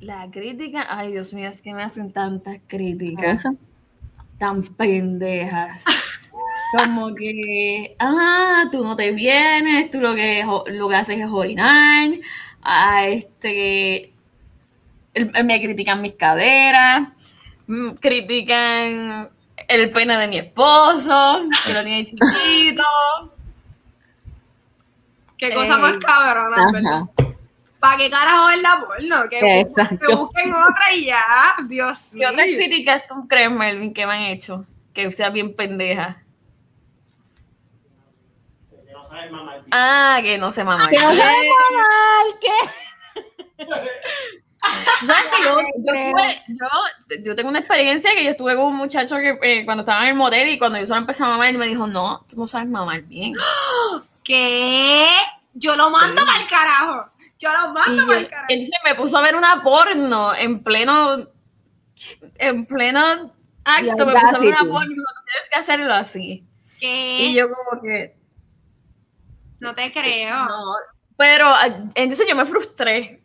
La 0.00 0.28
crítica, 0.30 0.86
ay 0.88 1.12
Dios 1.12 1.32
mío, 1.32 1.48
es 1.48 1.60
que 1.60 1.72
me 1.72 1.82
hacen 1.82 2.12
tantas 2.12 2.58
críticas. 2.66 3.42
Tan 4.38 4.62
pendejas. 4.62 5.84
Como 6.76 7.14
que, 7.14 7.94
ah, 8.00 8.64
tú 8.72 8.84
no 8.84 8.96
te 8.96 9.12
vienes, 9.12 9.90
tú 9.90 10.00
lo 10.00 10.14
que, 10.14 10.44
lo 10.66 10.88
que 10.88 10.96
haces 10.96 11.18
es 11.20 11.28
orinar. 11.30 12.10
Ah, 12.62 13.06
este, 13.06 14.12
el- 15.14 15.44
me 15.44 15.62
critican 15.62 16.02
mis 16.02 16.14
caderas, 16.14 17.08
mm, 17.68 17.90
critican 18.00 19.30
el 19.68 19.90
pene 19.90 20.16
de 20.18 20.28
mi 20.28 20.38
esposo, 20.38 21.42
que 21.64 21.72
lo 21.72 21.82
tiene 21.84 22.04
chiquito. 22.04 22.82
Qué 25.38 25.54
cosa 25.54 25.78
más 25.78 25.96
cabrona, 25.98 26.72
¿verdad? 26.72 27.02
¿Para 27.84 27.96
qué 27.98 28.10
carajo 28.10 28.48
es 28.50 28.62
la 28.62 28.80
porno? 28.80 29.28
Que, 29.28 29.60
Exacto. 29.60 29.98
que 30.06 30.14
busquen 30.14 30.54
otra 30.54 30.92
y 30.94 31.04
ya. 31.04 31.22
Dios 31.68 32.10
¿Qué 32.12 32.18
mío. 32.18 32.30
otras 32.30 32.46
críticas 32.46 33.02
tú 33.08 33.28
crees, 33.28 33.50
Melvin, 33.50 33.92
que 33.92 34.06
me 34.06 34.12
han 34.14 34.22
hecho? 34.22 34.64
Que 34.94 35.12
sea 35.12 35.28
bien 35.28 35.54
pendeja. 35.54 36.22
Que 38.70 38.92
no 38.92 39.04
sabes 39.04 39.30
mamar 39.30 39.56
bien. 39.56 39.68
Ah, 39.72 40.20
que 40.22 40.38
no 40.38 40.50
se 40.50 40.64
mamá. 40.64 40.86
Que 40.88 40.96
no 40.98 41.10
se 41.12 41.18
mal, 41.22 42.38
¿qué? 42.40 43.64
¿Sabes 45.04 45.24
que 45.36 45.42
yo, 45.44 45.60
yo, 45.60 45.92
tuve- 45.92 46.42
yo- 46.48 47.16
yo 47.22 47.36
tengo 47.36 47.50
una 47.50 47.58
experiencia 47.58 48.14
que 48.14 48.24
yo 48.24 48.30
estuve 48.30 48.56
con 48.56 48.64
un 48.66 48.76
muchacho 48.76 49.16
que 49.16 49.38
eh, 49.42 49.64
cuando 49.66 49.82
estaba 49.82 50.02
en 50.04 50.08
el 50.08 50.14
motel 50.14 50.48
y 50.48 50.58
cuando 50.58 50.78
yo 50.78 50.86
solo 50.86 51.00
empecé 51.00 51.22
a 51.22 51.26
mamar, 51.26 51.48
él 51.48 51.58
me 51.58 51.66
dijo, 51.66 51.86
no, 51.86 52.24
tú 52.30 52.36
no 52.38 52.46
sabes 52.46 52.66
mamar 52.68 53.02
bien. 53.02 53.34
¿Qué? 54.24 55.06
Yo 55.52 55.76
lo 55.76 55.90
mando 55.90 56.22
para 56.24 56.40
el 56.40 56.46
carajo. 56.46 57.10
Yo 57.44 57.72
mando 57.72 58.02
yo- 58.02 58.06
para 58.06 58.18
el 58.20 58.28
carajo. 58.28 58.46
entonces 58.48 58.78
me 58.84 58.94
puso 58.94 59.18
a 59.18 59.22
ver 59.22 59.36
una 59.36 59.62
porno 59.62 60.34
en 60.34 60.62
pleno, 60.62 61.28
en 62.36 62.66
pleno 62.66 63.00
acto, 63.64 64.06
me 64.06 64.12
puso 64.20 64.36
a 64.36 64.38
ver 64.38 64.48
una 64.48 64.58
porno, 64.58 64.84
y 64.84 64.94
dijo, 64.94 65.02
"Tú 65.14 65.20
tienes 65.26 65.50
que 65.50 65.58
hacerlo 65.58 65.92
así. 65.94 66.44
¿Qué? 66.78 67.18
Y 67.20 67.34
yo 67.34 67.46
como 67.50 67.80
que, 67.82 68.16
no 69.60 69.74
te 69.74 69.92
creo. 69.92 70.44
no, 70.44 70.74
pero 71.16 71.46
ah, 71.48 71.66
entonces 71.94 72.26
yo 72.28 72.34
me 72.36 72.44
frustré. 72.44 73.23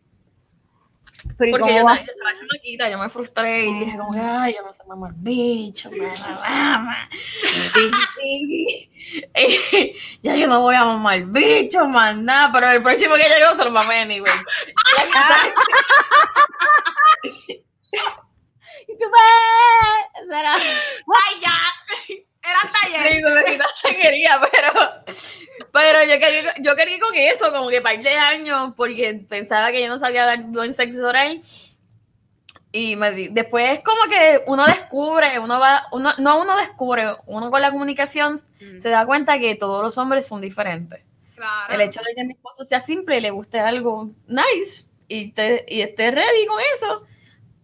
Pero 1.38 1.50
¿y 1.50 1.52
Porque 1.52 1.74
yo, 1.74 1.82
yo 1.82 1.94
estaba 1.94 2.34
chamaquita, 2.34 2.90
yo 2.90 2.98
me 2.98 3.10
frustré 3.10 3.66
y 3.66 3.80
dije 3.80 3.98
como 3.98 4.14
que, 4.14 4.20
ay, 4.20 4.56
yo 4.56 4.62
no 4.64 4.74
sé 4.74 4.84
mamar 4.86 5.12
bicho. 5.16 5.90
Eh, 9.34 9.96
ya 10.24 10.36
yo 10.36 10.48
no 10.48 10.62
voy 10.62 10.76
a 10.76 10.86
mamar 10.86 11.26
bicho, 11.26 11.86
más 11.88 12.16
nada, 12.18 12.52
pero 12.54 12.70
el 12.72 12.82
próximo 12.82 13.16
que 13.16 13.24
llegue 13.24 13.58
se 13.58 13.66
lo 13.66 13.72
mamé 13.72 14.00
anyway. 14.02 14.24
¿Y 18.88 18.98
tú 18.98 19.06
¡Ay, 20.32 21.42
ya! 21.42 21.52
Era 22.50 22.72
taller. 22.72 23.22
Sí, 23.76 23.96
quería, 24.02 24.40
pero, 24.52 24.74
pero 25.72 26.04
yo 26.04 26.20
quería, 26.20 26.54
yo 26.60 26.76
quería 26.76 27.00
con 27.00 27.16
eso, 27.16 27.52
como 27.52 27.70
que 27.70 27.82
par 27.82 27.98
de 28.00 28.12
años, 28.12 28.74
porque 28.76 29.26
pensaba 29.28 29.72
que 29.72 29.82
yo 29.82 29.88
no 29.88 30.00
sabía 30.00 30.26
dar 30.26 30.42
buen 30.44 30.74
sexo 30.74 31.06
oral. 31.08 31.42
Y 32.72 32.96
me 32.96 33.12
di- 33.12 33.30
después 33.30 33.80
como 33.84 34.04
que 34.10 34.44
uno 34.46 34.66
descubre, 34.68 35.40
uno 35.40 35.60
va, 35.60 35.88
uno, 35.92 36.12
no 36.20 36.40
uno 36.42 36.56
descubre, 36.58 37.16
uno 37.26 37.50
con 37.50 37.62
la 37.62 37.72
comunicación 37.72 38.38
se 38.80 38.90
da 38.90 39.06
cuenta 39.08 39.40
que 39.40 39.56
todos 39.56 39.82
los 39.84 39.98
hombres 39.98 40.28
son 40.28 40.40
diferentes. 40.40 41.02
Claro. 41.36 41.74
El 41.74 41.82
hecho 41.82 42.02
de 42.08 42.14
que 42.14 42.24
mi 42.26 42.34
esposo 42.34 42.64
sea 42.66 42.80
simple 42.80 43.18
y 43.18 43.22
le 43.22 43.32
guste 43.32 43.60
algo 43.60 44.12
nice 44.28 44.86
y, 45.08 45.32
te, 45.32 45.66
y 45.68 45.82
esté 45.82 46.12
ready 46.12 46.46
con 46.46 46.60
eso, 46.76 47.08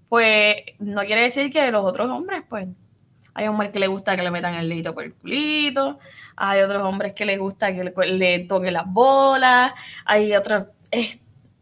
pues 0.09 0.55
no 0.79 1.01
quiere 1.03 1.21
decir 1.23 1.51
que 1.51 1.69
los 1.69 1.85
otros 1.85 2.09
hombres, 2.09 2.41
pues, 2.49 2.67
hay 3.35 3.47
hombres 3.47 3.71
que 3.71 3.79
les 3.79 3.89
gusta 3.89 4.15
que 4.15 4.23
le 4.23 4.31
metan 4.31 4.55
el 4.55 4.67
dedito 4.69 4.93
por 4.95 5.03
el 5.03 5.13
culito, 5.13 5.99
hay 6.37 6.61
otros 6.61 6.81
hombres 6.81 7.13
que 7.13 7.25
les 7.25 7.37
gusta 7.37 7.73
que 7.75 7.83
le, 7.83 7.93
le 8.13 8.39
toque 8.45 8.71
las 8.71 8.85
bolas, 8.87 9.73
hay 10.05 10.33
otros, 10.35 10.65
es- 10.89 11.19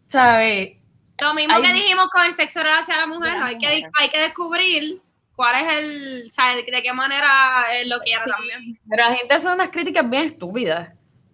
¿sabes? 0.08 0.78
Lo 1.20 1.34
mismo 1.34 1.56
Hay- 1.56 1.62
que 1.62 1.74
dijimos 1.74 2.08
con 2.10 2.26
el 2.26 2.32
sexo 2.34 2.60
oral 2.62 2.80
hacia 2.80 2.98
la 2.98 3.08
mujer, 3.08 3.38
la 3.40 3.46
hay, 3.48 3.58
que, 3.58 3.68
hay 4.00 4.10
que 4.10 4.20
descubrir 4.20 5.02
cuál 5.36 5.66
es 5.66 5.74
el, 5.76 6.32
¿sabes? 6.32 6.66
De 6.66 6.84
qué 6.84 6.94
manera 6.94 7.28
él 7.74 7.90
lo 7.90 8.00
quiere 8.00 8.24
Sí. 8.24 8.30
también. 8.32 8.80
Pero 8.90 9.10
la 9.10 9.16
gente 9.16 9.34
hace 9.34 9.48
unas 9.48 9.70
críticas 9.70 10.08
bien 10.10 10.26
estúpidas 10.26 10.90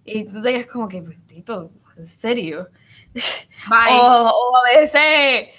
y 0.05 0.23
tú 0.25 0.41
te 0.41 0.53
quedas 0.53 0.67
como 0.67 0.87
que, 0.87 1.01
"Tito, 1.27 1.69
¿en 1.97 2.05
serio? 2.05 2.69
Bye. 3.13 3.19
O, 3.91 4.29
o 4.29 4.57
a 4.57 4.79
veces, 4.79 5.49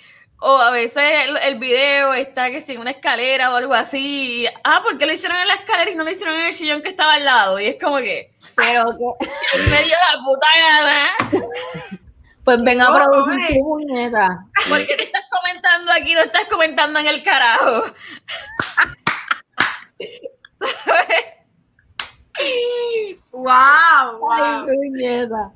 o 0.40 0.56
a 0.58 0.70
veces 0.70 1.02
el, 1.26 1.36
el 1.36 1.58
video 1.58 2.14
está 2.14 2.50
que 2.50 2.60
si 2.60 2.72
en 2.72 2.80
una 2.80 2.90
escalera 2.92 3.52
o 3.52 3.56
algo 3.56 3.74
así. 3.74 4.46
Ah, 4.64 4.80
¿por 4.82 4.96
qué 4.98 5.06
lo 5.06 5.12
hicieron 5.12 5.38
en 5.38 5.48
la 5.48 5.54
escalera 5.54 5.90
y 5.90 5.94
no 5.94 6.04
lo 6.04 6.10
hicieron 6.10 6.34
en 6.36 6.46
el 6.46 6.54
sillón 6.54 6.82
que 6.82 6.88
estaba 6.88 7.14
al 7.14 7.24
lado? 7.24 7.60
Y 7.60 7.66
es 7.66 7.76
como 7.82 7.98
que, 7.98 8.32
Pero, 8.56 8.84
que- 8.84 9.58
en 9.58 9.70
medio 9.70 9.84
de 9.88 10.16
la 10.16 10.22
puta 10.24 10.46
gana. 10.68 11.46
Pues 12.44 12.62
venga 12.64 12.86
a 12.88 12.94
producir 12.94 13.34
tu 13.58 13.62
muñeca. 13.62 14.28
¿Por 14.68 14.78
qué 14.86 14.96
te 14.96 15.02
estás 15.04 15.24
comentando 15.30 15.92
aquí? 15.92 16.14
No 16.14 16.20
estás 16.22 16.46
comentando 16.50 16.98
en 16.98 17.06
el 17.06 17.22
carajo. 17.22 17.84
Wow, 23.32 23.52
Ay, 23.52 24.16
wow. 24.18 24.66
puñeta. 24.66 25.52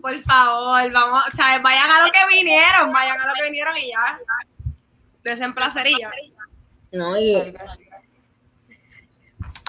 Por 0.00 0.20
favor, 0.20 0.92
vamos, 0.92 1.22
o 1.28 1.32
sea, 1.32 1.58
vayan 1.58 1.90
a 1.90 2.06
lo 2.06 2.12
que 2.12 2.26
vinieron, 2.28 2.92
vayan 2.92 3.20
a 3.20 3.26
lo 3.26 3.34
que 3.34 3.42
vinieron 3.44 3.76
y 3.78 3.90
ya. 3.90 4.18
Desemplacería. 5.22 6.10
No, 6.92 7.18
y 7.18 7.54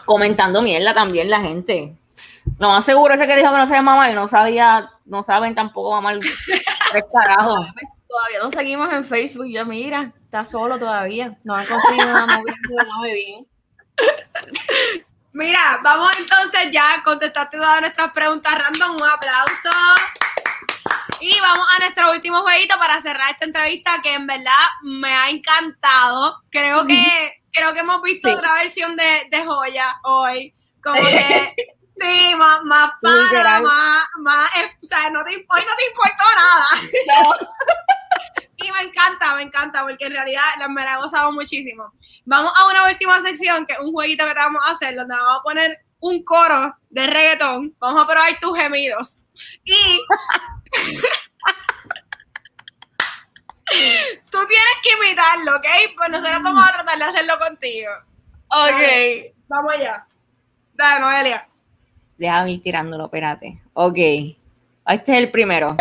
comentando 0.06 0.62
mierda 0.62 0.94
también 0.94 1.30
la 1.30 1.42
gente. 1.42 1.96
Lo 2.60 2.70
más 2.70 2.86
seguro 2.86 3.14
ese 3.14 3.28
que 3.28 3.36
dijo 3.36 3.52
que 3.52 3.58
no 3.58 3.68
sabía 3.68 3.82
mamar, 3.82 4.14
no 4.14 4.28
sabía, 4.28 4.92
no 5.06 5.24
saben 5.24 5.56
tampoco 5.56 5.92
mamar 5.92 6.20
tres 6.20 7.04
carajos. 7.12 7.68
Todavía 8.08 8.40
no 8.44 8.52
seguimos 8.52 8.94
en 8.94 9.04
Facebook. 9.04 9.48
Yo, 9.48 9.66
mira, 9.66 10.14
está 10.24 10.46
solo 10.46 10.78
todavía. 10.80 11.38
No 11.44 11.56
han 11.56 11.66
conseguido 11.66 12.10
una 12.10 12.28
novia 12.28 12.56
mame 12.88 13.14
bien. 13.14 13.48
Mira, 15.36 15.82
vamos 15.84 16.18
entonces 16.18 16.72
ya 16.72 16.94
a 16.94 17.04
contestarte 17.04 17.58
todas 17.58 17.82
nuestras 17.82 18.10
preguntas 18.14 18.58
random. 18.58 18.92
Un 18.94 19.04
aplauso. 19.04 19.70
Y 21.20 21.38
vamos 21.42 21.68
a 21.76 21.80
nuestro 21.80 22.12
último 22.12 22.42
jueguito 22.42 22.78
para 22.80 23.02
cerrar 23.02 23.32
esta 23.32 23.44
entrevista 23.44 24.02
que 24.02 24.14
en 24.14 24.28
verdad 24.28 24.54
me 24.84 25.14
ha 25.14 25.30
encantado. 25.30 26.42
Creo 26.50 26.88
que, 26.88 27.42
creo 27.52 27.74
que 27.74 27.82
hemos 27.82 28.02
visto 28.02 28.30
Sí. 28.30 28.34
otra 28.34 28.54
versión 28.54 28.96
de, 28.96 29.28
de 29.30 29.44
Joya 29.44 30.00
hoy. 30.04 30.56
Como 30.82 31.02
que, 31.02 31.54
sí, 32.00 32.36
más, 32.38 32.62
más 32.64 32.92
para, 33.02 33.60
más, 33.60 34.08
más, 34.20 34.56
eh, 34.56 34.72
o 34.82 34.88
sea, 34.88 35.10
no 35.10 35.22
te, 35.26 35.32
hoy 35.32 35.64
no 35.68 35.76
te 35.76 35.86
importó 35.88 36.24
nada. 36.38 36.66
Y 38.58 38.72
me 38.72 38.82
encanta, 38.82 39.36
me 39.36 39.42
encanta, 39.44 39.82
porque 39.84 40.06
en 40.06 40.14
realidad 40.14 40.42
la- 40.60 40.68
me 40.70 40.84
la 40.84 40.94
he 40.94 40.98
gozado 40.98 41.32
muchísimo. 41.32 41.92
Vamos 42.26 42.52
a 42.58 42.68
una 42.68 42.86
última 42.90 43.20
sección, 43.22 43.66
que 43.66 43.74
es 43.74 43.80
un 43.80 43.92
jueguito 43.92 44.26
que 44.26 44.34
te 44.34 44.40
vamos 44.40 44.62
a 44.66 44.72
hacer, 44.72 44.96
donde 44.96 45.16
vamos 45.16 45.38
a 45.40 45.44
poner 45.44 45.78
un 46.00 46.24
coro 46.24 46.76
de 46.90 47.08
reggaetón. 47.08 47.76
Vamos 47.80 48.04
a 48.04 48.08
probar 48.08 48.38
tus 48.40 48.58
gemidos. 48.58 49.26
Y 49.64 50.00
tú 54.32 54.38
tienes 54.48 54.78
que 54.84 54.92
imitarlo, 55.06 55.56
¿ok? 55.58 55.68
Pues 55.98 56.10
nosotros 56.10 56.42
vamos 56.44 56.68
a 56.70 56.74
tratar 56.78 56.98
de 56.98 57.04
hacerlo 57.06 57.38
contigo. 57.40 57.92
Ok. 58.48 59.34
Vamos 59.48 59.74
allá. 59.74 60.08
Dale, 60.74 61.00
Noelia. 61.02 61.48
Déjame 62.18 62.52
ir 62.54 62.62
tirándolo, 62.64 63.06
espérate. 63.06 63.60
Ok. 63.74 63.98
Este 63.98 64.38
es 65.12 65.18
el 65.18 65.32
primero. 65.32 65.76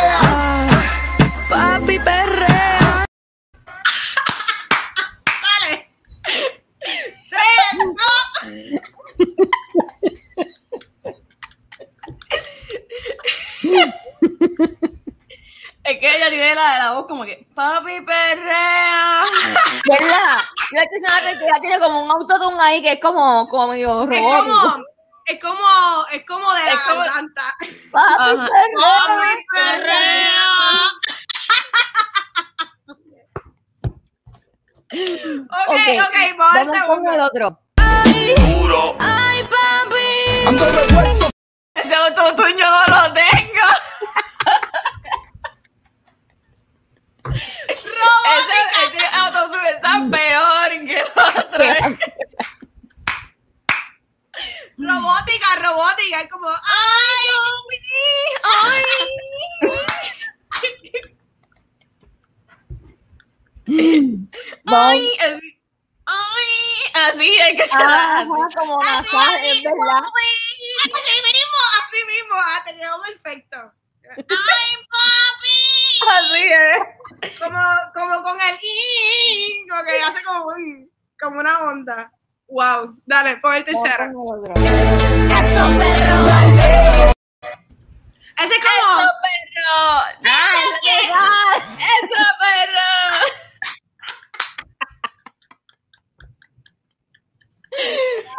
Papi 1.49 1.99
perrea. 2.01 3.05
Dale. 5.61 5.89
Tres, 7.29 7.79
dos. 7.79 8.81
Ella 16.25 16.31
tiene 16.31 16.55
la 16.55 16.73
de 16.73 16.79
la 16.79 16.93
voz 16.93 17.07
como 17.07 17.25
que, 17.25 17.47
papi 17.55 18.01
perrea. 18.01 19.21
¿Verdad? 19.91 20.39
Yo 20.73 20.81
estoy 20.81 21.01
diciendo 21.01 21.39
que 21.39 21.47
ya 21.55 21.61
tiene 21.61 21.79
como 21.81 22.03
un 22.03 22.11
autotune 22.11 22.57
ahí 22.63 22.81
que 22.83 22.93
es 22.93 23.01
como, 23.01 23.47
como 23.49 23.69
medio 23.69 24.03
Es 24.05 24.09
robótico. 24.21 24.55
como, 24.61 24.85
es 25.27 25.41
como, 25.41 26.07
es 26.13 26.25
como 26.27 26.53
de 26.55 26.65
la 26.65 26.71
Es 26.71 26.77
como- 26.81 27.01
garganta. 27.01 27.43
Papi, 27.93 28.15
Ajá. 28.19 28.49
perrea. 28.49 28.99
Papi, 29.07 29.47
perrea. 29.53 30.41
Ok, 34.93 35.75
Ok, 36.07 36.17
vamos 36.39 36.57
al 36.57 36.65
Vamos 36.67 36.87
con 36.87 37.15
el 37.15 37.21
otro. 37.21 37.61
Ay, 37.77 39.43
papi. 39.45 41.29
Ese 41.75 41.95
autotune 41.95 42.55
yo 42.57 42.67
no 42.71 42.87
lo 42.87 43.13
tengo. 43.13 43.44
Ese, 47.33 48.97
ese 48.97 49.07
autotune 49.13 49.71
está 49.71 50.01
peor 50.11 50.71
que 50.87 50.99
el 50.99 51.07
otro. 51.07 51.65
Robótica, 54.77 55.57
robótica, 55.63 56.21
es 56.21 56.29
como, 56.29 56.49
ay, 56.49 57.25
Vamos. 64.65 64.91
Ay, 64.91 65.17
así, 65.21 65.61
ay, 66.07 66.47
así 66.95 67.37
es 67.37 67.57
que 67.57 67.67
se 67.67 67.79
da. 67.79 68.21
Ajá, 68.21 68.23
así. 68.23 68.57
como 68.59 68.77
masaje, 68.79 69.53
es 69.53 69.63
verdad. 69.63 70.03
así 70.85 71.17
mismo, 71.25 71.59
así 71.81 72.05
mismo, 72.07 72.35
ah, 72.37 72.63
te 72.67 72.77
quedó 72.77 73.01
perfecto. 73.03 73.73
Ay, 74.17 74.25
papi, 74.91 75.44
Así 76.13 76.45
es. 76.45 77.39
como, 77.39 77.61
como 77.95 78.23
con 78.23 78.37
el 78.41 78.57
i, 78.63 79.67
como 79.69 79.83
que 79.85 80.03
hace 80.03 80.23
como 80.23 80.47
un, 80.47 80.91
como 81.19 81.41
una 81.41 81.59
onda. 81.61 82.11
Wow, 82.49 82.97
dale, 83.07 83.37
pon 83.39 83.55
el 83.55 83.65
tercero. 83.65 84.05
El 84.05 84.17
otro. 84.17 84.53
Ese 88.37 88.55
es 88.55 88.61
como, 88.65 89.01
¡Eso, 89.01 89.13
perro! 89.23 90.05
¡Eso, 91.79 92.25
perro! 92.41 93.44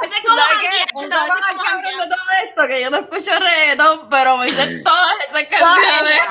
Ese 0.03 0.16
es 0.16 0.22
como 0.26 0.41
¿Sabes 0.41 0.57
qué? 0.62 0.68
jangueando, 0.68 1.16
¿Sabes 1.16 1.32
como 1.34 1.41
qué 1.41 1.52
es 1.52 1.56
más 1.56 1.64
cabrón 1.66 1.66
jangueando. 1.66 2.03
de 2.03 2.10
todo 2.10 2.26
esto? 2.48 2.68
Que 2.68 2.82
yo 2.82 2.90
no 2.90 2.98
escucho 2.98 3.40
reggaetón, 3.40 4.10
pero 4.10 4.38
me 4.38 4.48
sé 4.49 4.84
todas 4.84 5.16
esas 5.28 5.44
canciones. 5.49 6.22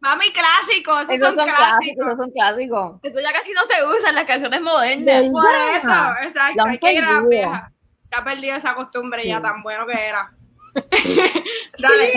Mami, 0.00 0.32
clásicos, 0.32 1.00
esos, 1.02 1.14
Esos 1.14 1.28
son, 1.28 1.36
son 1.36 1.44
clásicos. 1.44 1.56
clásicos, 1.56 2.06
esos 2.06 2.18
son 2.18 2.30
clásicos. 2.32 3.00
Eso 3.02 3.20
ya 3.20 3.32
casi 3.32 3.52
no 3.52 3.60
se 3.66 3.84
usa 3.86 4.08
en 4.10 4.14
las 4.16 4.26
canciones 4.26 4.60
modernas. 4.60 5.22
Por 5.30 5.54
eso, 5.76 6.14
exacto, 6.22 6.64
hay 6.64 6.78
que 6.78 6.92
ir 6.92 7.04
a 7.04 7.10
las 7.12 7.28
viejas. 7.28 7.72
Se 8.08 8.16
ha 8.16 8.24
perdido 8.24 8.56
esa 8.56 8.74
costumbre 8.74 9.26
ya 9.26 9.40
tan 9.40 9.62
bueno 9.62 9.86
que 9.86 10.08
era. 10.08 10.32
Dale. 11.78 12.12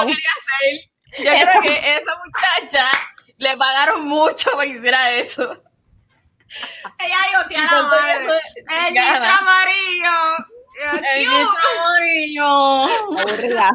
Lo 0.00 0.06
quería 0.06 0.30
hacer. 0.38 0.90
Yo 1.18 1.30
creo 1.50 1.62
que 1.62 1.96
esa 1.96 2.12
muchacha 2.24 2.90
le 3.38 3.56
pagaron 3.56 4.02
mucho 4.04 4.50
para 4.52 4.64
que 4.64 4.76
hiciera 4.76 5.10
eso. 5.12 5.62
Ella 6.98 7.16
dijo, 7.28 7.48
sí, 7.48 7.54
a 7.54 7.64
la 7.64 7.82
madre. 7.82 8.40
eso 8.56 8.86
El 8.86 8.94
distro 8.94 9.32
amarillo. 9.40 10.16
El 10.80 11.26
filtro 11.26 11.62
amarillo. 11.84 12.50
Aburrida. 13.20 13.70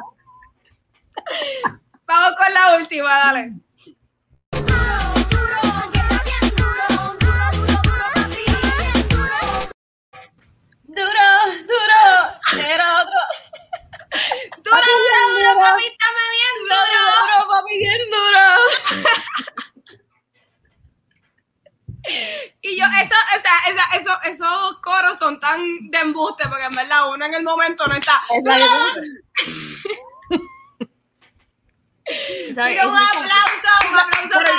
Vamos 2.06 2.34
con 2.38 2.54
la 2.54 2.76
última, 2.76 3.10
dale. 3.10 3.52
Duro, 10.84 11.28
duro. 11.62 12.68
Era 12.68 12.98
otro. 13.00 13.51
Duro, 14.12 14.78
duro, 14.78 15.20
duro, 15.38 15.52
papi, 15.62 15.84
dame 16.02 16.26
bien 16.36 16.58
duro. 16.68 17.00
Duro, 17.22 17.38
papi, 17.50 17.74
bien 17.78 18.02
duro. 18.10 18.44
Y 22.62 22.78
yo, 22.78 22.86
eso, 23.02 23.16
o 23.38 23.42
sea, 23.42 23.54
esa, 23.70 23.84
eso, 23.96 24.12
esos 24.24 24.78
coros 24.82 25.18
son 25.18 25.40
tan 25.40 25.60
de 25.90 26.00
embuste, 26.00 26.48
porque 26.50 26.66
en 26.66 26.76
verdad 26.76 27.10
uno 27.10 27.26
en 27.26 27.34
el 27.36 27.44
momento 27.44 27.86
no 27.88 27.96
está. 27.96 28.22
Mira, 32.68 32.88
un 32.88 32.98
aplauso, 32.98 33.90
un 33.90 34.00
aplauso 34.00 34.40
Pero. 34.40 34.52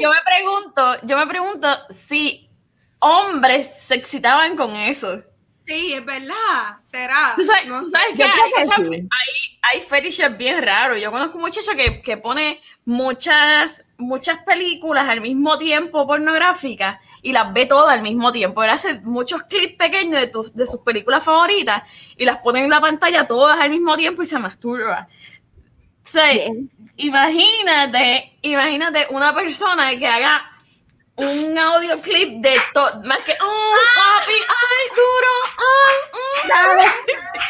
Yo 0.00 0.10
me 0.10 0.22
pregunto, 0.24 0.96
yo 1.02 1.16
me 1.16 1.26
pregunto 1.26 1.68
si 1.90 2.50
hombres 2.98 3.68
se 3.86 3.94
excitaban 3.94 4.56
con 4.56 4.74
eso. 4.74 5.22
Sí, 5.68 5.92
es 5.92 6.04
verdad, 6.04 6.80
será. 6.80 7.34
¿Tú 7.36 7.44
sabes, 7.44 7.66
No 7.66 7.84
sé. 7.84 7.90
sabes 7.90 8.08
qué? 8.16 8.22
Hay 8.24 8.30
que 8.30 8.66
cosas, 8.66 8.76
sí. 8.90 8.96
hay, 8.96 9.58
hay 9.70 9.80
fetishes 9.82 10.36
bien 10.38 10.62
raros. 10.62 10.98
Yo 11.00 11.10
conozco 11.10 11.36
un 11.36 11.42
muchacho 11.42 11.72
que, 11.76 12.00
que 12.00 12.16
pone 12.16 12.60
muchas, 12.86 13.84
muchas 13.98 14.42
películas 14.44 15.06
al 15.06 15.20
mismo 15.20 15.58
tiempo 15.58 16.06
pornográficas 16.06 16.98
y 17.20 17.32
las 17.32 17.52
ve 17.52 17.66
todas 17.66 17.94
al 17.94 18.02
mismo 18.02 18.32
tiempo. 18.32 18.62
Él 18.64 18.70
hace 18.70 19.00
muchos 19.00 19.42
clips 19.42 19.76
pequeños 19.76 20.18
de, 20.18 20.28
tus, 20.28 20.56
de 20.56 20.66
sus 20.66 20.80
películas 20.80 21.22
favoritas 21.22 21.82
y 22.16 22.24
las 22.24 22.38
pone 22.38 22.64
en 22.64 22.70
la 22.70 22.80
pantalla 22.80 23.26
todas 23.26 23.60
al 23.60 23.68
mismo 23.68 23.94
tiempo 23.96 24.22
y 24.22 24.26
se 24.26 24.38
masturba. 24.38 25.06
O 26.06 26.10
sea, 26.10 26.32
imagínate, 26.96 28.38
imagínate 28.40 29.06
una 29.10 29.34
persona 29.34 29.90
que 29.98 30.06
haga 30.06 30.47
un 31.18 31.58
audio 31.58 32.00
clip 32.00 32.40
de 32.40 32.56
todo, 32.72 33.02
más 33.02 33.18
que, 33.24 33.34
oh, 33.40 33.74
papi, 33.96 34.34
ay, 34.34 34.88
duro, 34.94 35.32
ay, 35.58 35.96
mm. 36.12 36.28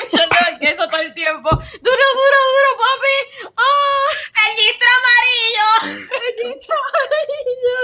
Yo 0.13 0.23
no 0.23 0.59
que 0.59 0.71
eso 0.71 0.89
todo 0.89 1.01
el 1.01 1.13
tiempo, 1.15 1.51
duro, 1.51 1.65
duro, 1.83 2.39
duro, 2.55 2.71
papi, 2.79 3.17
ah, 3.57 4.09
¡El 4.49 4.57
distro 4.57 4.89
amarillo! 4.99 5.69
el 6.27 6.35
dito 6.37 6.75
amarillo. 6.89 7.79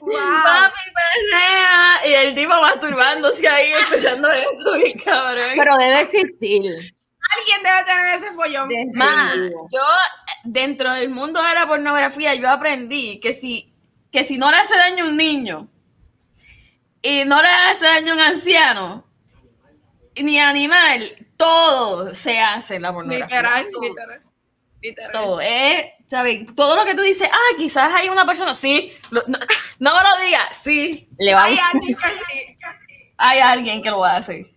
¡Wow! 0.00 0.42
Papi, 0.42 0.84
perrea. 0.94 2.06
Y 2.06 2.12
el 2.14 2.34
tipo 2.34 2.54
masturbándose 2.60 3.46
ahí, 3.46 3.72
escuchando 3.72 4.30
eso, 4.30 4.72
bien 4.72 4.98
cabrón. 4.98 5.52
Pero 5.56 5.76
debe 5.76 6.00
existir. 6.00 6.94
Alguien 7.38 7.62
debe 7.62 7.84
tener 7.84 8.14
ese 8.14 8.32
follón. 8.32 8.68
Ma, 8.94 9.26
Definitivo. 9.32 9.68
yo 9.72 9.80
dentro 10.44 10.92
del 10.94 11.10
mundo 11.10 11.42
de 11.42 11.54
la 11.54 11.66
pornografía 11.66 12.34
yo 12.34 12.48
aprendí 12.50 13.20
que 13.20 13.32
si, 13.34 13.72
que 14.10 14.24
si 14.24 14.38
no 14.38 14.50
le 14.50 14.56
hace 14.58 14.76
daño 14.76 15.04
a 15.04 15.08
un 15.08 15.16
niño 15.16 15.68
y 17.02 17.24
no 17.24 17.40
le 17.40 17.48
hace 17.48 17.86
daño 17.86 18.12
a 18.12 18.14
un 18.16 18.20
anciano 18.20 19.06
ni 20.16 20.38
animal, 20.38 21.26
todo 21.36 22.14
se 22.14 22.38
hace 22.40 22.76
en 22.76 22.82
la 22.82 22.92
pornografía. 22.92 23.36
Literal, 23.42 23.68
todo, 23.70 23.82
literal. 23.82 24.22
Literal. 24.82 25.12
todo. 25.12 25.40
Eh, 25.40 25.94
¿sabes? 26.06 26.46
Todo 26.56 26.74
lo 26.76 26.84
que 26.84 26.94
tú 26.94 27.02
dices, 27.02 27.28
ah, 27.32 27.56
quizás 27.56 27.90
hay 27.94 28.08
una 28.08 28.26
persona, 28.26 28.54
sí, 28.54 28.92
lo- 29.10 29.22
no, 29.28 29.38
no 29.78 29.94
me 29.96 30.02
lo 30.02 30.24
digas, 30.26 30.58
sí, 30.62 31.08
Le 31.18 31.34
va 31.34 31.42
a 31.42 31.44
Hay 31.44 31.58
alguien 31.72 31.96
que 31.96 32.08
sí, 32.10 32.56
que 32.58 32.66
sí. 32.96 33.12
hay 33.16 33.38
alguien 33.40 33.82
que 33.82 33.90
lo 33.90 34.04
hace. 34.04 34.54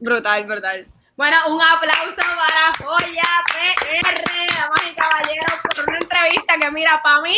Brutal, 0.00 0.44
brutal. 0.46 0.86
Bueno, 1.16 1.36
un 1.48 1.60
aplauso 1.62 2.16
para 2.16 2.86
Joya 2.86 3.22
PR, 3.46 4.24
damas 4.58 4.82
y 4.90 4.94
caballeros, 4.94 5.60
por 5.62 5.88
una 5.88 5.98
entrevista 5.98 6.58
que, 6.58 6.70
mira, 6.72 7.00
para 7.02 7.20
mí 7.20 7.36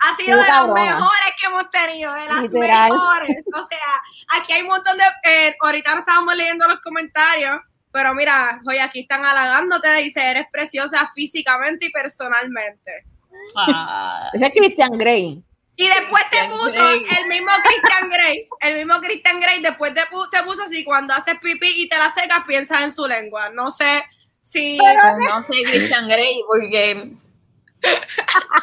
ha 0.00 0.14
sido 0.14 0.38
de 0.38 0.46
las 0.46 0.68
mejores 0.68 1.34
que 1.40 1.46
hemos 1.46 1.70
tenido, 1.70 2.12
de 2.12 2.26
las 2.26 2.42
Literal. 2.42 2.92
mejores. 2.92 3.44
O 3.54 3.62
sea, 3.62 4.38
aquí 4.38 4.52
hay 4.52 4.62
un 4.62 4.68
montón 4.68 4.98
de. 4.98 5.04
eh, 5.22 5.56
ahorita 5.60 5.94
no 5.94 6.00
estábamos 6.00 6.36
leyendo 6.36 6.68
los 6.68 6.80
comentarios, 6.80 7.60
pero 7.90 8.14
mira, 8.14 8.60
Joya, 8.64 8.84
aquí 8.84 9.00
están 9.00 9.24
halagándote, 9.24 9.90
dice, 9.94 10.22
eres 10.22 10.46
preciosa 10.52 11.10
físicamente 11.14 11.86
y 11.86 11.90
personalmente. 11.90 13.04
Ah, 13.56 14.30
Ese 14.34 14.46
es 14.46 14.52
Christian 14.52 14.92
Grey. 14.98 15.42
Y 15.76 15.88
después 15.88 16.22
te 16.30 16.38
puso 16.50 16.88
el 16.88 17.26
mismo 17.28 17.50
Christian 17.64 18.08
Grey, 18.10 18.48
el 18.60 18.74
mismo 18.76 19.00
Christian 19.00 19.40
Grey, 19.40 19.60
después 19.60 19.92
te, 19.92 20.02
pu- 20.02 20.30
te 20.30 20.42
puso 20.44 20.62
así, 20.62 20.84
cuando 20.84 21.14
haces 21.14 21.38
pipí 21.40 21.82
y 21.82 21.88
te 21.88 21.98
la 21.98 22.08
secas, 22.10 22.44
piensas 22.46 22.82
en 22.82 22.90
su 22.92 23.06
lengua. 23.08 23.50
No 23.50 23.70
sé 23.72 24.04
si... 24.40 24.78
no 24.78 25.42
sé 25.42 25.62
Christian 25.64 26.06
Grey 26.08 26.42
porque 26.46 26.94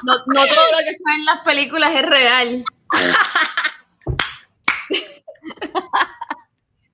no, 0.03 0.13
no 0.25 0.45
todo 0.45 0.71
lo 0.71 0.77
que 0.79 0.93
se 0.93 1.03
ve 1.05 1.13
en 1.15 1.25
las 1.25 1.43
películas 1.43 1.93
es 1.95 2.01
real. 2.03 2.63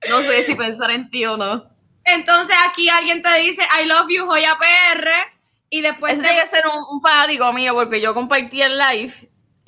No 0.08 0.22
sé 0.22 0.44
si 0.44 0.54
pensar 0.54 0.90
en 0.90 1.10
ti 1.10 1.24
o 1.26 1.36
no. 1.36 1.68
Entonces 2.04 2.56
aquí 2.68 2.88
alguien 2.88 3.22
te 3.22 3.32
dice, 3.40 3.62
I 3.80 3.86
love 3.86 4.08
you, 4.08 4.24
Joya 4.26 4.56
PR, 4.58 5.10
y 5.70 5.82
después 5.82 6.14
Ese 6.14 6.22
te... 6.22 6.28
tiene 6.28 6.42
que 6.42 6.48
ser 6.48 6.64
un, 6.66 6.96
un 6.96 7.00
fanático 7.02 7.52
mío 7.52 7.74
porque 7.74 8.00
yo 8.00 8.14
compartí 8.14 8.62
el 8.62 8.78
live 8.78 9.12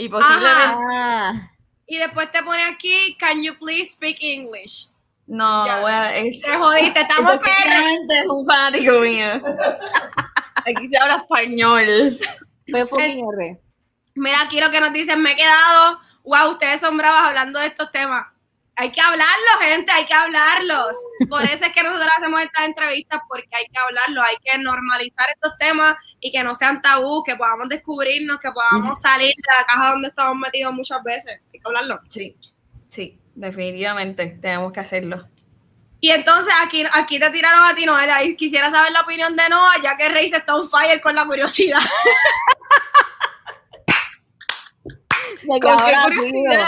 y 0.04 0.08
posiblemente 0.08 1.48
Y 1.86 1.98
después 1.98 2.30
te 2.32 2.42
pone 2.42 2.62
aquí, 2.64 3.16
can 3.18 3.42
you 3.42 3.58
please 3.58 3.92
speak 3.92 4.18
English? 4.20 4.88
no, 5.26 5.66
Ya. 5.66 5.76
no 5.76 5.82
voy 5.82 5.92
a- 5.92 6.16
es- 6.16 6.40
Te 6.40 6.50
jodiste, 6.56 7.00
estamos. 7.00 7.34
Efectivamente 7.34 8.18
es 8.20 8.26
un 8.28 8.46
fanático 8.46 8.92
mío. 9.00 9.26
Aquí 10.66 10.88
se 10.88 10.98
habla 10.98 11.16
español. 11.16 12.18
R. 12.66 13.60
Mira 14.16 14.40
aquí 14.42 14.60
lo 14.60 14.70
que 14.70 14.80
nos 14.80 14.92
dicen, 14.92 15.22
me 15.22 15.32
he 15.32 15.36
quedado, 15.36 15.98
wow, 16.24 16.50
ustedes 16.50 16.80
son 16.80 16.96
bravas 16.96 17.22
hablando 17.22 17.58
de 17.60 17.66
estos 17.68 17.90
temas. 17.92 18.26
Hay 18.76 18.90
que 18.90 19.00
hablarlos, 19.00 19.60
gente, 19.60 19.92
hay 19.92 20.06
que 20.06 20.14
hablarlos. 20.14 20.96
Por 21.28 21.44
eso 21.44 21.66
es 21.66 21.72
que 21.72 21.82
nosotros 21.82 22.08
hacemos 22.16 22.40
estas 22.42 22.64
entrevistas, 22.64 23.20
porque 23.28 23.48
hay 23.52 23.66
que 23.66 23.78
hablarlo, 23.78 24.22
hay 24.22 24.36
que 24.42 24.58
normalizar 24.58 25.26
estos 25.34 25.56
temas 25.58 25.96
y 26.18 26.32
que 26.32 26.42
no 26.42 26.54
sean 26.54 26.80
tabú, 26.80 27.22
que 27.22 27.36
podamos 27.36 27.68
descubrirnos, 27.68 28.38
que 28.40 28.50
podamos 28.50 29.00
salir 29.00 29.28
de 29.28 29.52
la 29.58 29.66
caja 29.66 29.90
donde 29.90 30.08
estamos 30.08 30.36
metidos 30.38 30.72
muchas 30.72 31.02
veces. 31.02 31.40
Hay 31.52 31.60
que 31.60 31.66
hablarlo. 31.66 32.00
Sí, 32.08 32.36
sí, 32.88 33.20
definitivamente 33.34 34.38
tenemos 34.40 34.72
que 34.72 34.80
hacerlo. 34.80 35.28
Y 36.02 36.10
entonces 36.10 36.54
aquí, 36.62 36.84
aquí 36.94 37.20
te 37.20 37.30
tiraron 37.30 37.66
a 37.66 37.74
ti, 37.74 37.84
Noelia, 37.84 38.24
y 38.24 38.34
quisiera 38.34 38.70
saber 38.70 38.92
la 38.92 39.02
opinión 39.02 39.36
de 39.36 39.46
Noah, 39.50 39.74
ya 39.82 39.98
que 39.98 40.08
Rey 40.08 40.28
se 40.30 40.38
está 40.38 40.56
on 40.56 40.70
fire 40.70 41.00
con 41.02 41.14
la 41.14 41.26
curiosidad. 41.26 41.78
De 45.42 45.54
que 45.54 45.60
¿Con 45.60 45.78
qué? 45.78 46.66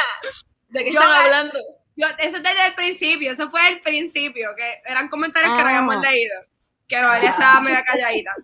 ¿De 0.68 0.84
qué 0.84 0.88
están 0.88 1.14
hablando? 1.14 1.58
Yo, 1.96 2.06
eso 2.18 2.36
es 2.38 2.42
desde 2.42 2.66
el 2.68 2.74
principio, 2.74 3.32
eso 3.32 3.50
fue 3.50 3.68
el 3.68 3.80
principio, 3.80 4.50
que 4.56 4.80
eran 4.90 5.08
comentarios 5.08 5.52
que 5.56 5.62
no 5.62 5.68
Ah. 5.68 5.78
habíamos 5.78 6.00
leído, 6.00 6.34
que 6.88 7.00
Noelia 7.00 7.30
estaba 7.30 7.60
medio 7.60 7.82
calladita. 7.86 8.34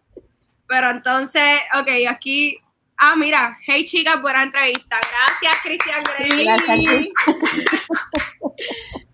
Pero 0.67 0.91
entonces, 0.91 1.61
ok, 1.81 1.89
aquí, 2.11 2.59
ah, 2.99 3.15
mira, 3.17 3.59
hey 3.67 3.85
chicas, 3.87 4.21
buena 4.21 4.43
entrevista. 4.43 4.99
Gracias, 5.01 5.57
Cristian 5.63 6.03
Grey. 6.03 6.45
Gracias, 6.45 6.79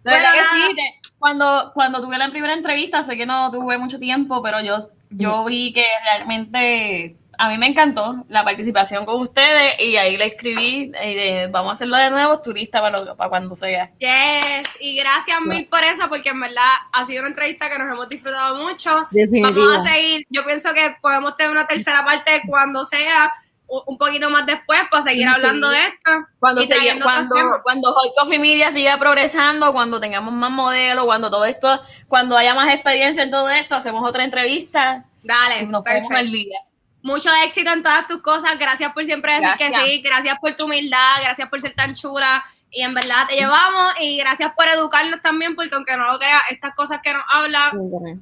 Bueno, 0.02 0.28
que 0.32 0.44
sí, 0.44 0.76
cuando, 1.18 1.70
cuando 1.74 2.00
tuve 2.02 2.18
la 2.18 2.30
primera 2.30 2.52
entrevista, 2.54 3.02
sé 3.02 3.16
que 3.16 3.24
no 3.26 3.50
tuve 3.50 3.78
mucho 3.78 3.98
tiempo, 3.98 4.42
pero 4.42 4.60
yo, 4.60 4.78
yo 5.10 5.44
vi 5.44 5.72
que 5.72 5.86
realmente 6.04 7.16
a 7.38 7.48
mí 7.48 7.58
me 7.58 7.66
encantó 7.66 8.24
la 8.28 8.44
participación 8.44 9.04
con 9.06 9.20
ustedes 9.20 9.80
y 9.80 9.96
ahí 9.96 10.16
le 10.16 10.26
escribí, 10.26 10.92
y 11.02 11.14
de, 11.14 11.48
vamos 11.50 11.70
a 11.70 11.72
hacerlo 11.74 11.96
de 11.96 12.10
nuevo, 12.10 12.40
turista 12.40 12.80
para, 12.80 12.98
lo- 13.00 13.16
para 13.16 13.30
cuando 13.30 13.54
sea. 13.56 13.90
Yes, 13.98 14.76
y 14.80 14.96
gracias 14.96 15.40
mil 15.40 15.66
por 15.66 15.82
eso, 15.84 16.08
porque 16.08 16.30
en 16.30 16.40
verdad 16.40 16.62
ha 16.92 17.04
sido 17.04 17.20
una 17.20 17.28
entrevista 17.30 17.68
que 17.70 17.78
nos 17.78 17.92
hemos 17.92 18.08
disfrutado 18.08 18.56
mucho. 18.56 19.06
Definitivo. 19.10 19.66
Vamos 19.66 19.86
a 19.86 19.88
seguir, 19.90 20.26
yo 20.30 20.44
pienso 20.44 20.72
que 20.74 20.96
podemos 21.00 21.34
tener 21.36 21.52
una 21.52 21.66
tercera 21.66 22.04
parte 22.04 22.42
cuando 22.46 22.84
sea, 22.84 23.32
un 23.66 23.96
poquito 23.98 24.28
más 24.30 24.44
después, 24.46 24.78
para 24.90 25.02
seguir 25.02 25.26
hablando 25.26 25.68
de 25.70 25.78
esto. 25.78 26.10
Cuando, 26.38 26.62
y 26.62 26.66
se- 26.66 26.74
cuando, 27.02 27.34
cuando 27.62 27.92
Hot 27.92 28.12
Coffee 28.16 28.38
Media 28.38 28.70
siga 28.72 28.98
progresando, 28.98 29.72
cuando 29.72 29.98
tengamos 29.98 30.32
más 30.34 30.50
modelos, 30.50 31.04
cuando 31.06 31.30
todo 31.30 31.44
esto, 31.46 31.80
cuando 32.06 32.36
haya 32.36 32.54
más 32.54 32.72
experiencia 32.72 33.22
en 33.22 33.30
todo 33.30 33.48
esto, 33.48 33.74
hacemos 33.74 34.06
otra 34.08 34.22
entrevista 34.22 35.04
Dale, 35.22 35.62
y 35.62 35.66
nos 35.66 35.82
ponemos 35.82 36.10
al 36.12 36.30
día. 36.30 36.58
Mucho 37.04 37.28
éxito 37.44 37.70
en 37.70 37.82
todas 37.82 38.06
tus 38.06 38.22
cosas. 38.22 38.58
Gracias 38.58 38.90
por 38.94 39.04
siempre 39.04 39.34
decir 39.34 39.50
Gracias. 39.58 39.82
que 39.82 39.90
sí. 39.90 40.00
Gracias 40.00 40.38
por 40.40 40.56
tu 40.56 40.64
humildad. 40.64 41.20
Gracias 41.20 41.50
por 41.50 41.60
ser 41.60 41.74
tan 41.74 41.94
chula. 41.94 42.42
Y 42.70 42.80
en 42.80 42.94
verdad 42.94 43.26
te 43.28 43.36
llevamos. 43.36 43.92
Y 44.00 44.16
gracias 44.16 44.52
por 44.56 44.66
educarnos 44.68 45.20
también, 45.20 45.54
porque 45.54 45.74
aunque 45.74 45.98
no 45.98 46.10
lo 46.10 46.18
creas, 46.18 46.42
estas 46.50 46.74
cosas 46.74 47.00
que 47.02 47.12
nos 47.12 47.22
hablan 47.30 47.72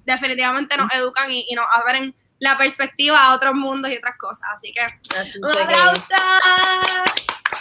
definitivamente 0.04 0.76
nos 0.76 0.92
educan 0.92 1.30
y, 1.30 1.46
y 1.48 1.54
nos 1.54 1.66
abren 1.72 2.12
la 2.40 2.58
perspectiva 2.58 3.22
a 3.22 3.34
otros 3.34 3.54
mundos 3.54 3.88
y 3.92 3.98
otras 3.98 4.18
cosas. 4.18 4.48
Así 4.52 4.72
que 4.72 4.84
un 5.40 5.56
aplauso. 5.56 6.02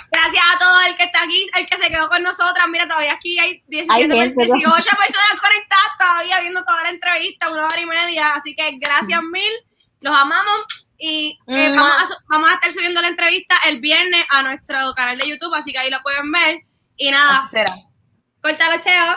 Gracias 0.10 0.44
a 0.44 0.58
todo 0.58 0.82
el 0.88 0.96
que 0.96 1.04
está 1.04 1.22
aquí, 1.22 1.48
el 1.56 1.68
que 1.68 1.78
se 1.78 1.90
quedó 1.90 2.10
con 2.10 2.24
nosotras. 2.24 2.66
Mira, 2.68 2.88
todavía 2.88 3.14
aquí 3.14 3.38
hay 3.38 3.64
17, 3.68 3.94
Hay 3.94 4.10
gente, 4.10 4.44
18 4.44 4.66
personas 4.66 5.40
conectadas 5.40 5.98
todavía 6.00 6.40
viendo 6.40 6.64
toda 6.64 6.82
la 6.82 6.90
entrevista, 6.90 7.52
una 7.52 7.66
hora 7.66 7.80
y 7.80 7.86
media. 7.86 8.34
Así 8.34 8.56
que 8.56 8.72
gracias 8.80 9.22
mil, 9.22 9.52
los 10.00 10.16
amamos. 10.16 10.91
Y 11.04 11.36
eh, 11.48 11.70
Mua. 11.70 11.82
vamos, 11.82 12.04
a, 12.04 12.06
su- 12.08 12.24
vamos 12.30 12.50
a 12.50 12.54
estar 12.54 12.72
subiendo 12.72 13.02
la 13.02 13.08
entrevista 13.08 13.56
el 13.68 13.82
viernes 13.82 14.24
a 14.30 14.44
nuestro 14.44 14.94
canal 14.96 15.18
de 15.18 15.28
YouTube, 15.30 15.54
así 15.56 15.72
que 15.72 15.80
ahí 15.80 15.90
lo 15.90 16.00
pueden 16.04 16.32
ver. 16.32 16.60
Y 16.96 17.10
nada, 17.10 17.48
será. 17.50 17.74
córtalo, 18.42 18.80
cheo. 18.82 19.16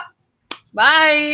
Bye. 0.71 1.23